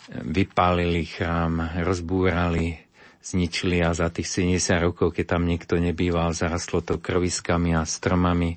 vypálili 0.10 1.04
chrám, 1.04 1.84
rozbúrali, 1.84 2.80
zničili 3.20 3.84
a 3.84 3.92
za 3.92 4.08
tých 4.08 4.30
70 4.32 4.86
rokov, 4.86 5.12
keď 5.18 5.36
tam 5.36 5.44
nikto 5.44 5.76
nebýval, 5.82 6.32
zarastlo 6.32 6.80
to 6.80 7.02
kroviskami 7.02 7.76
a 7.76 7.84
stromami. 7.84 8.56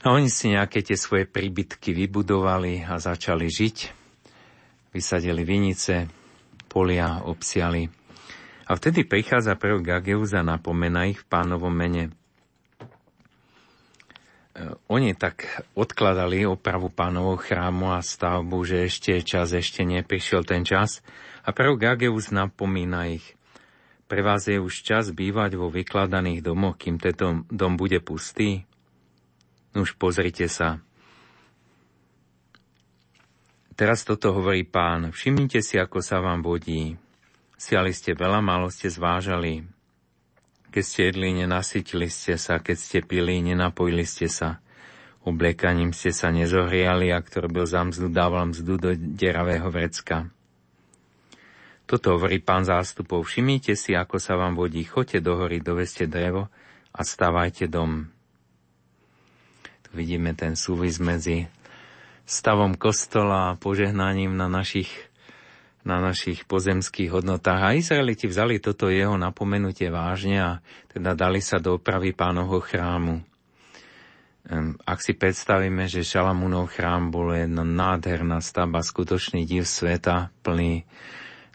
A 0.00 0.16
oni 0.16 0.32
si 0.32 0.50
nejaké 0.50 0.80
tie 0.80 0.96
svoje 0.96 1.28
príbytky 1.28 1.92
vybudovali 1.92 2.88
a 2.88 2.96
začali 2.96 3.46
žiť. 3.46 3.76
Vysadili 4.90 5.44
vinice, 5.44 6.08
polia 6.66 7.22
obsiali 7.28 7.99
a 8.70 8.78
vtedy 8.78 9.02
prichádza 9.02 9.58
prvok 9.58 9.82
Gageus 9.82 10.30
a 10.30 10.46
napomena 10.46 11.10
ich 11.10 11.18
v 11.18 11.26
pánovom 11.26 11.74
mene. 11.74 12.06
E, 12.06 12.10
oni 14.86 15.18
tak 15.18 15.66
odkladali 15.74 16.46
opravu 16.46 16.86
pánovho 16.86 17.34
chrámu 17.34 17.90
a 17.90 17.98
stavbu, 17.98 18.62
že 18.62 18.86
ešte 18.86 19.18
je 19.18 19.26
čas, 19.26 19.50
ešte 19.50 19.82
neprišiel 19.82 20.46
ten 20.46 20.62
čas. 20.62 21.02
A 21.42 21.50
prvok 21.50 21.82
Gageus 21.82 22.30
napomína 22.30 23.10
ich. 23.10 23.34
Pre 24.06 24.22
vás 24.22 24.46
je 24.46 24.62
už 24.62 24.86
čas 24.86 25.10
bývať 25.10 25.58
vo 25.58 25.66
vykladaných 25.66 26.38
domoch, 26.38 26.78
kým 26.78 27.02
tento 27.02 27.42
dom 27.50 27.74
bude 27.74 27.98
pustý? 27.98 28.70
Už 29.74 29.98
pozrite 29.98 30.46
sa. 30.46 30.78
Teraz 33.74 34.06
toto 34.06 34.30
hovorí 34.30 34.62
pán. 34.62 35.10
Všimnite 35.10 35.58
si, 35.58 35.74
ako 35.74 35.98
sa 35.98 36.22
vám 36.22 36.46
vodí. 36.46 36.94
Siali 37.60 37.92
ste 37.92 38.16
veľa, 38.16 38.40
málo 38.40 38.72
ste 38.72 38.88
zvážali. 38.88 39.68
Keď 40.72 40.80
ste 40.80 41.00
jedli, 41.12 41.44
nenasytili 41.44 42.08
ste 42.08 42.40
sa, 42.40 42.56
keď 42.56 42.76
ste 42.80 42.98
pili, 43.04 43.44
nenapojili 43.44 44.08
ste 44.08 44.32
sa. 44.32 44.64
Obliekaním 45.28 45.92
ste 45.92 46.08
sa 46.08 46.32
nezohriali 46.32 47.12
a 47.12 47.20
kto 47.20 47.44
robil 47.44 47.68
za 47.68 47.84
mzdu, 47.84 48.08
dával 48.08 48.56
mzdu 48.56 48.80
do 48.80 48.90
deravého 48.96 49.68
vrecka. 49.68 50.32
Toto 51.84 52.16
hovorí 52.16 52.40
pán 52.40 52.64
zástupov. 52.64 53.28
Všimnite 53.28 53.76
si, 53.76 53.92
ako 53.92 54.16
sa 54.16 54.40
vám 54.40 54.56
vodí. 54.56 54.80
Choďte 54.80 55.20
do 55.20 55.36
hory, 55.36 55.60
doveste 55.60 56.08
drevo 56.08 56.48
a 56.96 57.00
stávajte 57.04 57.68
dom. 57.68 58.08
Tu 59.84 59.90
vidíme 59.92 60.32
ten 60.32 60.56
súvis 60.56 60.96
medzi 60.96 61.44
stavom 62.24 62.72
kostola 62.72 63.52
a 63.52 63.58
požehnaním 63.60 64.32
na 64.32 64.48
našich 64.48 65.09
na 65.80 66.00
našich 66.00 66.44
pozemských 66.44 67.08
hodnotách. 67.08 67.60
A 67.60 67.76
Izraeliti 67.76 68.28
vzali 68.28 68.60
toto 68.60 68.92
jeho 68.92 69.16
napomenutie 69.16 69.88
vážne 69.88 70.36
a 70.40 70.50
teda 70.92 71.16
dali 71.16 71.40
sa 71.40 71.56
do 71.56 71.80
opravy 71.80 72.12
pánovho 72.12 72.60
chrámu. 72.60 73.24
Ak 74.88 75.04
si 75.04 75.12
predstavíme, 75.12 75.84
že 75.84 76.00
Šalamúnov 76.00 76.72
chrám 76.72 77.12
bol 77.12 77.36
jedna 77.36 77.62
nádherná 77.62 78.40
stavba, 78.40 78.80
skutočný 78.80 79.44
div 79.44 79.68
sveta, 79.68 80.32
plný 80.40 80.88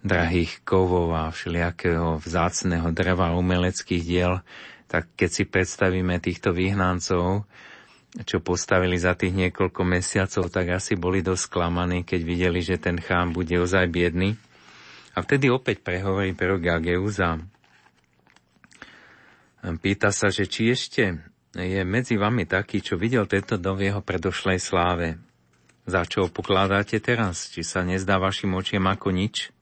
drahých 0.06 0.62
kovov 0.62 1.10
a 1.18 1.34
všelijakého 1.34 2.22
vzácného 2.22 2.94
dreva 2.94 3.34
umeleckých 3.34 4.04
diel, 4.06 4.46
tak 4.86 5.10
keď 5.18 5.30
si 5.34 5.44
predstavíme 5.50 6.22
týchto 6.22 6.54
vyhnancov, 6.54 7.50
čo 8.24 8.40
postavili 8.40 8.96
za 8.96 9.12
tých 9.12 9.36
niekoľko 9.36 9.82
mesiacov, 9.84 10.48
tak 10.48 10.72
asi 10.72 10.96
boli 10.96 11.20
dosť 11.20 11.52
sklamaní, 11.52 12.08
keď 12.08 12.22
videli, 12.24 12.64
že 12.64 12.80
ten 12.80 12.96
chám 13.04 13.36
bude 13.36 13.52
ozaj 13.60 13.92
biedný. 13.92 14.40
A 15.16 15.20
vtedy 15.20 15.52
opäť 15.52 15.84
prehovorí 15.84 16.32
Pero 16.32 16.56
Gageus 16.56 17.20
a 17.20 17.40
pýta 19.80 20.16
sa, 20.16 20.32
že 20.32 20.48
či 20.48 20.72
ešte 20.72 21.20
je 21.56 21.82
medzi 21.88 22.20
vami 22.20 22.44
taký, 22.44 22.84
čo 22.84 23.00
videl 23.00 23.28
tento 23.28 23.56
dom 23.56 23.80
v 23.80 23.92
jeho 23.92 24.04
predošlej 24.04 24.60
sláve. 24.60 25.16
Za 25.88 26.04
čo 26.04 26.28
pokladáte 26.28 27.00
teraz? 27.00 27.48
Či 27.52 27.64
sa 27.64 27.80
nezdá 27.86 28.20
vašim 28.20 28.52
očiem 28.58 28.84
ako 28.84 29.16
nič? 29.16 29.55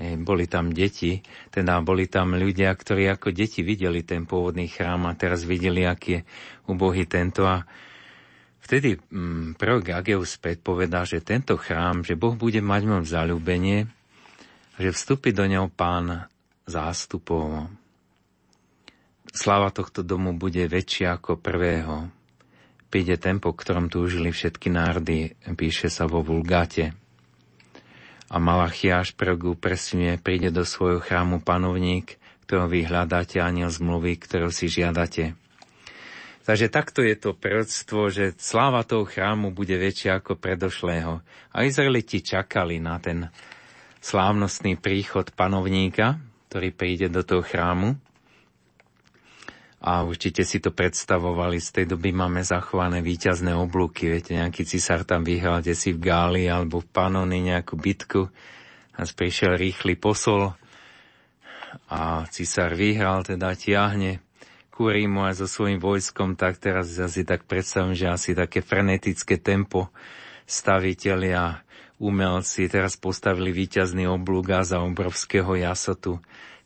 Boli 0.00 0.48
tam 0.48 0.72
deti, 0.72 1.20
teda 1.52 1.84
boli 1.84 2.08
tam 2.08 2.32
ľudia, 2.32 2.72
ktorí 2.72 3.04
ako 3.12 3.36
deti 3.36 3.60
videli 3.60 4.00
ten 4.00 4.24
pôvodný 4.24 4.64
chrám 4.64 5.04
a 5.04 5.12
teraz 5.12 5.44
videli, 5.44 5.84
aký 5.84 6.20
je 6.20 6.20
ubohý 6.72 7.04
tento 7.04 7.44
a 7.44 7.68
vtedy 8.64 8.96
mm, 8.96 9.60
prorok 9.60 9.92
Ageus 9.92 10.40
predpovedá, 10.40 11.04
že 11.04 11.20
tento 11.20 11.60
chrám, 11.60 12.00
že 12.00 12.16
Boh 12.16 12.32
bude 12.32 12.64
mať 12.64 12.82
môj 12.88 13.04
zalúbenie, 13.12 13.92
že 14.80 14.96
vstúpi 14.96 15.36
do 15.36 15.44
neho 15.44 15.68
pán 15.68 16.32
zástupov. 16.64 17.68
Sláva 19.30 19.68
tohto 19.68 20.00
domu 20.00 20.32
bude 20.32 20.64
väčšia 20.64 21.20
ako 21.20 21.36
prvého. 21.38 22.08
Príde 22.90 23.20
tempo, 23.20 23.54
ktorom 23.54 23.86
túžili 23.86 24.34
všetky 24.34 24.72
národy, 24.72 25.36
píše 25.54 25.92
sa 25.92 26.08
vo 26.10 26.24
Vulgáte 26.24 26.96
a 28.30 28.36
Malachiáš 28.38 29.18
prvú 29.18 29.58
presne 29.58 30.14
príde 30.22 30.54
do 30.54 30.62
svojho 30.62 31.02
chrámu 31.02 31.42
panovník, 31.42 32.14
ktorého 32.46 32.70
vy 32.70 32.86
hľadáte 32.86 33.42
aniel 33.42 33.74
zmluvy, 33.74 34.14
ktorú 34.22 34.54
si 34.54 34.70
žiadate. 34.70 35.34
Takže 36.46 36.70
takto 36.70 37.02
je 37.02 37.18
to 37.18 37.34
proroctvo, 37.34 38.10
že 38.10 38.34
sláva 38.38 38.86
toho 38.86 39.06
chrámu 39.06 39.50
bude 39.50 39.74
väčšia 39.74 40.22
ako 40.22 40.38
predošlého. 40.38 41.22
A 41.50 41.56
Izraeliti 41.66 42.22
čakali 42.22 42.78
na 42.78 43.02
ten 43.02 43.28
slávnostný 43.98 44.78
príchod 44.78 45.30
panovníka, 45.34 46.18
ktorý 46.50 46.74
príde 46.74 47.06
do 47.10 47.26
toho 47.26 47.42
chrámu 47.42 47.98
a 49.80 50.04
určite 50.04 50.44
si 50.44 50.60
to 50.60 50.76
predstavovali. 50.76 51.56
Z 51.56 51.80
tej 51.80 51.86
doby 51.96 52.12
máme 52.12 52.44
zachované 52.44 53.00
výťazné 53.00 53.56
oblúky. 53.56 54.12
Viete, 54.12 54.36
nejaký 54.36 54.68
cisár 54.68 55.08
tam 55.08 55.24
vyhral 55.24 55.64
si 55.72 55.96
v 55.96 56.04
Gáli 56.04 56.44
alebo 56.52 56.84
v 56.84 56.90
Panony 56.92 57.40
nejakú 57.48 57.80
bitku 57.80 58.28
a 58.96 59.00
prišiel 59.08 59.56
rýchly 59.56 59.96
posol 59.96 60.52
a 61.88 62.28
cisár 62.28 62.76
vyhral, 62.76 63.24
teda 63.24 63.56
tiahne 63.56 64.20
ku 64.68 64.88
Rímu 64.88 65.28
aj 65.28 65.44
so 65.44 65.46
svojím 65.48 65.76
vojskom, 65.76 66.40
tak 66.40 66.56
teraz 66.56 66.92
si 66.96 67.22
tak 67.24 67.44
predstavím, 67.44 67.92
že 67.92 68.08
asi 68.08 68.30
také 68.32 68.64
frenetické 68.64 69.36
tempo 69.36 69.92
staviteľia, 70.48 71.62
umelci 72.00 72.64
teraz 72.66 72.96
postavili 72.96 73.52
výťazný 73.52 74.08
oblúk 74.08 74.56
a 74.56 74.64
za 74.64 74.80
obrovského 74.80 75.52
jasotu 75.52 76.16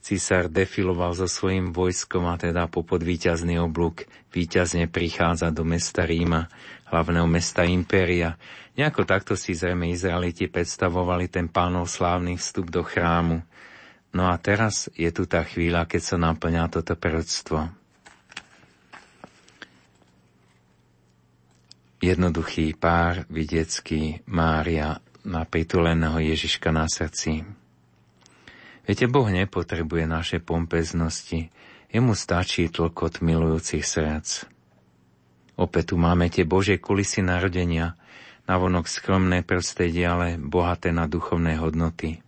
Cisár 0.04 0.52
defiloval 0.52 1.16
so 1.16 1.24
svojím 1.24 1.72
vojskom 1.72 2.28
a 2.28 2.36
teda 2.36 2.68
popod 2.68 3.00
víťazný 3.00 3.56
oblúk 3.56 4.04
víťazne 4.36 4.84
prichádza 4.84 5.48
do 5.48 5.64
mesta 5.64 6.04
Ríma, 6.04 6.52
hlavného 6.92 7.24
mesta 7.24 7.64
impéria. 7.64 8.36
Nejako 8.76 9.08
takto 9.08 9.32
si 9.32 9.56
zrejme 9.56 9.88
Izraeliti 9.88 10.44
predstavovali 10.44 11.32
ten 11.32 11.48
pánov 11.48 11.88
slávny 11.88 12.36
vstup 12.36 12.68
do 12.68 12.84
chrámu. 12.84 13.40
No 14.12 14.28
a 14.28 14.36
teraz 14.36 14.92
je 14.92 15.08
tu 15.08 15.24
tá 15.24 15.40
chvíľa, 15.40 15.88
keď 15.88 16.02
sa 16.04 16.16
naplňa 16.20 16.68
toto 16.68 16.92
proroctvo. 16.92 17.72
jednoduchý 22.04 22.76
pár 22.76 23.24
vidiecký 23.32 24.20
Mária 24.28 25.00
má 25.24 25.48
prituleného 25.48 26.20
Ježiška 26.20 26.68
na 26.68 26.84
srdci. 26.84 27.63
Viete, 28.84 29.08
Boh 29.08 29.24
nepotrebuje 29.32 30.04
naše 30.04 30.38
pompeznosti, 30.44 31.48
jemu 31.88 32.12
stačí 32.12 32.68
tlkot 32.68 33.24
milujúcich 33.24 33.80
srdc. 33.80 34.44
Opäť 35.56 35.94
tu 35.94 35.96
máme 35.96 36.28
tie 36.28 36.44
Božie 36.44 36.76
kulisy 36.76 37.24
narodenia, 37.24 37.96
navonok 38.44 38.84
skromné 38.84 39.40
prostredie, 39.40 40.04
ale 40.04 40.36
bohaté 40.36 40.92
na 40.92 41.08
duchovné 41.08 41.56
hodnoty. 41.56 42.20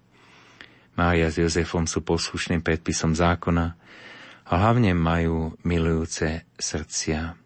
Mária 0.96 1.28
s 1.28 1.36
Jozefom 1.36 1.84
sú 1.84 2.00
poslušným 2.00 2.64
predpisom 2.64 3.12
zákona 3.12 3.76
a 4.48 4.52
hlavne 4.56 4.96
majú 4.96 5.52
milujúce 5.60 6.48
srdcia. 6.56 7.36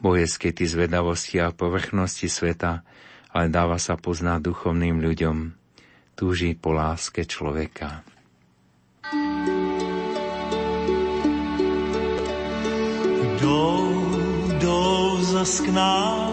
Boh 0.00 0.16
je 0.16 0.24
skety 0.24 0.64
zvedavosti 0.64 1.44
a 1.44 1.52
povrchnosti 1.52 2.24
sveta, 2.24 2.80
ale 3.36 3.52
dáva 3.52 3.76
sa 3.76 4.00
poznať 4.00 4.48
duchovným 4.48 4.96
ľuďom. 5.04 5.36
Túži 6.16 6.56
po 6.56 6.72
láske 6.72 7.28
človeka. 7.28 8.00
Jdou, 13.40 13.82
jdou 14.58 15.18
zas 15.20 15.60
k 15.60 15.68
nám 15.68 16.32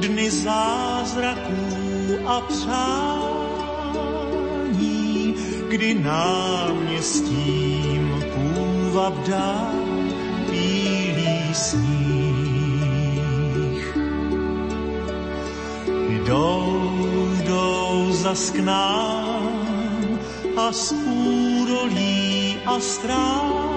dny 0.00 0.30
zázraků 0.30 1.58
a 2.26 2.40
přání, 2.40 3.74
kdy 5.68 5.94
náměstím 5.94 7.44
půvab 8.34 9.18
dá 9.28 9.72
bílý 10.50 11.54
sníh. 11.54 12.38
Jdou, 16.08 16.92
jdou 17.42 18.06
zas 18.12 18.50
k 18.50 18.58
nám 18.58 19.68
a 20.58 20.72
z 20.72 20.92
údolí 21.68 22.56
a 22.66 22.80
strání 22.80 23.76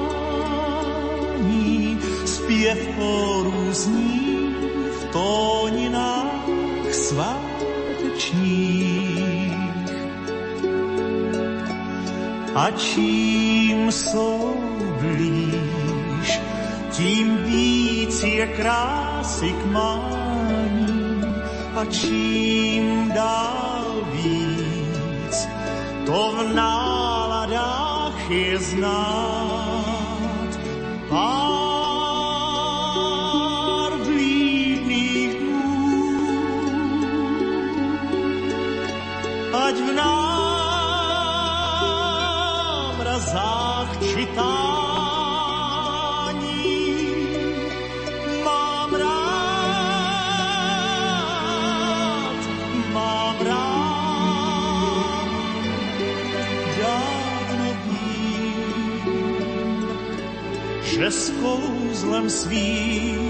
zpěv 2.25 2.95
chorů 2.95 3.73
v 4.99 5.05
tóninách 5.11 6.45
svátečních. 6.91 7.91
A 12.55 12.71
čím 12.71 13.91
jsou 13.91 14.55
blíž, 15.01 16.39
tím 16.91 17.37
víc 17.37 18.23
je 18.23 18.47
krásy 18.47 19.51
k 19.51 19.65
mání 19.65 21.23
a 21.75 21.85
čím 21.85 23.11
dál 23.11 23.80
to 26.11 26.35
v 26.35 26.51
náladách 26.51 28.19
je 28.27 28.59
znát. 28.59 30.51
Pár 31.07 31.80
že 61.11 61.19
s 61.19 61.29
kouzlem 61.43 62.29
svým 62.31 63.20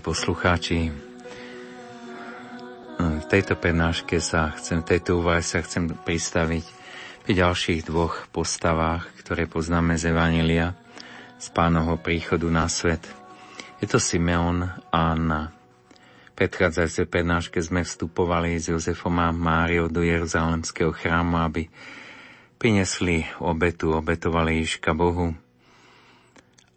Milí 0.00 0.16
poslucháči, 0.16 0.88
v 2.96 3.24
tejto 3.28 3.52
prednáške 3.52 4.16
sa 4.16 4.48
chcem, 4.56 4.80
v 4.80 4.96
tejto 4.96 5.20
úvahe 5.20 5.44
sa 5.44 5.60
chcem 5.60 5.92
pristaviť 5.92 6.64
pri 7.28 7.32
ďalších 7.36 7.84
dvoch 7.84 8.24
postavách, 8.32 9.04
ktoré 9.20 9.44
poznáme 9.44 10.00
z 10.00 10.16
Evanília, 10.16 10.72
z 11.36 11.52
pánovho 11.52 12.00
príchodu 12.00 12.48
na 12.48 12.64
svet. 12.72 13.04
Je 13.84 13.92
to 13.92 14.00
Simeon 14.00 14.72
a 14.88 15.12
Anna. 15.12 15.52
V 16.32 16.48
predchádzajúcej 16.48 17.04
prednáške 17.04 17.60
sme 17.60 17.84
vstupovali 17.84 18.56
s 18.56 18.72
Jozefom 18.72 19.20
a 19.20 19.28
Máriou 19.36 19.92
do 19.92 20.00
Jeruzalemského 20.00 20.96
chrámu, 20.96 21.44
aby 21.44 21.68
prinesli 22.56 23.28
obetu, 23.36 23.92
obetovali 23.92 24.64
Ježiška 24.64 24.96
Bohu. 24.96 25.36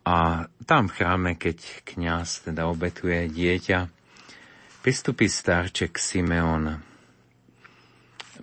A 0.04 0.48
tam 0.68 0.92
v 0.92 0.96
chráme, 1.00 1.32
keď 1.40 1.88
kňaz 1.88 2.52
teda 2.52 2.68
obetuje 2.68 3.32
dieťa, 3.32 3.88
pristupí 4.84 5.32
starček 5.32 5.96
Simeon. 5.96 6.76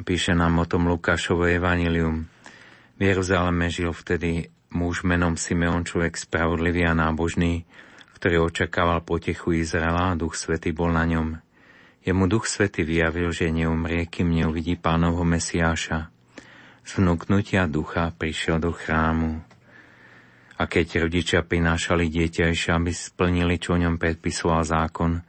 Píše 0.01 0.33
nám 0.33 0.65
o 0.65 0.67
tom 0.67 0.89
Lukášovo 0.89 1.45
evanilium. 1.45 2.25
V 2.97 3.01
Jeruzaleme 3.05 3.69
žil 3.69 3.93
vtedy 3.93 4.49
muž 4.73 5.05
menom 5.05 5.37
Simeon, 5.37 5.85
človek 5.85 6.17
spravodlivý 6.17 6.89
a 6.89 6.97
nábožný, 6.97 7.69
ktorý 8.17 8.49
očakával 8.49 9.05
potechu 9.05 9.61
Izraela 9.61 10.13
a 10.13 10.19
Duch 10.19 10.41
Svety 10.41 10.73
bol 10.73 10.97
na 10.97 11.05
ňom. 11.05 11.37
Jemu 12.01 12.25
Duch 12.25 12.49
Svety 12.49 12.89
vyjavil, 12.89 13.29
že 13.37 13.53
neumrie, 13.53 14.09
kým 14.09 14.33
neuvidí 14.33 14.81
pánovho 14.81 15.29
Mesiáša. 15.29 16.09
Z 16.81 16.91
vnúknutia 16.97 17.69
ducha 17.69 18.09
prišiel 18.17 18.57
do 18.57 18.73
chrámu. 18.73 19.45
A 20.61 20.69
keď 20.69 21.09
rodičia 21.09 21.41
prinášali 21.41 22.13
dieťa 22.13 22.53
aby 22.53 22.93
splnili, 22.93 23.57
čo 23.57 23.75
o 23.75 23.81
ňom 23.81 23.97
predpisoval 23.97 24.61
zákon, 24.61 25.25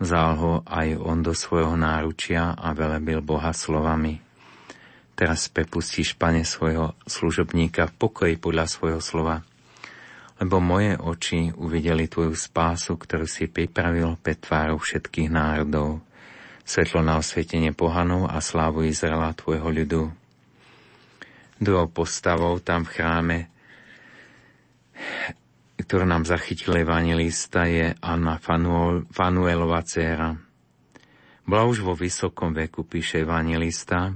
vzal 0.00 0.30
ho 0.40 0.52
aj 0.64 0.96
on 0.96 1.20
do 1.20 1.36
svojho 1.36 1.76
náručia 1.76 2.56
a 2.56 2.72
velebil 2.72 3.20
Boha 3.20 3.52
slovami. 3.52 4.16
Teraz 5.12 5.52
prepustíš, 5.52 6.16
pane, 6.16 6.48
svojho 6.48 6.96
služobníka 7.04 7.92
v 7.92 7.96
pokoji 8.00 8.34
podľa 8.40 8.64
svojho 8.64 9.04
slova, 9.04 9.44
lebo 10.40 10.64
moje 10.64 10.96
oči 10.96 11.52
uvideli 11.52 12.08
tvoju 12.08 12.32
spásu, 12.32 12.96
ktorú 12.96 13.28
si 13.28 13.52
pripravil 13.52 14.16
pred 14.16 14.40
tvárou 14.40 14.80
všetkých 14.80 15.28
národov, 15.28 16.00
svetlo 16.64 17.04
na 17.04 17.20
osvietenie 17.20 17.76
pohanov 17.76 18.32
a 18.32 18.40
slávu 18.40 18.88
Izraela 18.88 19.36
tvojho 19.36 19.68
ľudu. 19.68 20.02
Druhou 21.60 21.92
postavou 21.92 22.56
tam 22.64 22.88
v 22.88 22.92
chráme, 22.96 23.38
ktorú 25.80 26.04
nám 26.04 26.28
zachytil 26.28 26.84
evangelista, 26.84 27.64
je 27.64 27.96
Anna 28.04 28.36
Fanuelova 29.10 29.80
dcera. 29.80 30.36
Bola 31.44 31.64
už 31.66 31.82
vo 31.82 31.96
vysokom 31.96 32.52
veku, 32.54 32.84
píše 32.84 33.24
evangelista, 33.26 34.14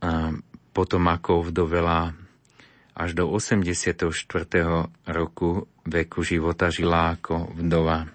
a 0.00 0.32
potom 0.72 1.04
ako 1.12 1.52
vdovela 1.52 2.16
až 2.96 3.12
do 3.12 3.28
84. 3.28 4.08
roku 5.04 5.68
veku 5.84 6.20
života 6.24 6.72
žila 6.72 7.16
ako 7.20 7.52
vdova. 7.60 8.08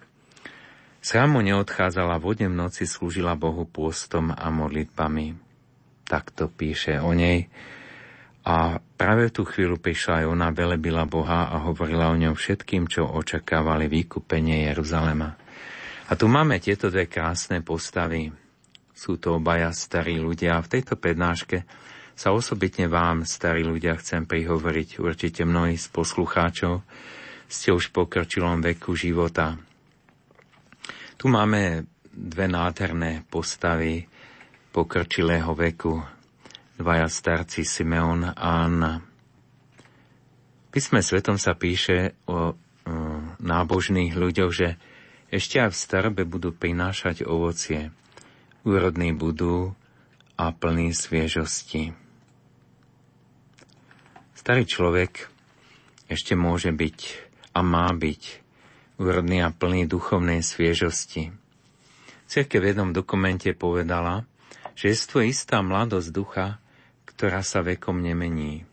Chrámu 1.05 1.45
neodchádzala, 1.45 2.17
vodne 2.17 2.49
v 2.49 2.57
noci 2.57 2.89
slúžila 2.89 3.37
Bohu 3.37 3.69
pôstom 3.69 4.33
a 4.33 4.49
modlitbami. 4.49 5.37
Takto 6.09 6.49
píše 6.49 6.97
o 6.97 7.13
nej. 7.13 7.45
A 8.45 8.77
práve 8.77 9.33
tú 9.33 9.41
chvíľu 9.41 9.81
prišla 9.81 10.21
aj 10.21 10.25
ona, 10.29 10.53
velebila 10.53 11.09
Boha 11.09 11.49
a 11.49 11.65
hovorila 11.65 12.13
o 12.13 12.19
ňom 12.19 12.37
všetkým, 12.37 12.85
čo 12.85 13.09
očakávali 13.09 13.89
vykúpenie 13.89 14.69
Jeruzalema. 14.69 15.33
A 16.05 16.13
tu 16.13 16.29
máme 16.29 16.61
tieto 16.61 16.93
dve 16.93 17.09
krásne 17.09 17.65
postavy. 17.65 18.29
Sú 18.93 19.17
to 19.17 19.41
obaja 19.41 19.73
starí 19.73 20.21
ľudia. 20.21 20.61
A 20.61 20.63
v 20.63 20.77
tejto 20.77 20.93
prednáške 20.93 21.65
sa 22.13 22.31
osobitne 22.31 22.85
vám, 22.85 23.25
starí 23.25 23.65
ľudia, 23.65 23.97
chcem 23.97 24.29
prihovoriť. 24.29 25.01
Určite 25.01 25.41
mnohí 25.43 25.73
z 25.75 25.89
poslucháčov 25.89 26.85
ste 27.49 27.73
už 27.73 27.89
po 27.89 28.05
krčilom 28.05 28.61
veku 28.61 28.93
života. 28.93 29.57
Tu 31.17 31.25
máme 31.25 31.89
dve 32.13 32.45
nádherné 32.45 33.25
postavy 33.25 34.05
pokrčilého 34.69 35.51
veku. 35.57 36.14
Dvaja 36.75 37.07
starci 37.07 37.63
Simeon 37.63 38.35
a 38.35 38.35
Anna. 38.35 38.99
Písme 40.75 40.99
svetom 40.99 41.39
sa 41.39 41.55
píše 41.55 42.19
o, 42.27 42.51
nábožných 43.39 44.11
ľuďoch, 44.11 44.51
že 44.51 44.75
ešte 45.31 45.63
aj 45.63 45.71
v 45.71 45.79
starbe 45.79 46.21
budú 46.27 46.51
prinášať 46.51 47.23
ovocie. 47.23 47.95
Úrodní 48.67 49.15
budú 49.15 49.71
a 50.35 50.51
plný 50.51 50.91
sviežosti. 50.91 51.95
Starý 54.35 54.67
človek 54.67 55.31
ešte 56.11 56.35
môže 56.35 56.75
byť 56.75 56.99
a 57.55 57.63
má 57.63 57.87
byť 57.87 58.23
úrodný 58.99 59.47
a 59.47 59.49
plný 59.49 59.87
duchovnej 59.87 60.43
sviežosti. 60.43 61.31
Cirke 62.27 62.59
v 62.59 62.75
jednom 62.75 62.91
dokumente 62.91 63.47
povedala, 63.55 64.27
že 64.75 64.91
je 64.91 65.31
istá 65.31 65.63
mladosť 65.63 66.11
ducha, 66.11 66.59
ktorá 67.15 67.39
sa 67.41 67.63
vekom 67.63 68.03
nemení. 68.03 68.67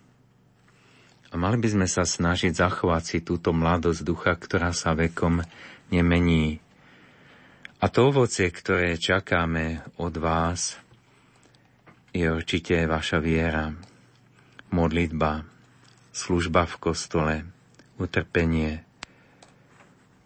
A 1.33 1.39
mali 1.39 1.57
by 1.63 1.69
sme 1.73 1.87
sa 1.89 2.03
snažiť 2.03 2.53
zachovať 2.59 3.03
si 3.07 3.19
túto 3.25 3.55
mladosť 3.55 4.03
ducha, 4.05 4.35
ktorá 4.37 4.75
sa 4.75 4.93
vekom 4.93 5.41
nemení. 5.89 6.61
A 7.79 7.89
to 7.89 8.11
ovocie, 8.13 8.51
ktoré 8.51 8.99
čakáme 8.99 9.87
od 9.97 10.15
vás, 10.19 10.77
je 12.13 12.29
určite 12.29 12.77
vaša 12.85 13.23
viera, 13.23 13.73
modlitba, 14.69 15.49
služba 16.13 16.69
v 16.69 16.77
kostole, 16.77 17.35
utrpenie, 17.97 18.85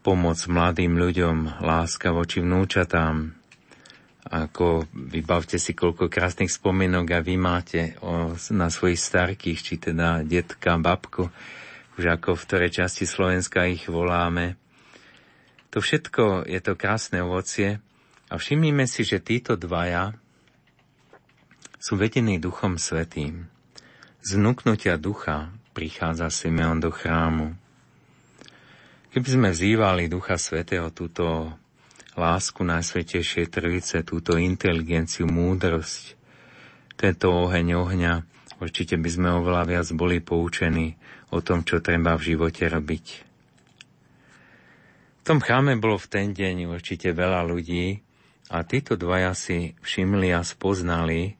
pomoc 0.02 0.40
mladým 0.50 0.98
ľuďom, 0.98 1.62
láska 1.62 2.10
voči 2.10 2.42
vnúčatám. 2.42 3.35
Ako 4.26 4.90
vybavte 4.90 5.54
si, 5.54 5.70
koľko 5.70 6.10
krásnych 6.10 6.50
spomienok 6.50 7.06
a 7.14 7.20
vy 7.22 7.38
máte 7.38 7.94
o, 8.02 8.34
na 8.50 8.66
svojich 8.66 8.98
starkých, 8.98 9.58
či 9.62 9.74
teda 9.78 10.26
detka, 10.26 10.74
babku, 10.82 11.30
už 11.94 12.04
ako 12.18 12.34
v 12.34 12.44
ktorej 12.50 12.70
časti 12.74 13.06
Slovenska 13.06 13.70
ich 13.70 13.86
voláme. 13.86 14.58
To 15.70 15.78
všetko 15.78 16.50
je 16.50 16.58
to 16.58 16.74
krásne 16.74 17.22
ovocie 17.22 17.78
a 18.26 18.34
všimnime 18.34 18.90
si, 18.90 19.06
že 19.06 19.22
títo 19.22 19.54
dvaja 19.54 20.10
sú 21.78 21.94
vedení 21.94 22.42
Duchom 22.42 22.82
Svetým. 22.82 23.46
Z 24.26 24.42
vnúknutia 24.42 24.98
ducha 24.98 25.54
prichádza 25.70 26.34
Simeon 26.34 26.82
do 26.82 26.90
chrámu. 26.90 27.54
Keby 29.14 29.28
sme 29.30 29.48
vzývali 29.54 30.10
Ducha 30.10 30.34
Svetého 30.34 30.90
túto 30.90 31.54
lásku 32.16 32.64
Najsvetejšej 32.64 33.46
Trojice, 33.52 34.02
túto 34.02 34.40
inteligenciu, 34.40 35.28
múdrosť, 35.28 36.16
tento 36.96 37.28
oheň 37.28 37.76
ohňa, 37.76 38.14
určite 38.58 38.96
by 38.96 39.08
sme 39.12 39.28
oveľa 39.36 39.62
viac 39.68 39.88
boli 39.92 40.24
poučení 40.24 40.96
o 41.30 41.44
tom, 41.44 41.62
čo 41.62 41.84
treba 41.84 42.16
v 42.16 42.34
živote 42.34 42.64
robiť. 42.66 43.06
V 45.20 45.22
tom 45.22 45.42
chráme 45.42 45.76
bolo 45.76 46.00
v 46.00 46.08
ten 46.08 46.26
deň 46.32 46.70
určite 46.70 47.12
veľa 47.12 47.44
ľudí 47.44 48.00
a 48.48 48.62
títo 48.62 48.94
dvaja 48.94 49.34
si 49.34 49.74
všimli 49.82 50.30
a 50.30 50.40
spoznali 50.46 51.34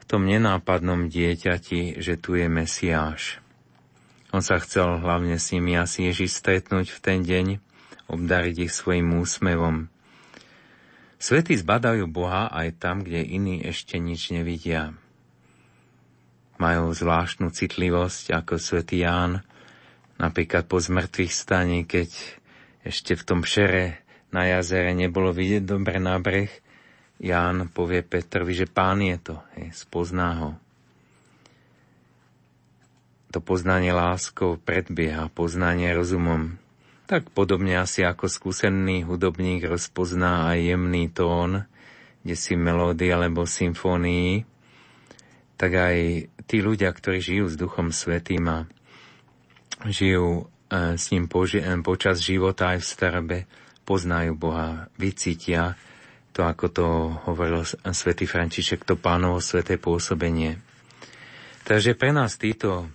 v 0.00 0.04
tom 0.08 0.24
nenápadnom 0.24 1.08
dieťati, 1.08 2.00
že 2.00 2.16
tu 2.16 2.36
je 2.36 2.48
Mesiáš. 2.48 3.44
On 4.34 4.42
sa 4.42 4.58
chcel 4.58 4.98
hlavne 4.98 5.38
s 5.38 5.54
nimi 5.54 5.78
asi 5.78 6.10
Ježiš 6.10 6.42
stretnúť 6.42 6.90
v 6.90 6.98
ten 6.98 7.22
deň, 7.22 7.62
obdariť 8.08 8.68
ich 8.68 8.72
svojim 8.72 9.14
úsmevom. 9.16 9.88
Svety 11.16 11.56
zbadajú 11.56 12.04
Boha 12.10 12.52
aj 12.52 12.76
tam, 12.76 13.00
kde 13.00 13.24
iní 13.24 13.64
ešte 13.64 13.96
nič 13.96 14.32
nevidia. 14.34 14.92
Majú 16.60 16.92
zvláštnu 16.92 17.48
citlivosť 17.50 18.36
ako 18.36 18.60
svätý 18.60 19.02
Ján, 19.02 19.40
napríklad 20.20 20.68
po 20.68 20.78
zmrtvých 20.78 21.32
staní, 21.32 21.88
keď 21.88 22.12
ešte 22.84 23.16
v 23.16 23.26
tom 23.26 23.40
šere 23.42 24.04
na 24.30 24.44
jazere 24.46 24.92
nebolo 24.92 25.32
vidieť 25.32 25.64
dobre 25.64 25.96
na 25.96 26.20
breh, 26.20 26.52
Ján 27.18 27.72
povie 27.72 28.04
Petrovi, 28.04 28.52
že 28.52 28.66
pán 28.68 29.00
je 29.00 29.16
to, 29.22 29.36
hej, 29.56 29.72
spozná 29.72 30.30
ho 30.44 30.50
to 33.34 33.42
poznanie 33.42 33.90
láskou 33.90 34.62
predbieha 34.62 35.26
poznanie 35.26 35.90
rozumom. 35.90 36.54
Tak 37.04 37.28
podobne 37.36 37.76
asi 37.76 38.00
ako 38.00 38.32
skúsený 38.32 39.04
hudobník 39.04 39.68
rozpozná 39.68 40.48
aj 40.56 40.58
jemný 40.72 41.12
tón, 41.12 41.68
kde 42.24 42.32
si 42.32 42.56
melódy 42.56 43.12
alebo 43.12 43.44
symfónii, 43.44 44.48
tak 45.60 45.72
aj 45.76 45.96
tí 46.48 46.64
ľudia, 46.64 46.88
ktorí 46.88 47.20
žijú 47.20 47.52
s 47.52 47.60
Duchom 47.60 47.92
Svetým 47.92 48.48
a 48.48 48.58
žijú 49.84 50.48
e, 50.72 50.96
s 50.96 51.12
ním 51.12 51.28
e, 51.28 51.60
počas 51.84 52.24
života 52.24 52.72
aj 52.72 52.80
v 52.80 52.88
starbe, 52.88 53.38
poznajú 53.84 54.32
Boha, 54.32 54.88
vycítia 54.96 55.76
to, 56.32 56.42
ako 56.42 56.66
to 56.72 56.86
hovoril 57.30 57.62
svätý 57.92 58.24
František, 58.24 58.82
to 58.88 58.96
pánovo 58.96 59.44
sveté 59.44 59.76
pôsobenie. 59.76 60.58
Takže 61.68 61.94
pre 61.94 62.10
nás 62.16 62.40
títo 62.40 62.88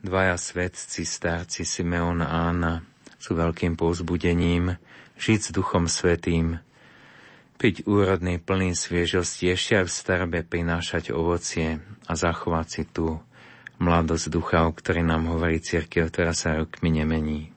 Dvaja 0.00 0.40
svetci, 0.40 1.04
starci 1.04 1.66
Simeon 1.68 2.24
a 2.24 2.48
Anna 2.48 2.89
sú 3.20 3.36
veľkým 3.36 3.76
povzbudením 3.76 4.80
žiť 5.20 5.38
s 5.38 5.50
Duchom 5.52 5.86
Svetým, 5.86 6.58
Piť 7.60 7.84
úrodný, 7.84 8.40
plný 8.40 8.72
sviežosti, 8.72 9.52
ešte 9.52 9.76
aj 9.76 9.84
v 9.84 9.92
starbe 9.92 10.38
prinášať 10.40 11.12
ovocie 11.12 11.76
a 12.08 12.12
zachovať 12.16 12.66
si 12.72 12.82
tú 12.88 13.20
mladosť 13.76 14.32
ducha, 14.32 14.64
o 14.64 14.72
ktorý 14.72 15.04
nám 15.04 15.28
hovorí 15.28 15.60
církev, 15.60 16.08
ktorá 16.08 16.32
sa 16.32 16.56
rokmi 16.56 16.88
nemení. 16.88 17.52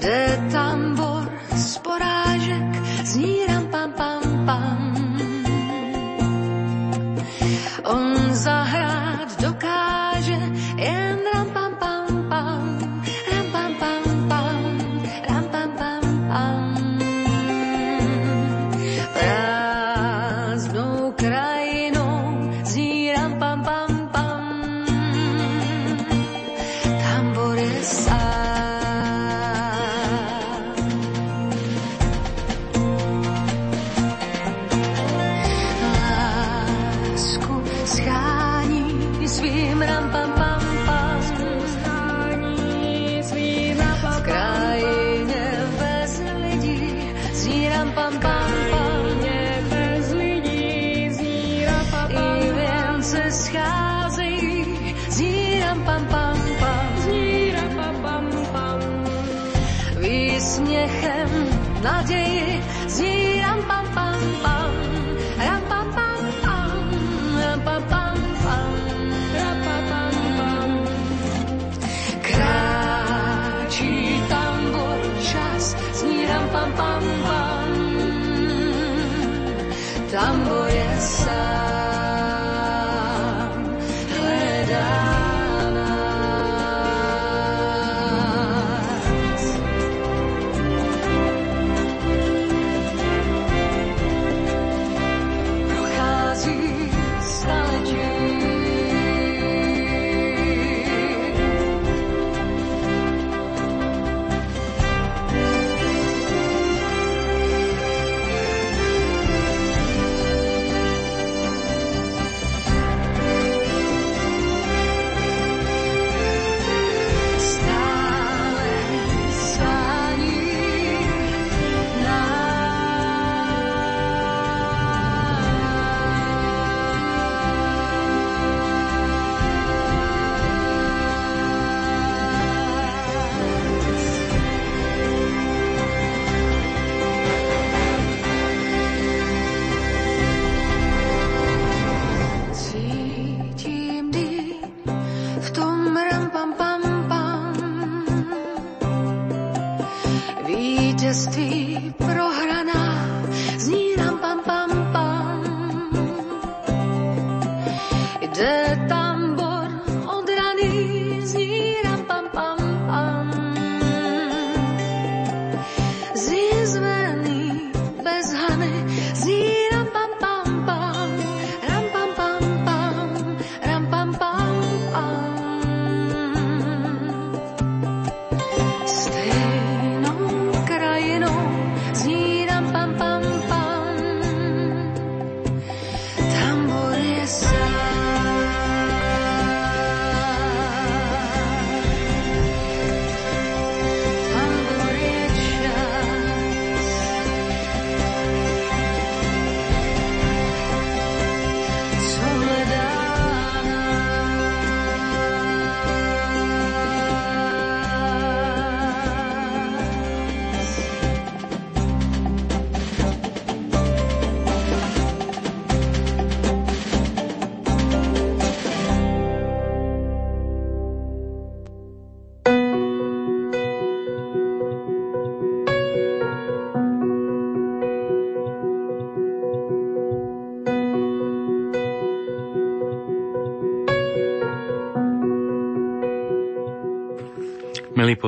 de 0.00 0.38
tam 0.52 0.87
Milí 60.58 60.88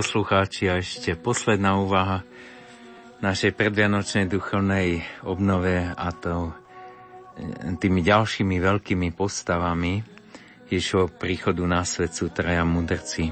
poslucháči, 0.00 0.72
a 0.72 0.80
ešte 0.80 1.12
posledná 1.12 1.76
úvaha 1.76 2.24
našej 3.20 3.52
predvianočnej 3.52 4.32
duchovnej 4.32 5.04
obnove 5.28 5.92
a 5.92 6.08
to 6.16 6.56
e, 7.36 7.76
tými 7.76 8.00
ďalšími 8.00 8.56
veľkými 8.64 9.12
postavami 9.12 10.00
Ježišovho 10.72 11.12
príchodu 11.20 11.60
na 11.68 11.84
svet 11.84 12.16
sú 12.16 12.32
traja 12.32 12.64
mudrci. 12.64 13.28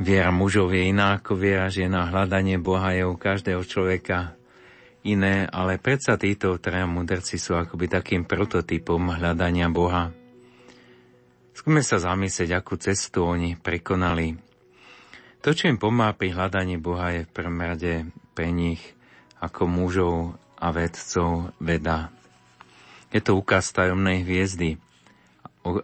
Viera 0.00 0.32
mužov 0.32 0.72
je 0.72 0.88
iná 0.88 1.20
ako 1.20 1.36
viera 1.36 1.68
žena, 1.68 2.08
hľadanie 2.08 2.56
Boha 2.56 2.96
je 2.96 3.04
u 3.04 3.12
každého 3.20 3.60
človeka 3.60 4.40
iné, 5.04 5.44
ale 5.52 5.76
predsa 5.76 6.16
títo 6.16 6.56
traja 6.56 6.88
mudrci 6.88 7.36
sú 7.36 7.60
akoby 7.60 7.92
takým 7.92 8.24
prototypom 8.24 9.20
hľadania 9.20 9.68
Boha. 9.68 10.21
Skúme 11.52 11.84
sa 11.84 12.00
zamyslieť, 12.00 12.56
akú 12.56 12.80
cestu 12.80 13.28
oni 13.28 13.56
prekonali. 13.60 14.40
To, 15.42 15.52
čo 15.52 15.68
im 15.68 15.76
pomáha 15.76 16.16
pri 16.16 16.32
hľadaní 16.32 16.80
Boha, 16.80 17.12
je 17.12 17.28
v 17.28 17.34
prvom 17.34 17.58
rade 17.60 18.08
pre 18.32 18.48
nich 18.48 18.80
ako 19.42 19.66
mužov 19.68 20.14
a 20.56 20.70
vedcov 20.70 21.50
veda. 21.58 22.14
Je 23.12 23.20
to 23.20 23.36
ukaz 23.36 23.68
tajomnej 23.74 24.22
hviezdy, 24.22 24.80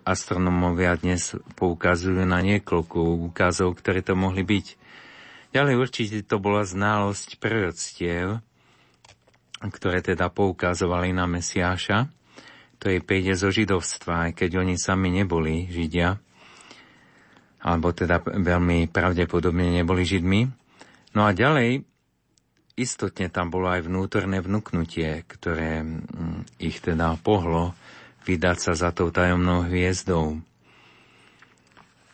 Astronomovia 0.02 0.98
dnes 0.98 1.38
poukazujú 1.54 2.26
na 2.26 2.42
niekoľko 2.42 3.30
úkazov, 3.30 3.78
ktoré 3.78 4.02
to 4.02 4.18
mohli 4.18 4.42
byť. 4.42 4.74
Ďalej 5.54 5.74
určite 5.78 6.18
to 6.26 6.42
bola 6.42 6.66
znalosť 6.66 7.38
proroctiev, 7.38 8.42
ktoré 9.62 10.02
teda 10.02 10.34
poukazovali 10.34 11.14
na 11.14 11.30
Mesiáša. 11.30 12.10
To 12.78 12.86
je 12.86 13.02
príde 13.02 13.34
zo 13.34 13.50
židovstva, 13.50 14.30
aj 14.30 14.32
keď 14.38 14.62
oni 14.62 14.78
sami 14.78 15.10
neboli 15.10 15.66
židia, 15.66 16.14
alebo 17.58 17.90
teda 17.90 18.22
veľmi 18.22 18.86
pravdepodobne 18.86 19.82
neboli 19.82 20.06
židmi. 20.06 20.46
No 21.18 21.26
a 21.26 21.34
ďalej, 21.34 21.82
istotne 22.78 23.26
tam 23.26 23.50
bolo 23.50 23.66
aj 23.66 23.82
vnútorné 23.82 24.38
vnúknutie, 24.38 25.26
ktoré 25.26 25.82
mm, 25.82 26.62
ich 26.62 26.78
teda 26.78 27.18
pohlo 27.18 27.74
vydať 28.22 28.56
sa 28.62 28.72
za 28.78 28.90
tou 28.94 29.10
tajomnou 29.10 29.66
hviezdou. 29.66 30.38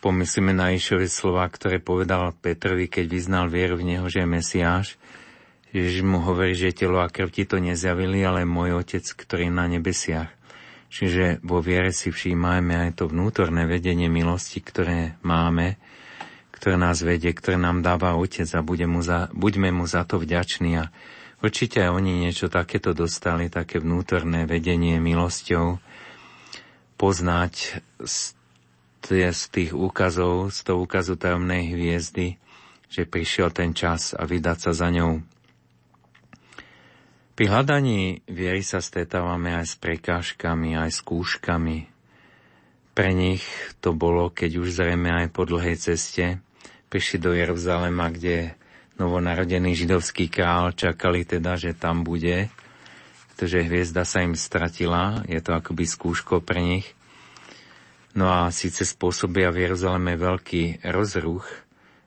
Pomyslíme 0.00 0.56
na 0.56 0.72
Išove 0.72 1.08
slova, 1.08 1.44
ktoré 1.48 1.80
povedal 1.80 2.32
Petrovi, 2.36 2.88
keď 2.88 3.04
vyznal 3.08 3.46
vieru 3.52 3.76
v 3.80 3.96
Neho, 3.96 4.06
že 4.08 4.24
je 4.24 4.28
Mesiáš. 4.28 4.86
Ježiš 5.74 6.06
mu 6.06 6.22
hovorí, 6.22 6.54
že 6.54 6.76
telo 6.76 7.02
a 7.02 7.10
krv 7.10 7.34
ti 7.34 7.44
to 7.48 7.58
nezjavili, 7.58 8.22
ale 8.22 8.46
môj 8.46 8.84
Otec, 8.84 9.04
ktorý 9.04 9.48
je 9.48 9.52
na 9.52 9.66
nebesiach. 9.66 10.43
Čiže 10.94 11.42
vo 11.42 11.58
viere 11.58 11.90
si 11.90 12.14
všímajme 12.14 12.86
aj 12.86 13.02
to 13.02 13.10
vnútorné 13.10 13.66
vedenie 13.66 14.06
milosti, 14.06 14.62
ktoré 14.62 15.18
máme, 15.26 15.74
ktoré 16.54 16.78
nás 16.78 17.02
vedie, 17.02 17.34
ktoré 17.34 17.58
nám 17.58 17.82
dáva 17.82 18.14
Otec 18.14 18.46
a 18.54 18.62
bude 18.62 18.86
mu 18.86 19.02
za, 19.02 19.26
buďme 19.34 19.74
mu 19.74 19.90
za 19.90 20.06
to 20.06 20.22
vďační. 20.22 20.86
A 20.86 20.94
určite 21.42 21.82
aj 21.82 21.98
oni 21.98 22.22
niečo 22.22 22.46
takéto 22.46 22.94
dostali, 22.94 23.50
také 23.50 23.82
vnútorné 23.82 24.46
vedenie 24.46 25.02
milosťou, 25.02 25.82
poznať 26.94 27.82
z, 27.98 28.38
z 29.10 29.42
tých 29.50 29.74
úkazov, 29.74 30.54
z 30.54 30.62
toho 30.62 30.86
úkazu 30.86 31.18
tajomnej 31.18 31.74
hviezdy, 31.74 32.38
že 32.86 33.02
prišiel 33.02 33.50
ten 33.50 33.74
čas 33.74 34.14
a 34.14 34.22
vydať 34.22 34.70
sa 34.70 34.70
za 34.70 34.94
ňou. 34.94 35.33
Pri 37.34 37.50
hľadaní 37.50 38.22
viery 38.30 38.62
sa 38.62 38.78
stretávame 38.78 39.58
aj 39.58 39.66
s 39.66 39.74
prekážkami, 39.78 40.78
aj 40.78 40.90
s 40.94 41.00
kúškami. 41.02 41.78
Pre 42.94 43.10
nich 43.10 43.42
to 43.82 43.90
bolo, 43.90 44.30
keď 44.30 44.62
už 44.62 44.78
zrejme 44.78 45.10
aj 45.10 45.34
po 45.34 45.42
dlhej 45.42 45.74
ceste 45.74 46.38
prišli 46.86 47.18
do 47.18 47.34
Jeruzalema, 47.34 48.06
kde 48.14 48.54
novonarodený 49.02 49.74
židovský 49.74 50.30
král 50.30 50.70
čakali 50.78 51.26
teda, 51.26 51.58
že 51.58 51.74
tam 51.74 52.06
bude 52.06 52.54
pretože 53.34 53.66
hviezda 53.66 54.06
sa 54.06 54.22
im 54.22 54.38
stratila, 54.38 55.26
je 55.26 55.42
to 55.42 55.58
akoby 55.58 55.90
skúško 55.90 56.38
pre 56.38 56.62
nich. 56.62 56.86
No 58.14 58.30
a 58.30 58.46
síce 58.54 58.86
spôsobia 58.86 59.50
v 59.50 59.66
Jeruzaleme 59.66 60.14
veľký 60.14 60.86
rozruch, 60.86 61.42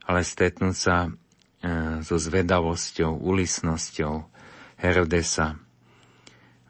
ale 0.07 0.23
stretnúť 0.23 0.75
sa 0.79 0.95
e, 1.03 1.09
so 1.99 2.15
zvedavosťou, 2.15 3.11
ulisnosťou 3.19 4.36
Herodesa, 4.77 5.57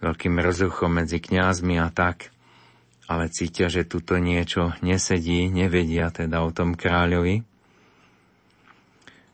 veľkým 0.03 0.39
rozruchom 0.39 1.03
medzi 1.03 1.19
kňazmi 1.19 1.79
a 1.79 1.91
tak, 1.91 2.31
ale 3.07 3.31
cítia, 3.31 3.71
že 3.71 3.87
tuto 3.87 4.19
niečo 4.19 4.75
nesedí, 4.83 5.47
nevedia 5.47 6.11
teda 6.11 6.43
o 6.43 6.51
tom 6.51 6.75
kráľovi, 6.75 7.43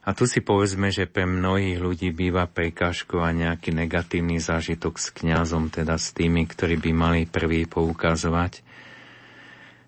a 0.04 0.12
tu 0.12 0.28
si 0.28 0.44
povedzme, 0.44 0.92
že 0.92 1.08
pre 1.08 1.24
mnohých 1.24 1.80
ľudí 1.80 2.12
býva 2.12 2.44
prekážkou 2.44 3.24
a 3.24 3.32
nejaký 3.32 3.72
negatívny 3.72 4.36
zážitok 4.36 5.00
s 5.00 5.16
kňazom, 5.16 5.72
teda 5.72 5.96
s 5.96 6.12
tými, 6.12 6.44
ktorí 6.44 6.76
by 6.76 6.92
mali 6.92 7.22
prvý 7.24 7.64
poukazovať 7.64 8.60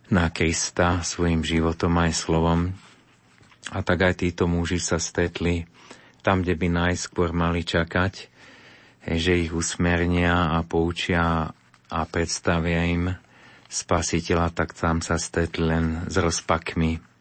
na 0.07 0.31
Krista 0.31 1.03
svojim 1.03 1.43
životom 1.43 1.91
aj 1.99 2.15
slovom. 2.15 2.71
A 3.75 3.83
tak 3.83 4.07
aj 4.07 4.23
títo 4.23 4.47
muži 4.47 4.79
sa 4.79 5.03
stretli 5.03 5.67
tam, 6.23 6.47
kde 6.47 6.55
by 6.63 6.67
najskôr 6.71 7.35
mali 7.35 7.67
čakať, 7.67 8.31
že 9.05 9.37
ich 9.37 9.53
usmernia 9.53 10.57
a 10.57 10.65
poučia 10.65 11.53
a 11.85 11.99
predstavia 12.09 12.89
im 12.89 13.13
spasiteľa, 13.69 14.49
tak 14.51 14.73
tam 14.73 15.05
sa 15.05 15.21
stretli 15.21 15.65
len 15.65 15.85
s 16.09 16.15
rozpakmi 16.17 17.15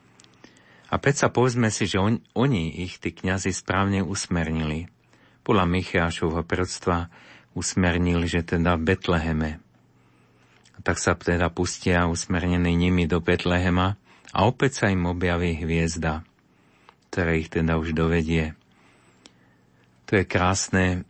a 0.95 1.01
predsa 1.03 1.27
povedzme 1.27 1.75
si, 1.75 1.91
že 1.91 1.99
on, 1.99 2.23
oni 2.39 2.71
ich, 2.87 3.03
tí 3.03 3.11
kňazi, 3.11 3.51
správne 3.51 4.07
usmernili. 4.07 4.87
Podľa 5.43 5.67
Michiašovho 5.67 6.47
proroctva 6.47 7.11
usmernili, 7.59 8.31
že 8.31 8.47
teda 8.47 8.79
v 8.79 8.95
Betleheme. 8.95 9.51
Tak 10.87 11.03
sa 11.03 11.19
teda 11.19 11.51
pustia 11.51 12.07
usmernení 12.07 12.79
nimi 12.79 13.11
do 13.11 13.19
Betlehema 13.19 13.99
a 14.31 14.39
opäť 14.47 14.85
sa 14.85 14.87
im 14.95 15.11
objaví 15.11 15.59
hviezda, 15.67 16.23
ktorá 17.11 17.43
ich 17.43 17.51
teda 17.51 17.75
už 17.75 17.91
dovedie. 17.91 18.55
To 20.07 20.15
je 20.15 20.25
krásne, 20.29 21.09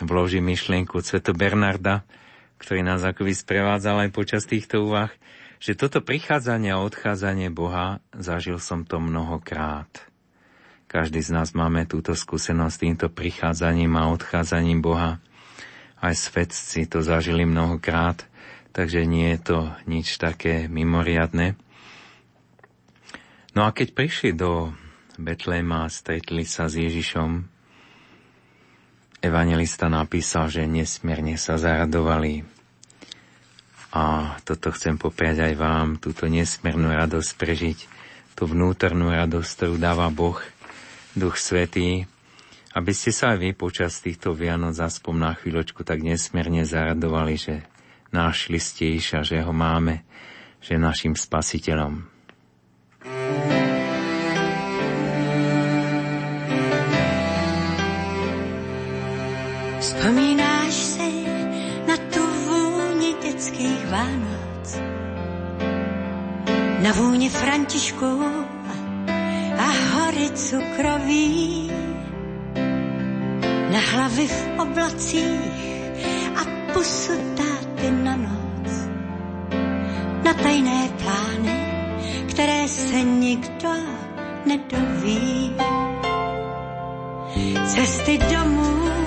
vloží 0.00 0.40
myšlienku 0.40 1.00
Sveto 1.00 1.36
Bernarda, 1.36 2.04
ktorý 2.60 2.80
nás 2.80 3.04
akoby 3.04 3.32
sprevádzal 3.36 4.08
aj 4.08 4.10
počas 4.12 4.48
týchto 4.48 4.88
úvah, 4.88 5.12
že 5.60 5.76
toto 5.76 6.04
prichádzanie 6.04 6.76
a 6.76 6.82
odchádzanie 6.84 7.48
Boha 7.48 8.04
zažil 8.12 8.60
som 8.60 8.84
to 8.84 9.00
mnohokrát. 9.00 9.88
Každý 10.88 11.24
z 11.24 11.34
nás 11.34 11.56
máme 11.56 11.88
túto 11.88 12.14
skúsenosť 12.14 12.76
týmto 12.78 13.06
prichádzaním 13.10 13.96
a 13.98 14.12
odchádzaním 14.12 14.84
Boha. 14.84 15.18
Aj 15.98 16.14
svetci 16.14 16.84
to 16.84 17.00
zažili 17.00 17.48
mnohokrát, 17.48 18.28
takže 18.76 19.08
nie 19.08 19.34
je 19.34 19.40
to 19.40 19.58
nič 19.88 20.20
také 20.20 20.68
mimoriadne. 20.68 21.56
No 23.56 23.64
a 23.66 23.72
keď 23.72 23.94
prišli 23.96 24.36
do 24.36 24.74
Betléma 25.16 25.86
a 25.86 25.92
stretli 25.92 26.42
sa 26.42 26.66
s 26.66 26.76
Ježišom, 26.78 27.53
evangelista 29.24 29.88
napísal, 29.88 30.52
že 30.52 30.68
nesmierne 30.68 31.40
sa 31.40 31.56
zaradovali, 31.56 32.44
a 33.94 34.34
toto 34.42 34.74
chcem 34.74 34.98
popriať 34.98 35.46
aj 35.46 35.54
vám, 35.54 35.88
túto 36.02 36.26
nesmernú 36.26 36.90
radosť 36.90 37.30
prežiť, 37.38 37.78
tú 38.34 38.50
vnútornú 38.50 39.14
radosť, 39.14 39.50
ktorú 39.54 39.78
dáva 39.78 40.10
Boh, 40.10 40.42
Duch 41.14 41.38
Svetý, 41.38 42.02
aby 42.74 42.90
ste 42.90 43.14
sa 43.14 43.32
aj 43.32 43.38
vy 43.38 43.50
počas 43.54 44.02
týchto 44.02 44.34
Vianoc 44.34 44.74
aspoň 44.74 45.14
na 45.14 45.32
chvíľočku 45.38 45.86
tak 45.86 46.02
nesmierne 46.02 46.66
zaradovali, 46.66 47.38
že 47.38 47.54
našli 48.10 48.58
ste 48.58 48.98
Iša, 48.98 49.22
že 49.22 49.46
ho 49.46 49.54
máme, 49.54 50.02
že 50.58 50.74
našim 50.74 51.14
spasiteľom. 51.14 52.13
Spomínáš 59.84 60.74
si 60.96 61.28
na 61.84 61.96
tú 62.08 62.24
vůni 62.24 63.14
detských 63.20 63.84
Vánoc, 63.92 64.80
na 66.80 66.92
vůni 66.92 67.28
Františku 67.28 68.24
a 69.58 69.68
hory 69.92 70.30
cukroví, 70.30 71.70
na 73.72 73.80
hlavy 73.92 74.26
v 74.26 74.48
oblacích 74.58 75.52
a 76.36 76.72
pusu 76.72 77.12
táty 77.36 77.90
na 77.90 78.16
noc, 78.16 78.88
na 80.24 80.32
tajné 80.34 80.88
plány, 80.96 81.52
které 82.32 82.68
se 82.68 83.02
nikdo 83.02 83.72
nedoví. 84.46 85.52
Cesty 87.68 88.18
domů 88.18 89.03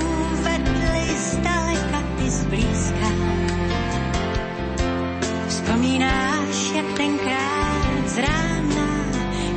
Vzpomínáš, 5.78 6.72
jak 6.76 6.86
tenkrát 6.98 8.10
z 8.10 8.18
rána 8.18 8.88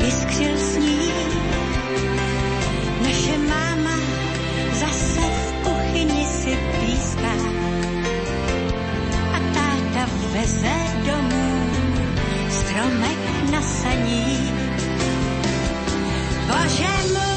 jiskřil 0.04 0.58
sníh. 0.58 1.14
Naše 3.02 3.38
máma 3.38 3.96
zase 4.72 5.20
v 5.20 5.52
kuchyni 5.64 6.24
si 6.24 6.58
píská 6.80 7.32
a 9.32 9.38
táta 9.54 10.12
veze 10.32 10.76
domů 11.06 11.70
stromek 12.50 13.50
na 13.52 13.62
saní. 13.62 14.50
Kaštany 16.80 17.29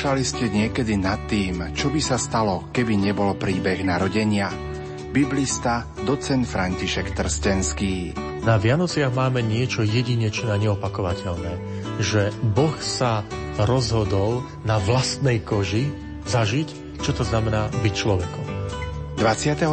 Rozmýšľali 0.00 0.24
ste 0.24 0.48
niekedy 0.48 0.96
nad 0.96 1.28
tým, 1.28 1.76
čo 1.76 1.92
by 1.92 2.00
sa 2.00 2.16
stalo, 2.16 2.72
keby 2.72 2.96
nebol 2.96 3.36
príbeh 3.36 3.84
narodenia? 3.84 4.48
Biblista, 5.12 5.84
docent 6.08 6.48
František 6.48 7.12
Trstenský. 7.12 8.16
Na 8.40 8.56
Vianociach 8.56 9.12
máme 9.12 9.44
niečo 9.44 9.84
jedinečné 9.84 10.48
a 10.48 10.56
neopakovateľné, 10.56 11.52
že 12.00 12.32
Boh 12.32 12.72
sa 12.80 13.28
rozhodol 13.60 14.40
na 14.64 14.80
vlastnej 14.80 15.44
koži 15.44 15.92
zažiť, 16.24 16.96
čo 17.04 17.12
to 17.12 17.20
znamená 17.20 17.68
byť 17.84 17.92
človekom. 17.92 18.46
23. 19.20 19.68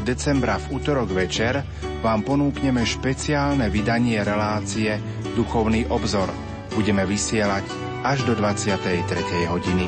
decembra 0.00 0.56
v 0.56 0.80
útorok 0.80 1.12
večer 1.12 1.60
vám 2.00 2.24
ponúkneme 2.24 2.88
špeciálne 2.88 3.68
vydanie 3.68 4.16
relácie 4.24 4.96
Duchovný 5.36 5.92
obzor. 5.92 6.32
Budeme 6.72 7.04
vysielať 7.04 7.77
až 8.08 8.24
do 8.24 8.32
23. 8.32 9.52
hodiny. 9.52 9.84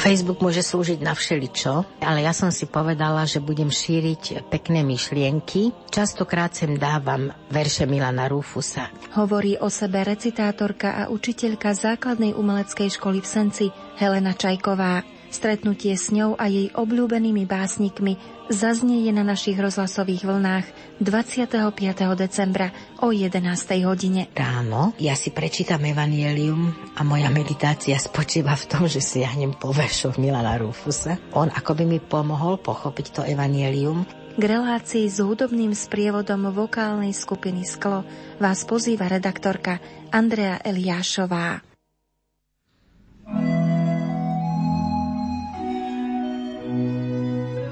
Facebook 0.00 0.40
môže 0.40 0.64
slúžiť 0.64 1.00
na 1.04 1.12
všeličo, 1.12 2.04
ale 2.04 2.24
ja 2.24 2.32
som 2.32 2.48
si 2.48 2.64
povedala, 2.64 3.28
že 3.28 3.40
budem 3.40 3.68
šíriť 3.68 4.48
pekné 4.48 4.80
myšlienky. 4.80 5.72
Častokrát 5.92 6.56
sem 6.56 6.76
dávam 6.76 7.32
verše 7.52 7.84
Milana 7.84 8.24
Rufusa. 8.28 8.88
Hovorí 9.16 9.60
o 9.60 9.68
sebe 9.68 10.00
recitátorka 10.04 11.04
a 11.04 11.12
učiteľka 11.12 11.76
základnej 11.76 12.32
umeleckej 12.32 12.96
školy 12.96 13.20
v 13.20 13.28
Senci 13.28 13.66
Helena 14.00 14.32
Čajková. 14.32 15.19
Stretnutie 15.30 15.94
s 15.94 16.10
ňou 16.10 16.34
a 16.34 16.50
jej 16.50 16.74
obľúbenými 16.74 17.46
básnikmi 17.46 18.18
zaznieje 18.50 19.14
na 19.14 19.22
našich 19.22 19.54
rozhlasových 19.54 20.26
vlnách 20.26 20.66
25. 20.98 21.70
decembra 22.18 22.74
o 22.98 23.14
11. 23.14 23.38
hodine. 23.86 24.26
Ráno 24.34 24.90
ja 24.98 25.14
si 25.14 25.30
prečítam 25.30 25.86
Evangelium 25.86 26.74
a 26.98 27.06
moja 27.06 27.30
meditácia 27.30 27.94
spočíva 27.94 28.58
v 28.58 28.64
tom, 28.66 28.82
že 28.90 28.98
siahnem 28.98 29.54
po 29.54 29.70
veršoch 29.70 30.18
Milana 30.18 30.58
Rufusa. 30.58 31.14
On 31.30 31.46
ako 31.46 31.78
by 31.78 31.84
mi 31.86 32.02
pomohol 32.02 32.58
pochopiť 32.58 33.06
to 33.14 33.20
Evangelium. 33.22 34.02
K 34.34 34.42
relácii 34.42 35.06
s 35.06 35.22
hudobným 35.22 35.70
sprievodom 35.78 36.50
vokálnej 36.50 37.14
skupiny 37.14 37.62
Sklo 37.62 38.02
vás 38.42 38.66
pozýva 38.66 39.06
redaktorka 39.06 39.78
Andrea 40.10 40.58
Eliášová. 40.58 41.62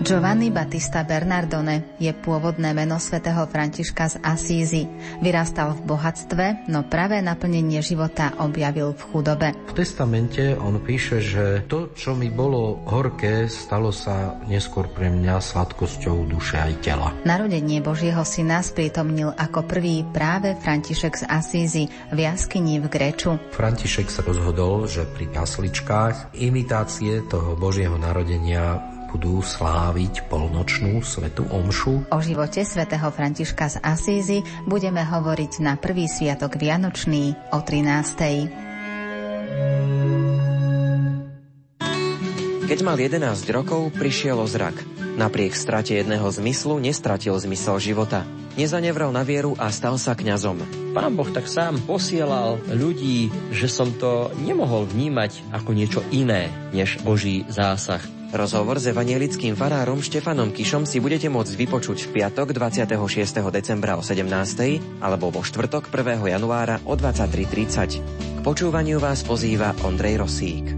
Giovanni 0.09 0.49
Battista 0.49 1.05
Bernardone 1.05 2.01
je 2.01 2.09
pôvodné 2.17 2.73
meno 2.73 2.97
svätého 2.97 3.45
Františka 3.45 4.09
z 4.09 4.17
Asízy. 4.25 4.89
Vyrastal 5.21 5.77
v 5.77 5.85
bohatstve, 5.85 6.65
no 6.73 6.81
pravé 6.89 7.21
naplnenie 7.21 7.85
života 7.85 8.33
objavil 8.41 8.97
v 8.97 9.03
chudobe. 9.05 9.53
V 9.69 9.77
testamente 9.77 10.57
on 10.57 10.81
píše, 10.81 11.21
že 11.21 11.45
to, 11.69 11.93
čo 11.93 12.17
mi 12.17 12.33
bolo 12.33 12.81
horké, 12.89 13.53
stalo 13.53 13.93
sa 13.93 14.41
neskôr 14.49 14.89
pre 14.89 15.13
mňa 15.13 15.45
sladkosťou 15.45 16.25
duše 16.25 16.57
aj 16.57 16.73
tela. 16.81 17.13
Narodenie 17.29 17.85
Božieho 17.85 18.25
syna 18.25 18.65
sprítomnil 18.65 19.37
ako 19.37 19.69
prvý 19.69 20.09
práve 20.09 20.57
František 20.57 21.21
z 21.21 21.25
Asízy 21.29 21.85
v 22.17 22.25
jaskyni 22.25 22.81
v 22.81 22.89
Greču. 22.89 23.37
František 23.53 24.09
sa 24.09 24.25
rozhodol, 24.25 24.89
že 24.89 25.05
pri 25.05 25.29
jasličkách 25.37 26.33
imitácie 26.33 27.29
toho 27.29 27.61
Božieho 27.61 28.01
narodenia 28.01 28.97
budú 29.09 29.41
sláviť 29.41 30.29
polnočnú 30.29 31.01
svetu 31.01 31.49
omšu. 31.49 32.05
O 32.13 32.21
živote 32.21 32.61
svätého 32.63 33.09
Františka 33.09 33.73
z 33.73 33.77
Asízy 33.81 34.45
budeme 34.69 35.01
hovoriť 35.01 35.65
na 35.65 35.81
prvý 35.81 36.05
sviatok 36.05 36.61
Vianočný 36.61 37.33
o 37.57 37.59
13. 37.65 38.69
Keď 42.69 42.79
mal 42.85 43.01
11 43.01 43.25
rokov, 43.49 43.97
prišiel 43.97 44.37
o 44.37 44.45
zrak. 44.45 44.77
Napriek 45.17 45.57
strate 45.57 45.97
jedného 45.97 46.29
zmyslu 46.29 46.77
nestratil 46.77 47.33
zmysel 47.41 47.81
života. 47.81 48.29
Nezanevral 48.61 49.09
na 49.09 49.25
vieru 49.25 49.57
a 49.57 49.73
stal 49.73 49.97
sa 49.97 50.13
kňazom. 50.13 50.61
Pán 50.93 51.17
Boh 51.17 51.33
tak 51.33 51.49
sám 51.49 51.81
posielal 51.89 52.61
ľudí, 52.69 53.33
že 53.57 53.73
som 53.73 53.89
to 53.97 54.29
nemohol 54.45 54.85
vnímať 54.85 55.49
ako 55.49 55.71
niečo 55.73 56.05
iné 56.13 56.53
než 56.77 57.01
Boží 57.01 57.49
zásah. 57.49 58.05
Rozhovor 58.29 58.77
s 58.77 58.93
evanielickým 58.93 59.57
farárom 59.57 60.05
Štefanom 60.05 60.53
Kišom 60.53 60.85
si 60.85 61.01
budete 61.01 61.33
môcť 61.33 61.55
vypočuť 61.57 61.99
v 62.09 62.21
piatok 62.21 62.53
26. 62.53 62.93
decembra 63.49 63.97
o 63.97 64.05
17. 64.05 64.29
alebo 65.01 65.33
vo 65.33 65.41
štvrtok 65.41 65.89
1. 65.89 66.29
januára 66.29 66.77
o 66.85 66.93
23.30. 66.93 68.39
K 68.39 68.41
počúvaniu 68.45 69.01
vás 69.01 69.25
pozýva 69.25 69.73
Ondrej 69.81 70.21
Rosík. 70.21 70.78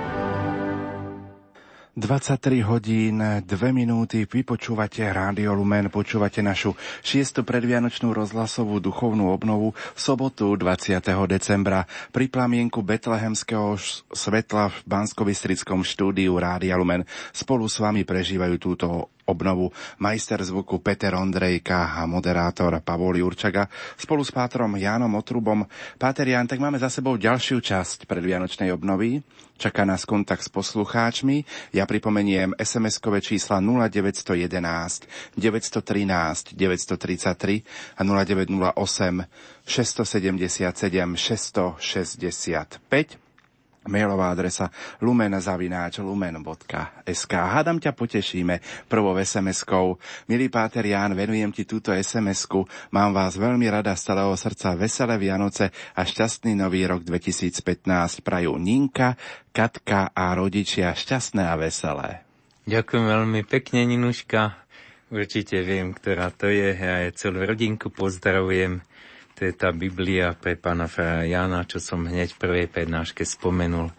23 2.01 2.65
hodín, 2.65 3.21
2 3.21 3.45
minúty, 3.69 4.25
vy 4.25 4.41
počúvate 4.41 5.05
Rádio 5.05 5.53
Lumen, 5.53 5.85
počúvate 5.93 6.41
našu 6.41 6.73
šiestu 7.05 7.45
predvianočnú 7.45 8.09
rozhlasovú 8.09 8.81
duchovnú 8.81 9.29
obnovu 9.29 9.77
v 9.77 9.99
sobotu 10.01 10.57
20. 10.57 10.97
decembra 11.29 11.85
pri 12.09 12.25
plamienku 12.25 12.81
Betlehemského 12.81 13.77
svetla 14.17 14.73
v 14.73 14.77
bansko 14.89 15.29
štúdiu 15.85 16.41
Rádia 16.41 16.73
Lumen. 16.73 17.05
Spolu 17.29 17.69
s 17.69 17.77
vami 17.77 18.01
prežívajú 18.01 18.55
túto 18.57 19.13
obnovu 19.29 19.69
majster 20.01 20.41
zvuku 20.41 20.81
Peter 20.81 21.13
Ondrejka 21.13 22.01
a 22.01 22.09
moderátor 22.09 22.81
Pavol 22.81 23.21
Jurčaga 23.21 23.69
spolu 23.93 24.25
s 24.25 24.33
pátrom 24.33 24.73
Jánom 24.73 25.13
Otrubom. 25.13 25.69
Páter 26.01 26.33
Ján, 26.33 26.49
tak 26.49 26.57
máme 26.57 26.81
za 26.81 26.89
sebou 26.89 27.13
ďalšiu 27.13 27.61
časť 27.61 28.09
predvianočnej 28.09 28.73
obnovy. 28.73 29.21
Čaká 29.61 29.85
nás 29.85 30.09
kontakt 30.09 30.41
s 30.41 30.49
poslucháčmi. 30.49 31.45
Ja 31.69 31.85
pripomeniem 31.85 32.57
SMS-kové 32.57 33.21
čísla 33.21 33.61
0911 33.61 35.05
913 35.37 36.57
933 36.57 37.61
a 37.93 38.01
0908 38.01 39.21
677 39.61 41.13
665 41.13 43.20
Mailová 43.81 44.29
adresa 44.29 44.69
lumen.lumen.sk 45.01 46.03
Hádam 47.33 47.81
ťa 47.81 47.97
potešíme 47.97 48.61
prvou 48.85 49.17
SMS-kou. 49.17 49.97
Milý 50.29 50.53
Páter 50.53 50.85
Ján, 50.85 51.17
venujem 51.17 51.49
ti 51.49 51.65
túto 51.65 51.89
SMS-ku. 51.89 52.69
Mám 52.93 53.17
vás 53.17 53.41
veľmi 53.41 53.65
rada 53.73 53.97
z 53.97 54.13
celého 54.13 54.37
srdca. 54.37 54.77
Veselé 54.77 55.17
Vianoce 55.17 55.73
a 55.97 56.05
šťastný 56.05 56.53
nový 56.53 56.85
rok 56.85 57.01
2015. 57.01 58.21
Prajú 58.21 58.61
Ninka, 58.61 59.17
Katka 59.49 60.13
a 60.13 60.29
rodičia 60.37 60.93
šťastné 60.93 61.41
a 61.41 61.57
veselé. 61.57 62.21
Ďakujem 62.69 63.05
veľmi 63.09 63.41
pekne, 63.49 63.81
Ninuška. 63.89 64.61
Určite 65.09 65.65
viem, 65.65 65.97
ktorá 65.97 66.29
to 66.29 66.53
je. 66.53 66.77
Ja 66.77 67.01
aj 67.01 67.17
celú 67.17 67.41
rodinku 67.41 67.89
pozdravujem 67.89 68.85
to 69.41 69.49
je 69.49 69.57
tá 69.57 69.73
Biblia 69.73 70.37
pre 70.37 70.53
pána 70.53 70.85
Fra 70.85 71.25
Jana, 71.25 71.65
čo 71.65 71.81
som 71.81 72.05
hneď 72.05 72.37
v 72.37 72.41
prvej 72.45 72.67
prednáške 72.69 73.25
spomenul. 73.25 73.89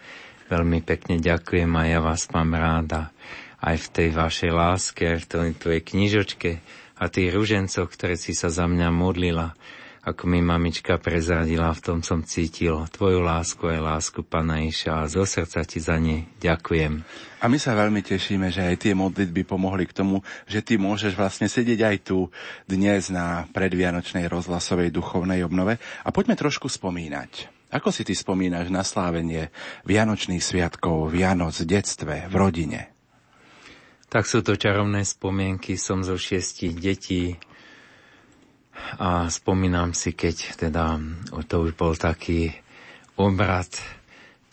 Veľmi 0.46 0.86
pekne 0.86 1.18
ďakujem 1.18 1.66
a 1.66 1.82
ja 1.82 1.98
vás 1.98 2.30
mám 2.30 2.54
ráda 2.54 3.10
aj 3.58 3.74
v 3.74 3.88
tej 3.90 4.08
vašej 4.14 4.52
láske, 4.54 5.02
aj 5.02 5.18
v 5.18 5.26
tej 5.26 5.52
tvojej 5.58 5.82
knižočke 5.82 6.50
a 6.94 7.10
tých 7.10 7.34
ružencoch, 7.34 7.90
ktoré 7.90 8.14
si 8.14 8.38
sa 8.38 8.54
za 8.54 8.70
mňa 8.70 8.94
modlila 8.94 9.58
ako 10.02 10.26
mi 10.26 10.42
mamička 10.42 10.98
prezradila, 10.98 11.70
v 11.70 11.82
tom 11.82 11.98
som 12.02 12.26
cítil 12.26 12.74
tvoju 12.90 13.22
lásku 13.22 13.62
aj 13.70 13.78
lásku 13.78 14.26
Pana 14.26 14.58
Iša 14.66 15.06
a 15.06 15.10
zo 15.10 15.22
srdca 15.22 15.62
ti 15.62 15.78
za 15.78 15.94
ne 16.02 16.26
ďakujem. 16.42 17.06
A 17.38 17.46
my 17.46 17.54
sa 17.54 17.78
veľmi 17.78 18.02
tešíme, 18.02 18.50
že 18.50 18.66
aj 18.66 18.82
tie 18.82 18.98
modlitby 18.98 19.46
pomohli 19.46 19.86
k 19.86 19.94
tomu, 19.94 20.26
že 20.50 20.58
ty 20.58 20.74
môžeš 20.74 21.14
vlastne 21.14 21.46
sedieť 21.46 21.80
aj 21.86 21.96
tu 22.02 22.34
dnes 22.66 23.14
na 23.14 23.46
predvianočnej 23.54 24.26
rozhlasovej 24.26 24.90
duchovnej 24.90 25.46
obnove. 25.46 25.78
A 26.02 26.08
poďme 26.10 26.34
trošku 26.34 26.66
spomínať. 26.66 27.46
Ako 27.70 27.94
si 27.94 28.02
ty 28.02 28.18
spomínaš 28.18 28.74
na 28.74 28.82
slávenie 28.82 29.54
Vianočných 29.86 30.42
sviatkov, 30.42 31.14
Vianoc 31.14 31.54
v 31.62 31.78
detstve, 31.78 32.26
v 32.26 32.34
rodine? 32.34 32.90
Tak 34.10 34.28
sú 34.28 34.44
to 34.44 34.58
čarovné 34.58 35.06
spomienky. 35.08 35.80
Som 35.80 36.04
zo 36.04 36.20
šiestich 36.20 36.76
detí 36.76 37.38
a 38.98 39.28
spomínam 39.28 39.92
si, 39.92 40.16
keď 40.16 40.56
teda 40.68 40.96
to 41.48 41.56
už 41.68 41.76
bol 41.76 41.92
taký 41.96 42.52
obrad 43.16 43.68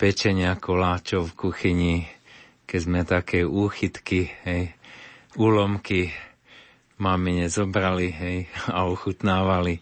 pečenia 0.00 0.56
koláčov 0.56 1.32
v 1.32 1.36
kuchyni, 1.36 1.94
keď 2.64 2.80
sme 2.80 3.00
také 3.04 3.44
úchytky, 3.44 4.32
hej, 4.46 4.72
úlomky 5.36 6.12
mami 7.00 7.44
nezobrali 7.44 8.08
hej, 8.12 8.38
a 8.68 8.86
ochutnávali. 8.86 9.80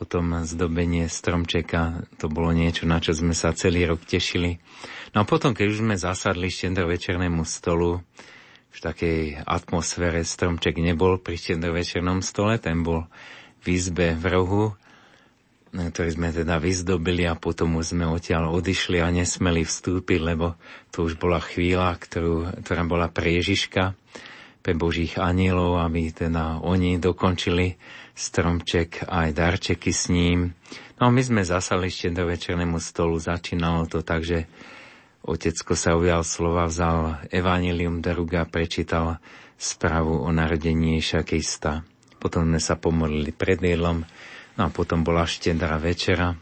Potom 0.00 0.32
zdobenie 0.48 1.12
stromčeka, 1.12 2.08
to 2.16 2.32
bolo 2.32 2.56
niečo, 2.56 2.88
na 2.88 3.04
čo 3.04 3.12
sme 3.12 3.36
sa 3.36 3.52
celý 3.52 3.84
rok 3.84 4.00
tešili. 4.08 4.56
No 5.12 5.22
a 5.22 5.28
potom, 5.28 5.52
keď 5.52 5.66
už 5.68 5.84
sme 5.84 6.00
zasadli 6.00 6.48
štedrovečernému 6.48 7.44
stolu, 7.44 8.00
v 8.70 8.78
takej 8.78 9.44
atmosfére 9.44 10.22
stromček 10.22 10.78
nebol 10.78 11.20
pri 11.20 11.36
štedrovečernom 11.36 12.22
stole, 12.22 12.56
ten 12.56 12.80
bol 12.80 13.10
v 13.60 13.66
izbe 13.76 14.16
v 14.16 14.24
rohu, 14.28 14.64
ktorý 15.70 16.10
sme 16.10 16.28
teda 16.34 16.58
vyzdobili 16.58 17.30
a 17.30 17.38
potom 17.38 17.78
už 17.78 17.94
sme 17.94 18.10
odtiaľ 18.10 18.50
odišli 18.50 18.98
a 18.98 19.14
nesmeli 19.14 19.62
vstúpiť, 19.62 20.18
lebo 20.18 20.58
to 20.90 21.06
už 21.06 21.14
bola 21.14 21.38
chvíľa, 21.38 21.94
ktorú, 21.94 22.64
ktorá 22.66 22.82
bola 22.82 23.06
pre 23.06 23.38
Ježiška, 23.38 23.94
pre 24.60 24.72
Božích 24.74 25.16
anielov, 25.16 25.78
aby 25.78 26.10
teda 26.10 26.58
oni 26.60 26.98
dokončili 26.98 27.78
stromček 28.18 29.06
aj 29.08 29.28
darčeky 29.32 29.94
s 29.94 30.10
ním. 30.10 30.52
No 31.00 31.08
a 31.08 31.14
my 31.14 31.22
sme 31.22 31.42
zasali 31.46 31.88
ešte 31.88 32.12
do 32.12 32.28
večernému 32.28 32.76
stolu, 32.82 33.16
začínalo 33.16 33.88
to 33.88 34.04
tak, 34.04 34.26
že 34.26 34.50
otecko 35.24 35.72
sa 35.78 35.96
ujal 35.96 36.26
slova, 36.26 36.68
vzal 36.68 37.24
Evangelium 37.32 38.04
Daruga, 38.04 38.44
prečítal 38.44 39.22
správu 39.56 40.20
o 40.20 40.28
narodení 40.34 41.00
Ježa 41.00 41.24
Krista. 41.24 41.86
Potom 42.20 42.44
sme 42.44 42.60
sa 42.60 42.76
pomodlili 42.76 43.32
pred 43.32 43.56
jedlom, 43.56 44.04
no 44.54 44.62
a 44.62 44.68
potom 44.68 45.00
bola 45.00 45.24
štedrá 45.24 45.80
večera, 45.80 46.36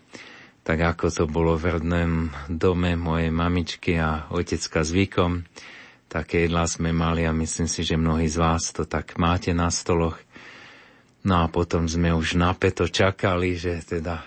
tak 0.66 0.82
ako 0.82 1.06
to 1.08 1.24
bolo 1.30 1.54
v 1.54 1.78
rodnom 1.78 2.34
dome 2.50 2.98
mojej 2.98 3.30
mamičky 3.30 3.96
a 3.96 4.26
otecka 4.28 4.82
zvykom. 4.82 5.46
Také 6.10 6.50
jedlá 6.50 6.66
sme 6.66 6.90
mali 6.90 7.24
a 7.24 7.32
myslím 7.32 7.70
si, 7.70 7.86
že 7.86 7.94
mnohí 7.94 8.26
z 8.26 8.36
vás 8.36 8.74
to 8.74 8.84
tak 8.84 9.16
máte 9.16 9.54
na 9.54 9.70
stoloch. 9.70 10.18
No 11.22 11.40
a 11.40 11.46
potom 11.46 11.86
sme 11.86 12.10
už 12.12 12.34
napeto 12.34 12.90
čakali, 12.90 13.54
že 13.54 13.80
teda 13.80 14.26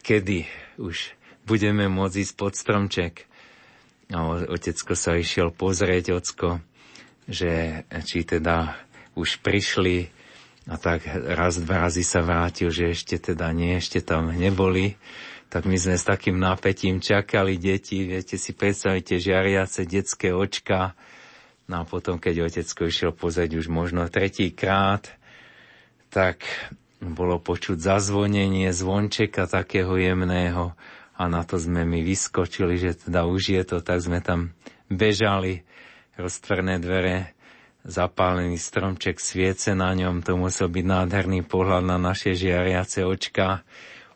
kedy 0.00 0.48
už 0.80 1.12
budeme 1.44 1.86
môcť 1.86 2.16
ísť 2.24 2.34
pod 2.34 2.56
stromček. 2.56 3.28
A 4.10 4.46
otecko 4.50 4.98
sa 4.98 5.14
išiel 5.14 5.54
pozrieť, 5.54 6.18
ocko, 6.18 6.58
že 7.30 7.84
či 8.06 8.26
teda 8.26 8.74
už 9.14 9.38
prišli 9.38 10.10
a 10.68 10.76
tak 10.76 11.08
raz, 11.08 11.56
dva 11.56 11.88
razy 11.88 12.04
sa 12.04 12.20
vrátil, 12.20 12.68
že 12.68 12.92
ešte 12.92 13.16
teda 13.32 13.48
nie, 13.56 13.80
ešte 13.80 14.04
tam 14.04 14.28
neboli. 14.34 15.00
Tak 15.50 15.66
my 15.66 15.74
sme 15.74 15.96
s 15.98 16.06
takým 16.06 16.38
nápetím 16.38 17.02
čakali 17.02 17.58
deti, 17.58 18.06
viete 18.06 18.38
si 18.38 18.54
predstavíte 18.54 19.18
žiariace 19.18 19.88
detské 19.88 20.30
očka. 20.30 20.94
No 21.66 21.82
a 21.82 21.84
potom, 21.88 22.20
keď 22.20 22.50
otecko 22.50 22.86
išiel 22.86 23.12
pozrieť 23.16 23.58
už 23.58 23.66
možno 23.66 24.06
tretíkrát, 24.06 25.10
tak 26.10 26.44
bolo 27.00 27.40
počuť 27.40 27.80
zazvonenie 27.80 28.70
zvončeka 28.70 29.48
takého 29.48 29.96
jemného 29.96 30.76
a 31.16 31.22
na 31.26 31.42
to 31.42 31.56
sme 31.56 31.88
my 31.88 32.04
vyskočili, 32.04 32.76
že 32.76 33.08
teda 33.08 33.24
už 33.24 33.42
je 33.56 33.62
to, 33.64 33.78
tak 33.80 34.04
sme 34.04 34.20
tam 34.20 34.52
bežali, 34.92 35.64
roztvrné 36.20 36.78
dvere 36.78 37.32
zapálený 37.84 38.60
stromček, 38.60 39.16
sviece 39.20 39.72
na 39.72 39.96
ňom, 39.96 40.20
to 40.20 40.36
musel 40.36 40.68
byť 40.68 40.84
nádherný 40.84 41.44
pohľad 41.48 41.84
na 41.84 41.96
naše 41.96 42.36
žiariace 42.36 43.04
očka. 43.04 43.64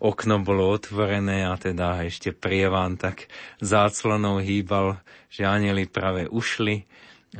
Okno 0.05 0.43
bolo 0.45 0.69
otvorené 0.69 1.49
a 1.49 1.57
teda 1.57 2.05
ešte 2.05 2.37
prievan 2.37 3.01
tak 3.01 3.31
záclonou 3.65 4.43
hýbal, 4.45 5.01
že 5.33 5.49
anieli 5.49 5.89
práve 5.89 6.29
ušli 6.29 6.85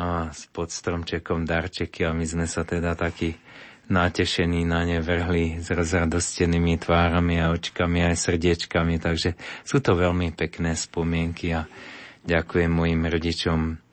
a 0.01 0.33
pod 0.51 0.73
stromčekom 0.73 1.45
darčeky 1.45 2.09
a 2.09 2.17
my 2.17 2.25
sme 2.25 2.47
sa 2.49 2.65
teda 2.65 2.97
takí 2.97 3.37
natešení 3.85 4.65
na 4.65 4.89
ne 4.89 4.99
vrhli 5.05 5.61
s 5.61 5.69
rozradostenými 5.69 6.81
tvárami 6.81 7.37
a 7.45 7.53
očkami 7.53 8.01
aj 8.09 8.17
srdiečkami, 8.17 8.97
takže 8.97 9.37
sú 9.61 9.85
to 9.85 9.93
veľmi 9.93 10.33
pekné 10.33 10.73
spomienky 10.73 11.53
a 11.53 11.69
ďakujem 12.25 12.73
mojim 12.73 13.05
rodičom 13.05 13.84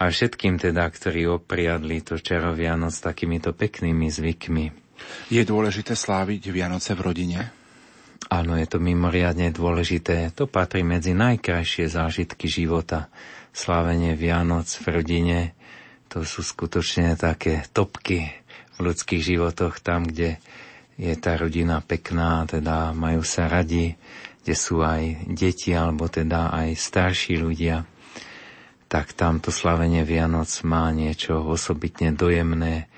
a 0.00 0.08
všetkým 0.08 0.56
teda, 0.56 0.88
ktorí 0.88 1.28
opriadli 1.28 2.00
to 2.00 2.16
čaro 2.16 2.56
Vianoc 2.56 2.96
takýmito 2.96 3.52
peknými 3.52 4.08
zvykmi. 4.08 4.64
Je 5.28 5.42
dôležité 5.44 5.92
sláviť 5.92 6.48
Vianoce 6.48 6.96
v 6.96 7.04
rodine? 7.04 7.40
Áno, 8.32 8.56
je 8.56 8.64
to 8.64 8.80
mimoriadne 8.80 9.52
dôležité. 9.52 10.32
To 10.36 10.48
patrí 10.48 10.80
medzi 10.80 11.12
najkrajšie 11.12 11.88
zážitky 11.92 12.48
života. 12.48 13.12
Slávenie 13.52 14.16
Vianoc 14.16 14.70
v 14.80 14.86
rodine, 14.88 15.38
to 16.08 16.24
sú 16.24 16.40
skutočne 16.40 17.18
také 17.20 17.66
topky 17.74 18.30
v 18.76 18.78
ľudských 18.80 19.20
životoch, 19.20 19.84
tam, 19.84 20.08
kde 20.08 20.40
je 20.96 21.12
tá 21.16 21.36
rodina 21.36 21.82
pekná, 21.84 22.46
teda 22.46 22.92
majú 22.96 23.20
sa 23.26 23.50
radi, 23.50 23.98
kde 24.44 24.54
sú 24.56 24.80
aj 24.80 25.28
deti 25.28 25.74
alebo 25.74 26.06
teda 26.06 26.54
aj 26.54 26.76
starší 26.76 27.40
ľudia, 27.40 27.84
tak 28.90 29.14
tamto 29.14 29.54
slavenie 29.54 30.02
Vianoc 30.02 30.50
má 30.66 30.90
niečo 30.90 31.46
osobitne 31.46 32.10
dojemné, 32.10 32.90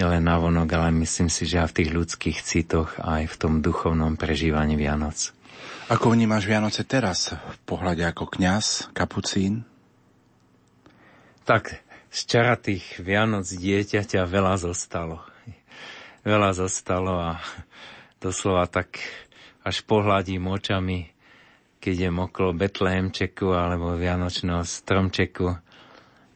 nielen 0.00 0.24
na 0.24 0.40
vonok, 0.40 0.68
ale 0.72 0.88
myslím 1.04 1.28
si, 1.28 1.44
že 1.44 1.60
aj 1.60 1.68
v 1.70 1.76
tých 1.84 1.90
ľudských 1.92 2.38
citoch, 2.40 2.96
aj 2.96 3.28
v 3.28 3.36
tom 3.36 3.60
duchovnom 3.60 4.16
prežívaní 4.16 4.80
Vianoc. 4.80 5.36
Ako 5.92 6.16
vnímaš 6.16 6.48
Vianoce 6.48 6.80
teraz 6.88 7.36
v 7.36 7.58
pohľade 7.68 8.08
ako 8.08 8.24
kňaz, 8.32 8.88
kapucín? 8.96 9.68
Tak 11.44 11.76
z 12.08 12.20
čara 12.24 12.56
tých 12.56 12.96
Vianoc 13.04 13.44
dieťaťa 13.44 14.24
veľa 14.24 14.56
zostalo 14.56 15.20
veľa 16.24 16.56
zostalo 16.56 17.20
a 17.20 17.30
doslova 18.18 18.64
tak 18.66 18.96
až 19.60 19.84
pohľadím 19.84 20.48
očami, 20.48 21.12
keď 21.84 22.08
idem 22.08 22.16
okolo 22.16 22.56
Betlehemčeku 22.56 23.52
alebo 23.52 23.92
Vianočného 23.92 24.64
stromčeku, 24.64 25.52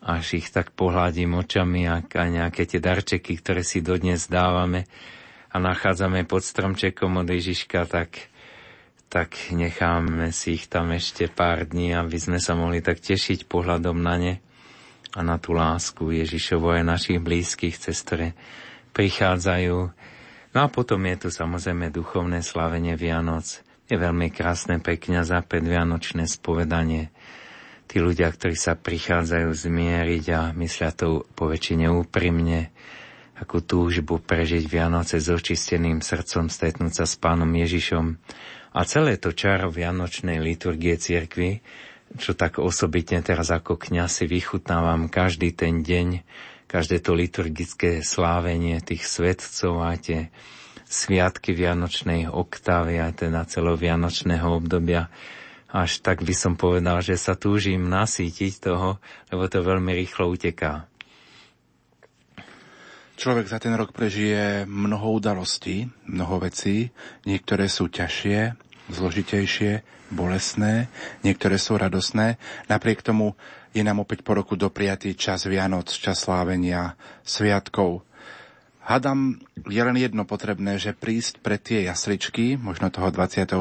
až 0.05 0.37
ich 0.37 0.53
tak 0.53 0.77
pohľadím 0.77 1.41
očami 1.41 1.89
a 1.89 2.05
nejaké 2.05 2.69
tie 2.69 2.85
darčeky, 2.85 3.41
ktoré 3.41 3.65
si 3.65 3.81
dodnes 3.81 4.29
dávame 4.29 4.85
a 5.49 5.57
nachádzame 5.57 6.29
pod 6.29 6.45
stromčekom 6.45 7.25
od 7.25 7.29
Ježiška, 7.33 7.89
tak, 7.89 8.29
tak 9.09 9.33
necháme 9.49 10.37
si 10.37 10.61
ich 10.61 10.69
tam 10.69 10.93
ešte 10.93 11.33
pár 11.33 11.65
dní, 11.65 11.97
aby 11.97 12.21
sme 12.21 12.45
sa 12.45 12.53
mohli 12.53 12.85
tak 12.85 13.01
tešiť 13.01 13.49
pohľadom 13.49 13.97
na 13.97 14.15
ne 14.21 14.35
a 15.17 15.25
na 15.25 15.41
tú 15.41 15.57
lásku 15.57 16.13
Ježišovo 16.13 16.77
aj 16.77 16.85
našich 16.85 17.25
blízkych, 17.25 17.81
cez 17.81 17.97
ktoré 18.05 18.37
prichádzajú. 18.93 19.77
No 20.53 20.59
a 20.61 20.69
potom 20.69 21.01
je 21.09 21.17
tu 21.25 21.29
samozrejme 21.33 21.89
duchovné 21.89 22.45
slavenie 22.45 22.93
Vianoc. 23.01 23.68
Je 23.89 23.97
veľmi 23.97 24.29
krásne 24.29 24.85
pre 24.85 25.01
kniaza 25.01 25.41
predvianočné 25.41 26.29
spovedanie. 26.29 27.09
Tí 27.89 28.05
ľudia, 28.05 28.29
ktorí 28.29 28.53
sa 28.53 28.77
prichádzajú 28.77 29.49
zmieriť 29.49 30.25
a 30.37 30.41
myslia 30.53 30.93
to 30.93 31.25
po 31.33 31.49
väčšine 31.49 31.89
úprimne, 31.89 32.69
akú 33.41 33.65
túžbu 33.65 34.21
prežiť 34.21 34.69
Vianoce 34.69 35.17
s 35.17 35.33
očisteným 35.33 36.05
srdcom, 36.05 36.53
stretnúť 36.53 37.01
sa 37.01 37.05
s 37.09 37.17
pánom 37.17 37.49
Ježišom. 37.49 38.21
A 38.77 38.85
celé 38.85 39.17
to 39.17 39.33
čaro 39.33 39.73
Vianočnej 39.73 40.37
liturgie 40.37 41.01
cirkvy, 41.01 41.65
čo 42.21 42.37
tak 42.37 42.61
osobitne 42.61 43.25
teraz 43.25 43.49
ako 43.49 43.81
kňaz 43.81 44.21
si 44.21 44.25
vychutnávam 44.29 45.09
každý 45.09 45.57
ten 45.57 45.81
deň, 45.81 46.29
každé 46.69 47.01
to 47.01 47.17
liturgické 47.17 48.05
slávenie 48.05 48.85
tých 48.85 49.09
svetcov 49.09 49.81
a 49.81 49.97
tie 49.97 50.29
sviatky 50.89 51.53
Vianočnej 51.53 52.33
oktávy 52.33 52.97
aj 52.99 53.29
teda 53.29 53.45
celovianočného 53.45 54.49
obdobia. 54.49 55.13
Až 55.69 56.01
tak 56.01 56.25
by 56.25 56.33
som 56.33 56.57
povedal, 56.57 57.05
že 57.05 57.21
sa 57.21 57.37
túžim 57.37 57.93
nasítiť 57.93 58.73
toho, 58.73 58.97
lebo 59.29 59.45
to 59.53 59.61
veľmi 59.61 59.93
rýchlo 59.93 60.33
uteká. 60.33 60.89
Človek 63.19 63.51
za 63.51 63.59
ten 63.61 63.75
rok 63.77 63.93
prežije 63.93 64.65
mnoho 64.65 65.19
udalostí, 65.19 65.91
mnoho 66.09 66.41
vecí. 66.41 66.89
Niektoré 67.27 67.69
sú 67.69 67.91
ťažšie, 67.91 68.55
zložitejšie, 68.89 69.85
bolesné, 70.09 70.89
niektoré 71.21 71.61
sú 71.61 71.77
radosné. 71.77 72.41
Napriek 72.73 73.05
tomu 73.05 73.37
je 73.77 73.85
nám 73.85 74.01
opäť 74.01 74.25
po 74.25 74.33
roku 74.33 74.57
dopriatý 74.57 75.13
čas 75.13 75.45
Vianoc, 75.45 75.93
čas 75.93 76.25
slávenia, 76.25 76.97
sviatkov. 77.21 78.08
Hadam, 78.89 79.37
je 79.69 79.77
len 79.85 80.01
jedno 80.01 80.25
potrebné, 80.25 80.81
že 80.81 80.97
prísť 80.97 81.45
pre 81.45 81.61
tie 81.61 81.85
jasličky, 81.85 82.57
možno 82.57 82.89
toho 82.89 83.13
24. 83.13 83.53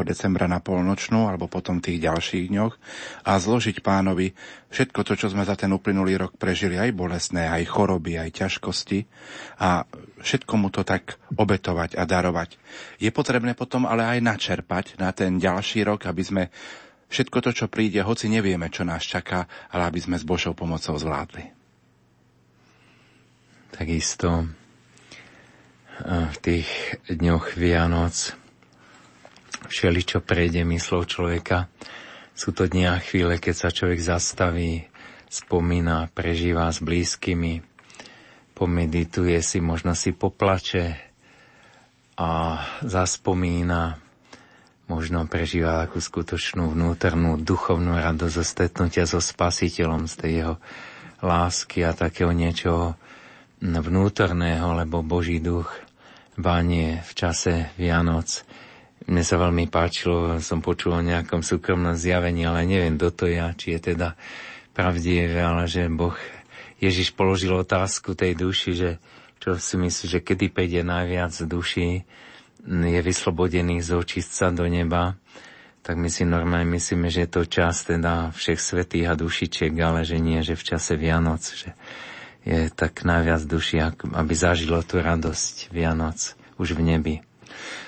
decembra 0.00 0.48
na 0.48 0.64
polnočnú, 0.64 1.28
alebo 1.28 1.44
potom 1.44 1.84
tých 1.84 2.00
ďalších 2.00 2.48
dňoch, 2.48 2.80
a 3.28 3.36
zložiť 3.36 3.84
pánovi 3.84 4.32
všetko 4.72 5.04
to, 5.04 5.12
čo 5.12 5.28
sme 5.28 5.44
za 5.44 5.60
ten 5.60 5.68
uplynulý 5.76 6.16
rok 6.16 6.40
prežili, 6.40 6.80
aj 6.80 6.88
bolestné, 6.96 7.52
aj 7.52 7.68
choroby, 7.68 8.16
aj 8.16 8.32
ťažkosti, 8.32 9.04
a 9.60 9.84
všetko 10.24 10.52
mu 10.56 10.72
to 10.72 10.88
tak 10.88 11.20
obetovať 11.36 12.00
a 12.00 12.08
darovať. 12.08 12.56
Je 12.96 13.12
potrebné 13.12 13.52
potom 13.52 13.84
ale 13.84 14.08
aj 14.08 14.24
načerpať 14.24 14.96
na 14.96 15.12
ten 15.12 15.36
ďalší 15.36 15.84
rok, 15.84 16.08
aby 16.08 16.24
sme 16.24 16.42
všetko 17.12 17.44
to, 17.44 17.50
čo 17.52 17.66
príde, 17.68 18.00
hoci 18.00 18.32
nevieme, 18.32 18.72
čo 18.72 18.88
nás 18.88 19.04
čaká, 19.04 19.44
ale 19.68 19.84
aby 19.84 20.00
sme 20.00 20.16
s 20.16 20.24
Božou 20.24 20.56
pomocou 20.56 20.96
zvládli. 20.96 21.52
Takisto 23.76 24.61
v 26.06 26.36
tých 26.40 26.68
dňoch 27.10 27.58
Vianoc 27.60 28.32
všeli, 29.68 30.00
čo 30.02 30.18
prejde 30.24 30.64
myslou 30.64 31.04
človeka. 31.04 31.68
Sú 32.32 32.56
to 32.56 32.64
dni 32.64 32.88
a 32.88 32.96
chvíle, 32.96 33.36
keď 33.36 33.54
sa 33.54 33.68
človek 33.68 34.00
zastaví, 34.00 34.88
spomína, 35.28 36.12
prežíva 36.12 36.68
s 36.68 36.80
blízkymi, 36.80 37.64
pomedituje 38.56 39.40
si, 39.40 39.60
možno 39.60 39.92
si 39.96 40.12
poplače 40.12 40.96
a 42.20 42.60
zaspomína 42.84 44.02
možno 44.92 45.24
prežíva 45.24 45.88
takú 45.88 46.04
skutočnú 46.04 46.76
vnútornú 46.76 47.40
duchovnú 47.40 47.96
radosť 47.96 48.34
zo 48.36 48.44
stretnutia 48.44 49.04
so 49.08 49.24
spasiteľom, 49.24 50.04
z 50.04 50.14
tej 50.20 50.32
jeho 50.36 50.54
lásky 51.24 51.86
a 51.86 51.96
takého 51.96 52.28
niečoho 52.34 52.98
vnútorného, 53.62 54.74
lebo 54.74 55.06
Boží 55.06 55.38
duch 55.38 55.70
bánie 56.34 56.98
v 57.06 57.12
čase 57.14 57.70
Vianoc. 57.78 58.42
Mne 59.06 59.22
sa 59.22 59.38
veľmi 59.38 59.70
páčilo, 59.70 60.42
som 60.42 60.58
počul 60.58 60.98
o 60.98 61.02
nejakom 61.06 61.46
súkromnom 61.46 61.94
zjavení, 61.94 62.42
ale 62.42 62.66
neviem, 62.66 62.98
kto 62.98 63.08
to 63.14 63.24
ja, 63.30 63.54
či 63.54 63.78
je 63.78 63.94
teda 63.94 64.18
pravdivé, 64.74 65.38
ale 65.38 65.70
že 65.70 65.86
Boh, 65.86 66.14
Ježiš 66.82 67.14
položil 67.14 67.54
otázku 67.54 68.18
tej 68.18 68.34
duši, 68.34 68.70
že 68.74 68.90
čo 69.38 69.58
si 69.58 69.78
myslí, 69.78 70.06
že 70.06 70.20
kedy 70.22 70.50
pejde 70.50 70.82
najviac 70.82 71.34
duši, 71.46 72.02
je 72.66 73.00
vyslobodený 73.02 73.82
z 73.82 73.90
očistca 73.98 74.54
do 74.54 74.66
neba, 74.70 75.18
tak 75.82 75.98
my 75.98 76.06
si 76.06 76.22
normálne 76.22 76.70
myslíme, 76.78 77.10
že 77.10 77.26
je 77.26 77.30
to 77.30 77.42
čas 77.50 77.82
teda 77.82 78.30
všech 78.30 78.58
svetých 78.62 79.10
a 79.10 79.18
dušičiek, 79.18 79.74
ale 79.82 80.06
že 80.06 80.22
nie, 80.22 80.38
že 80.46 80.54
v 80.54 80.62
čase 80.62 80.94
Vianoc, 80.94 81.42
že 81.42 81.74
je 82.42 82.70
tak 82.74 83.06
najviac 83.06 83.42
duši, 83.46 83.82
aby 84.12 84.32
zažilo 84.34 84.82
tú 84.82 84.98
radosť 84.98 85.70
Vianoc 85.70 86.34
už 86.58 86.74
v 86.74 86.82
nebi. 86.82 87.14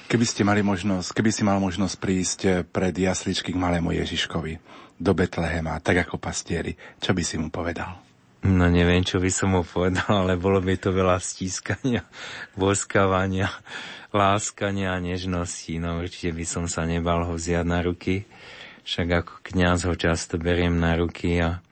Keby 0.07 0.25
ste 0.29 0.47
mali 0.47 0.61
možnosť, 0.61 1.17
keby 1.17 1.31
si 1.33 1.43
mal 1.43 1.59
možnosť 1.59 1.95
prísť 1.99 2.41
pred 2.69 2.95
jasličky 2.95 3.51
k 3.51 3.59
malému 3.59 3.91
Ježiškovi 3.97 4.61
do 5.01 5.13
Betlehema, 5.17 5.83
tak 5.83 6.07
ako 6.07 6.21
pastieri, 6.21 6.77
čo 7.03 7.17
by 7.17 7.23
si 7.25 7.41
mu 7.41 7.51
povedal? 7.51 8.05
No 8.45 8.69
neviem, 8.69 9.01
čo 9.01 9.25
by 9.25 9.31
som 9.33 9.57
mu 9.57 9.65
povedal, 9.65 10.05
ale 10.21 10.37
bolo 10.37 10.61
by 10.61 10.77
to 10.77 10.93
veľa 10.93 11.17
stískania, 11.17 12.05
boskávania, 12.61 13.49
láskania 14.13 14.95
a 14.95 15.03
nežnosti. 15.03 15.73
No 15.81 16.05
určite 16.05 16.37
by 16.37 16.45
som 16.45 16.65
sa 16.69 16.85
nebal 16.85 17.25
ho 17.25 17.33
vziať 17.35 17.65
na 17.65 17.81
ruky. 17.81 18.29
Však 18.85 19.09
ako 19.25 19.35
kňaz 19.49 19.89
ho 19.89 19.97
často 19.97 20.37
beriem 20.37 20.77
na 20.77 20.93
ruky 20.93 21.41
a 21.41 21.65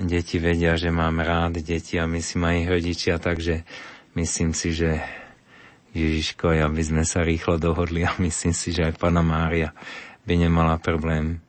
deti 0.00 0.40
vedia, 0.40 0.80
že 0.80 0.88
mám 0.88 1.20
rád 1.20 1.60
deti 1.60 2.00
a 2.00 2.08
myslím 2.08 2.40
aj 2.44 2.56
ich 2.56 2.68
rodičia, 2.68 3.14
takže 3.20 3.68
myslím 4.16 4.56
si, 4.56 4.72
že 4.72 5.00
Ježiško, 5.90 6.54
aby 6.54 6.82
sme 6.82 7.02
sa 7.02 7.26
rýchlo 7.26 7.58
dohodli 7.58 8.06
a 8.06 8.14
myslím 8.26 8.54
si, 8.56 8.72
že 8.72 8.88
aj 8.90 8.98
Pana 8.98 9.20
Mária 9.20 9.76
by 10.24 10.34
nemala 10.36 10.80
problém. 10.80 11.42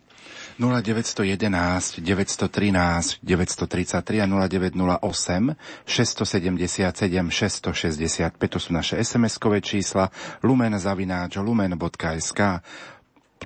0911 0.61 2.05
913 2.05 3.17
933 3.25 4.21
a 4.21 4.27
0908 4.29 5.57
677 5.89 7.31
665 7.33 8.37
to 8.37 8.59
sú 8.61 8.69
naše 8.69 9.01
SMS-kové 9.01 9.57
čísla. 9.57 10.13
Lumen 10.45 10.77
zavináč 10.77 11.41
lumen.sk 11.41 12.61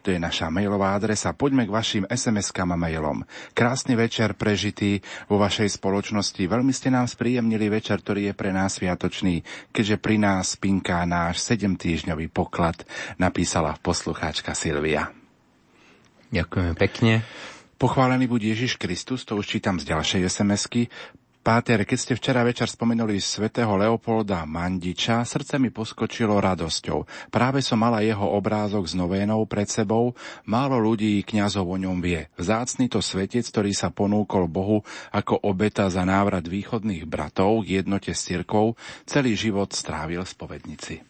to 0.05 0.13
je 0.13 0.21
naša 0.21 0.53
mailová 0.53 0.93
adresa. 0.93 1.33
Poďme 1.33 1.65
k 1.65 1.73
vašim 1.73 2.05
SMS-kam 2.05 2.69
a 2.69 2.77
mailom. 2.77 3.25
Krásny 3.57 3.97
večer 3.97 4.37
prežitý 4.37 5.01
vo 5.25 5.41
vašej 5.41 5.81
spoločnosti. 5.81 6.45
Veľmi 6.45 6.69
ste 6.69 6.93
nám 6.93 7.09
spríjemnili 7.09 7.73
večer, 7.73 8.05
ktorý 8.05 8.29
je 8.29 8.37
pre 8.37 8.53
nás 8.53 8.77
sviatočný, 8.77 9.41
keďže 9.73 9.97
pri 9.97 10.21
nás 10.21 10.53
pinká 10.61 11.01
náš 11.09 11.41
7-týždňový 11.49 12.29
poklad, 12.29 12.85
napísala 13.17 13.73
poslucháčka 13.81 14.53
Silvia. 14.53 15.09
Ďakujeme 16.29 16.77
pekne. 16.77 17.25
Pochválený 17.81 18.29
buď 18.29 18.53
Ježiš 18.53 18.77
Kristus, 18.77 19.25
to 19.25 19.41
už 19.41 19.57
čítam 19.57 19.81
z 19.81 19.89
ďalšej 19.89 20.21
SMS-ky. 20.29 20.87
Páter, 21.45 21.85
keď 21.85 21.97
ste 22.01 22.17
včera 22.17 22.41
večer 22.41 22.65
spomenuli 22.65 23.21
svätého 23.21 23.69
Leopolda 23.77 24.49
Mandiča, 24.49 25.21
srdce 25.21 25.61
mi 25.61 25.69
poskočilo 25.69 26.41
radosťou. 26.41 27.29
Práve 27.29 27.61
som 27.61 27.77
mala 27.77 28.01
jeho 28.01 28.33
obrázok 28.33 28.89
s 28.89 28.97
novénou 28.97 29.45
pred 29.45 29.69
sebou, 29.69 30.17
málo 30.49 30.81
ľudí 30.81 31.21
kňazov 31.21 31.69
o 31.69 31.77
ňom 31.77 32.01
vie. 32.01 32.33
Vzácný 32.41 32.89
to 32.89 32.97
svetec, 32.97 33.45
ktorý 33.45 33.77
sa 33.77 33.93
ponúkol 33.93 34.49
Bohu 34.49 34.81
ako 35.13 35.37
obeta 35.45 35.85
za 35.93 36.01
návrat 36.01 36.49
východných 36.49 37.05
bratov 37.05 37.61
k 37.61 37.77
jednote 37.85 38.17
s 38.17 38.25
cirkvou, 38.25 38.73
celý 39.05 39.37
život 39.37 39.69
strávil 39.69 40.25
v 40.25 40.33
spovednici. 40.33 41.05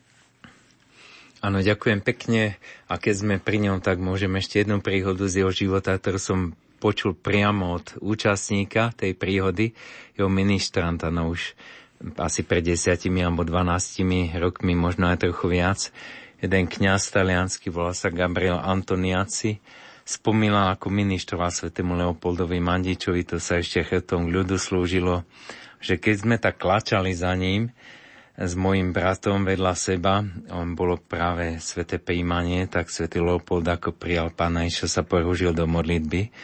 Áno, 1.39 1.63
ďakujem 1.63 2.03
pekne 2.03 2.59
a 2.91 2.99
keď 2.99 3.15
sme 3.23 3.35
pri 3.39 3.71
ňom, 3.71 3.79
tak 3.79 4.03
môžem 4.03 4.35
ešte 4.35 4.59
jednu 4.59 4.83
príhodu 4.83 5.31
z 5.31 5.47
jeho 5.47 5.55
života, 5.55 5.95
ktorú 5.95 6.19
som 6.19 6.39
počul 6.77 7.15
priamo 7.15 7.75
od 7.75 7.97
účastníka 8.03 8.93
tej 8.93 9.15
príhody, 9.15 9.73
jeho 10.15 10.29
ministranta, 10.29 11.09
no 11.09 11.33
už 11.33 11.55
asi 12.19 12.43
pred 12.43 12.61
desiatimi 12.61 13.23
alebo 13.23 13.47
dvanáctimi 13.47 14.35
rokmi, 14.35 14.75
možno 14.75 15.09
aj 15.09 15.25
trochu 15.25 15.45
viac. 15.47 15.79
Jeden 16.43 16.67
kňaz 16.67 17.09
taliansky, 17.15 17.71
volá 17.71 17.95
sa 17.95 18.11
Gabriel 18.11 18.59
Antoniaci, 18.59 19.57
spomínal, 20.05 20.75
ako 20.75 20.91
ministroval 20.91 21.49
svetému 21.49 21.97
Leopoldovi 21.97 22.61
Mandičovi, 22.61 23.25
to 23.25 23.41
sa 23.41 23.57
ešte 23.57 23.81
chrbtom 23.81 24.29
k 24.29 24.33
ľudu 24.35 24.55
slúžilo, 24.59 25.25
že 25.81 25.97
keď 25.97 26.15
sme 26.19 26.35
tak 26.37 26.61
klačali 26.61 27.15
za 27.15 27.33
ním, 27.33 27.71
s 28.35 28.51
mojim 28.51 28.91
bratom 28.91 29.47
vedľa 29.47 29.73
seba, 29.79 30.19
on 30.51 30.75
bolo 30.75 30.99
práve 30.99 31.55
sveté 31.63 32.03
príjmanie, 32.03 32.67
tak 32.67 32.91
svätý 32.91 33.23
Leopold 33.23 33.63
ako 33.63 33.95
prijal 33.95 34.27
pána 34.27 34.67
Iša 34.67 34.91
sa 34.91 35.01
poružil 35.07 35.55
do 35.55 35.63
modlitby 35.63 36.35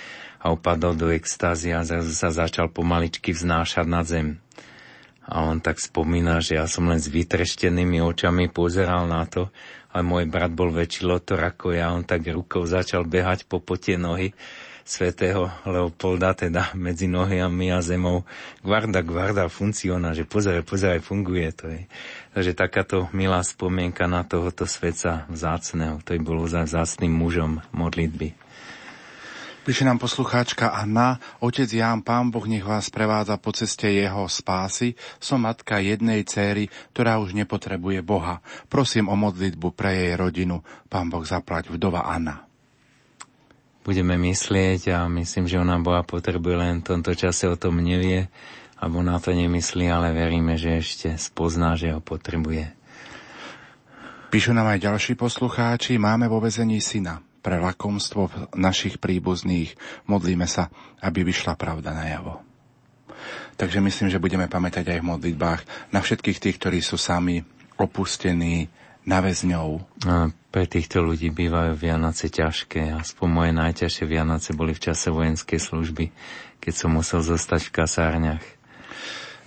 a 0.41 0.49
upadol 0.49 0.97
do 0.97 1.13
extázy 1.13 1.69
a 1.69 1.85
zrazu 1.85 2.11
sa 2.17 2.33
začal 2.33 2.67
pomaličky 2.73 3.31
vznášať 3.31 3.85
na 3.85 4.01
zem. 4.01 4.41
A 5.29 5.45
on 5.45 5.61
tak 5.61 5.77
spomína, 5.77 6.41
že 6.41 6.57
ja 6.57 6.65
som 6.65 6.89
len 6.89 6.97
s 6.97 7.07
vytreštenými 7.07 8.01
očami 8.01 8.49
pozeral 8.49 9.05
na 9.05 9.23
to, 9.29 9.53
ale 9.93 10.01
môj 10.01 10.25
brat 10.25 10.49
bol 10.51 10.73
väčší 10.73 11.05
lotor 11.05 11.45
ako 11.45 11.77
ja, 11.77 11.93
on 11.93 12.01
tak 12.01 12.25
rukou 12.25 12.65
začal 12.65 13.05
behať 13.05 13.45
po 13.45 13.61
potie 13.61 14.01
nohy 14.01 14.33
svätého 14.81 15.47
Leopolda, 15.63 16.33
teda 16.33 16.73
medzi 16.73 17.05
nohami 17.05 17.71
a 17.71 17.79
zemou. 17.79 18.25
Guarda, 18.65 19.05
guarda, 19.05 19.47
funciona, 19.47 20.11
že 20.11 20.25
pozeraj, 20.25 20.65
pozeraj, 20.65 20.99
funguje 21.05 21.49
to. 21.53 21.69
Je. 21.69 21.81
Takže 22.33 22.51
takáto 22.57 22.97
milá 23.15 23.39
spomienka 23.45 24.09
na 24.09 24.25
tohoto 24.25 24.65
sveca 24.65 25.29
vzácného, 25.29 26.01
ktorý 26.01 26.19
bol 26.19 26.43
za 26.49 26.65
vzácným 26.65 27.13
mužom 27.13 27.63
modlitby. 27.71 28.35
Píše 29.61 29.85
nám 29.85 30.01
poslucháčka 30.01 30.73
Anna, 30.73 31.21
otec 31.37 31.69
Ján, 31.69 32.01
pán 32.01 32.33
Boh 32.33 32.49
nech 32.49 32.65
vás 32.65 32.89
prevádza 32.89 33.37
po 33.37 33.53
ceste 33.53 33.93
jeho 33.93 34.25
spásy. 34.25 34.97
Som 35.21 35.45
matka 35.45 35.77
jednej 35.77 36.25
céry, 36.25 36.65
ktorá 36.97 37.21
už 37.21 37.37
nepotrebuje 37.37 38.01
Boha. 38.01 38.41
Prosím 38.73 39.05
o 39.05 39.13
modlitbu 39.13 39.69
pre 39.77 39.93
jej 39.93 40.13
rodinu. 40.17 40.65
Pán 40.89 41.13
Boh 41.13 41.21
zaplať 41.21 41.69
vdova 41.69 42.09
Anna 42.09 42.49
budeme 43.81 44.13
myslieť 44.13 44.93
a 44.93 45.09
myslím, 45.09 45.49
že 45.49 45.57
ona 45.57 45.81
Boha 45.81 46.05
potrebuje 46.05 46.53
len 46.53 46.73
v 46.81 46.87
tomto 46.93 47.17
čase 47.17 47.49
o 47.49 47.57
tom 47.57 47.81
nevie, 47.81 48.29
alebo 48.77 49.01
na 49.01 49.17
to 49.17 49.33
nemyslí, 49.33 49.89
ale 49.89 50.13
veríme, 50.13 50.53
že 50.53 50.77
ešte 50.77 51.17
spozná, 51.17 51.73
že 51.73 51.89
ho 51.89 51.97
potrebuje. 51.97 52.69
Píšu 54.29 54.53
nám 54.53 54.69
aj 54.77 54.85
ďalší 54.85 55.17
poslucháči, 55.17 55.97
máme 55.97 56.29
vo 56.29 56.37
vezení 56.37 56.77
syna 56.77 57.25
pre 57.41 57.57
lakomstvo 57.57 58.29
našich 58.53 59.01
príbuzných. 59.01 59.75
Modlíme 60.05 60.45
sa, 60.45 60.69
aby 61.01 61.25
vyšla 61.25 61.57
pravda 61.57 61.91
na 61.91 62.05
javo. 62.07 62.41
Takže 63.57 63.77
myslím, 63.81 64.09
že 64.09 64.21
budeme 64.21 64.49
pamätať 64.49 64.97
aj 64.97 64.99
v 65.01 65.09
modlitbách 65.13 65.61
na 65.93 66.01
všetkých 66.01 66.41
tých, 66.41 66.57
ktorí 66.57 66.79
sú 66.81 66.97
sami 66.97 67.41
opustení, 67.77 68.69
na 69.01 69.17
väzňov. 69.21 69.69
A 70.05 70.29
pre 70.53 70.69
týchto 70.69 71.01
ľudí 71.01 71.33
bývajú 71.33 71.73
Vianoce 71.73 72.29
ťažké. 72.29 72.93
Aspoň 72.93 73.27
moje 73.27 73.51
najťažšie 73.55 74.05
Vianoce 74.05 74.53
boli 74.53 74.77
v 74.77 74.83
čase 74.91 75.09
vojenskej 75.09 75.57
služby, 75.57 76.05
keď 76.61 76.73
som 76.73 76.93
musel 76.93 77.25
zostať 77.25 77.69
v 77.69 77.75
kasárniach. 77.75 78.45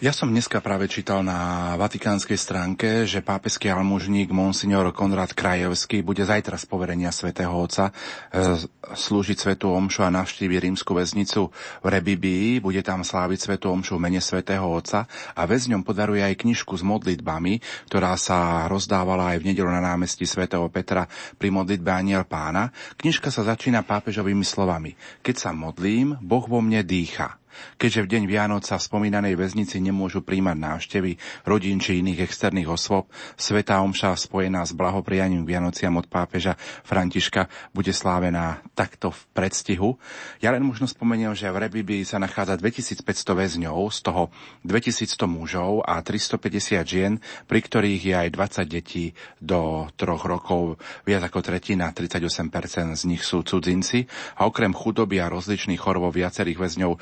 Ja 0.02 0.10
som 0.10 0.34
dneska 0.34 0.58
práve 0.58 0.90
čítal 0.90 1.22
na 1.22 1.70
vatikánskej 1.78 2.34
stránke, 2.34 3.06
že 3.06 3.22
pápežský 3.22 3.70
almužník 3.70 4.26
Monsignor 4.34 4.90
Konrad 4.90 5.30
Krajevský 5.38 6.02
bude 6.02 6.26
zajtra 6.26 6.58
z 6.58 6.66
poverenia 6.66 7.14
svätého 7.14 7.54
Otca 7.54 7.94
e, 8.34 8.58
slúžiť 8.90 9.38
svetú 9.38 9.70
omšu 9.70 10.02
a 10.02 10.10
navštívi 10.10 10.58
rímsku 10.58 10.98
väznicu 10.98 11.46
v 11.78 11.86
Rebibii. 11.86 12.58
Bude 12.58 12.82
tam 12.82 13.06
sláviť 13.06 13.38
svetú 13.46 13.70
omšu 13.70 13.94
v 13.94 14.10
mene 14.10 14.18
svätého 14.18 14.66
Otca 14.66 15.06
a 15.30 15.42
väzňom 15.46 15.86
podaruje 15.86 16.26
aj 16.26 16.42
knižku 16.42 16.74
s 16.74 16.82
modlitbami, 16.82 17.62
ktorá 17.86 18.18
sa 18.18 18.66
rozdávala 18.66 19.38
aj 19.38 19.46
v 19.46 19.54
nedelu 19.54 19.70
na 19.70 19.94
námestí 19.94 20.26
svätého 20.26 20.66
Petra 20.74 21.06
pri 21.38 21.54
modlitbe 21.54 21.94
Aniel 21.94 22.26
pána. 22.26 22.74
Knižka 22.98 23.30
sa 23.30 23.46
začína 23.46 23.86
pápežovými 23.86 24.42
slovami. 24.42 24.98
Keď 25.22 25.36
sa 25.38 25.50
modlím, 25.54 26.18
Boh 26.18 26.50
vo 26.50 26.58
mne 26.58 26.82
dýcha. 26.82 27.43
Keďže 27.76 28.00
v 28.04 28.10
deň 28.16 28.22
Vianoc 28.28 28.62
sa 28.64 28.76
v 28.76 28.86
spomínanej 28.86 29.34
väznici 29.38 29.80
nemôžu 29.80 30.22
príjmať 30.24 30.56
návštevy 30.56 31.16
rodín 31.44 31.78
či 31.80 32.00
iných 32.00 32.24
externých 32.24 32.70
osôb, 32.70 33.08
Svetá 33.34 33.82
Omša 33.82 34.16
spojená 34.16 34.64
s 34.64 34.72
blahoprianím 34.76 35.44
Vianociam 35.44 35.96
od 35.98 36.06
pápeža 36.06 36.56
Františka 36.84 37.48
bude 37.72 37.90
slávená 37.90 38.62
takto 38.72 39.10
v 39.12 39.20
predstihu. 39.36 39.88
Ja 40.38 40.54
len 40.54 40.64
možno 40.64 40.86
spomeniem, 40.86 41.34
že 41.34 41.50
v 41.50 41.66
Rebibi 41.66 42.02
sa 42.06 42.22
nachádza 42.22 42.58
2500 42.58 43.04
väzňov, 43.34 43.78
z 43.90 43.98
toho 44.04 44.22
2100 44.64 45.26
mužov 45.28 45.84
a 45.84 46.00
350 46.00 46.82
žien, 46.84 47.12
pri 47.46 47.60
ktorých 47.62 48.02
je 48.02 48.14
aj 48.14 48.28
20 48.32 48.64
detí 48.68 49.14
do 49.38 49.90
troch 49.94 50.24
rokov. 50.26 50.80
Viac 51.04 51.28
ako 51.28 51.40
tretina, 51.44 51.90
38% 51.92 52.94
z 52.94 53.02
nich 53.06 53.22
sú 53.22 53.42
cudzinci 53.44 54.06
a 54.38 54.46
okrem 54.48 54.72
chudoby 54.74 55.20
a 55.20 55.30
rozličných 55.30 55.80
chorôb 55.80 56.12
viacerých 56.14 56.58
väzňov 56.60 56.92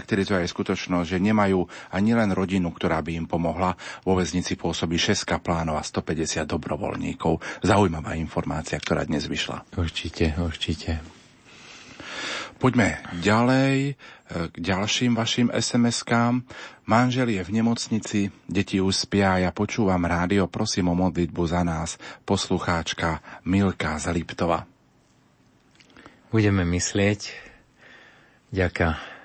charakterizuje 0.00 0.40
aj 0.40 0.48
skutočnosť, 0.56 1.12
že 1.12 1.20
nemajú 1.20 1.60
ani 1.92 2.16
len 2.16 2.32
rodinu, 2.32 2.72
ktorá 2.72 3.04
by 3.04 3.20
im 3.20 3.26
pomohla. 3.28 3.76
Vo 4.00 4.16
väznici 4.16 4.56
pôsobí 4.56 4.96
6 4.96 5.28
kaplánov 5.28 5.76
a 5.76 5.84
150 5.84 6.48
dobrovoľníkov. 6.48 7.60
Zaujímavá 7.60 8.16
informácia, 8.16 8.80
ktorá 8.80 9.04
dnes 9.04 9.28
vyšla. 9.28 9.68
Určite, 9.76 10.32
určite. 10.40 11.04
Poďme 12.56 13.04
ďalej 13.20 13.76
e, 13.88 13.92
k 14.48 14.54
ďalším 14.56 15.12
vašim 15.16 15.52
SMS-kám. 15.52 16.44
Manžel 16.88 17.36
je 17.36 17.44
v 17.44 17.54
nemocnici, 17.60 18.32
deti 18.48 18.80
už 18.80 19.04
spia 19.04 19.36
ja 19.44 19.52
počúvam 19.52 20.00
rádio, 20.08 20.48
prosím 20.48 20.92
o 20.92 20.96
modlitbu 20.96 21.42
za 21.44 21.60
nás, 21.60 22.00
poslucháčka 22.24 23.20
Milka 23.44 23.96
z 24.00 24.12
Liptova. 24.12 24.64
Budeme 26.28 26.68
myslieť, 26.68 27.32
ďaká 28.52 29.19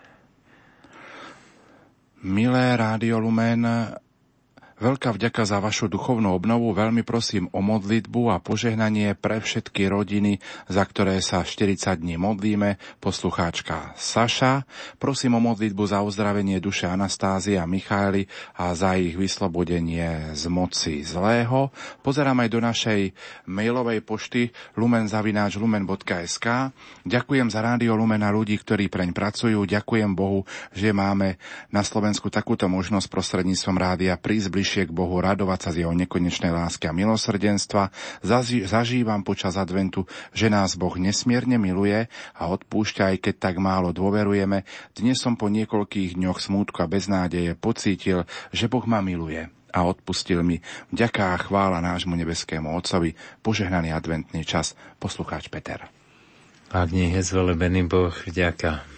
Milé 2.25 2.75
Rádio 2.75 3.19
Lumen, 3.19 3.67
Veľká 4.75 5.15
vďaka 5.15 5.47
za 5.47 5.63
vašu 5.63 5.87
duchovnú 5.87 6.35
obnovu. 6.35 6.75
Veľmi 6.75 7.07
prosím 7.07 7.47
o 7.55 7.63
modlitbu 7.63 8.27
a 8.35 8.43
požehnanie 8.43 9.15
pre 9.15 9.39
všetky 9.39 9.87
rodiny, 9.87 10.43
za 10.67 10.83
ktoré 10.83 11.23
sa 11.23 11.47
40 11.47 11.95
dní 11.95 12.19
modlíme. 12.19 12.75
Poslucháčka 12.99 13.95
Saša. 13.95 14.67
Prosím 14.99 15.39
o 15.39 15.41
modlitbu 15.47 15.79
za 15.87 16.03
uzdravenie 16.03 16.59
duše 16.59 16.91
Anastázia 16.91 17.63
a 17.63 17.71
Michaely 17.71 18.27
a 18.59 18.75
za 18.75 18.99
ich 18.99 19.15
vyslobodenie 19.15 20.35
z 20.35 20.43
moci 20.51 21.07
zlého. 21.07 21.71
Pozerám 22.03 22.43
aj 22.43 22.49
do 22.51 22.59
našej 22.59 23.15
mailovej 23.47 24.03
pošty 24.03 24.51
lumenzavináčlumen.sk. 24.75 26.47
Ďakujem 27.07 27.47
za 27.47 27.63
Rádio 27.63 27.95
Lumen 27.95 28.27
a 28.27 28.35
ľudí, 28.35 28.59
ktorí 28.59 28.91
preň 28.91 29.15
pracujú. 29.15 29.63
Ďakujem 29.63 30.11
Bohu, 30.11 30.43
že 30.75 30.91
máme 30.91 31.39
na 31.71 31.79
Slovensku 31.79 32.27
takúto 32.27 32.67
možnosť 32.67 33.07
prostredníctvom 33.07 33.79
rádia 33.79 34.19
prísť 34.19 34.64
bližšie 34.65 34.89
k 34.89 34.97
Bohu, 34.97 35.21
radovať 35.21 35.59
sa 35.61 35.69
z 35.69 35.85
jeho 35.85 35.93
nekonečnej 35.93 36.49
lásky 36.49 36.89
a 36.89 36.97
milosrdenstva. 36.97 37.93
Zažívam 38.65 39.21
počas 39.21 39.61
adventu, 39.61 40.09
že 40.33 40.49
nás 40.49 40.73
Boh 40.73 40.97
nesmierne 40.97 41.61
miluje 41.61 42.09
a 42.33 42.43
odpúšťa, 42.49 43.13
aj 43.13 43.17
keď 43.29 43.35
tak 43.37 43.55
málo 43.61 43.93
dôverujeme. 43.93 44.65
Dnes 44.97 45.21
som 45.21 45.37
po 45.37 45.53
niekoľkých 45.53 46.17
dňoch 46.17 46.41
smútku 46.41 46.81
a 46.81 46.89
beznádeje 46.89 47.53
pocítil, 47.53 48.25
že 48.49 48.65
Boh 48.65 48.81
ma 48.89 49.05
miluje 49.05 49.53
a 49.69 49.85
odpustil 49.85 50.41
mi. 50.41 50.57
Vďaka 50.89 51.37
a 51.37 51.41
chvála 51.45 51.77
nášmu 51.85 52.17
nebeskému 52.17 52.73
Otcovi. 52.73 53.13
Požehnaný 53.45 53.93
adventný 53.93 54.41
čas. 54.41 54.73
Poslucháč 54.97 55.45
Peter. 55.53 55.85
Ak 56.73 56.89
nie 56.89 57.13
je 57.13 57.21
zvelebený 57.21 57.85
Boh, 57.85 58.17
vďaka. 58.25 58.94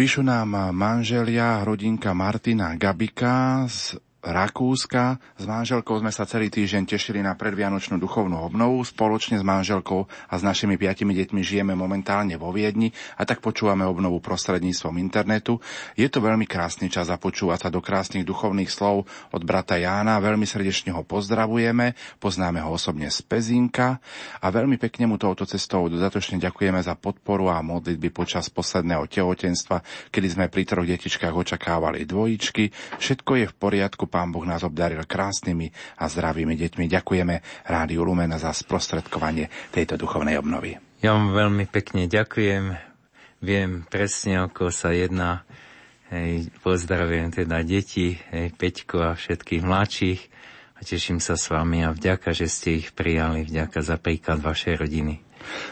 Píšu 0.00 0.24
nám 0.24 0.72
manželia, 0.72 1.60
rodinka 1.60 2.16
Martina 2.16 2.72
Gabika 2.72 3.68
z 3.68 4.00
Rakúska. 4.20 5.16
S 5.40 5.48
manželkou 5.48 5.96
sme 5.96 6.12
sa 6.12 6.28
celý 6.28 6.52
týždeň 6.52 6.84
tešili 6.84 7.24
na 7.24 7.32
predvianočnú 7.32 7.96
duchovnú 7.96 8.36
obnovu. 8.36 8.84
Spoločne 8.84 9.40
s 9.40 9.44
manželkou 9.44 10.04
a 10.28 10.34
s 10.36 10.44
našimi 10.44 10.76
piatimi 10.76 11.16
deťmi 11.16 11.40
žijeme 11.40 11.72
momentálne 11.72 12.36
vo 12.36 12.52
Viedni 12.52 12.92
a 13.16 13.24
tak 13.24 13.40
počúvame 13.40 13.88
obnovu 13.88 14.20
prostredníctvom 14.20 15.00
internetu. 15.00 15.56
Je 15.96 16.04
to 16.12 16.20
veľmi 16.20 16.44
krásny 16.44 16.92
čas 16.92 17.08
a 17.08 17.16
počúvať 17.16 17.64
sa 17.64 17.68
do 17.72 17.80
krásnych 17.80 18.28
duchovných 18.28 18.68
slov 18.68 19.08
od 19.32 19.42
brata 19.48 19.80
Jána. 19.80 20.20
Veľmi 20.20 20.44
srdečne 20.44 20.92
ho 20.92 21.00
pozdravujeme, 21.00 21.96
poznáme 22.20 22.60
ho 22.60 22.76
osobne 22.76 23.08
z 23.08 23.24
Pezinka 23.24 24.04
a 24.44 24.46
veľmi 24.52 24.76
pekne 24.76 25.08
mu 25.08 25.16
touto 25.16 25.48
cestou 25.48 25.88
dodatočne 25.88 26.36
ďakujeme 26.36 26.84
za 26.84 26.92
podporu 26.92 27.48
a 27.48 27.64
modlitby 27.64 28.12
počas 28.12 28.52
posledného 28.52 29.08
tehotenstva, 29.08 29.80
kedy 30.12 30.28
sme 30.28 30.52
pri 30.52 30.68
troch 30.68 30.84
detičkách 30.84 31.32
očakávali 31.32 32.04
dvojičky. 32.04 32.68
Všetko 33.00 33.32
je 33.40 33.46
v 33.48 33.54
poriadku, 33.56 34.09
Pán 34.10 34.34
Boh 34.34 34.42
nás 34.42 34.66
obdaril 34.66 35.06
krásnymi 35.06 35.70
a 36.02 36.10
zdravými 36.10 36.58
deťmi. 36.58 36.90
Ďakujeme 36.90 37.64
Rádiu 37.70 38.02
Lumen 38.02 38.34
za 38.34 38.50
sprostredkovanie 38.50 39.46
tejto 39.70 39.94
duchovnej 39.94 40.34
obnovy. 40.36 40.74
Ja 40.98 41.14
vám 41.14 41.30
veľmi 41.32 41.70
pekne 41.70 42.10
ďakujem. 42.10 42.74
Viem 43.40 43.88
presne, 43.88 44.44
o 44.44 44.52
koho 44.52 44.74
sa 44.74 44.92
jedná. 44.92 45.48
Hej, 46.10 46.50
pozdravujem 46.66 47.30
teda 47.30 47.62
deti, 47.62 48.18
hej, 48.34 48.50
Peťko 48.58 49.14
a 49.14 49.14
všetkých 49.14 49.62
mladších 49.62 50.20
a 50.74 50.80
teším 50.82 51.22
sa 51.22 51.38
s 51.38 51.46
vami 51.46 51.86
a 51.86 51.94
vďaka, 51.94 52.34
že 52.34 52.50
ste 52.50 52.82
ich 52.82 52.90
prijali, 52.90 53.46
vďaka 53.46 53.78
za 53.78 53.94
príklad 53.94 54.42
vašej 54.42 54.74
rodiny. 54.80 55.29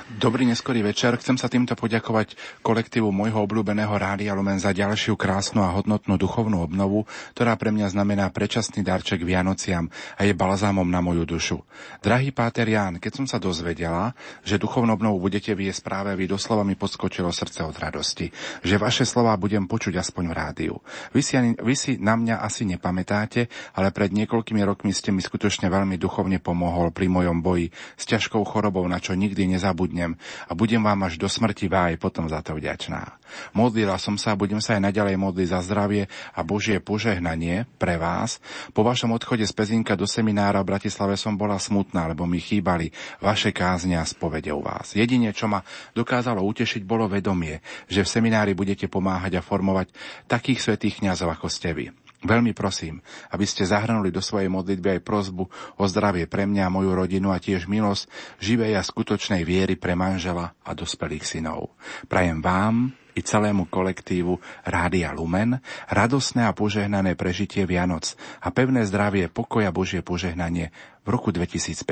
Dobrý 0.09 0.49
neskorý 0.49 0.81
večer. 0.81 1.15
Chcem 1.21 1.37
sa 1.37 1.53
týmto 1.53 1.77
poďakovať 1.77 2.35
kolektívu 2.65 3.13
môjho 3.13 3.45
obľúbeného 3.45 3.93
Rádia 3.93 4.33
Lumen 4.33 4.57
za 4.57 4.73
ďalšiu 4.73 5.21
krásnu 5.21 5.61
a 5.61 5.71
hodnotnú 5.77 6.17
duchovnú 6.17 6.65
obnovu, 6.65 7.05
ktorá 7.37 7.55
pre 7.61 7.69
mňa 7.69 7.93
znamená 7.93 8.33
predčasný 8.33 8.81
darček 8.81 9.21
Vianociam 9.21 9.93
a 10.17 10.25
je 10.25 10.33
balzámom 10.33 10.89
na 10.89 11.05
moju 11.05 11.29
dušu. 11.29 11.61
Drahý 12.01 12.33
Páter 12.33 12.73
Ján, 12.73 12.97
keď 12.97 13.13
som 13.21 13.27
sa 13.29 13.37
dozvedela, 13.37 14.17
že 14.43 14.57
duchovnú 14.57 14.97
obnovu 14.97 15.21
budete 15.21 15.53
viesť 15.53 15.85
práve 15.85 16.17
vy, 16.17 16.25
doslova 16.25 16.65
mi 16.65 16.73
podskočilo 16.73 17.29
srdce 17.29 17.69
od 17.69 17.77
radosti, 17.77 18.33
že 18.65 18.81
vaše 18.81 19.05
slova 19.05 19.37
budem 19.37 19.69
počuť 19.69 20.01
aspoň 20.01 20.25
v 20.25 20.35
rádiu. 20.35 20.75
Vy 21.13 21.21
si, 21.21 21.37
vy 21.61 21.75
si 21.77 22.01
na 22.01 22.17
mňa 22.17 22.41
asi 22.41 22.65
nepamätáte, 22.65 23.53
ale 23.77 23.93
pred 23.93 24.09
niekoľkými 24.17 24.65
rokmi 24.65 24.97
ste 24.97 25.13
mi 25.13 25.21
skutočne 25.21 25.69
veľmi 25.69 26.01
duchovne 26.01 26.41
pomohol 26.41 26.97
pri 26.97 27.13
mojom 27.13 27.45
boji 27.45 27.69
s 27.95 28.09
ťažkou 28.09 28.41
chorobou, 28.49 28.89
na 28.89 28.97
čo 28.99 29.13
nikdy 29.13 29.58
nezabudnem 29.59 30.15
a 30.47 30.55
budem 30.55 30.79
vám 30.79 31.11
až 31.11 31.19
do 31.19 31.27
smrti 31.27 31.67
aj 31.67 31.99
potom 31.99 32.31
za 32.31 32.39
to 32.39 32.55
vďačná. 32.55 33.19
Modlila 33.53 33.99
som 33.99 34.15
sa 34.15 34.33
a 34.33 34.41
budem 34.41 34.63
sa 34.63 34.79
aj 34.79 34.89
naďalej 34.89 35.19
modliť 35.19 35.49
za 35.51 35.61
zdravie 35.67 36.07
a 36.33 36.41
Božie 36.47 36.79
požehnanie 36.79 37.67
pre 37.77 37.99
vás. 37.99 38.39
Po 38.73 38.87
vašom 38.87 39.13
odchode 39.13 39.45
z 39.45 39.53
Pezinka 39.53 39.99
do 39.99 40.07
seminára 40.07 40.63
v 40.63 40.71
Bratislave 40.73 41.19
som 41.19 41.35
bola 41.35 41.59
smutná, 41.59 42.09
lebo 42.09 42.25
mi 42.25 42.39
chýbali 42.39 42.95
vaše 43.21 43.51
kázne 43.51 43.99
a 43.99 44.07
spovede 44.07 44.55
u 44.55 44.63
vás. 44.63 44.95
Jedine, 44.95 45.35
čo 45.35 45.51
ma 45.51 45.61
dokázalo 45.93 46.41
utešiť, 46.41 46.87
bolo 46.87 47.11
vedomie, 47.11 47.61
že 47.91 48.07
v 48.07 48.09
seminári 48.09 48.57
budete 48.57 48.87
pomáhať 48.89 49.43
a 49.43 49.45
formovať 49.45 49.93
takých 50.31 50.63
svetých 50.65 51.05
kňazov, 51.05 51.35
ako 51.35 51.51
ste 51.51 51.75
vy. 51.75 52.08
Veľmi 52.19 52.51
prosím, 52.51 52.99
aby 53.31 53.47
ste 53.47 53.63
zahrnuli 53.63 54.11
do 54.11 54.19
svojej 54.19 54.51
modlitby 54.51 54.99
aj 54.99 55.07
prozbu 55.07 55.47
o 55.79 55.85
zdravie 55.87 56.27
pre 56.27 56.51
mňa 56.51 56.67
a 56.67 56.75
moju 56.75 56.91
rodinu 56.91 57.31
a 57.31 57.39
tiež 57.39 57.71
milosť 57.71 58.11
živej 58.43 58.75
a 58.75 58.83
skutočnej 58.83 59.47
viery 59.47 59.79
pre 59.79 59.95
manžela 59.95 60.51
a 60.67 60.75
dospelých 60.75 61.23
synov. 61.23 61.79
Prajem 62.11 62.43
vám 62.43 62.91
i 63.15 63.23
celému 63.23 63.71
kolektívu 63.71 64.35
Rádia 64.67 65.15
Lumen 65.15 65.63
radosné 65.87 66.47
a 66.47 66.55
požehnané 66.55 67.15
prežitie 67.15 67.67
Vianoc 67.71 68.19
a 68.43 68.51
pevné 68.51 68.83
zdravie, 68.83 69.31
pokoja 69.31 69.71
Božie 69.71 70.03
požehnanie 70.03 70.75
v 71.03 71.09
roku 71.11 71.31
2015. 71.31 71.87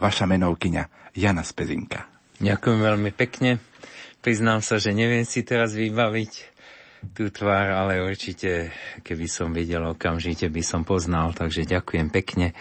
Vaša 0.00 0.24
menovkyňa 0.28 1.16
Jana 1.16 1.44
Spezinka. 1.44 2.04
Ďakujem 2.40 2.80
veľmi 2.80 3.10
pekne. 3.16 3.60
Priznám 4.20 4.60
sa, 4.60 4.76
že 4.76 4.92
neviem 4.92 5.24
si 5.24 5.40
teraz 5.44 5.72
vybaviť 5.72 6.32
tú 7.16 7.32
tvár, 7.32 7.72
ale 7.72 8.04
určite, 8.04 8.72
keby 9.00 9.26
som 9.26 9.56
videl 9.56 9.80
okamžite, 9.84 10.52
by 10.52 10.62
som 10.62 10.84
poznal. 10.84 11.32
Takže 11.32 11.64
ďakujem 11.64 12.12
pekne 12.12 12.52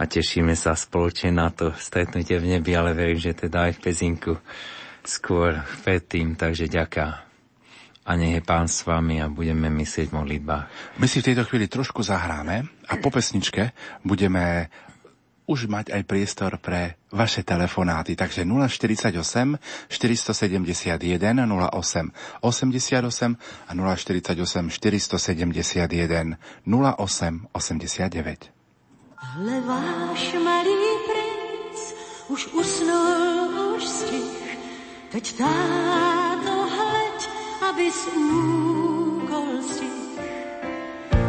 a 0.00 0.08
tešíme 0.08 0.56
sa 0.56 0.72
spoločne 0.72 1.30
na 1.30 1.52
to 1.52 1.76
stretnutie 1.76 2.40
v 2.40 2.58
nebi, 2.58 2.72
ale 2.72 2.96
verím, 2.96 3.20
že 3.20 3.36
teda 3.36 3.68
aj 3.68 3.72
v 3.76 3.82
Pezinku 3.84 4.34
skôr 5.04 5.60
predtým, 5.84 6.38
takže 6.38 6.70
ďaká. 6.70 7.28
A 8.02 8.10
nech 8.18 8.34
je 8.34 8.42
Pán 8.42 8.66
s 8.66 8.82
vami 8.82 9.22
a 9.22 9.30
budeme 9.30 9.70
myslieť 9.70 10.10
v 10.10 10.18
modlitbách. 10.18 10.98
My 10.98 11.06
si 11.06 11.22
v 11.22 11.28
tejto 11.30 11.46
chvíli 11.46 11.70
trošku 11.70 12.02
zahráme 12.02 12.66
a 12.90 12.98
po 12.98 13.14
pesničke 13.14 13.70
budeme 14.02 14.66
už 15.46 15.66
mať 15.66 15.90
aj 15.90 16.02
priestor 16.06 16.56
pre 16.62 16.96
vaše 17.10 17.42
telefonáty. 17.42 18.14
Takže 18.14 18.46
048 18.46 19.18
471 19.90 21.52
08 21.52 22.12
88 22.40 23.36
a 23.68 23.72
048 23.74 24.70
471 24.70 26.36
08 26.66 27.48
89. 27.52 28.50
Hle 29.22 29.60
váš 29.60 30.34
malý 30.34 30.74
princ 31.06 31.78
už 32.28 32.46
usnul, 32.58 33.76
už 33.76 33.84
stich, 33.86 34.58
teď 35.14 35.24
táto 35.38 36.54
hleď, 36.66 37.20
aby 37.70 37.86
úkol 38.18 39.62
stich. 39.62 40.02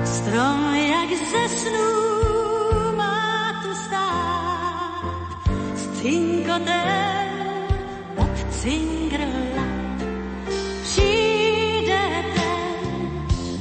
Strom 0.03 0.73
jak 0.73 1.09
zesnul, 1.13 2.32
cinkotem 6.03 7.31
od 8.17 8.35
cingrla. 8.51 9.67
Přijde 10.83 12.03
ten 12.35 12.79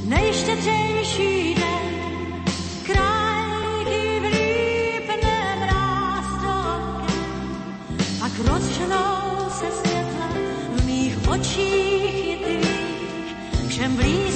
nejštědřejší 0.04 1.54
den, 1.54 2.44
krajky 2.82 4.20
vlípne 4.20 5.56
mrázdokem, 5.60 7.06
pak 8.20 8.32
rozžnou 8.38 9.50
se 9.50 9.66
světla 9.70 10.28
v 10.76 10.86
mých 10.86 11.28
očích 11.28 12.26
i 12.26 12.36
tvých, 12.44 13.36
všem 13.68 13.96
blízkým 13.96 14.31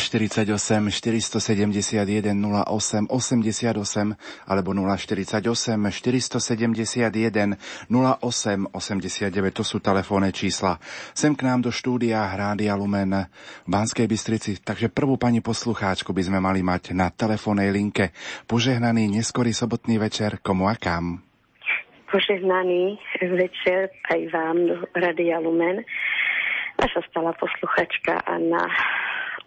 048 0.00 0.88
471 0.88 2.32
08 2.32 3.12
88 3.12 4.48
alebo 4.48 4.72
048 4.72 5.44
471 5.44 7.60
08 7.92 8.72
89. 8.72 9.52
To 9.52 9.64
sú 9.64 9.84
telefónne 9.84 10.32
čísla. 10.32 10.80
Sem 11.12 11.36
k 11.36 11.44
nám 11.44 11.60
do 11.60 11.68
štúdia 11.68 12.24
Rádia 12.32 12.72
Lumen 12.80 13.12
v 13.12 13.68
Banskej 13.68 14.08
Bystrici. 14.08 14.64
Takže 14.64 14.88
prvú 14.88 15.20
pani 15.20 15.44
poslucháčku 15.44 16.16
by 16.16 16.22
sme 16.24 16.40
mali 16.40 16.64
mať 16.64 16.96
na 16.96 17.12
telefónnej 17.12 17.68
linke. 17.68 18.16
Požehnaný 18.48 19.12
neskorý 19.12 19.52
sobotný 19.52 20.00
večer 20.00 20.40
komu 20.40 20.72
a 20.72 20.80
kam? 20.80 21.20
Požehnaný 22.08 22.96
večer 23.20 23.92
aj 24.08 24.20
vám 24.32 24.56
do 24.64 24.74
Rádia 24.96 25.36
Lumen. 25.38 25.84
Naša 26.80 27.04
stála 27.12 27.36
posluchačka 27.36 28.24
Anna 28.24 28.64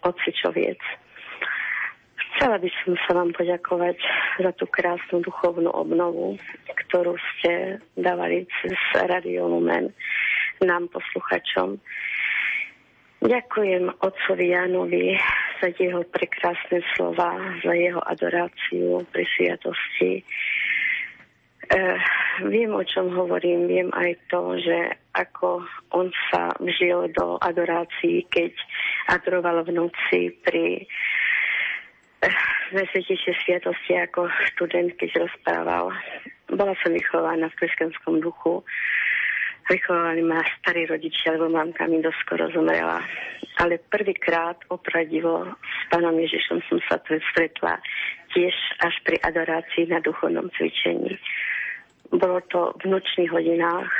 Ocičoviec. 0.04 0.80
Chcela 2.34 2.58
by 2.60 2.68
som 2.82 2.92
sa 3.06 3.10
vám 3.16 3.30
poďakovať 3.32 3.98
za 4.42 4.50
tú 4.58 4.68
krásnu 4.68 5.22
duchovnú 5.22 5.70
obnovu, 5.70 6.36
ktorú 6.86 7.16
ste 7.16 7.78
dávali 7.96 8.44
cez 8.60 8.76
Radio 9.06 9.48
Lumen 9.48 9.94
nám 10.62 10.90
posluchačom. 10.90 11.78
Ďakujem 13.24 13.88
otcovi 14.04 14.52
Janovi 14.52 15.16
za 15.62 15.72
jeho 15.72 16.04
prekrásne 16.12 16.84
slova, 16.92 17.40
za 17.64 17.72
jeho 17.72 18.04
adoráciu 18.04 19.00
pri 19.08 19.24
sviatosti. 19.32 20.20
Uh, 21.64 21.96
viem, 22.50 22.68
o 22.74 22.84
čom 22.84 23.08
hovorím, 23.14 23.70
viem 23.70 23.88
aj 23.94 24.20
to, 24.28 24.58
že 24.60 25.00
ako 25.16 25.64
on 25.96 26.12
sa 26.28 26.52
vžil 26.60 27.08
do 27.14 27.40
adorácií, 27.40 28.26
keď 28.28 28.52
adoroval 29.08 29.64
v 29.64 29.70
noci 29.72 30.20
pri 30.44 30.84
Najsvetejšej 32.72 33.36
sviatosti 33.44 33.92
ako 34.00 34.26
študent, 34.50 34.96
keď 34.96 35.28
rozprával. 35.28 35.92
Bola 36.48 36.74
som 36.80 36.96
vychovaná 36.96 37.52
v 37.52 37.58
kresťanskom 37.60 38.24
duchu. 38.24 38.64
Vychovali 39.68 40.20
ma 40.24 40.44
starí 40.60 40.84
rodičia, 40.84 41.36
lebo 41.36 41.48
mamka 41.48 41.88
mi 41.88 42.00
doskoro 42.00 42.48
zomrela. 42.52 43.00
Ale 43.60 43.80
prvýkrát 43.80 44.60
opradivo 44.68 45.56
s 45.60 45.82
pánom 45.88 46.16
Ježišom 46.16 46.60
som 46.68 46.78
sa 46.88 47.00
stretla 47.04 47.80
tiež 48.34 48.52
až 48.82 48.94
pri 49.06 49.16
adorácii 49.22 49.88
na 49.88 50.02
duchovnom 50.02 50.50
cvičení. 50.58 51.16
Bolo 52.14 52.38
to 52.46 52.70
v 52.78 52.94
nočných 52.94 53.30
hodinách, 53.34 53.90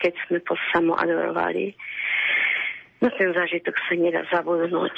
keď 0.00 0.16
sme 0.24 0.40
po 0.40 0.56
samo 0.72 0.96
adorovali. 0.96 1.76
No 3.04 3.12
ten 3.12 3.28
zážitok 3.36 3.76
sa 3.84 3.92
nedá 3.92 4.24
zabudnúť. 4.32 4.96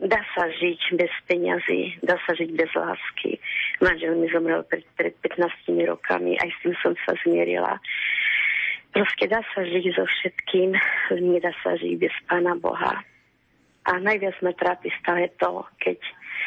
Dá 0.00 0.16
sa 0.32 0.48
žiť 0.48 0.96
bez 0.96 1.12
peňazí, 1.28 2.00
dá 2.00 2.16
sa 2.24 2.32
žiť 2.32 2.56
bez 2.56 2.72
lásky. 2.72 3.36
Manžel 3.84 4.16
mi 4.16 4.32
zomrel 4.32 4.64
pred, 4.64 4.88
pred 4.96 5.12
15 5.20 5.76
rokami, 5.84 6.40
aj 6.40 6.48
s 6.48 6.58
tým 6.64 6.74
som 6.80 6.96
sa 7.04 7.12
zmierila. 7.20 7.76
Proste 8.96 9.28
dá 9.28 9.44
sa 9.52 9.60
žiť 9.60 9.84
so 9.92 10.08
všetkým, 10.08 10.72
nedá 11.20 11.52
sa 11.60 11.76
žiť 11.76 11.92
bez 12.00 12.14
Pána 12.24 12.56
Boha. 12.56 13.04
A 13.84 13.90
najviac 14.00 14.40
ma 14.40 14.56
trápi 14.56 14.88
stále 15.04 15.28
to, 15.36 15.68
keď 15.84 16.00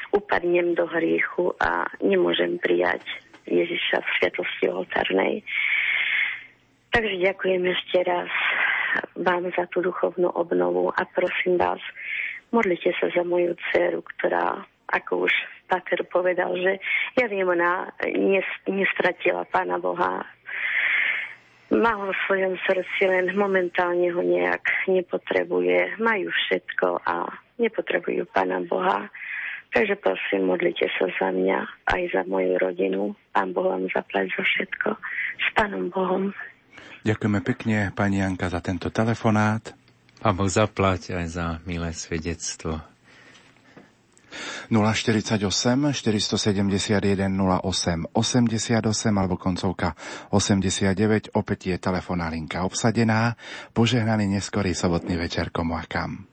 upadnem 0.10 0.74
do 0.74 0.90
hriechu 0.90 1.54
a 1.62 1.86
nemôžem 2.02 2.58
prijať 2.58 3.06
Ježiša 3.48 3.98
v 4.02 4.10
sviatosti 4.20 4.66
oltárnej. 4.70 5.34
Takže 6.94 7.16
ďakujem 7.26 7.64
ešte 7.74 8.06
raz 8.06 8.30
vám 9.18 9.50
za 9.58 9.66
tú 9.74 9.82
duchovnú 9.82 10.30
obnovu 10.38 10.94
a 10.94 11.02
prosím 11.10 11.58
vás, 11.58 11.82
modlite 12.54 12.94
sa 13.02 13.10
za 13.10 13.26
moju 13.26 13.58
dceru, 13.58 14.06
ktorá, 14.06 14.62
ako 14.94 15.26
už 15.26 15.34
Pater 15.66 16.06
povedal, 16.06 16.54
že 16.54 16.78
ja 17.18 17.26
viem, 17.26 17.50
ona 17.50 17.90
nestratila 18.70 19.50
Pána 19.50 19.82
Boha. 19.82 20.22
Má 21.74 21.98
ho 21.98 22.14
v 22.14 22.22
svojom 22.30 22.54
srdci, 22.70 23.10
len 23.10 23.34
momentálne 23.34 24.14
ho 24.14 24.22
nejak 24.22 24.62
nepotrebuje. 24.86 25.98
Majú 25.98 26.30
všetko 26.30 27.02
a 27.10 27.26
nepotrebujú 27.58 28.30
Pána 28.30 28.62
Boha. 28.70 29.10
Takže 29.74 29.98
prosím, 29.98 30.54
modlite 30.54 30.86
sa 31.02 31.10
za 31.10 31.30
mňa 31.34 31.90
aj 31.90 32.02
za 32.14 32.22
moju 32.30 32.62
rodinu. 32.62 33.18
Pán 33.34 33.58
Boh 33.58 33.74
vám 33.74 33.90
zaplať 33.90 34.30
za 34.38 34.46
všetko. 34.46 34.90
S 35.42 35.48
Pánom 35.58 35.90
Bohom. 35.90 36.30
Ďakujeme 37.02 37.42
pekne, 37.42 37.90
pani 37.90 38.22
Janka, 38.22 38.54
za 38.54 38.62
tento 38.62 38.94
telefonát. 38.94 39.74
Pán 40.22 40.38
Boh 40.38 40.46
zaplať 40.46 41.18
aj 41.18 41.26
za 41.26 41.46
milé 41.66 41.90
svedectvo. 41.90 42.86
048 44.70 45.42
471 45.94 47.34
08 47.34 48.14
88 48.14 48.82
alebo 49.14 49.38
koncovka 49.42 49.94
89. 50.34 51.34
Opäť 51.34 51.60
je 51.74 51.76
telefónna 51.82 52.30
linka 52.30 52.62
obsadená. 52.66 53.38
Požehnaný 53.74 54.38
neskorý 54.38 54.74
sobotný 54.78 55.18
večer 55.18 55.50
komu 55.54 55.78
a 55.78 55.86
kam 55.86 56.33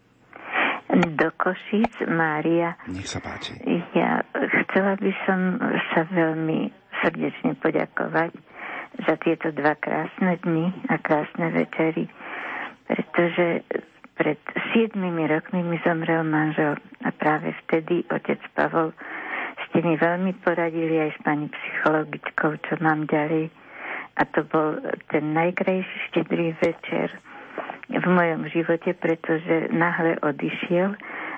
do 0.90 1.28
Košíc, 1.38 1.94
Mária. 2.10 2.74
Nech 2.90 3.06
sa 3.06 3.22
páči. 3.22 3.54
Ja 3.94 4.26
chcela 4.34 4.98
by 4.98 5.12
som 5.26 5.40
sa 5.94 6.02
veľmi 6.10 6.70
srdečne 7.02 7.54
poďakovať 7.62 8.34
za 9.06 9.14
tieto 9.22 9.54
dva 9.54 9.78
krásne 9.78 10.36
dni 10.42 10.74
a 10.90 10.98
krásne 10.98 11.54
večery, 11.54 12.10
pretože 12.90 13.62
pred 14.18 14.36
7 14.76 14.98
rokmi 15.30 15.64
mi 15.64 15.78
zomrel 15.86 16.26
manžel 16.26 16.76
a 17.00 17.08
práve 17.14 17.54
vtedy 17.64 18.04
otec 18.10 18.42
Pavol 18.52 18.92
ste 19.70 19.86
mi 19.86 19.94
veľmi 19.94 20.42
poradili 20.42 20.98
aj 20.98 21.10
s 21.14 21.18
pani 21.22 21.46
psychologičkou, 21.48 22.52
čo 22.66 22.74
mám 22.82 23.06
ďalej. 23.06 23.48
A 24.18 24.22
to 24.28 24.44
bol 24.44 24.76
ten 25.08 25.32
najkrajší 25.32 25.96
štedrý 26.12 26.52
večer, 26.58 27.08
v 27.90 28.06
mojom 28.06 28.46
živote, 28.48 28.94
pretože 28.94 29.68
náhle 29.70 30.16
odišiel 30.22 30.94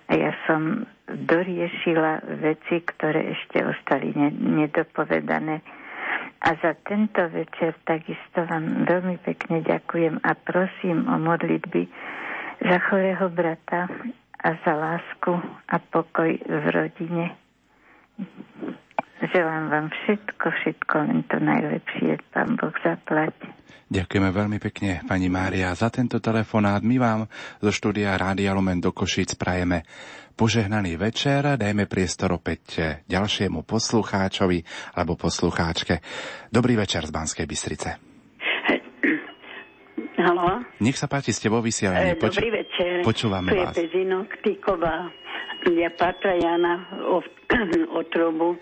a 0.08 0.12
ja 0.12 0.32
som 0.44 0.84
doriešila 1.08 2.20
veci, 2.40 2.84
ktoré 2.84 3.32
ešte 3.32 3.64
ostali 3.64 4.12
nedopovedané. 4.36 5.64
A 6.42 6.58
za 6.58 6.74
tento 6.82 7.22
večer 7.30 7.78
takisto 7.86 8.42
vám 8.44 8.84
veľmi 8.84 9.16
pekne 9.22 9.62
ďakujem 9.62 10.20
a 10.20 10.34
prosím 10.34 11.06
o 11.06 11.16
modlitby 11.16 11.86
za 12.60 12.78
chorého 12.90 13.30
brata 13.30 13.86
a 14.42 14.48
za 14.66 14.72
lásku 14.74 15.32
a 15.70 15.76
pokoj 15.78 16.34
v 16.34 16.64
rodine. 16.68 17.38
Želám 19.22 19.64
vám 19.70 19.86
všetko, 19.88 20.46
všetko, 20.50 20.94
len 20.98 21.22
to 21.30 21.38
najlepšie. 21.38 22.18
Pán 22.30 22.58
Boh 22.58 22.74
zaplať. 22.82 23.34
Ďakujeme 23.86 24.30
veľmi 24.32 24.58
pekne, 24.58 25.04
pani 25.04 25.28
Mária, 25.28 25.70
za 25.76 25.92
tento 25.92 26.16
telefonát. 26.16 26.80
My 26.80 26.96
vám 26.96 27.20
zo 27.60 27.70
štúdia 27.70 28.16
Rádia 28.16 28.50
Lumen 28.50 28.80
do 28.80 28.90
Košic 28.90 29.36
prajeme 29.36 29.84
požehnaný 30.32 30.96
večer. 30.96 31.60
Dajme 31.60 31.84
priestor 31.84 32.32
opäť 32.32 33.04
ďalšiemu 33.04 33.62
poslucháčovi 33.62 34.64
alebo 34.96 35.14
poslucháčke. 35.14 36.00
Dobrý 36.48 36.74
večer 36.74 37.04
z 37.04 37.12
Banskej 37.12 37.44
Bystrice. 37.44 37.90
Halo? 40.24 40.64
Nech 40.80 40.96
sa 40.96 41.06
páči, 41.06 41.30
ste 41.30 41.46
vo 41.46 41.60
vysielaní. 41.60 42.16
Poč- 42.16 42.40
Dobrý 42.40 42.64
večer. 42.64 43.04
Počúvame 43.04 43.52
tu 43.52 43.60
vás. 43.60 43.76
je 43.76 43.86
Pezinok, 43.86 44.28
Týková. 44.40 45.12
Ja 45.62 45.94
Patra 45.94 46.34
Jana 46.34 46.74
o, 47.06 47.22
o 47.98 48.00
trobu. 48.08 48.56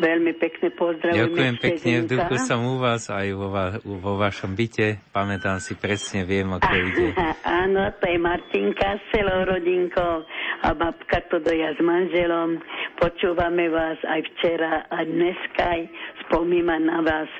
Veľmi 0.00 0.32
pekne 0.40 0.72
pozdravujem. 0.72 1.30
Ďakujem 1.30 1.56
pekne, 1.60 1.92
v 2.02 2.06
duchu 2.16 2.34
som 2.40 2.64
u 2.64 2.80
vás 2.80 3.12
aj 3.12 3.28
vo, 3.36 3.52
va, 3.52 3.76
vo 3.84 4.16
vašom 4.16 4.56
byte. 4.56 5.04
Pamätám 5.12 5.60
si 5.60 5.76
presne, 5.76 6.24
viem, 6.24 6.48
o 6.48 6.58
ide. 6.58 7.12
Áno, 7.62 7.92
to 8.00 8.04
je 8.08 8.18
Martinka 8.18 8.98
s 8.98 9.04
celou 9.12 9.46
rodinkou 9.46 10.24
a 10.62 10.68
babka 10.72 11.20
to 11.28 11.38
doja 11.44 11.76
s 11.76 11.80
manželom. 11.84 12.58
Počúvame 12.98 13.68
vás 13.68 14.00
aj 14.06 14.20
včera 14.32 14.88
a 14.88 15.04
dneska 15.04 15.62
aj 15.62 15.82
spomínam 16.26 16.88
na 16.88 17.04
vás 17.04 17.30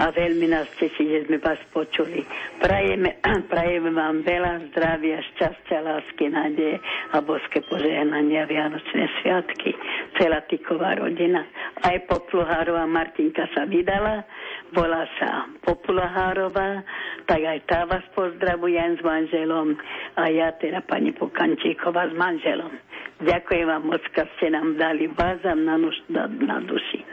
a 0.00 0.10
veľmi 0.10 0.50
nás 0.50 0.66
teší, 0.78 1.06
že 1.06 1.20
sme 1.30 1.38
vás 1.38 1.58
počuli. 1.70 2.26
Prajeme, 2.58 3.22
prajeme 3.52 3.94
vám 3.94 4.26
veľa 4.26 4.70
zdravia, 4.70 5.22
šťastia, 5.34 5.78
lásky, 5.82 6.26
nádeje 6.30 6.82
a 7.14 7.22
boské 7.22 7.62
požehnania 7.66 8.50
Vianočné 8.50 9.06
sviatky. 9.20 9.70
Celá 10.18 10.42
Tiková 10.50 10.98
rodina. 10.98 11.46
Aj 11.86 11.94
Popluhárová 12.10 12.82
Martinka 12.90 13.46
sa 13.54 13.70
vydala, 13.70 14.26
volá 14.74 15.06
sa 15.22 15.46
Popluhárová, 15.62 16.82
tak 17.30 17.40
aj 17.46 17.58
tá 17.70 17.86
vás 17.86 18.02
pozdravujem 18.18 18.98
s 18.98 19.02
manželom 19.06 19.78
a 20.18 20.26
ja 20.26 20.50
teda 20.58 20.82
pani 20.82 21.14
Pokančíková 21.14 22.10
s 22.10 22.14
manželom. 22.18 22.74
Ďakujem 23.22 23.66
vám 23.68 23.84
moc, 23.86 24.02
že 24.10 24.24
ste 24.36 24.50
nám 24.50 24.74
dali 24.74 25.06
bázam 25.06 25.62
na, 25.62 25.78
nož, 25.78 25.94
na, 26.10 26.26
na 26.26 26.58
duši. 26.64 27.04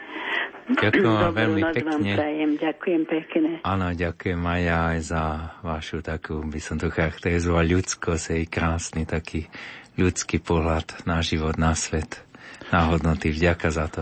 Ďakujem 0.67 1.07
vám 1.07 1.35
veľmi 1.35 1.61
vám 1.64 1.74
pekne. 1.80 2.11
prajem. 2.19 2.49
Ďakujem 2.59 3.03
pekne. 3.07 3.51
Áno, 3.64 3.88
ďakujem 3.95 4.41
aj 4.43 4.61
ja 4.67 4.80
aj 4.91 4.99
za 4.99 5.24
vašu 5.64 6.03
takú, 6.03 6.43
by 6.43 6.59
som 6.59 6.75
to 6.75 6.91
charakterizoval, 6.91 7.64
ľudskosť, 7.64 8.35
jej 8.35 8.45
krásny 8.51 9.07
taký 9.07 9.48
ľudský 9.95 10.43
pohľad 10.43 11.07
na 11.07 11.24
život, 11.24 11.56
na 11.56 11.72
svet, 11.72 12.26
na 12.69 12.92
hodnoty. 12.92 13.32
Vďaka 13.32 13.68
za 13.72 13.86
to. 13.88 14.02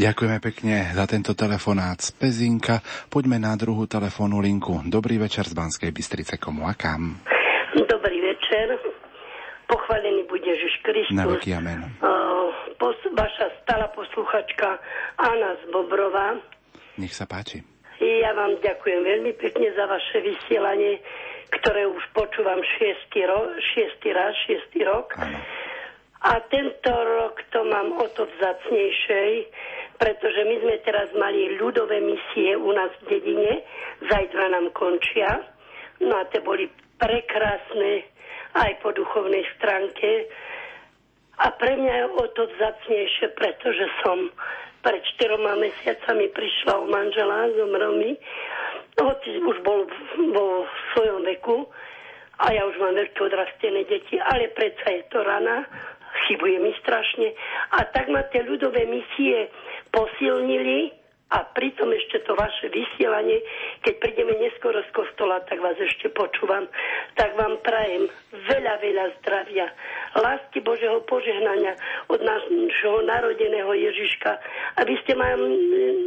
Ďakujeme 0.00 0.38
pekne 0.40 0.90
za 0.92 1.04
tento 1.04 1.36
telefonát 1.36 2.00
z 2.00 2.10
Pezinka. 2.16 2.80
Poďme 3.08 3.36
na 3.36 3.52
druhú 3.54 3.84
telefónnu 3.84 4.40
linku. 4.40 4.80
Dobrý 4.88 5.20
večer 5.20 5.44
z 5.44 5.54
Banskej 5.54 5.92
Bystrice. 5.92 6.40
Komu 6.40 6.64
a 6.64 6.74
kam? 6.74 7.20
Dobrý 7.76 8.18
večer. 8.22 8.78
Pochválený 9.66 10.30
bude 10.30 10.46
Ježiš 10.46 10.74
Kristus. 10.86 11.18
Na 11.18 11.26
veky 11.26 11.50
amen. 11.58 11.98
Uh, 11.98 12.54
pos, 12.78 12.94
vaša 13.12 13.50
stála 13.66 13.90
posluchačka 13.90 14.78
Anna 15.18 15.58
z 15.58 15.74
Bobrova. 15.74 16.38
Nech 16.96 17.12
sa 17.12 17.26
páči. 17.26 17.60
Ja 17.98 18.36
vám 18.36 18.60
ďakujem 18.60 19.00
veľmi 19.02 19.32
pekne 19.40 19.72
za 19.72 19.88
vaše 19.88 20.20
vysielanie, 20.20 21.00
ktoré 21.48 21.88
už 21.88 22.04
počúvam 22.12 22.60
šiestý, 22.76 23.24
ro- 23.24 23.56
šiestý 23.74 24.12
raz, 24.12 24.36
šiestý 24.44 24.84
rok. 24.84 25.16
Áno. 25.16 25.40
A 26.26 26.42
tento 26.50 26.90
rok 26.90 27.38
to 27.54 27.62
mám 27.70 28.02
o 28.02 28.06
to 28.10 28.26
vzácnejšej, 28.26 29.32
pretože 29.94 30.40
my 30.42 30.54
sme 30.58 30.76
teraz 30.82 31.06
mali 31.14 31.54
ľudové 31.54 32.02
misie 32.02 32.58
u 32.58 32.74
nás 32.74 32.90
v 33.06 33.14
dedine, 33.14 33.62
zajtra 34.10 34.50
nám 34.50 34.74
končia. 34.74 35.46
No 36.02 36.18
a 36.18 36.26
tie 36.26 36.42
boli 36.42 36.66
prekrásne 36.98 38.10
aj 38.58 38.70
po 38.82 38.90
duchovnej 38.90 39.46
stránke. 39.54 40.26
A 41.46 41.54
pre 41.54 41.78
mňa 41.78 41.94
je 41.94 42.06
o 42.18 42.26
to 42.34 42.42
vzácnejšie, 42.58 43.26
pretože 43.38 43.86
som 44.02 44.26
pred 44.82 45.02
čtyroma 45.14 45.54
mesiacami 45.62 46.26
prišla 46.34 46.74
o 46.74 46.90
manžela, 46.90 47.54
zomrel 47.54 47.92
mi, 48.02 48.10
hoci 48.98 49.30
už 49.46 49.62
bol 49.62 49.86
vo 50.34 50.66
svojom 50.94 51.22
veku 51.22 51.68
a 52.40 52.52
ja 52.52 52.62
už 52.68 52.76
mám 52.80 52.94
veľké 52.96 53.20
odrastené 53.20 53.84
deti, 53.88 54.16
ale 54.20 54.52
predsa 54.52 54.88
je 54.92 55.02
to 55.08 55.20
rana, 55.20 55.68
chybuje 56.24 56.56
mi 56.62 56.72
strašne. 56.80 57.36
A 57.76 57.84
tak 57.92 58.08
ma 58.08 58.24
tie 58.32 58.42
ľudové 58.46 58.88
misie 58.88 59.52
posilnili 59.92 60.92
a 61.26 61.42
pritom 61.42 61.90
ešte 61.90 62.22
to 62.22 62.38
vaše 62.38 62.70
vysielanie, 62.70 63.42
keď 63.82 63.98
prídeme 63.98 64.38
neskoro 64.38 64.78
z 64.78 64.90
kostola, 64.94 65.42
tak 65.50 65.58
vás 65.58 65.74
ešte 65.74 66.06
počúvam. 66.14 66.70
Tak 67.18 67.34
vám 67.34 67.58
prajem 67.66 68.06
veľa, 68.46 68.74
veľa 68.78 69.04
zdravia, 69.18 69.66
lásky 70.14 70.62
Božieho 70.62 71.02
požehnania 71.02 71.74
od 72.06 72.22
nášho 72.22 73.02
narodeného 73.02 73.74
Ježiška, 73.74 74.38
aby 74.78 74.94
ste 75.02 75.18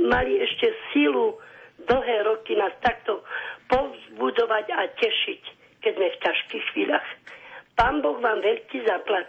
mali 0.07 0.39
ešte 0.39 0.71
sílu 0.95 1.35
dlhé 1.83 2.23
roky 2.23 2.55
nás 2.55 2.71
takto 2.79 3.19
povzbudovať 3.67 4.65
a 4.71 4.87
tešiť, 4.87 5.41
keď 5.83 5.91
sme 5.99 6.07
v 6.15 6.21
ťažkých 6.23 6.65
chvíľach. 6.71 7.07
Pán 7.75 7.99
Boh 7.99 8.19
vám 8.23 8.39
veľký 8.39 8.87
zaplac. 8.87 9.27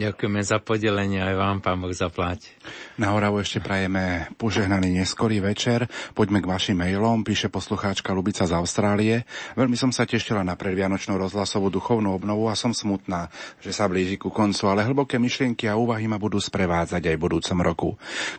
Ďakujeme 0.00 0.40
za 0.40 0.56
podelenie 0.64 1.20
aj 1.20 1.34
vám, 1.36 1.56
pán 1.60 1.76
Boh 1.76 1.92
zaplať. 1.92 2.48
Na 2.96 3.12
Oravu 3.12 3.44
ešte 3.44 3.60
prajeme 3.60 4.32
požehnaný 4.40 4.96
neskorý 4.96 5.44
večer. 5.44 5.92
Poďme 6.16 6.40
k 6.40 6.48
vašim 6.48 6.80
mailom, 6.80 7.20
píše 7.20 7.52
poslucháčka 7.52 8.08
Lubica 8.16 8.48
z 8.48 8.56
Austrálie. 8.56 9.28
Veľmi 9.60 9.76
som 9.76 9.92
sa 9.92 10.08
tešila 10.08 10.40
na 10.40 10.56
predvianočnú 10.56 11.20
rozhlasovú 11.20 11.68
duchovnú 11.68 12.16
obnovu 12.16 12.48
a 12.48 12.56
som 12.56 12.72
smutná, 12.72 13.28
že 13.60 13.76
sa 13.76 13.92
blíži 13.92 14.16
ku 14.16 14.32
koncu, 14.32 14.72
ale 14.72 14.88
hlboké 14.88 15.20
myšlienky 15.20 15.68
a 15.68 15.76
úvahy 15.76 16.08
ma 16.08 16.16
budú 16.16 16.40
sprevádzať 16.40 17.04
aj 17.04 17.16
v 17.20 17.24
budúcom 17.28 17.58
roku. 17.60 17.88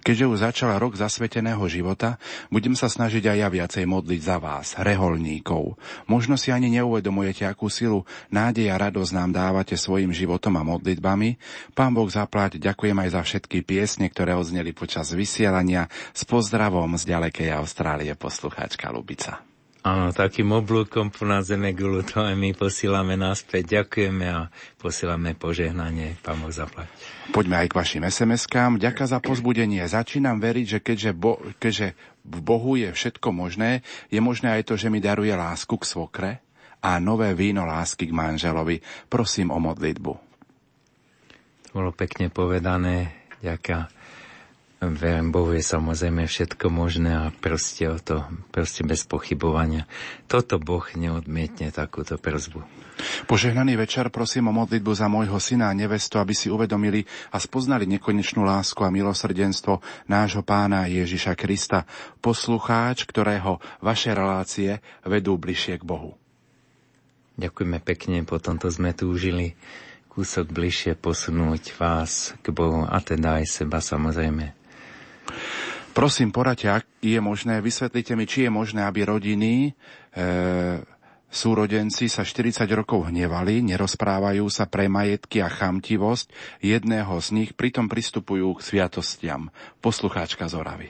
Keďže 0.01 0.25
už 0.33 0.37
začala 0.41 0.81
rok 0.81 0.97
zasveteného 0.97 1.61
života, 1.69 2.17
budem 2.49 2.73
sa 2.73 2.89
snažiť 2.89 3.29
aj 3.29 3.37
ja 3.37 3.47
viacej 3.53 3.85
modliť 3.85 4.21
za 4.25 4.41
vás, 4.41 4.73
reholníkov. 4.81 5.77
Možno 6.09 6.41
si 6.41 6.49
ani 6.49 6.73
neuvedomujete, 6.73 7.45
akú 7.45 7.69
silu, 7.69 8.01
nádej 8.33 8.73
a 8.73 8.81
radosť 8.81 9.13
nám 9.13 9.29
dávate 9.29 9.77
svojim 9.77 10.09
životom 10.09 10.57
a 10.57 10.65
modlitbami, 10.65 11.37
Pán 11.73 11.95
Boh 11.95 12.07
zaplať, 12.07 12.59
ďakujem 12.59 12.97
aj 12.97 13.09
za 13.15 13.21
všetky 13.23 13.63
piesne, 13.63 14.07
ktoré 14.11 14.35
odzneli 14.35 14.75
počas 14.75 15.11
vysielania. 15.15 15.87
S 16.11 16.27
pozdravom 16.27 16.99
z 16.99 17.09
ďalekej 17.11 17.55
Austrálie 17.55 18.13
poslucháčka 18.17 18.91
Lubica. 18.91 19.41
Áno, 19.81 20.13
takým 20.13 20.45
oblúkom 20.53 21.09
po 21.09 21.25
nás 21.25 21.49
zeme 21.49 21.73
gulu, 21.73 22.05
to 22.05 22.21
aj 22.21 22.37
my 22.37 22.53
posílame 22.53 23.17
naspäť. 23.17 23.81
Ďakujeme 23.81 24.25
a 24.29 24.53
posílame 24.77 25.33
požehnanie. 25.33 26.21
Pán 26.21 26.37
Boh 26.37 26.53
zaplať. 26.53 26.85
Poďme 27.33 27.65
aj 27.65 27.67
k 27.73 27.77
vašim 27.81 28.03
SMS-kám. 28.05 28.77
Ďaká 28.77 29.09
za 29.09 29.17
pozbudenie. 29.17 29.81
Začínam 29.89 30.37
veriť, 30.37 30.77
že 30.77 30.79
keďže, 30.85 31.11
bo, 31.17 31.41
keďže 31.57 31.97
v 32.21 32.39
Bohu 32.45 32.77
je 32.77 32.93
všetko 32.93 33.33
možné, 33.33 33.81
je 34.13 34.21
možné 34.21 34.61
aj 34.61 34.69
to, 34.69 34.77
že 34.77 34.93
mi 34.93 35.01
daruje 35.01 35.33
lásku 35.33 35.73
k 35.73 35.89
svokre 35.89 36.31
a 36.85 37.01
nové 37.01 37.33
víno 37.33 37.65
lásky 37.65 38.05
k 38.05 38.13
manželovi. 38.13 38.85
Prosím 39.09 39.49
o 39.49 39.57
modlitbu 39.57 40.30
bolo 41.71 41.95
pekne 41.95 42.27
povedané, 42.27 43.15
ďaká 43.39 43.87
verím 44.81 45.29
Bohu 45.29 45.53
je 45.53 45.61
samozrejme 45.61 46.25
všetko 46.25 46.73
možné 46.73 47.13
a 47.13 47.25
proste 47.29 47.85
o 47.85 48.01
to, 48.01 48.25
proste 48.49 48.81
bez 48.81 49.05
pochybovania. 49.05 49.85
Toto 50.25 50.57
Boh 50.57 50.81
neodmietne 50.97 51.69
takúto 51.69 52.17
prozbu. 52.17 52.65
Požehnaný 53.25 53.77
večer 53.77 54.09
prosím 54.09 54.49
o 54.49 54.53
modlitbu 54.53 54.91
za 54.93 55.05
môjho 55.05 55.37
syna 55.37 55.69
a 55.69 55.77
nevestu, 55.77 56.17
aby 56.17 56.33
si 56.33 56.49
uvedomili 56.49 57.05
a 57.33 57.37
spoznali 57.37 57.85
nekonečnú 57.85 58.41
lásku 58.41 58.81
a 58.81 58.93
milosrdenstvo 58.93 59.81
nášho 60.09 60.41
pána 60.41 60.89
Ježiša 60.89 61.33
Krista, 61.37 61.85
poslucháč, 62.21 63.05
ktorého 63.05 63.61
vaše 63.81 64.13
relácie 64.13 64.81
vedú 65.05 65.37
bližšie 65.37 65.81
k 65.81 65.87
Bohu. 65.87 66.17
Ďakujeme 67.41 67.79
pekne, 67.81 68.21
po 68.21 68.37
tomto 68.37 68.69
sme 68.69 68.93
túžili 68.93 69.57
kúsok 70.11 70.51
bližšie 70.51 70.99
posunúť 70.99 71.71
vás 71.79 72.35
k 72.43 72.51
Bohu 72.51 72.83
a 72.83 72.99
teda 72.99 73.39
aj 73.39 73.47
seba 73.47 73.79
samozrejme. 73.79 74.51
Prosím, 75.95 76.35
poradte, 76.35 76.67
ak 76.67 76.83
je 76.99 77.15
možné, 77.23 77.63
vysvetlite 77.63 78.19
mi, 78.19 78.27
či 78.27 78.47
je 78.47 78.51
možné, 78.51 78.83
aby 78.83 79.07
rodiny, 79.07 79.71
e, 79.71 80.23
súrodenci 81.31 82.11
sa 82.11 82.27
40 82.27 82.67
rokov 82.75 83.07
hnevali, 83.07 83.63
nerozprávajú 83.63 84.51
sa 84.51 84.67
pre 84.67 84.91
majetky 84.91 85.39
a 85.39 85.47
chamtivosť 85.47 86.59
jedného 86.59 87.15
z 87.23 87.27
nich, 87.31 87.51
pritom 87.55 87.87
pristupujú 87.87 88.59
k 88.59 88.63
sviatostiam. 88.67 89.47
Poslucháčka 89.79 90.51
z 90.51 90.53
Oravy. 90.59 90.89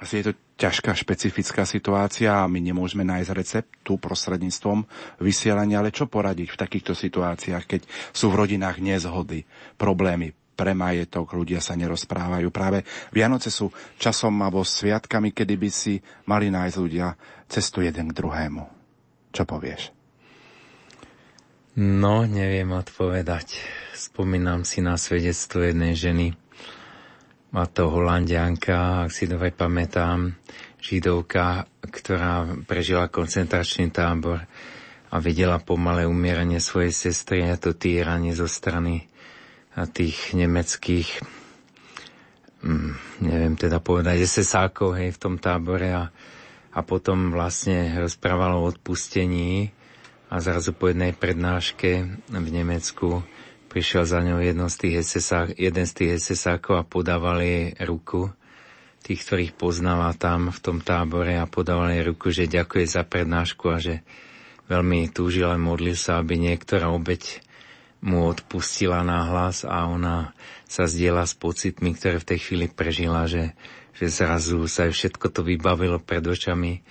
Asi 0.00 0.24
je 0.24 0.32
to 0.32 0.49
ťažká 0.60 0.92
špecifická 0.92 1.64
situácia 1.64 2.36
a 2.36 2.44
my 2.44 2.60
nemôžeme 2.60 3.00
nájsť 3.00 3.30
recept 3.32 3.70
tu 3.80 3.96
prostredníctvom 3.96 4.84
vysielania, 5.24 5.80
ale 5.80 5.88
čo 5.88 6.04
poradiť 6.04 6.52
v 6.52 6.60
takýchto 6.60 6.92
situáciách, 6.92 7.64
keď 7.64 7.88
sú 8.12 8.28
v 8.28 8.44
rodinách 8.44 8.84
nezhody, 8.84 9.48
problémy, 9.80 10.36
pre 10.60 10.76
majetok, 10.76 11.32
ľudia 11.32 11.64
sa 11.64 11.72
nerozprávajú. 11.72 12.52
Práve 12.52 12.84
Vianoce 13.16 13.48
sú 13.48 13.72
časom 13.96 14.36
alebo 14.44 14.60
sviatkami, 14.60 15.32
kedy 15.32 15.56
by 15.56 15.70
si 15.72 15.96
mali 16.28 16.52
nájsť 16.52 16.76
ľudia 16.76 17.16
cestu 17.48 17.80
jeden 17.80 18.12
k 18.12 18.16
druhému. 18.20 18.62
Čo 19.32 19.48
povieš? 19.48 19.96
No, 21.80 22.28
neviem 22.28 22.68
odpovedať. 22.76 23.56
Spomínam 23.96 24.68
si 24.68 24.84
na 24.84 25.00
svedectvo 25.00 25.64
jednej 25.64 25.96
ženy, 25.96 26.36
má 27.50 27.66
to 27.66 27.90
holandianka, 27.90 29.06
ak 29.06 29.10
si 29.10 29.26
dobre 29.26 29.50
pamätám, 29.50 30.38
židovka, 30.80 31.66
ktorá 31.82 32.46
prežila 32.64 33.10
koncentračný 33.10 33.90
tábor 33.90 34.46
a 35.10 35.16
videla 35.18 35.58
pomalé 35.58 36.06
umieranie 36.06 36.62
svojej 36.62 36.94
sestry 36.94 37.44
a 37.44 37.58
to 37.58 37.74
týranie 37.74 38.32
zo 38.32 38.46
strany 38.46 39.10
tých 39.90 40.34
nemeckých 40.34 41.08
mm, 42.62 43.22
neviem 43.26 43.54
teda 43.58 43.82
povedať, 43.82 44.22
SS-ákov 44.22 44.98
hej, 44.98 45.10
v 45.14 45.20
tom 45.20 45.34
tábore 45.36 45.90
a, 45.90 46.10
a 46.74 46.80
potom 46.86 47.34
vlastne 47.34 47.98
rozprávalo 47.98 48.62
o 48.62 48.68
odpustení 48.70 49.74
a 50.30 50.38
zrazu 50.38 50.70
po 50.76 50.90
jednej 50.90 51.10
prednáške 51.10 51.90
v 52.30 52.48
Nemecku 52.50 53.26
prišiel 53.70 54.02
za 54.02 54.18
ňou 54.18 54.42
jedno 54.42 54.66
z 54.66 54.76
tých 54.82 54.94
SS 55.06 55.54
jeden 55.54 55.86
z 55.86 55.92
tých 55.94 56.10
SS-ákov 56.18 56.74
a 56.74 56.82
podával 56.82 57.38
jej 57.38 57.78
ruku, 57.86 58.34
tých, 59.06 59.22
ktorých 59.22 59.54
poznala 59.54 60.10
tam 60.18 60.50
v 60.50 60.58
tom 60.58 60.82
tábore 60.82 61.38
a 61.38 61.46
podával 61.46 61.94
jej 61.94 62.02
ruku, 62.02 62.34
že 62.34 62.50
ďakuje 62.50 62.84
za 62.90 63.06
prednášku 63.06 63.70
a 63.70 63.78
že 63.78 64.02
veľmi 64.66 65.14
túžil 65.14 65.46
a 65.46 65.54
modlil 65.54 65.94
sa, 65.94 66.18
aby 66.18 66.34
niektorá 66.34 66.90
obeď 66.90 67.46
mu 68.02 68.26
odpustila 68.26 69.06
náhlas 69.06 69.62
a 69.62 69.86
ona 69.86 70.34
sa 70.66 70.90
zdieľa 70.90 71.30
s 71.30 71.34
pocitmi, 71.38 71.94
ktoré 71.94 72.18
v 72.18 72.28
tej 72.34 72.38
chvíli 72.42 72.66
prežila, 72.66 73.30
že, 73.30 73.54
že 73.94 74.10
zrazu 74.10 74.66
sa 74.66 74.90
aj 74.90 74.92
všetko 74.98 75.26
to 75.30 75.46
vybavilo 75.46 76.02
pred 76.02 76.24
očami, 76.26 76.82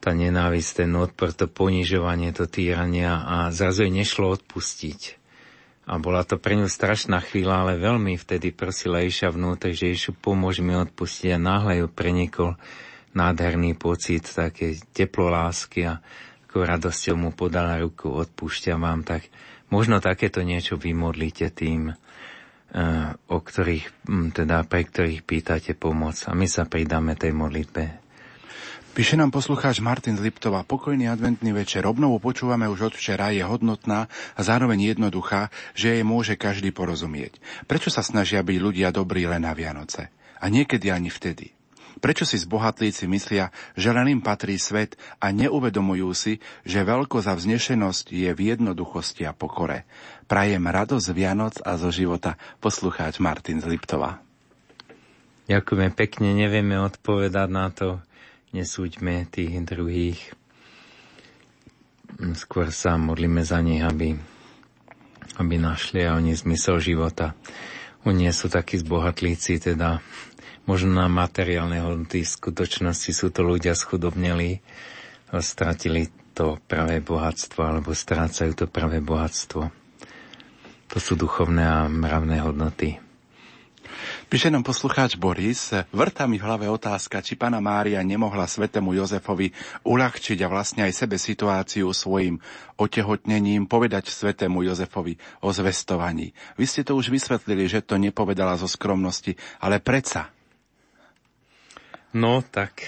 tá 0.00 0.14
nenávisť, 0.14 0.86
ten 0.86 0.92
odpor, 0.94 1.34
to 1.34 1.50
ponižovanie, 1.50 2.30
to 2.30 2.46
týrania 2.46 3.26
a 3.26 3.36
zrazu 3.50 3.84
jej 3.84 3.92
nešlo 3.92 4.38
odpustiť 4.38 5.25
A 5.86 6.02
bola 6.02 6.26
to 6.26 6.34
pre 6.34 6.58
ňu 6.58 6.66
strašná 6.66 7.22
chvíľa, 7.22 7.62
ale 7.62 7.78
veľmi 7.78 8.18
vtedy 8.18 8.50
prosila 8.50 9.06
Iša 9.06 9.30
vnútri, 9.30 9.70
že 9.70 9.94
Išu 9.94 10.18
pomôž 10.18 10.58
mi 10.58 10.74
odpustiť. 10.74 11.38
A 11.38 11.38
náhle 11.38 11.82
ju 11.82 11.86
prenikol 11.86 12.58
nádherný 13.14 13.78
pocit 13.78 14.26
také 14.26 14.74
teplo 14.90 15.30
lásky 15.30 15.86
a 15.86 16.02
ako 16.50 16.56
radosťou 16.58 17.16
mu 17.16 17.30
podala 17.30 17.78
ruku, 17.78 18.10
odpúšťam 18.10 18.82
vám, 18.82 19.06
tak 19.06 19.30
možno 19.70 20.02
takéto 20.02 20.42
niečo 20.42 20.74
vymodlíte 20.74 21.54
tým, 21.54 21.94
eh, 21.94 23.14
o 23.30 23.38
ktorých, 23.38 24.10
teda 24.34 24.66
pre 24.66 24.82
ktorých 24.84 25.22
pýtate 25.22 25.78
pomoc. 25.78 26.18
A 26.26 26.34
my 26.34 26.50
sa 26.50 26.66
pridáme 26.66 27.14
tej 27.14 27.30
modlitbe. 27.30 28.05
Píše 28.96 29.20
nám 29.20 29.28
poslucháč 29.28 29.84
Martin 29.84 30.16
z. 30.16 30.32
Pokojný 30.40 31.12
adventný 31.12 31.52
večer. 31.52 31.84
Obnovu 31.84 32.16
počúvame 32.16 32.64
už 32.64 32.88
od 32.88 32.94
včera, 32.96 33.28
je 33.28 33.44
hodnotná 33.44 34.08
a 34.08 34.40
zároveň 34.40 34.96
jednoduchá, 34.96 35.52
že 35.76 35.92
jej 35.92 36.00
môže 36.00 36.32
každý 36.32 36.72
porozumieť. 36.72 37.36
Prečo 37.68 37.92
sa 37.92 38.00
snažia 38.00 38.40
byť 38.40 38.56
ľudia 38.56 38.88
dobrí 38.96 39.28
len 39.28 39.44
na 39.44 39.52
Vianoce? 39.52 40.08
A 40.40 40.48
niekedy 40.48 40.88
ani 40.88 41.12
vtedy. 41.12 41.52
Prečo 42.00 42.24
si 42.24 42.40
zbohatlíci 42.40 43.04
myslia, 43.04 43.52
že 43.76 43.92
len 43.92 44.16
im 44.16 44.24
patrí 44.24 44.56
svet 44.56 44.96
a 45.20 45.28
neuvedomujú 45.28 46.08
si, 46.16 46.40
že 46.64 46.80
veľkosť 46.80 47.28
a 47.28 47.36
vznešenosť 47.36 48.16
je 48.16 48.32
v 48.32 48.40
jednoduchosti 48.48 49.28
a 49.28 49.36
pokore. 49.36 49.84
Prajem 50.24 50.64
radosť 50.64 51.12
Vianoc 51.12 51.60
a 51.68 51.76
zo 51.76 51.92
života 51.92 52.40
poslucháč 52.64 53.20
Martin 53.20 53.60
z 53.60 53.76
Liptova. 53.76 54.24
Ďakujeme 55.52 55.92
pekne, 55.92 56.32
nevieme 56.32 56.80
odpovedať 56.80 57.48
na 57.52 57.68
to, 57.68 58.00
nesúďme 58.56 59.28
tých 59.28 59.60
druhých. 59.60 60.20
Skôr 62.32 62.72
sa 62.72 62.96
modlíme 62.96 63.44
za 63.44 63.60
nich, 63.60 63.84
aby, 63.84 64.16
aby 65.36 65.54
našli 65.60 66.08
a 66.08 66.16
oni 66.16 66.32
zmysel 66.32 66.80
života. 66.80 67.36
Oni 68.08 68.24
sú 68.32 68.48
takí 68.48 68.80
zbohatlíci, 68.80 69.60
teda 69.60 70.00
možno 70.64 70.96
na 70.96 71.06
materiálne 71.12 71.84
hodnoty. 71.84 72.24
V 72.24 72.34
skutočnosti 72.40 73.12
sú 73.12 73.28
to 73.28 73.44
ľudia 73.44 73.76
schudobneli, 73.76 74.64
stratili 75.36 76.08
to 76.32 76.56
pravé 76.64 77.04
bohatstvo 77.04 77.60
alebo 77.60 77.92
strácajú 77.92 78.52
to 78.52 78.66
pravé 78.68 79.04
bohatstvo. 79.04 79.68
To 80.92 80.96
sú 81.02 81.18
duchovné 81.18 81.64
a 81.64 81.78
mravné 81.90 82.40
hodnoty. 82.40 83.05
Píše 84.26 84.50
nám 84.50 84.66
poslucháč 84.66 85.14
Boris, 85.14 85.70
vrta 85.94 86.26
mi 86.26 86.34
v 86.34 86.42
hlave 86.42 86.66
otázka, 86.66 87.22
či 87.22 87.38
pána 87.38 87.62
Mária 87.62 88.02
nemohla 88.02 88.50
svetému 88.50 88.90
Jozefovi 88.90 89.54
uľahčiť 89.86 90.42
a 90.42 90.50
vlastne 90.50 90.82
aj 90.82 90.98
sebe 90.98 91.14
situáciu 91.14 91.94
svojim 91.94 92.42
otehotnením 92.74 93.70
povedať 93.70 94.10
svetému 94.10 94.66
Jozefovi 94.66 95.14
o 95.46 95.54
zvestovaní. 95.54 96.34
Vy 96.58 96.66
ste 96.66 96.82
to 96.82 96.98
už 96.98 97.14
vysvetlili, 97.14 97.70
že 97.70 97.86
to 97.86 98.02
nepovedala 98.02 98.58
zo 98.58 98.66
skromnosti, 98.66 99.38
ale 99.62 99.78
predsa. 99.78 100.34
No 102.10 102.42
tak, 102.42 102.82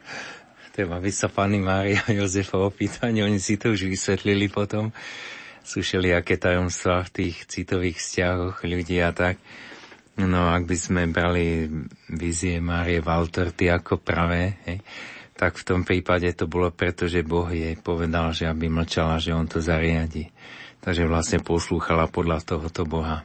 treba 0.74 0.96
by 0.96 1.12
sa 1.12 1.28
pani 1.28 1.60
Mária 1.60 2.08
Jozefa 2.08 2.56
opýtať, 2.56 3.20
oni 3.20 3.36
si 3.36 3.60
to 3.60 3.76
už 3.76 3.84
vysvetlili 3.84 4.48
potom. 4.48 4.96
Sú 5.60 5.84
aké 5.84 6.40
tajomstvá 6.40 7.04
v 7.04 7.10
tých 7.12 7.44
citových 7.52 8.00
vzťahoch 8.00 8.64
ľudí 8.64 8.96
a 9.04 9.12
tak. 9.12 9.36
No 10.20 10.52
ak 10.52 10.68
by 10.68 10.76
sme 10.76 11.02
brali 11.08 11.64
vízie 12.12 12.60
Márie 12.60 13.00
Walterty 13.00 13.72
ako 13.72 14.02
pravé, 14.02 14.60
hej, 14.68 14.78
tak 15.32 15.56
v 15.56 15.64
tom 15.64 15.80
prípade 15.88 16.28
to 16.36 16.44
bolo 16.44 16.68
preto, 16.68 17.08
že 17.08 17.24
Boh 17.24 17.48
jej 17.48 17.72
povedal, 17.80 18.36
že 18.36 18.44
aby 18.44 18.68
mlčala, 18.68 19.16
že 19.16 19.32
on 19.32 19.48
to 19.48 19.64
zariadi. 19.64 20.28
Takže 20.80 21.08
vlastne 21.08 21.40
poslúchala 21.40 22.08
podľa 22.12 22.44
tohoto 22.44 22.84
Boha. 22.84 23.24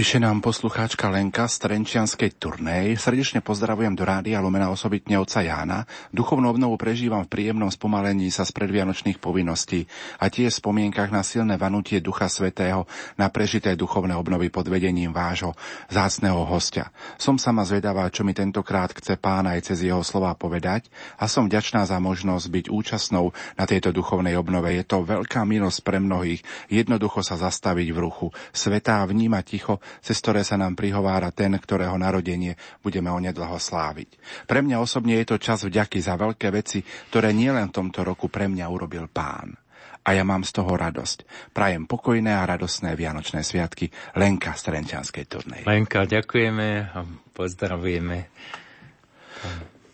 Píše 0.00 0.16
nám 0.16 0.40
poslucháčka 0.40 1.12
Lenka 1.12 1.44
z 1.44 1.60
Trenčianskej 1.60 2.40
turnej. 2.40 2.96
Srdečne 2.96 3.44
pozdravujem 3.44 3.92
do 3.92 4.08
rádia 4.08 4.40
Lumena 4.40 4.72
osobitne 4.72 5.20
oca 5.20 5.44
Jána. 5.44 5.84
Duchovnú 6.08 6.48
obnovu 6.48 6.80
prežívam 6.80 7.20
v 7.28 7.36
príjemnom 7.36 7.68
spomalení 7.68 8.32
sa 8.32 8.48
z 8.48 8.56
predvianočných 8.56 9.20
povinností 9.20 9.84
a 10.16 10.32
tie 10.32 10.48
v 10.48 10.56
spomienkach 10.56 11.12
na 11.12 11.20
silné 11.20 11.60
vanutie 11.60 12.00
Ducha 12.00 12.32
Svetého 12.32 12.88
na 13.20 13.28
prežité 13.28 13.76
duchovné 13.76 14.16
obnovy 14.16 14.48
pod 14.48 14.72
vedením 14.72 15.12
vášho 15.12 15.52
zácného 15.92 16.48
hostia. 16.48 16.88
Som 17.20 17.36
sama 17.36 17.68
zvedavá, 17.68 18.08
čo 18.08 18.24
mi 18.24 18.32
tentokrát 18.32 18.96
chce 18.96 19.20
pán 19.20 19.52
aj 19.52 19.68
cez 19.68 19.84
jeho 19.84 20.00
slova 20.00 20.32
povedať 20.32 20.88
a 21.20 21.28
som 21.28 21.44
vďačná 21.44 21.84
za 21.84 22.00
možnosť 22.00 22.48
byť 22.48 22.66
účastnou 22.72 23.36
na 23.52 23.68
tejto 23.68 23.92
duchovnej 23.92 24.32
obnove. 24.40 24.72
Je 24.72 24.80
to 24.80 25.04
veľká 25.04 25.44
milosť 25.44 25.84
pre 25.84 26.00
mnohých 26.00 26.40
jednoducho 26.72 27.20
sa 27.20 27.36
zastaviť 27.36 27.92
v 27.92 27.98
ruchu. 28.00 28.32
Svetá 28.56 29.04
vníma 29.04 29.44
ticho 29.44 29.76
cez 29.98 30.16
ktoré 30.22 30.46
sa 30.46 30.54
nám 30.54 30.78
prihovára 30.78 31.34
ten, 31.34 31.50
ktorého 31.58 31.98
narodenie 31.98 32.54
budeme 32.80 33.10
onedlho 33.10 33.58
sláviť. 33.58 34.14
Pre 34.46 34.62
mňa 34.62 34.78
osobne 34.78 35.18
je 35.18 35.34
to 35.34 35.42
čas 35.42 35.66
vďaky 35.66 35.98
za 35.98 36.14
veľké 36.14 36.48
veci, 36.54 36.86
ktoré 37.10 37.34
nielen 37.34 37.74
v 37.74 37.76
tomto 37.82 38.06
roku 38.06 38.30
pre 38.30 38.46
mňa 38.46 38.66
urobil 38.70 39.10
pán. 39.10 39.58
A 40.00 40.16
ja 40.16 40.24
mám 40.24 40.48
z 40.48 40.56
toho 40.56 40.72
radosť. 40.80 41.52
Prajem 41.52 41.84
pokojné 41.84 42.32
a 42.32 42.48
radosné 42.48 42.96
Vianočné 42.96 43.44
sviatky 43.44 43.92
Lenka 44.16 44.56
z 44.56 44.72
Trenčianskej 44.72 45.24
turnej. 45.28 45.62
Lenka, 45.68 46.08
ďakujeme 46.08 46.88
a 46.88 47.04
pozdravujeme. 47.36 48.18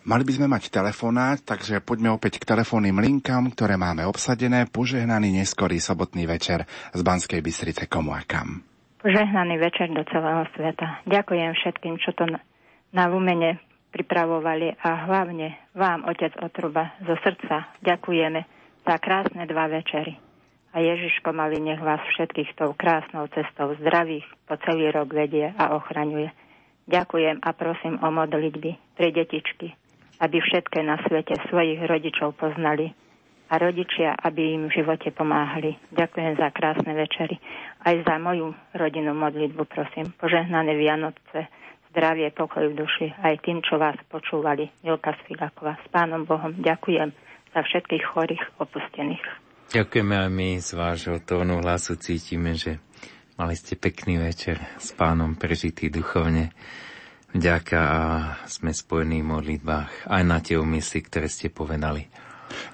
Mali 0.07 0.23
by 0.23 0.33
sme 0.39 0.47
mať 0.47 0.70
telefonát, 0.70 1.42
takže 1.42 1.83
poďme 1.83 2.15
opäť 2.15 2.39
k 2.39 2.47
telefónnym 2.47 3.02
linkám, 3.02 3.50
ktoré 3.50 3.75
máme 3.75 4.07
obsadené. 4.07 4.70
Požehnaný 4.70 5.34
neskorý 5.34 5.83
sobotný 5.83 6.31
večer 6.31 6.62
z 6.94 7.00
Banskej 7.02 7.42
Bystrice 7.42 7.91
komu 7.91 8.15
a 8.15 8.23
kam. 8.23 8.62
Požehnaný 9.07 9.62
večer 9.62 9.86
do 9.94 10.02
celého 10.10 10.43
sveta. 10.59 10.99
Ďakujem 11.07 11.55
všetkým, 11.55 11.94
čo 12.02 12.10
to 12.10 12.26
na 12.91 13.05
Lumene 13.07 13.62
pripravovali 13.94 14.83
a 14.83 15.07
hlavne 15.07 15.70
vám, 15.78 16.02
Otec 16.10 16.35
Otruba, 16.43 16.91
zo 17.07 17.15
srdca 17.23 17.70
ďakujeme 17.86 18.43
za 18.83 18.99
krásne 18.99 19.47
dva 19.47 19.70
večery. 19.70 20.18
A 20.75 20.83
Ježiško 20.83 21.31
malý 21.31 21.62
nech 21.62 21.78
vás 21.78 22.02
všetkých 22.02 22.59
tou 22.59 22.75
krásnou 22.75 23.31
cestou 23.31 23.78
zdravých 23.78 24.26
po 24.43 24.59
celý 24.67 24.91
rok 24.91 25.15
vedie 25.15 25.55
a 25.55 25.78
ochraňuje. 25.78 26.26
Ďakujem 26.91 27.47
a 27.47 27.51
prosím 27.55 28.02
o 28.02 28.10
modlitby 28.10 28.99
pre 28.99 29.15
detičky, 29.15 29.70
aby 30.18 30.43
všetké 30.43 30.83
na 30.83 30.99
svete 31.07 31.39
svojich 31.47 31.78
rodičov 31.78 32.35
poznali 32.35 32.91
a 33.47 33.55
rodičia, 33.62 34.18
aby 34.18 34.59
im 34.59 34.67
v 34.67 34.83
živote 34.83 35.15
pomáhali. 35.15 35.78
Ďakujem 35.94 36.33
za 36.35 36.51
krásne 36.51 36.91
večery. 36.99 37.39
Aj 37.86 37.94
za 38.02 38.18
moju 38.18 38.50
rodinu 38.74 39.15
modlitbu 39.15 39.62
prosím. 39.70 40.10
Požehnané 40.18 40.74
Vianoce, 40.74 41.47
zdravie, 41.94 42.34
pokoj 42.34 42.66
v 42.66 42.82
duši, 42.82 43.15
aj 43.15 43.47
tým, 43.47 43.62
čo 43.62 43.78
vás 43.78 43.94
počúvali. 44.10 44.66
Milka 44.82 45.15
Svigaková. 45.23 45.78
S 45.78 45.86
Pánom 45.94 46.26
Bohom 46.26 46.50
ďakujem 46.58 47.15
za 47.55 47.60
všetkých 47.62 48.05
chorých 48.10 48.42
opustených. 48.58 49.23
Ďakujeme 49.70 50.15
aj 50.18 50.31
my 50.34 50.48
z 50.58 50.70
vášho 50.74 51.23
tónu 51.23 51.62
hlasu 51.62 51.94
cítime, 51.94 52.58
že 52.58 52.82
mali 53.39 53.55
ste 53.55 53.78
pekný 53.78 54.18
večer 54.18 54.58
s 54.82 54.90
pánom 54.90 55.39
prežitý 55.39 55.86
duchovne. 55.86 56.50
Vďaka 57.39 57.78
a 57.78 58.00
sme 58.50 58.74
spojení 58.74 59.23
v 59.23 59.31
modlitbách 59.31 60.10
aj 60.10 60.23
na 60.26 60.42
tie 60.42 60.58
úmysly, 60.58 61.06
ktoré 61.06 61.31
ste 61.31 61.55
povedali. 61.55 62.10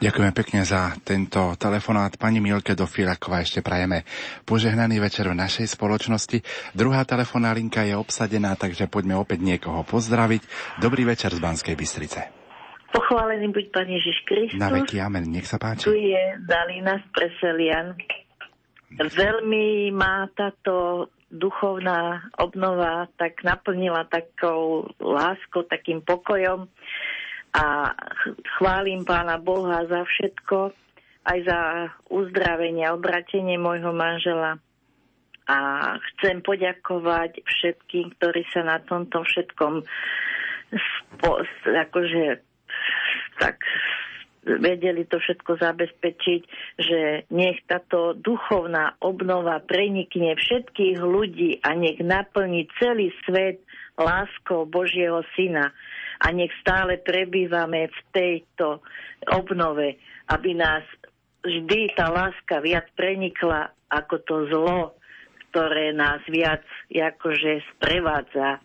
Ďakujeme 0.02 0.32
pekne 0.34 0.60
za 0.66 0.92
tento 1.06 1.54
telefonát. 1.56 2.14
Pani 2.18 2.42
Milke 2.42 2.74
do 2.74 2.84
Filaková 2.90 3.42
ešte 3.42 3.62
prajeme 3.62 4.02
požehnaný 4.42 4.98
večer 4.98 5.30
v 5.30 5.38
našej 5.38 5.78
spoločnosti. 5.78 6.42
Druhá 6.74 7.06
telefoná 7.06 7.54
linka 7.54 7.86
je 7.86 7.94
obsadená, 7.94 8.58
takže 8.58 8.90
poďme 8.90 9.18
opäť 9.18 9.40
niekoho 9.42 9.86
pozdraviť. 9.86 10.42
Dobrý 10.82 11.06
večer 11.06 11.32
z 11.32 11.40
Banskej 11.40 11.74
Bystrice. 11.78 12.20
Pochválený 12.92 13.48
buď 13.48 13.64
Pán 13.72 13.88
Ježiš 13.88 14.20
Kristus. 14.28 14.60
Na 14.60 14.68
veky, 14.68 15.00
amen. 15.00 15.24
Nech 15.32 15.48
sa 15.48 15.56
páči. 15.56 15.88
Tu 15.88 15.96
je 15.96 16.22
Dalina 16.44 17.00
z 17.00 17.06
Preselian. 17.16 17.96
Veľmi 18.92 19.88
má 19.96 20.28
táto 20.36 21.08
duchovná 21.32 22.28
obnova 22.36 23.08
tak 23.16 23.40
naplnila 23.40 24.04
takou 24.04 24.84
láskou, 25.00 25.64
takým 25.64 26.04
pokojom 26.04 26.68
a 27.52 27.92
chválim 28.56 29.04
pána 29.04 29.36
Boha 29.36 29.84
za 29.84 30.08
všetko, 30.08 30.72
aj 31.22 31.38
za 31.44 31.60
uzdravenie 32.08 32.88
a 32.88 32.96
obratenie 32.96 33.60
môjho 33.60 33.92
manžela. 33.92 34.56
A 35.46 35.58
chcem 36.00 36.40
poďakovať 36.40 37.44
všetkým, 37.44 38.16
ktorí 38.16 38.42
sa 38.54 38.64
na 38.64 38.78
tomto 38.80 39.20
všetkom 39.20 39.84
spo, 40.72 41.44
akože 41.68 42.40
tak 43.36 43.60
vedeli 44.42 45.06
to 45.06 45.22
všetko 45.22 45.60
zabezpečiť, 45.60 46.42
že 46.78 47.00
nech 47.30 47.62
táto 47.68 48.16
duchovná 48.18 48.98
obnova 48.98 49.62
prenikne 49.62 50.34
všetkých 50.34 50.98
ľudí 50.98 51.62
a 51.62 51.78
nech 51.78 52.02
naplní 52.02 52.66
celý 52.80 53.14
svet 53.22 53.62
láskou 53.94 54.66
Božieho 54.66 55.22
Syna 55.38 55.70
a 56.22 56.30
nech 56.30 56.54
stále 56.62 57.02
prebývame 57.02 57.90
v 57.90 57.98
tejto 58.14 58.78
obnove, 59.34 59.98
aby 60.30 60.54
nás 60.54 60.86
vždy 61.42 61.98
tá 61.98 62.06
láska 62.06 62.62
viac 62.62 62.86
prenikla 62.94 63.74
ako 63.90 64.16
to 64.22 64.36
zlo, 64.48 64.80
ktoré 65.50 65.90
nás 65.92 66.22
viac 66.30 66.62
akože 66.88 67.60
sprevádza. 67.76 68.62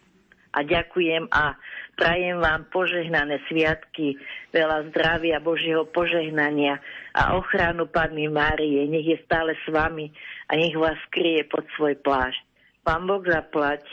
A 0.58 0.66
ďakujem 0.66 1.30
a 1.30 1.53
prajem 2.00 2.42
vám 2.42 2.66
požehnané 2.74 3.44
sviatky, 3.45 4.18
veľa 4.50 4.90
zdravia, 4.90 5.44
Božieho 5.44 5.86
požehnania 5.86 6.82
a 7.14 7.38
ochranu 7.38 7.86
Panny 7.86 8.26
Márie. 8.32 8.90
Nech 8.90 9.06
je 9.06 9.18
stále 9.27 9.53
s 9.53 9.66
vami 9.69 10.10
a 10.50 10.58
nech 10.58 10.74
vás 10.74 10.98
skrie 11.11 11.45
pod 11.45 11.68
svoj 11.77 12.00
plášť. 12.02 12.42
Pán 12.82 13.06
Boh 13.06 13.22
zaplať. 13.22 13.84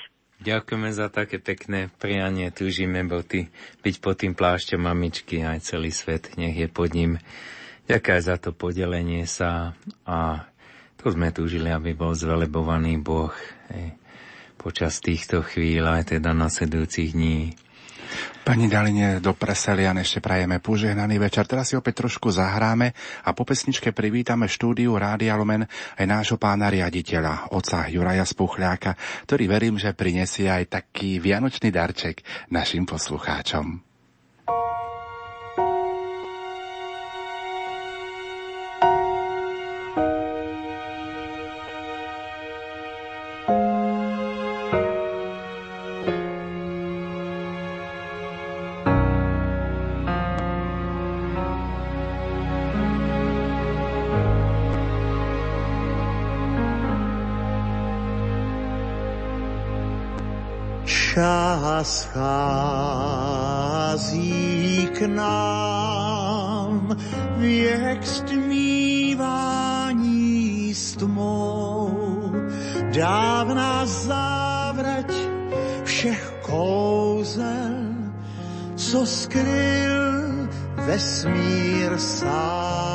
Ďakujeme 0.43 0.91
za 0.91 1.07
také 1.13 1.39
pekné 1.39 1.93
prianie. 2.03 2.51
Túžime 2.51 3.07
ty, 3.23 3.53
byť 3.87 3.95
pod 4.03 4.15
tým 4.19 4.35
plášťom 4.35 4.83
mamičky 4.83 5.47
aj 5.47 5.63
celý 5.63 5.95
svet. 5.95 6.35
Nech 6.35 6.59
je 6.59 6.67
pod 6.67 6.91
ním. 6.91 7.23
Ďakujem 7.87 8.21
za 8.25 8.37
to 8.41 8.51
podelenie 8.51 9.29
sa 9.29 9.77
a 10.09 10.49
to 10.97 11.13
sme 11.13 11.29
túžili, 11.37 11.69
aby 11.69 11.93
bol 11.93 12.17
zvelebovaný 12.17 12.97
Boh 12.97 13.29
hej, 13.69 13.93
počas 14.57 15.05
týchto 15.05 15.45
chvíľ 15.45 16.01
aj 16.01 16.17
teda 16.17 16.33
nasledujúcich 16.33 17.13
dní. 17.13 17.53
Pani 18.45 18.69
Daline 18.69 19.25
do 19.25 19.33
Preselian 19.33 19.97
ešte 19.97 20.21
prajeme 20.21 20.61
požehnaný 20.61 21.17
večer. 21.17 21.49
Teraz 21.49 21.73
si 21.73 21.79
opäť 21.81 22.05
trošku 22.05 22.29
zahráme 22.29 22.93
a 23.25 23.33
po 23.33 23.49
pesničke 23.49 23.97
privítame 23.97 24.51
štúdiu 24.51 24.93
Rádia 25.01 25.39
Lumen 25.39 25.65
aj 25.97 26.05
nášho 26.05 26.37
pána 26.37 26.69
riaditeľa, 26.69 27.57
oca 27.57 27.89
Juraja 27.89 28.29
Spuchľáka, 28.29 28.99
ktorý 29.25 29.45
verím, 29.49 29.77
že 29.81 29.97
prinesie 29.97 30.53
aj 30.53 30.69
taký 30.69 31.23
vianočný 31.23 31.73
darček 31.73 32.21
našim 32.53 32.85
poslucháčom. 32.85 33.94
Schází 62.15 64.07
k 64.95 65.01
nám 65.07 66.97
věk 67.37 68.07
stmívání 68.07 69.15
s 70.75 70.95
tmou. 70.97 71.91
Dávná 72.95 73.87
závrať 73.87 75.13
všech 75.85 76.35
kouzel, 76.43 77.75
co 78.77 79.07
skryl 79.07 80.49
vesmír 80.87 81.99
sám. 81.99 82.94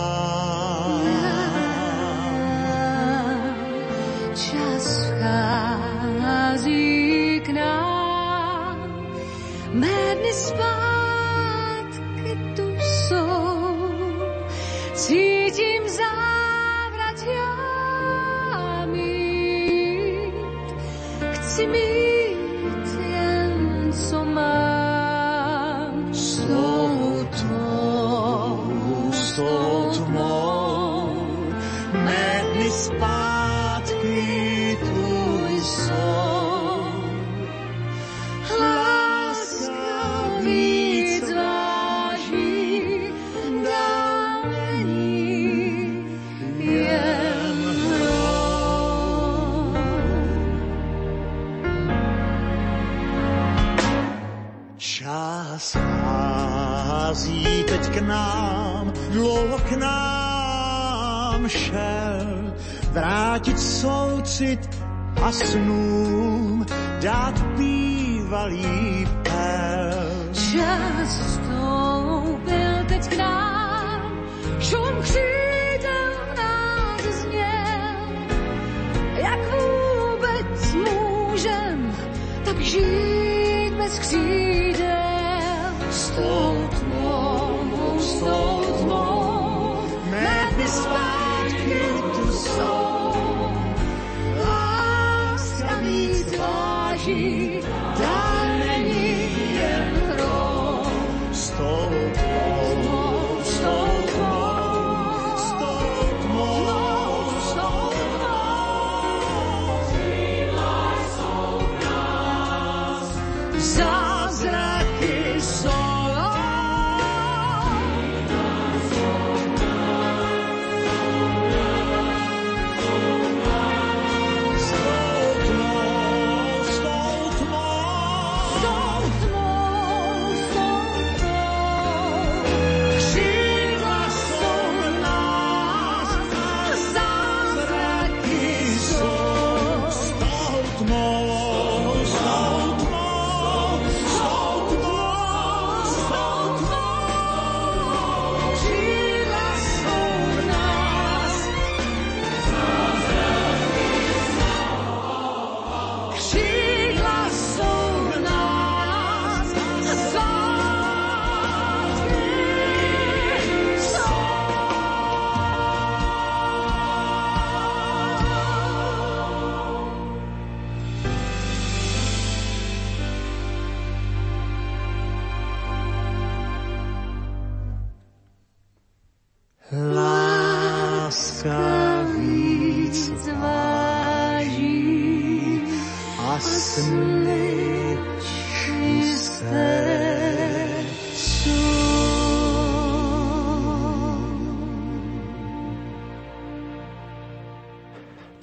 A 65.30 65.32
snům 65.32 66.66
dát 67.02 67.42
bývalý 67.58 69.08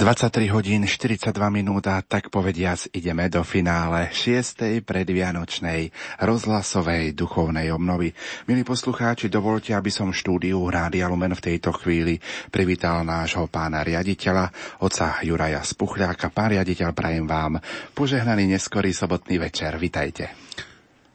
23 0.07 0.55
hodín 0.55 0.87
42 0.87 1.35
minút 1.51 1.83
a 1.91 1.99
tak 1.99 2.31
povediac 2.31 2.79
ideme 2.95 3.27
do 3.27 3.43
finále 3.43 4.07
6. 4.15 4.87
predvianočnej 4.87 5.91
rozhlasovej 6.23 7.11
duchovnej 7.11 7.75
obnovy. 7.75 8.15
Milí 8.47 8.63
poslucháči, 8.63 9.27
dovolte, 9.27 9.75
aby 9.75 9.91
som 9.91 10.15
štúdiu 10.15 10.63
Rádia 10.71 11.11
Lumen 11.11 11.35
v 11.35 11.43
tejto 11.51 11.75
chvíli 11.75 12.23
privítal 12.55 13.03
nášho 13.03 13.51
pána 13.51 13.83
riaditeľa, 13.83 14.79
oca 14.79 15.19
Juraja 15.27 15.67
Spuchľáka. 15.67 16.31
Pán 16.31 16.55
riaditeľ, 16.55 16.95
prajem 16.95 17.27
vám 17.27 17.59
požehnaný 17.91 18.47
neskorý 18.47 18.95
sobotný 18.95 19.43
večer. 19.43 19.75
Vitajte. 19.75 20.31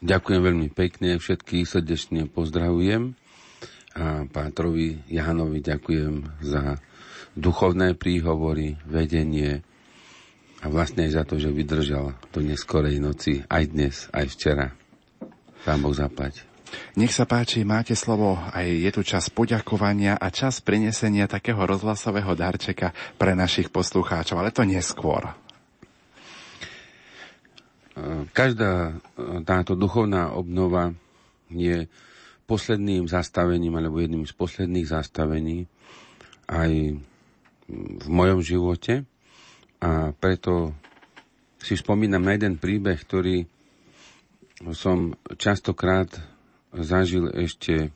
Ďakujem 0.04 0.42
veľmi 0.44 0.68
pekne, 0.68 1.16
všetkých 1.16 1.64
srdečne 1.64 2.28
pozdravujem 2.28 3.16
a 3.96 4.28
Pátrovi 4.28 5.08
Janovi 5.08 5.64
ďakujem 5.64 6.44
za 6.44 6.76
duchovné 7.36 7.96
príhovory, 7.96 8.80
vedenie 8.84 9.64
a 10.62 10.70
vlastne 10.70 11.10
aj 11.10 11.12
za 11.18 11.24
to, 11.26 11.42
že 11.42 11.50
vydržal 11.50 12.14
do 12.30 12.40
neskorej 12.44 13.02
noci, 13.02 13.42
aj 13.50 13.64
dnes, 13.74 13.96
aj 14.14 14.26
včera. 14.30 14.68
Pán 15.66 15.82
Boh 15.82 15.94
zaplať. 15.94 16.46
Nech 16.96 17.12
sa 17.12 17.28
páči, 17.28 17.68
máte 17.68 17.98
slovo, 18.00 18.40
aj 18.40 18.64
je 18.64 18.92
tu 18.96 19.02
čas 19.04 19.28
poďakovania 19.28 20.16
a 20.16 20.32
čas 20.32 20.64
prinesenia 20.64 21.28
takého 21.28 21.60
rozhlasového 21.60 22.32
darčeka 22.32 22.96
pre 23.20 23.36
našich 23.36 23.68
poslucháčov, 23.68 24.40
ale 24.40 24.56
to 24.56 24.64
neskôr. 24.64 25.36
Každá 28.32 28.96
táto 29.44 29.76
duchovná 29.76 30.32
obnova 30.32 30.96
je 31.52 31.92
posledným 32.48 33.08
zastavením 33.12 33.76
alebo 33.76 34.00
jedným 34.00 34.24
z 34.24 34.32
posledných 34.32 34.88
zastavení 34.88 35.68
aj 36.48 36.72
v 37.98 38.08
mojom 38.12 38.44
živote. 38.44 39.08
A 39.82 40.14
preto 40.14 40.76
si 41.58 41.74
spomínam 41.74 42.22
na 42.22 42.36
jeden 42.36 42.60
príbeh, 42.60 43.00
ktorý 43.02 43.46
som 44.78 45.18
častokrát 45.42 46.10
zažil 46.70 47.34
ešte 47.34 47.90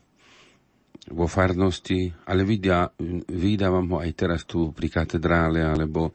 vo 1.06 1.30
farnosti, 1.30 2.10
ale 2.26 2.42
vidia, 2.42 2.90
vydávam 3.30 3.86
ho 3.94 3.96
aj 4.02 4.10
teraz 4.18 4.42
tu 4.42 4.74
pri 4.74 4.90
katedrále, 4.90 5.62
alebo 5.62 6.10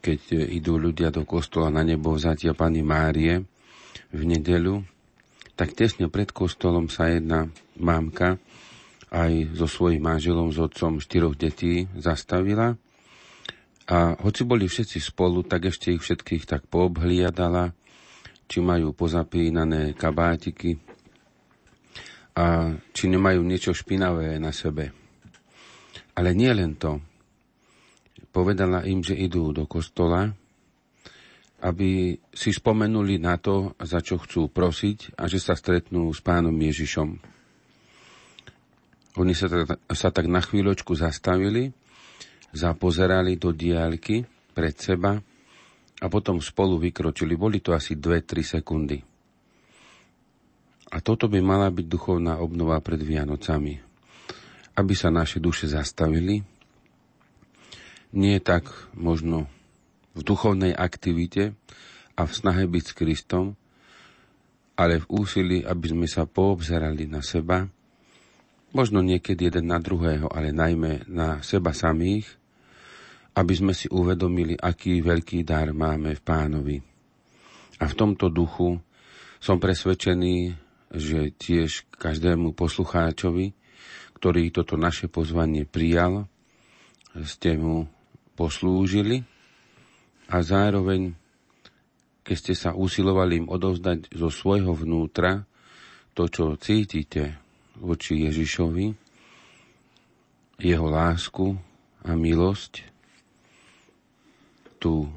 keď 0.00 0.48
idú 0.48 0.80
ľudia 0.80 1.12
do 1.12 1.28
kostola 1.28 1.68
na 1.68 1.84
nebo 1.84 2.16
vzatia 2.16 2.56
Pani 2.56 2.80
Márie 2.80 3.44
v 4.08 4.22
nedelu, 4.24 4.80
tak 5.52 5.76
tesne 5.76 6.08
pred 6.08 6.32
kostolom 6.32 6.88
sa 6.88 7.12
jedna 7.12 7.52
mámka 7.76 8.40
aj 9.08 9.56
so 9.56 9.64
svojím 9.64 10.04
manželom, 10.04 10.52
s 10.52 10.58
otcom 10.60 11.00
štyroch 11.00 11.36
detí 11.36 11.88
zastavila. 11.96 12.76
A 13.88 14.12
hoci 14.20 14.44
boli 14.44 14.68
všetci 14.68 15.00
spolu, 15.00 15.40
tak 15.48 15.72
ešte 15.72 15.96
ich 15.96 16.04
všetkých 16.04 16.44
tak 16.44 16.68
poobhliadala, 16.68 17.72
či 18.48 18.60
majú 18.60 18.92
pozapínané 18.92 19.96
kabátiky 19.96 20.76
a 22.36 22.76
či 22.92 23.04
nemajú 23.08 23.40
niečo 23.44 23.72
špinavé 23.72 24.36
na 24.36 24.52
sebe. 24.52 24.92
Ale 26.14 26.36
nie 26.36 26.52
len 26.52 26.76
to. 26.76 27.00
Povedala 28.28 28.84
im, 28.84 29.00
že 29.00 29.16
idú 29.16 29.50
do 29.56 29.64
kostola, 29.64 30.28
aby 31.58 32.14
si 32.30 32.50
spomenuli 32.54 33.18
na 33.18 33.34
to, 33.40 33.74
za 33.82 33.98
čo 33.98 34.20
chcú 34.22 34.46
prosiť 34.46 35.18
a 35.18 35.26
že 35.26 35.42
sa 35.42 35.58
stretnú 35.58 36.06
s 36.14 36.22
pánom 36.22 36.54
Ježišom. 36.54 37.37
Oni 39.18 39.34
sa, 39.34 39.50
sa 39.90 40.08
tak 40.14 40.30
na 40.30 40.38
chvíľočku 40.38 40.94
zastavili, 40.94 41.74
zapozerali 42.54 43.34
do 43.34 43.50
diálky 43.50 44.22
pred 44.54 44.78
seba 44.78 45.18
a 45.98 46.06
potom 46.06 46.38
spolu 46.38 46.78
vykročili. 46.78 47.34
Boli 47.34 47.58
to 47.58 47.74
asi 47.74 47.98
2-3 47.98 48.46
sekundy. 48.46 48.98
A 50.88 51.02
toto 51.02 51.26
by 51.26 51.42
mala 51.42 51.68
byť 51.68 51.86
duchovná 51.90 52.38
obnova 52.38 52.78
pred 52.80 53.02
Vianocami. 53.02 53.76
Aby 54.78 54.94
sa 54.94 55.10
naše 55.10 55.42
duše 55.42 55.66
zastavili, 55.66 56.40
nie 58.14 58.38
tak 58.40 58.70
možno 58.96 59.50
v 60.16 60.22
duchovnej 60.22 60.72
aktivite 60.72 61.52
a 62.16 62.24
v 62.24 62.32
snahe 62.32 62.64
byť 62.64 62.84
s 62.86 62.96
Kristom, 62.96 63.44
ale 64.78 65.02
v 65.02 65.10
úsilí, 65.10 65.66
aby 65.66 65.86
sme 65.90 66.06
sa 66.06 66.24
poobzerali 66.24 67.10
na 67.10 67.20
seba, 67.20 67.66
možno 68.72 69.00
niekedy 69.00 69.48
jeden 69.48 69.72
na 69.72 69.80
druhého, 69.80 70.28
ale 70.28 70.52
najmä 70.52 71.08
na 71.08 71.40
seba 71.40 71.72
samých, 71.72 72.28
aby 73.38 73.54
sme 73.54 73.72
si 73.72 73.86
uvedomili, 73.88 74.58
aký 74.58 74.98
veľký 75.00 75.46
dar 75.46 75.70
máme 75.70 76.18
v 76.18 76.22
pánovi. 76.22 76.76
A 77.78 77.86
v 77.86 77.94
tomto 77.94 78.26
duchu 78.28 78.82
som 79.38 79.62
presvedčený, 79.62 80.58
že 80.90 81.30
tiež 81.38 81.86
každému 81.94 82.56
poslucháčovi, 82.58 83.54
ktorý 84.18 84.50
toto 84.50 84.74
naše 84.74 85.06
pozvanie 85.06 85.62
prijal, 85.62 86.26
ste 87.22 87.54
mu 87.54 87.86
poslúžili 88.34 89.22
a 90.26 90.42
zároveň, 90.42 91.14
keď 92.26 92.36
ste 92.36 92.54
sa 92.58 92.70
usilovali 92.74 93.46
im 93.46 93.48
odovzdať 93.48 94.10
zo 94.12 94.28
svojho 94.28 94.74
vnútra 94.74 95.46
to, 96.12 96.26
čo 96.26 96.58
cítite, 96.58 97.38
voči 97.78 98.26
Ježišovi, 98.26 98.94
jeho 100.58 100.86
lásku 100.90 101.54
a 102.02 102.14
milosť, 102.18 102.82
tú, 104.78 105.10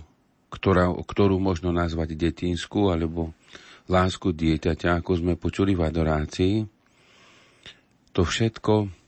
ktorá, 0.50 0.90
ktorú 0.94 1.38
možno 1.38 1.74
nazvať 1.74 2.18
detinskú, 2.18 2.94
alebo 2.94 3.34
lásku 3.90 4.34
dieťaťa, 4.34 5.02
ako 5.02 5.12
sme 5.22 5.34
počuli 5.38 5.74
v 5.74 5.86
adorácii, 5.86 6.56
to 8.12 8.22
všetko 8.28 9.02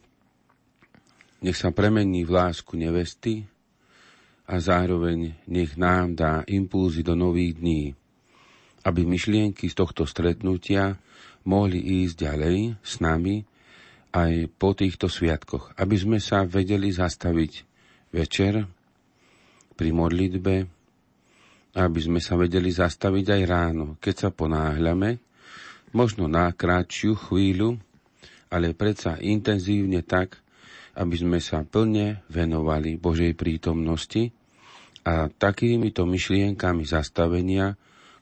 nech 1.43 1.59
sa 1.59 1.75
premení 1.75 2.23
v 2.23 2.31
lásku 2.39 2.79
nevesty 2.79 3.43
a 4.47 4.63
zároveň 4.63 5.35
nech 5.51 5.75
nám 5.75 6.15
dá 6.15 6.33
impulzy 6.47 7.03
do 7.03 7.19
nových 7.19 7.59
dní, 7.59 7.83
aby 8.87 9.03
myšlienky 9.03 9.67
z 9.67 9.75
tohto 9.75 10.07
stretnutia 10.07 10.95
mohli 11.43 12.03
ísť 12.03 12.15
ďalej 12.29 12.57
s 12.79 12.93
nami 13.03 13.43
aj 14.13 14.47
po 14.55 14.77
týchto 14.77 15.09
sviatkoch, 15.09 15.73
aby 15.75 15.95
sme 15.97 16.17
sa 16.21 16.45
vedeli 16.45 16.93
zastaviť 16.93 17.51
večer 18.13 18.61
pri 19.73 19.89
modlitbe, 19.89 20.55
aby 21.73 21.99
sme 21.99 22.21
sa 22.21 22.37
vedeli 22.37 22.69
zastaviť 22.69 23.25
aj 23.33 23.41
ráno, 23.49 23.85
keď 23.97 24.15
sa 24.15 24.29
ponáhľame, 24.29 25.17
možno 25.97 26.29
na 26.29 26.53
krátšiu 26.53 27.17
chvíľu, 27.17 27.81
ale 28.53 28.77
predsa 28.77 29.17
intenzívne 29.17 30.05
tak, 30.05 30.37
aby 30.93 31.15
sme 31.17 31.41
sa 31.41 31.65
plne 31.65 32.21
venovali 32.29 33.01
Božej 33.01 33.33
prítomnosti 33.33 34.29
a 35.01 35.25
takýmito 35.25 36.05
myšlienkami 36.05 36.85
zastavenia 36.85 37.73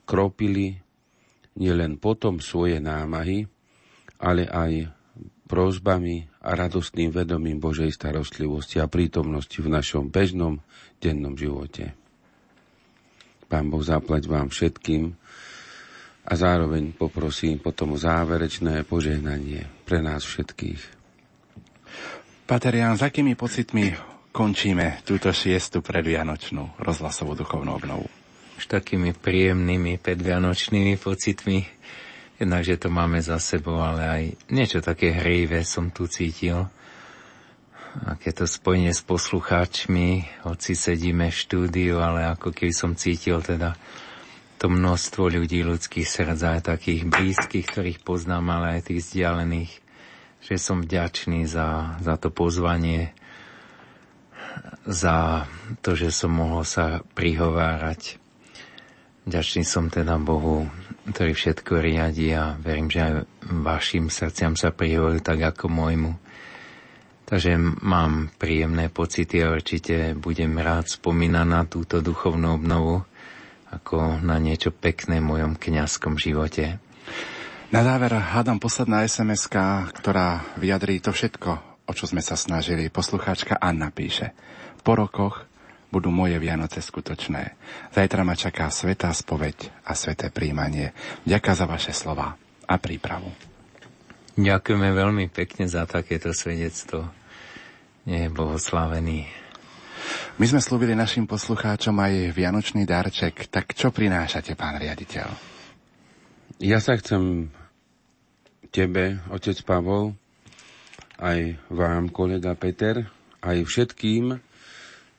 kropili 0.08 0.80
nielen 1.56 2.00
potom 2.00 2.40
svoje 2.40 2.80
námahy, 2.80 3.48
ale 4.22 4.48
aj 4.48 4.92
prozbami 5.52 6.32
a 6.40 6.56
radostným 6.56 7.12
vedomím 7.12 7.60
Božej 7.60 7.92
starostlivosti 7.92 8.80
a 8.80 8.88
prítomnosti 8.88 9.60
v 9.60 9.68
našom 9.68 10.08
bežnom 10.08 10.64
dennom 11.04 11.36
živote. 11.36 11.92
Pán 13.52 13.68
Boh 13.68 13.84
zaplať 13.84 14.32
vám 14.32 14.48
všetkým 14.48 15.12
a 16.24 16.34
zároveň 16.40 16.96
poprosím 16.96 17.60
potom 17.60 17.94
o 17.94 17.98
záverečné 18.00 18.88
požehnanie 18.88 19.68
pre 19.84 20.00
nás 20.00 20.24
všetkých. 20.24 20.82
Pater 22.48 22.80
Jan, 22.80 22.96
s 22.96 23.04
akými 23.04 23.36
pocitmi 23.36 23.92
končíme 24.32 25.04
túto 25.04 25.36
šiestu 25.36 25.84
predvianočnú 25.84 26.80
rozhlasovú 26.80 27.36
duchovnú 27.36 27.76
obnovu? 27.76 28.21
S 28.62 28.70
takými 28.70 29.18
príjemnými 29.18 29.98
predvianočnými 29.98 30.96
pocitmi. 31.02 31.66
Jednak, 32.38 32.62
že 32.66 32.78
to 32.78 32.94
máme 32.94 33.22
za 33.22 33.42
sebou, 33.42 33.82
ale 33.82 34.02
aj 34.06 34.24
niečo 34.54 34.82
také 34.82 35.14
hrivé 35.14 35.66
som 35.66 35.90
tu 35.90 36.06
cítil. 36.06 36.70
Aké 38.08 38.32
to 38.32 38.48
spojenie 38.48 38.96
s 38.96 39.04
poslucháčmi, 39.04 40.24
hoci 40.48 40.78
sedíme 40.78 41.28
v 41.28 41.42
štúdiu, 41.42 42.00
ale 42.00 42.24
ako 42.30 42.56
keby 42.56 42.72
som 42.72 42.96
cítil 42.96 43.44
teda 43.44 43.76
to 44.62 44.70
množstvo 44.70 45.42
ľudí, 45.42 45.66
ľudských 45.66 46.06
srdc, 46.06 46.42
aj 46.46 46.62
takých 46.70 47.10
blízkych, 47.10 47.66
ktorých 47.66 48.00
poznám, 48.06 48.62
ale 48.62 48.78
aj 48.78 48.94
tých 48.94 49.02
vzdialených, 49.10 49.74
že 50.46 50.56
som 50.62 50.86
vďačný 50.86 51.50
za, 51.50 51.98
za 51.98 52.16
to 52.22 52.30
pozvanie, 52.30 53.10
za 54.86 55.50
to, 55.82 55.98
že 55.98 56.14
som 56.14 56.38
mohol 56.38 56.62
sa 56.62 57.02
prihovárať 57.18 58.21
Ďačný 59.22 59.62
som 59.62 59.86
teda 59.94 60.18
Bohu, 60.18 60.66
ktorý 61.06 61.38
všetko 61.38 61.78
riadi 61.78 62.34
a 62.34 62.58
verím, 62.58 62.90
že 62.90 63.06
aj 63.06 63.14
vašim 63.62 64.10
srdciam 64.10 64.58
sa 64.58 64.74
prihovoril 64.74 65.22
tak 65.22 65.46
ako 65.46 65.70
môjmu. 65.70 66.18
Takže 67.30 67.56
mám 67.86 68.28
príjemné 68.36 68.92
pocity 68.92 69.40
a 69.40 69.56
určite 69.56 70.18
budem 70.20 70.52
rád 70.60 70.92
spomínať 70.92 71.48
na 71.48 71.64
túto 71.64 72.04
duchovnú 72.04 72.60
obnovu 72.60 73.08
ako 73.72 74.20
na 74.20 74.36
niečo 74.36 74.76
pekné 74.76 75.24
v 75.24 75.30
mojom 75.32 75.56
kňazskom 75.56 76.20
živote. 76.20 76.76
Na 77.72 77.88
záver 77.88 78.12
hádam 78.20 78.60
posledná 78.60 79.08
sms 79.08 79.48
ktorá 79.96 80.44
vyjadrí 80.60 81.00
to 81.00 81.16
všetko, 81.16 81.50
o 81.88 81.92
čo 81.96 82.04
sme 82.04 82.20
sa 82.20 82.36
snažili. 82.36 82.92
Poslucháčka 82.92 83.56
Anna 83.56 83.96
píše. 83.96 84.36
Po 84.84 85.00
rokoch 85.00 85.48
budú 85.92 86.08
moje 86.10 86.40
Vianoce 86.40 86.80
skutočné. 86.80 87.60
Zajtra 87.92 88.24
ma 88.24 88.34
čaká 88.34 88.72
svetá 88.72 89.12
spoveď 89.12 89.84
a 89.84 89.92
sveté 89.92 90.32
príjmanie. 90.32 90.96
Ďakujem 91.28 91.58
za 91.60 91.66
vaše 91.68 91.92
slova 91.92 92.40
a 92.66 92.76
prípravu. 92.80 93.28
Ďakujeme 94.40 94.90
veľmi 94.96 95.28
pekne 95.28 95.68
za 95.68 95.84
takéto 95.84 96.32
svedectvo. 96.32 97.12
Nie 98.08 98.26
je 98.26 98.34
blahoslavený. 98.34 99.28
My 100.40 100.46
sme 100.48 100.64
slúbili 100.64 100.96
našim 100.96 101.28
poslucháčom 101.28 101.94
aj 102.00 102.34
vianočný 102.34 102.88
darček. 102.88 103.52
Tak 103.52 103.76
čo 103.76 103.92
prinášate, 103.92 104.56
pán 104.56 104.80
riaditeľ? 104.80 105.28
Ja 106.64 106.80
sa 106.80 106.96
chcem 106.98 107.52
tebe, 108.72 109.20
otec 109.30 109.60
Pavol, 109.68 110.16
aj 111.20 111.60
vám, 111.70 112.10
kolega 112.10 112.56
Peter, 112.58 113.06
aj 113.44 113.58
všetkým 113.68 114.40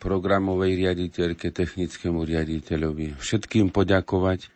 programovej 0.02 0.82
riaditeľke, 0.82 1.55
technickému 1.55 2.26
riaditeľovi, 2.26 3.14
všetkým 3.22 3.70
poďakovať 3.70 4.50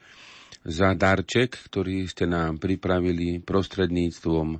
za 0.66 0.98
darček, 0.98 1.54
ktorý 1.70 2.10
ste 2.10 2.26
nám 2.26 2.58
pripravili 2.58 3.38
prostredníctvom 3.38 4.58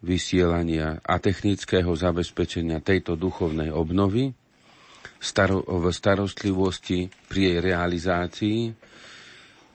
vysielania 0.00 1.04
a 1.04 1.20
technického 1.20 1.92
zabezpečenia 1.92 2.80
tejto 2.80 3.20
duchovnej 3.20 3.68
obnovy 3.68 4.32
v 5.20 5.86
starostlivosti 5.92 7.12
pri 7.28 7.40
jej 7.40 7.58
realizácii 7.60 8.60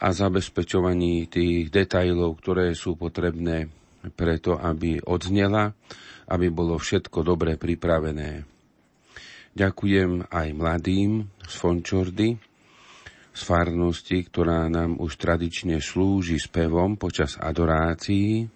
a 0.01 0.07
zabezpečovaní 0.09 1.29
tých 1.29 1.69
detajlov, 1.69 2.41
ktoré 2.41 2.73
sú 2.73 2.97
potrebné 2.97 3.69
preto, 4.17 4.57
aby 4.57 4.97
odznela, 5.05 5.77
aby 6.25 6.49
bolo 6.49 6.81
všetko 6.81 7.21
dobre 7.21 7.61
pripravené. 7.61 8.50
Ďakujem 9.51 10.31
aj 10.31 10.47
mladým 10.55 11.27
z 11.43 11.53
Fončordy, 11.59 12.39
z 13.31 13.41
farnosti, 13.43 14.23
ktorá 14.23 14.71
nám 14.71 14.95
už 14.95 15.19
tradične 15.19 15.83
slúži 15.83 16.39
spevom 16.39 16.95
počas 16.95 17.35
adorácií. 17.35 18.47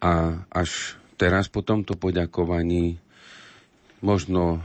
A 0.00 0.44
až 0.48 0.96
teraz 1.20 1.52
po 1.52 1.60
tomto 1.60 2.00
poďakovaní 2.00 2.96
možno 4.00 4.64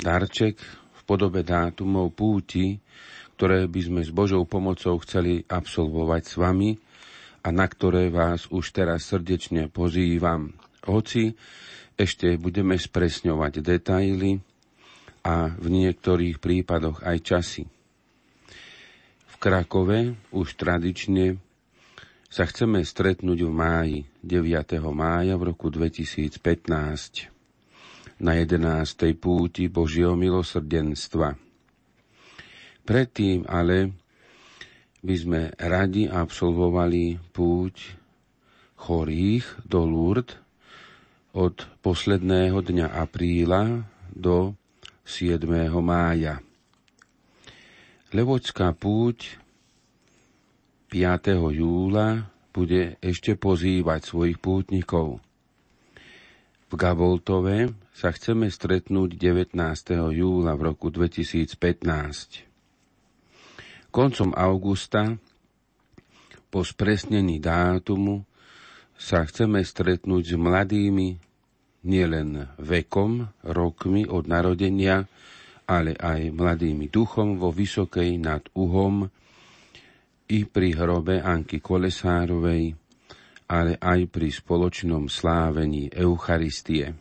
darček 0.00 0.60
v 0.64 1.00
podobe 1.04 1.44
dátumov 1.44 2.12
púti, 2.16 2.80
ktoré 3.36 3.68
by 3.68 3.80
sme 3.84 4.00
s 4.00 4.08
Božou 4.08 4.48
pomocou 4.48 4.96
chceli 5.04 5.44
absolvovať 5.44 6.22
s 6.24 6.34
vami 6.40 6.70
a 7.44 7.48
na 7.52 7.68
ktoré 7.68 8.08
vás 8.08 8.48
už 8.48 8.72
teraz 8.72 9.12
srdečne 9.12 9.68
pozývam. 9.68 10.56
Hoci 10.88 11.36
ešte 11.94 12.34
budeme 12.36 12.74
spresňovať 12.74 13.62
detaily 13.62 14.42
a 15.24 15.54
v 15.54 15.66
niektorých 15.70 16.42
prípadoch 16.42 17.00
aj 17.06 17.16
časy. 17.22 17.64
V 19.30 19.34
Krakove 19.38 20.18
už 20.34 20.58
tradične 20.58 21.38
sa 22.28 22.44
chceme 22.50 22.82
stretnúť 22.82 23.46
v 23.46 23.52
máji, 23.54 23.98
9. 24.26 24.82
mája 24.90 25.38
v 25.38 25.54
roku 25.54 25.70
2015 25.70 27.30
na 28.18 28.32
11. 28.38 29.14
púti 29.14 29.70
Božieho 29.70 30.18
milosrdenstva. 30.18 31.38
Predtým 32.84 33.48
ale 33.48 33.94
by 35.00 35.14
sme 35.14 35.40
radi 35.56 36.10
absolvovali 36.10 37.16
púť 37.32 37.96
chorých 38.76 39.64
do 39.64 39.88
Lourdes 39.88 40.43
od 41.34 41.66
posledného 41.82 42.62
dňa 42.62 42.94
apríla 42.94 43.82
do 44.14 44.54
7. 45.02 45.42
mája. 45.82 46.38
Levočská 48.14 48.70
púť 48.70 49.42
5. 50.94 51.58
júla 51.58 52.30
bude 52.54 53.02
ešte 53.02 53.34
pozývať 53.34 54.06
svojich 54.06 54.38
pútnikov. 54.38 55.18
V 56.70 56.72
Gaboltove 56.78 57.74
sa 57.90 58.14
chceme 58.14 58.46
stretnúť 58.46 59.18
19. 59.18 59.58
júla 60.14 60.54
v 60.54 60.70
roku 60.70 60.94
2015. 60.94 62.46
Koncom 63.90 64.30
augusta, 64.38 65.18
po 66.54 66.62
spresnení 66.62 67.42
dátumu, 67.42 68.22
sa 68.94 69.26
chceme 69.26 69.60
stretnúť 69.60 70.24
s 70.32 70.36
mladými 70.38 71.08
nielen 71.84 72.48
vekom, 72.56 73.28
rokmi 73.44 74.08
od 74.08 74.24
narodenia, 74.24 75.04
ale 75.68 75.96
aj 75.96 76.32
mladými 76.32 76.88
duchom 76.88 77.36
vo 77.40 77.52
Vysokej 77.52 78.20
nad 78.20 78.44
Uhom 78.56 79.08
i 80.28 80.38
pri 80.48 80.68
hrobe 80.76 81.20
Anky 81.20 81.60
Kolesárovej, 81.60 82.72
ale 83.48 83.72
aj 83.76 84.00
pri 84.08 84.28
spoločnom 84.32 85.08
slávení 85.12 85.92
Eucharistie. 85.92 86.96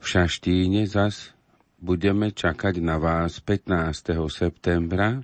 V 0.00 0.04
Šaštíne 0.08 0.88
zas 0.88 1.36
budeme 1.76 2.32
čakať 2.32 2.80
na 2.80 2.96
vás 2.96 3.44
15. 3.44 4.16
septembra 4.32 5.20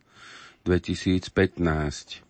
2015. 0.69 2.21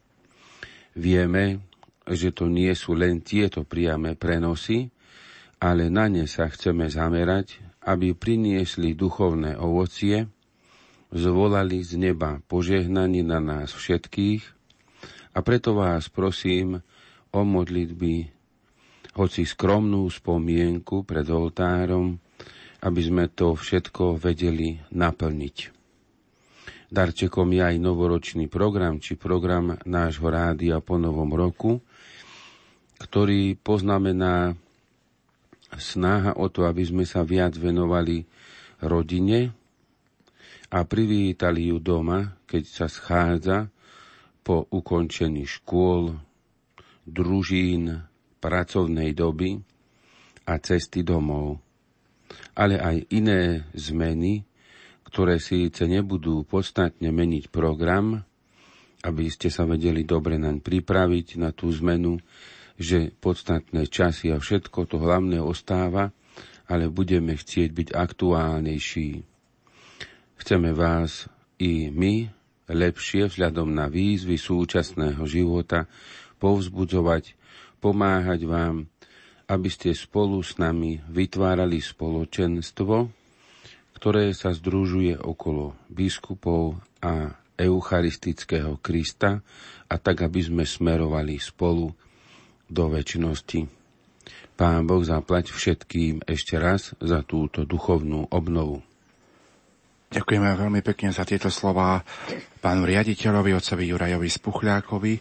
Vieme, 0.95 1.59
že 2.07 2.31
to 2.31 2.47
nie 2.47 2.70
sú 2.78 2.94
len 2.94 3.18
tieto 3.23 3.67
priame 3.67 4.15
prenosy, 4.15 4.94
ale 5.59 5.91
na 5.91 6.07
ne 6.07 6.31
sa 6.31 6.47
chceme 6.47 6.86
zamerať, 6.86 7.59
aby 7.83 8.15
priniesli 8.15 8.94
duchovné 8.94 9.59
ovocie, 9.59 10.31
zvolali 11.10 11.83
z 11.83 11.99
neba 11.99 12.43
požehnanie 12.47 13.23
na 13.23 13.39
nás 13.39 13.75
všetkých 13.75 14.43
a 15.35 15.39
preto 15.43 15.78
vás 15.78 16.10
prosím 16.10 16.83
o 17.31 17.41
modlitby, 17.43 18.15
hoci 19.17 19.43
skromnú 19.49 20.07
spomienku 20.12 21.07
pred 21.09 21.25
oltárom, 21.31 22.20
aby 22.85 23.01
sme 23.01 23.25
to 23.33 23.57
všetko 23.57 24.20
vedeli 24.20 24.76
naplniť. 24.93 25.57
Darčekom 26.86 27.51
je 27.51 27.62
aj 27.67 27.76
novoročný 27.83 28.47
program, 28.47 29.02
či 29.02 29.18
program 29.18 29.75
nášho 29.89 30.31
rádia 30.31 30.78
po 30.78 31.01
novom 31.01 31.35
roku, 31.35 31.83
ktorý 32.97 33.58
poznamená 33.60 34.57
snaha 35.76 36.33
o 36.36 36.49
to, 36.49 36.65
aby 36.65 36.83
sme 36.86 37.05
sa 37.05 37.26
viac 37.26 37.52
venovali 37.58 38.25
rodine 38.81 39.52
a 40.73 40.83
privítali 40.83 41.70
ju 41.70 41.78
doma, 41.78 42.36
keď 42.49 42.62
sa 42.65 42.86
schádza 42.89 43.68
po 44.47 44.66
ukončení 44.70 45.44
škôl, 45.47 46.16
družín, 47.07 48.07
pracovnej 48.39 49.10
doby 49.10 49.58
a 50.47 50.55
cesty 50.62 51.02
domov. 51.02 51.58
Ale 52.55 52.78
aj 52.78 53.10
iné 53.10 53.66
zmeny, 53.75 54.47
ktoré 55.07 55.39
síce 55.39 55.86
nebudú 55.86 56.47
podstatne 56.47 57.10
meniť 57.10 57.50
program, 57.50 58.23
aby 59.07 59.31
ste 59.31 59.50
sa 59.50 59.62
vedeli 59.62 60.02
dobre 60.02 60.34
naň 60.34 60.58
pripraviť 60.62 61.39
na 61.39 61.55
tú 61.55 61.70
zmenu, 61.70 62.18
že 62.77 63.13
podstatné 63.21 63.89
časy 63.89 64.33
a 64.33 64.41
všetko 64.41 64.89
to 64.89 64.97
hlavné 65.01 65.41
ostáva, 65.41 66.13
ale 66.69 66.93
budeme 66.93 67.37
chcieť 67.37 67.71
byť 67.73 67.89
aktuálnejší. 67.97 69.11
Chceme 70.37 70.71
vás 70.77 71.31
i 71.57 71.89
my 71.89 72.29
lepšie 72.69 73.31
vzhľadom 73.31 73.73
na 73.73 73.87
výzvy 73.87 74.37
súčasného 74.37 75.23
života 75.25 75.87
povzbudzovať, 76.37 77.39
pomáhať 77.81 78.45
vám, 78.45 78.91
aby 79.47 79.69
ste 79.71 79.95
spolu 79.95 80.43
s 80.43 80.59
nami 80.59 80.99
vytvárali 81.07 81.79
spoločenstvo, 81.79 83.09
ktoré 83.97 84.35
sa 84.35 84.53
združuje 84.53 85.17
okolo 85.17 85.79
biskupov 85.89 86.77
a 87.01 87.33
eucharistického 87.57 88.77
Krista 88.83 89.41
a 89.89 89.95
tak, 89.97 90.27
aby 90.27 90.45
sme 90.45 90.65
smerovali 90.69 91.41
spolu 91.41 91.95
do 92.67 92.91
väčšnosti. 92.91 93.67
Pán 94.57 94.89
Boh 94.89 95.05
zaplať 95.05 95.53
všetkým 95.53 96.25
ešte 96.25 96.57
raz 96.57 96.97
za 96.97 97.20
túto 97.20 97.69
duchovnú 97.69 98.33
obnovu. 98.33 98.81
Ďakujeme 100.07 100.57
veľmi 100.57 100.81
pekne 100.81 101.12
za 101.12 101.28
tieto 101.28 101.53
slova 101.53 102.01
pánu 102.65 102.89
riaditeľovi, 102.89 103.53
otcovi 103.53 103.85
Jurajovi 103.91 104.28
Spuchľákovi. 104.33 105.15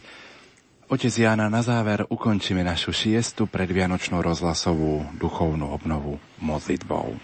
Otec 0.87 1.09
Jána, 1.11 1.49
na 1.49 1.65
záver 1.65 2.05
ukončíme 2.07 2.61
našu 2.61 2.93
šiestu 2.93 3.49
predvianočnú 3.49 4.21
rozhlasovú 4.21 5.17
duchovnú 5.17 5.73
obnovu 5.73 6.21
modlitbou. 6.39 7.17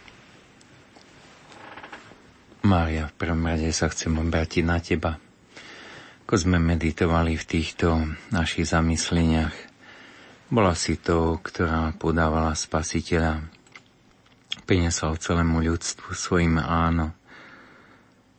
Mária, 2.66 3.08
v 3.08 3.16
prvom 3.18 3.42
rade 3.46 3.70
sa 3.72 3.88
chcem 3.88 4.12
obrátiť 4.12 4.64
na 4.66 4.78
Teba. 4.82 5.22
Ako 6.26 6.36
sme 6.36 6.58
meditovali 6.60 7.40
v 7.40 7.46
týchto 7.48 8.18
našich 8.34 8.68
zamysleniach, 8.68 9.71
bola 10.52 10.76
si 10.76 11.00
to, 11.00 11.40
ktorá 11.40 11.96
podávala 11.96 12.52
spasiteľa, 12.52 13.40
priniesla 14.68 15.16
celému 15.16 15.64
ľudstvu 15.64 16.12
svojim 16.12 16.60
áno, 16.60 17.16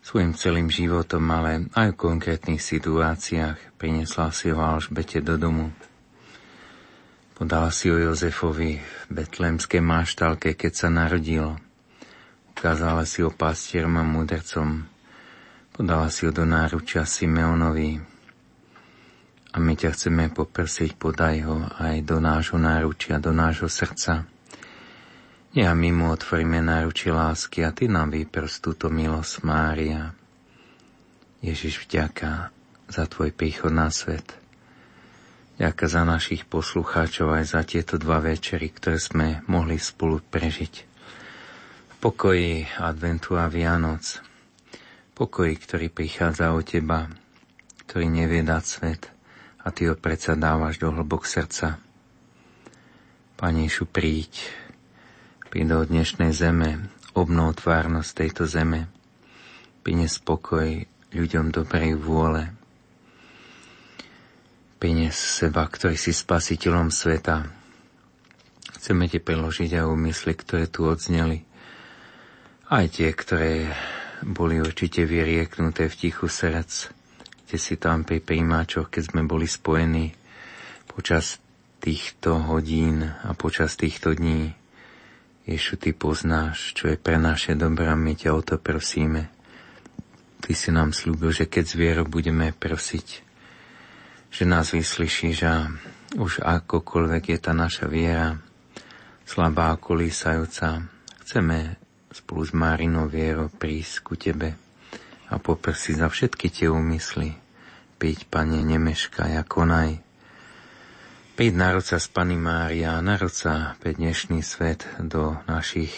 svojim 0.04 0.36
celým 0.36 0.68
životom, 0.68 1.24
ale 1.32 1.72
aj 1.72 1.96
v 1.96 2.00
konkrétnych 2.04 2.60
situáciách 2.60 3.80
priniesla 3.80 4.28
si 4.28 4.52
ho 4.52 4.60
Alžbete 4.60 5.24
do 5.24 5.40
domu. 5.40 5.72
Podala 7.32 7.72
si 7.72 7.88
ho 7.88 7.96
Jozefovi 7.96 8.76
v 8.76 8.84
betlémskej 9.08 9.80
máštalke, 9.80 10.52
keď 10.52 10.72
sa 10.76 10.88
narodil. 10.92 11.56
Ukázala 12.52 13.08
si 13.08 13.24
ho 13.24 13.32
pastierom 13.32 13.96
a 13.96 14.04
mudrcom. 14.04 14.84
Podala 15.72 16.12
si 16.12 16.28
ho 16.28 16.30
do 16.30 16.44
náručia 16.44 17.08
Simeonovi. 17.08 18.11
A 19.52 19.60
my 19.60 19.76
ťa 19.76 19.92
chceme 19.92 20.32
poprosiť, 20.32 20.96
podaj 20.96 21.36
ho 21.44 21.68
aj 21.76 22.08
do 22.08 22.16
nášho 22.18 22.56
náručia, 22.56 23.20
do 23.20 23.36
nášho 23.36 23.68
srdca 23.68 24.24
ja 25.52 25.76
my 25.76 25.92
mu 25.92 26.16
otvoríme 26.16 26.64
náručie 26.64 27.12
lásky 27.12 27.60
a 27.60 27.76
Ty 27.76 27.92
nám 27.92 28.16
vyprs 28.16 28.64
túto 28.64 28.88
milosť, 28.88 29.44
Mária. 29.44 30.16
Ježiš, 31.44 31.84
vďaka 31.84 32.48
za 32.88 33.04
Tvoj 33.04 33.36
príchod 33.36 33.68
na 33.68 33.92
svet. 33.92 34.24
Ďaká 35.60 35.84
za 35.92 36.08
našich 36.08 36.48
poslucháčov 36.48 37.36
aj 37.36 37.52
za 37.52 37.60
tieto 37.68 38.00
dva 38.00 38.24
večery, 38.24 38.72
ktoré 38.72 38.96
sme 38.96 39.44
mohli 39.44 39.76
spolu 39.76 40.24
prežiť. 40.24 40.74
V 41.84 41.94
pokoji 42.00 42.64
Adventu 42.80 43.36
a 43.36 43.44
Vianoc. 43.52 44.24
Pokoji, 45.12 45.52
ktorý 45.60 45.92
prichádza 45.92 46.48
od 46.56 46.64
Teba, 46.64 47.12
ktorý 47.84 48.08
nevie 48.08 48.40
dať 48.40 48.64
svet 48.64 49.12
a 49.62 49.70
Ty 49.70 49.94
ho 49.94 49.94
predsa 49.94 50.34
dávaš 50.34 50.82
do 50.82 50.90
hlbok 50.90 51.22
srdca. 51.22 51.78
Pane 53.38 53.66
Ješu, 53.66 53.86
príď, 53.86 54.42
príď 55.50 55.78
do 55.78 55.78
dnešnej 55.86 56.34
zeme, 56.34 56.90
obnov 57.14 57.62
tvárnosť 57.62 58.10
tejto 58.10 58.44
zeme, 58.50 58.90
prines 59.86 60.18
spokoj 60.18 60.66
ľuďom 61.14 61.54
dobrej 61.54 61.94
vôle, 61.98 62.50
prines 64.82 65.14
seba, 65.14 65.62
ktorý 65.66 65.94
si 65.94 66.10
spasiteľom 66.10 66.90
sveta. 66.90 67.46
Chceme 68.78 69.06
ti 69.06 69.22
preložiť 69.22 69.78
aj 69.78 69.86
úmysly, 69.86 70.34
ktoré 70.34 70.66
tu 70.66 70.90
odzneli, 70.90 71.46
aj 72.66 72.98
tie, 72.98 73.10
ktoré 73.14 73.70
boli 74.26 74.58
určite 74.58 75.06
vyrieknuté 75.06 75.86
v 75.86 75.98
tichu 75.98 76.26
srdc, 76.26 77.01
kde 77.52 77.60
si 77.60 77.76
tam 77.76 78.00
pri 78.00 78.24
príjmačoch, 78.24 78.88
keď 78.88 79.12
sme 79.12 79.28
boli 79.28 79.44
spojení 79.44 80.16
počas 80.88 81.36
týchto 81.84 82.40
hodín 82.48 83.04
a 83.04 83.36
počas 83.36 83.76
týchto 83.76 84.16
dní. 84.16 84.56
Ješu, 85.44 85.76
Ty 85.76 85.92
poznáš, 85.92 86.72
čo 86.72 86.88
je 86.88 86.96
pre 86.96 87.20
naše 87.20 87.52
dobrá, 87.52 87.92
my 87.92 88.16
ťa 88.16 88.32
o 88.32 88.40
to 88.40 88.56
prosíme. 88.56 89.28
Ty 90.40 90.52
si 90.56 90.72
nám 90.72 90.96
slúbil, 90.96 91.28
že 91.28 91.44
keď 91.44 91.64
z 91.68 91.74
vierou 91.76 92.08
budeme 92.08 92.56
prosiť, 92.56 93.20
že 94.32 94.48
nás 94.48 94.72
vyslyšíš 94.72 95.44
a 95.44 95.68
už 96.16 96.40
akokoľvek 96.40 97.36
je 97.36 97.38
tá 97.42 97.52
naša 97.52 97.84
viera, 97.84 98.40
slabá 99.28 99.76
a 99.76 99.76
kolísajúca, 99.76 100.88
chceme 101.20 101.76
spolu 102.16 102.48
s 102.48 102.56
Márinou 102.56 103.12
vierou 103.12 103.52
prísť 103.52 103.94
ku 104.00 104.16
Tebe 104.16 104.56
a 105.28 105.36
poprosiť 105.36 106.00
za 106.00 106.08
všetky 106.08 106.48
tie 106.48 106.72
úmysly. 106.72 107.41
Piť, 108.02 108.26
Pane, 108.26 108.66
nemeškaj 108.66 109.38
a 109.38 109.46
konaj, 109.46 110.02
Príď 111.38 111.54
narod 111.54 111.86
sa 111.86 112.02
z 112.02 112.10
Pany 112.10 112.34
Mária, 112.34 112.98
narod 112.98 113.30
sa 113.30 113.78
pre 113.78 113.94
dnešný 113.94 114.42
svet 114.42 114.90
do 114.98 115.38
našich 115.46 115.94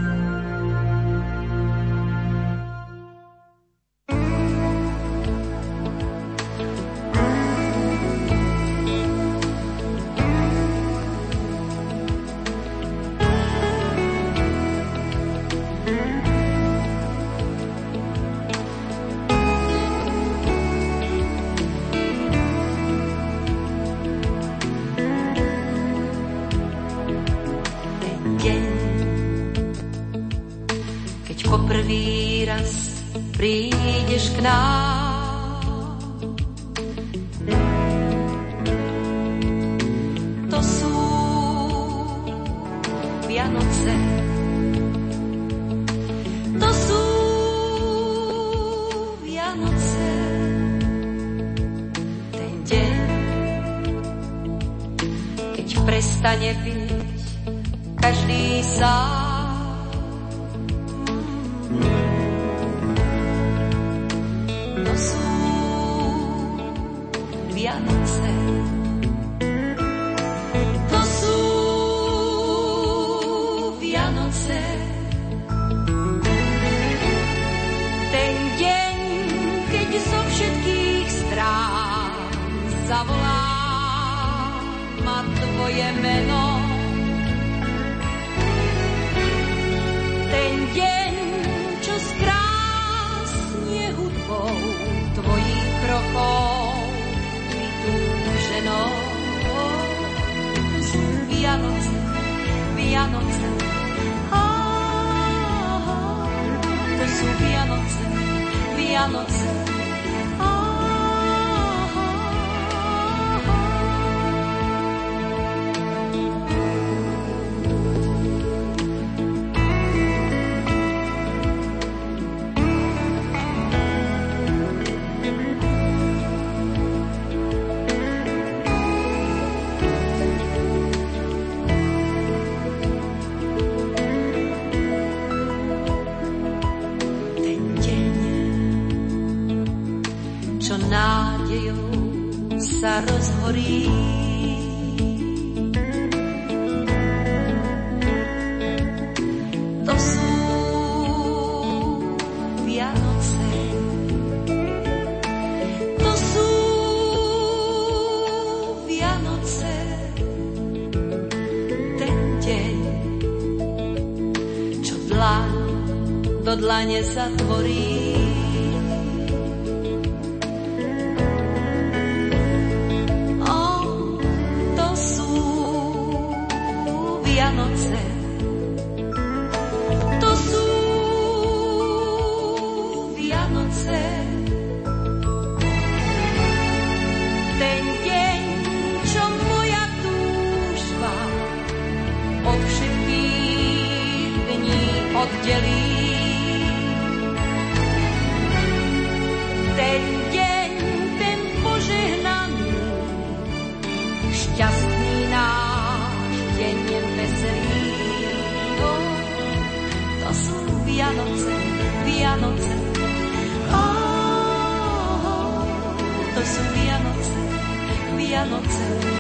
dlane 166.72 167.04
sa 167.04 167.28
tvoje. 167.36 167.51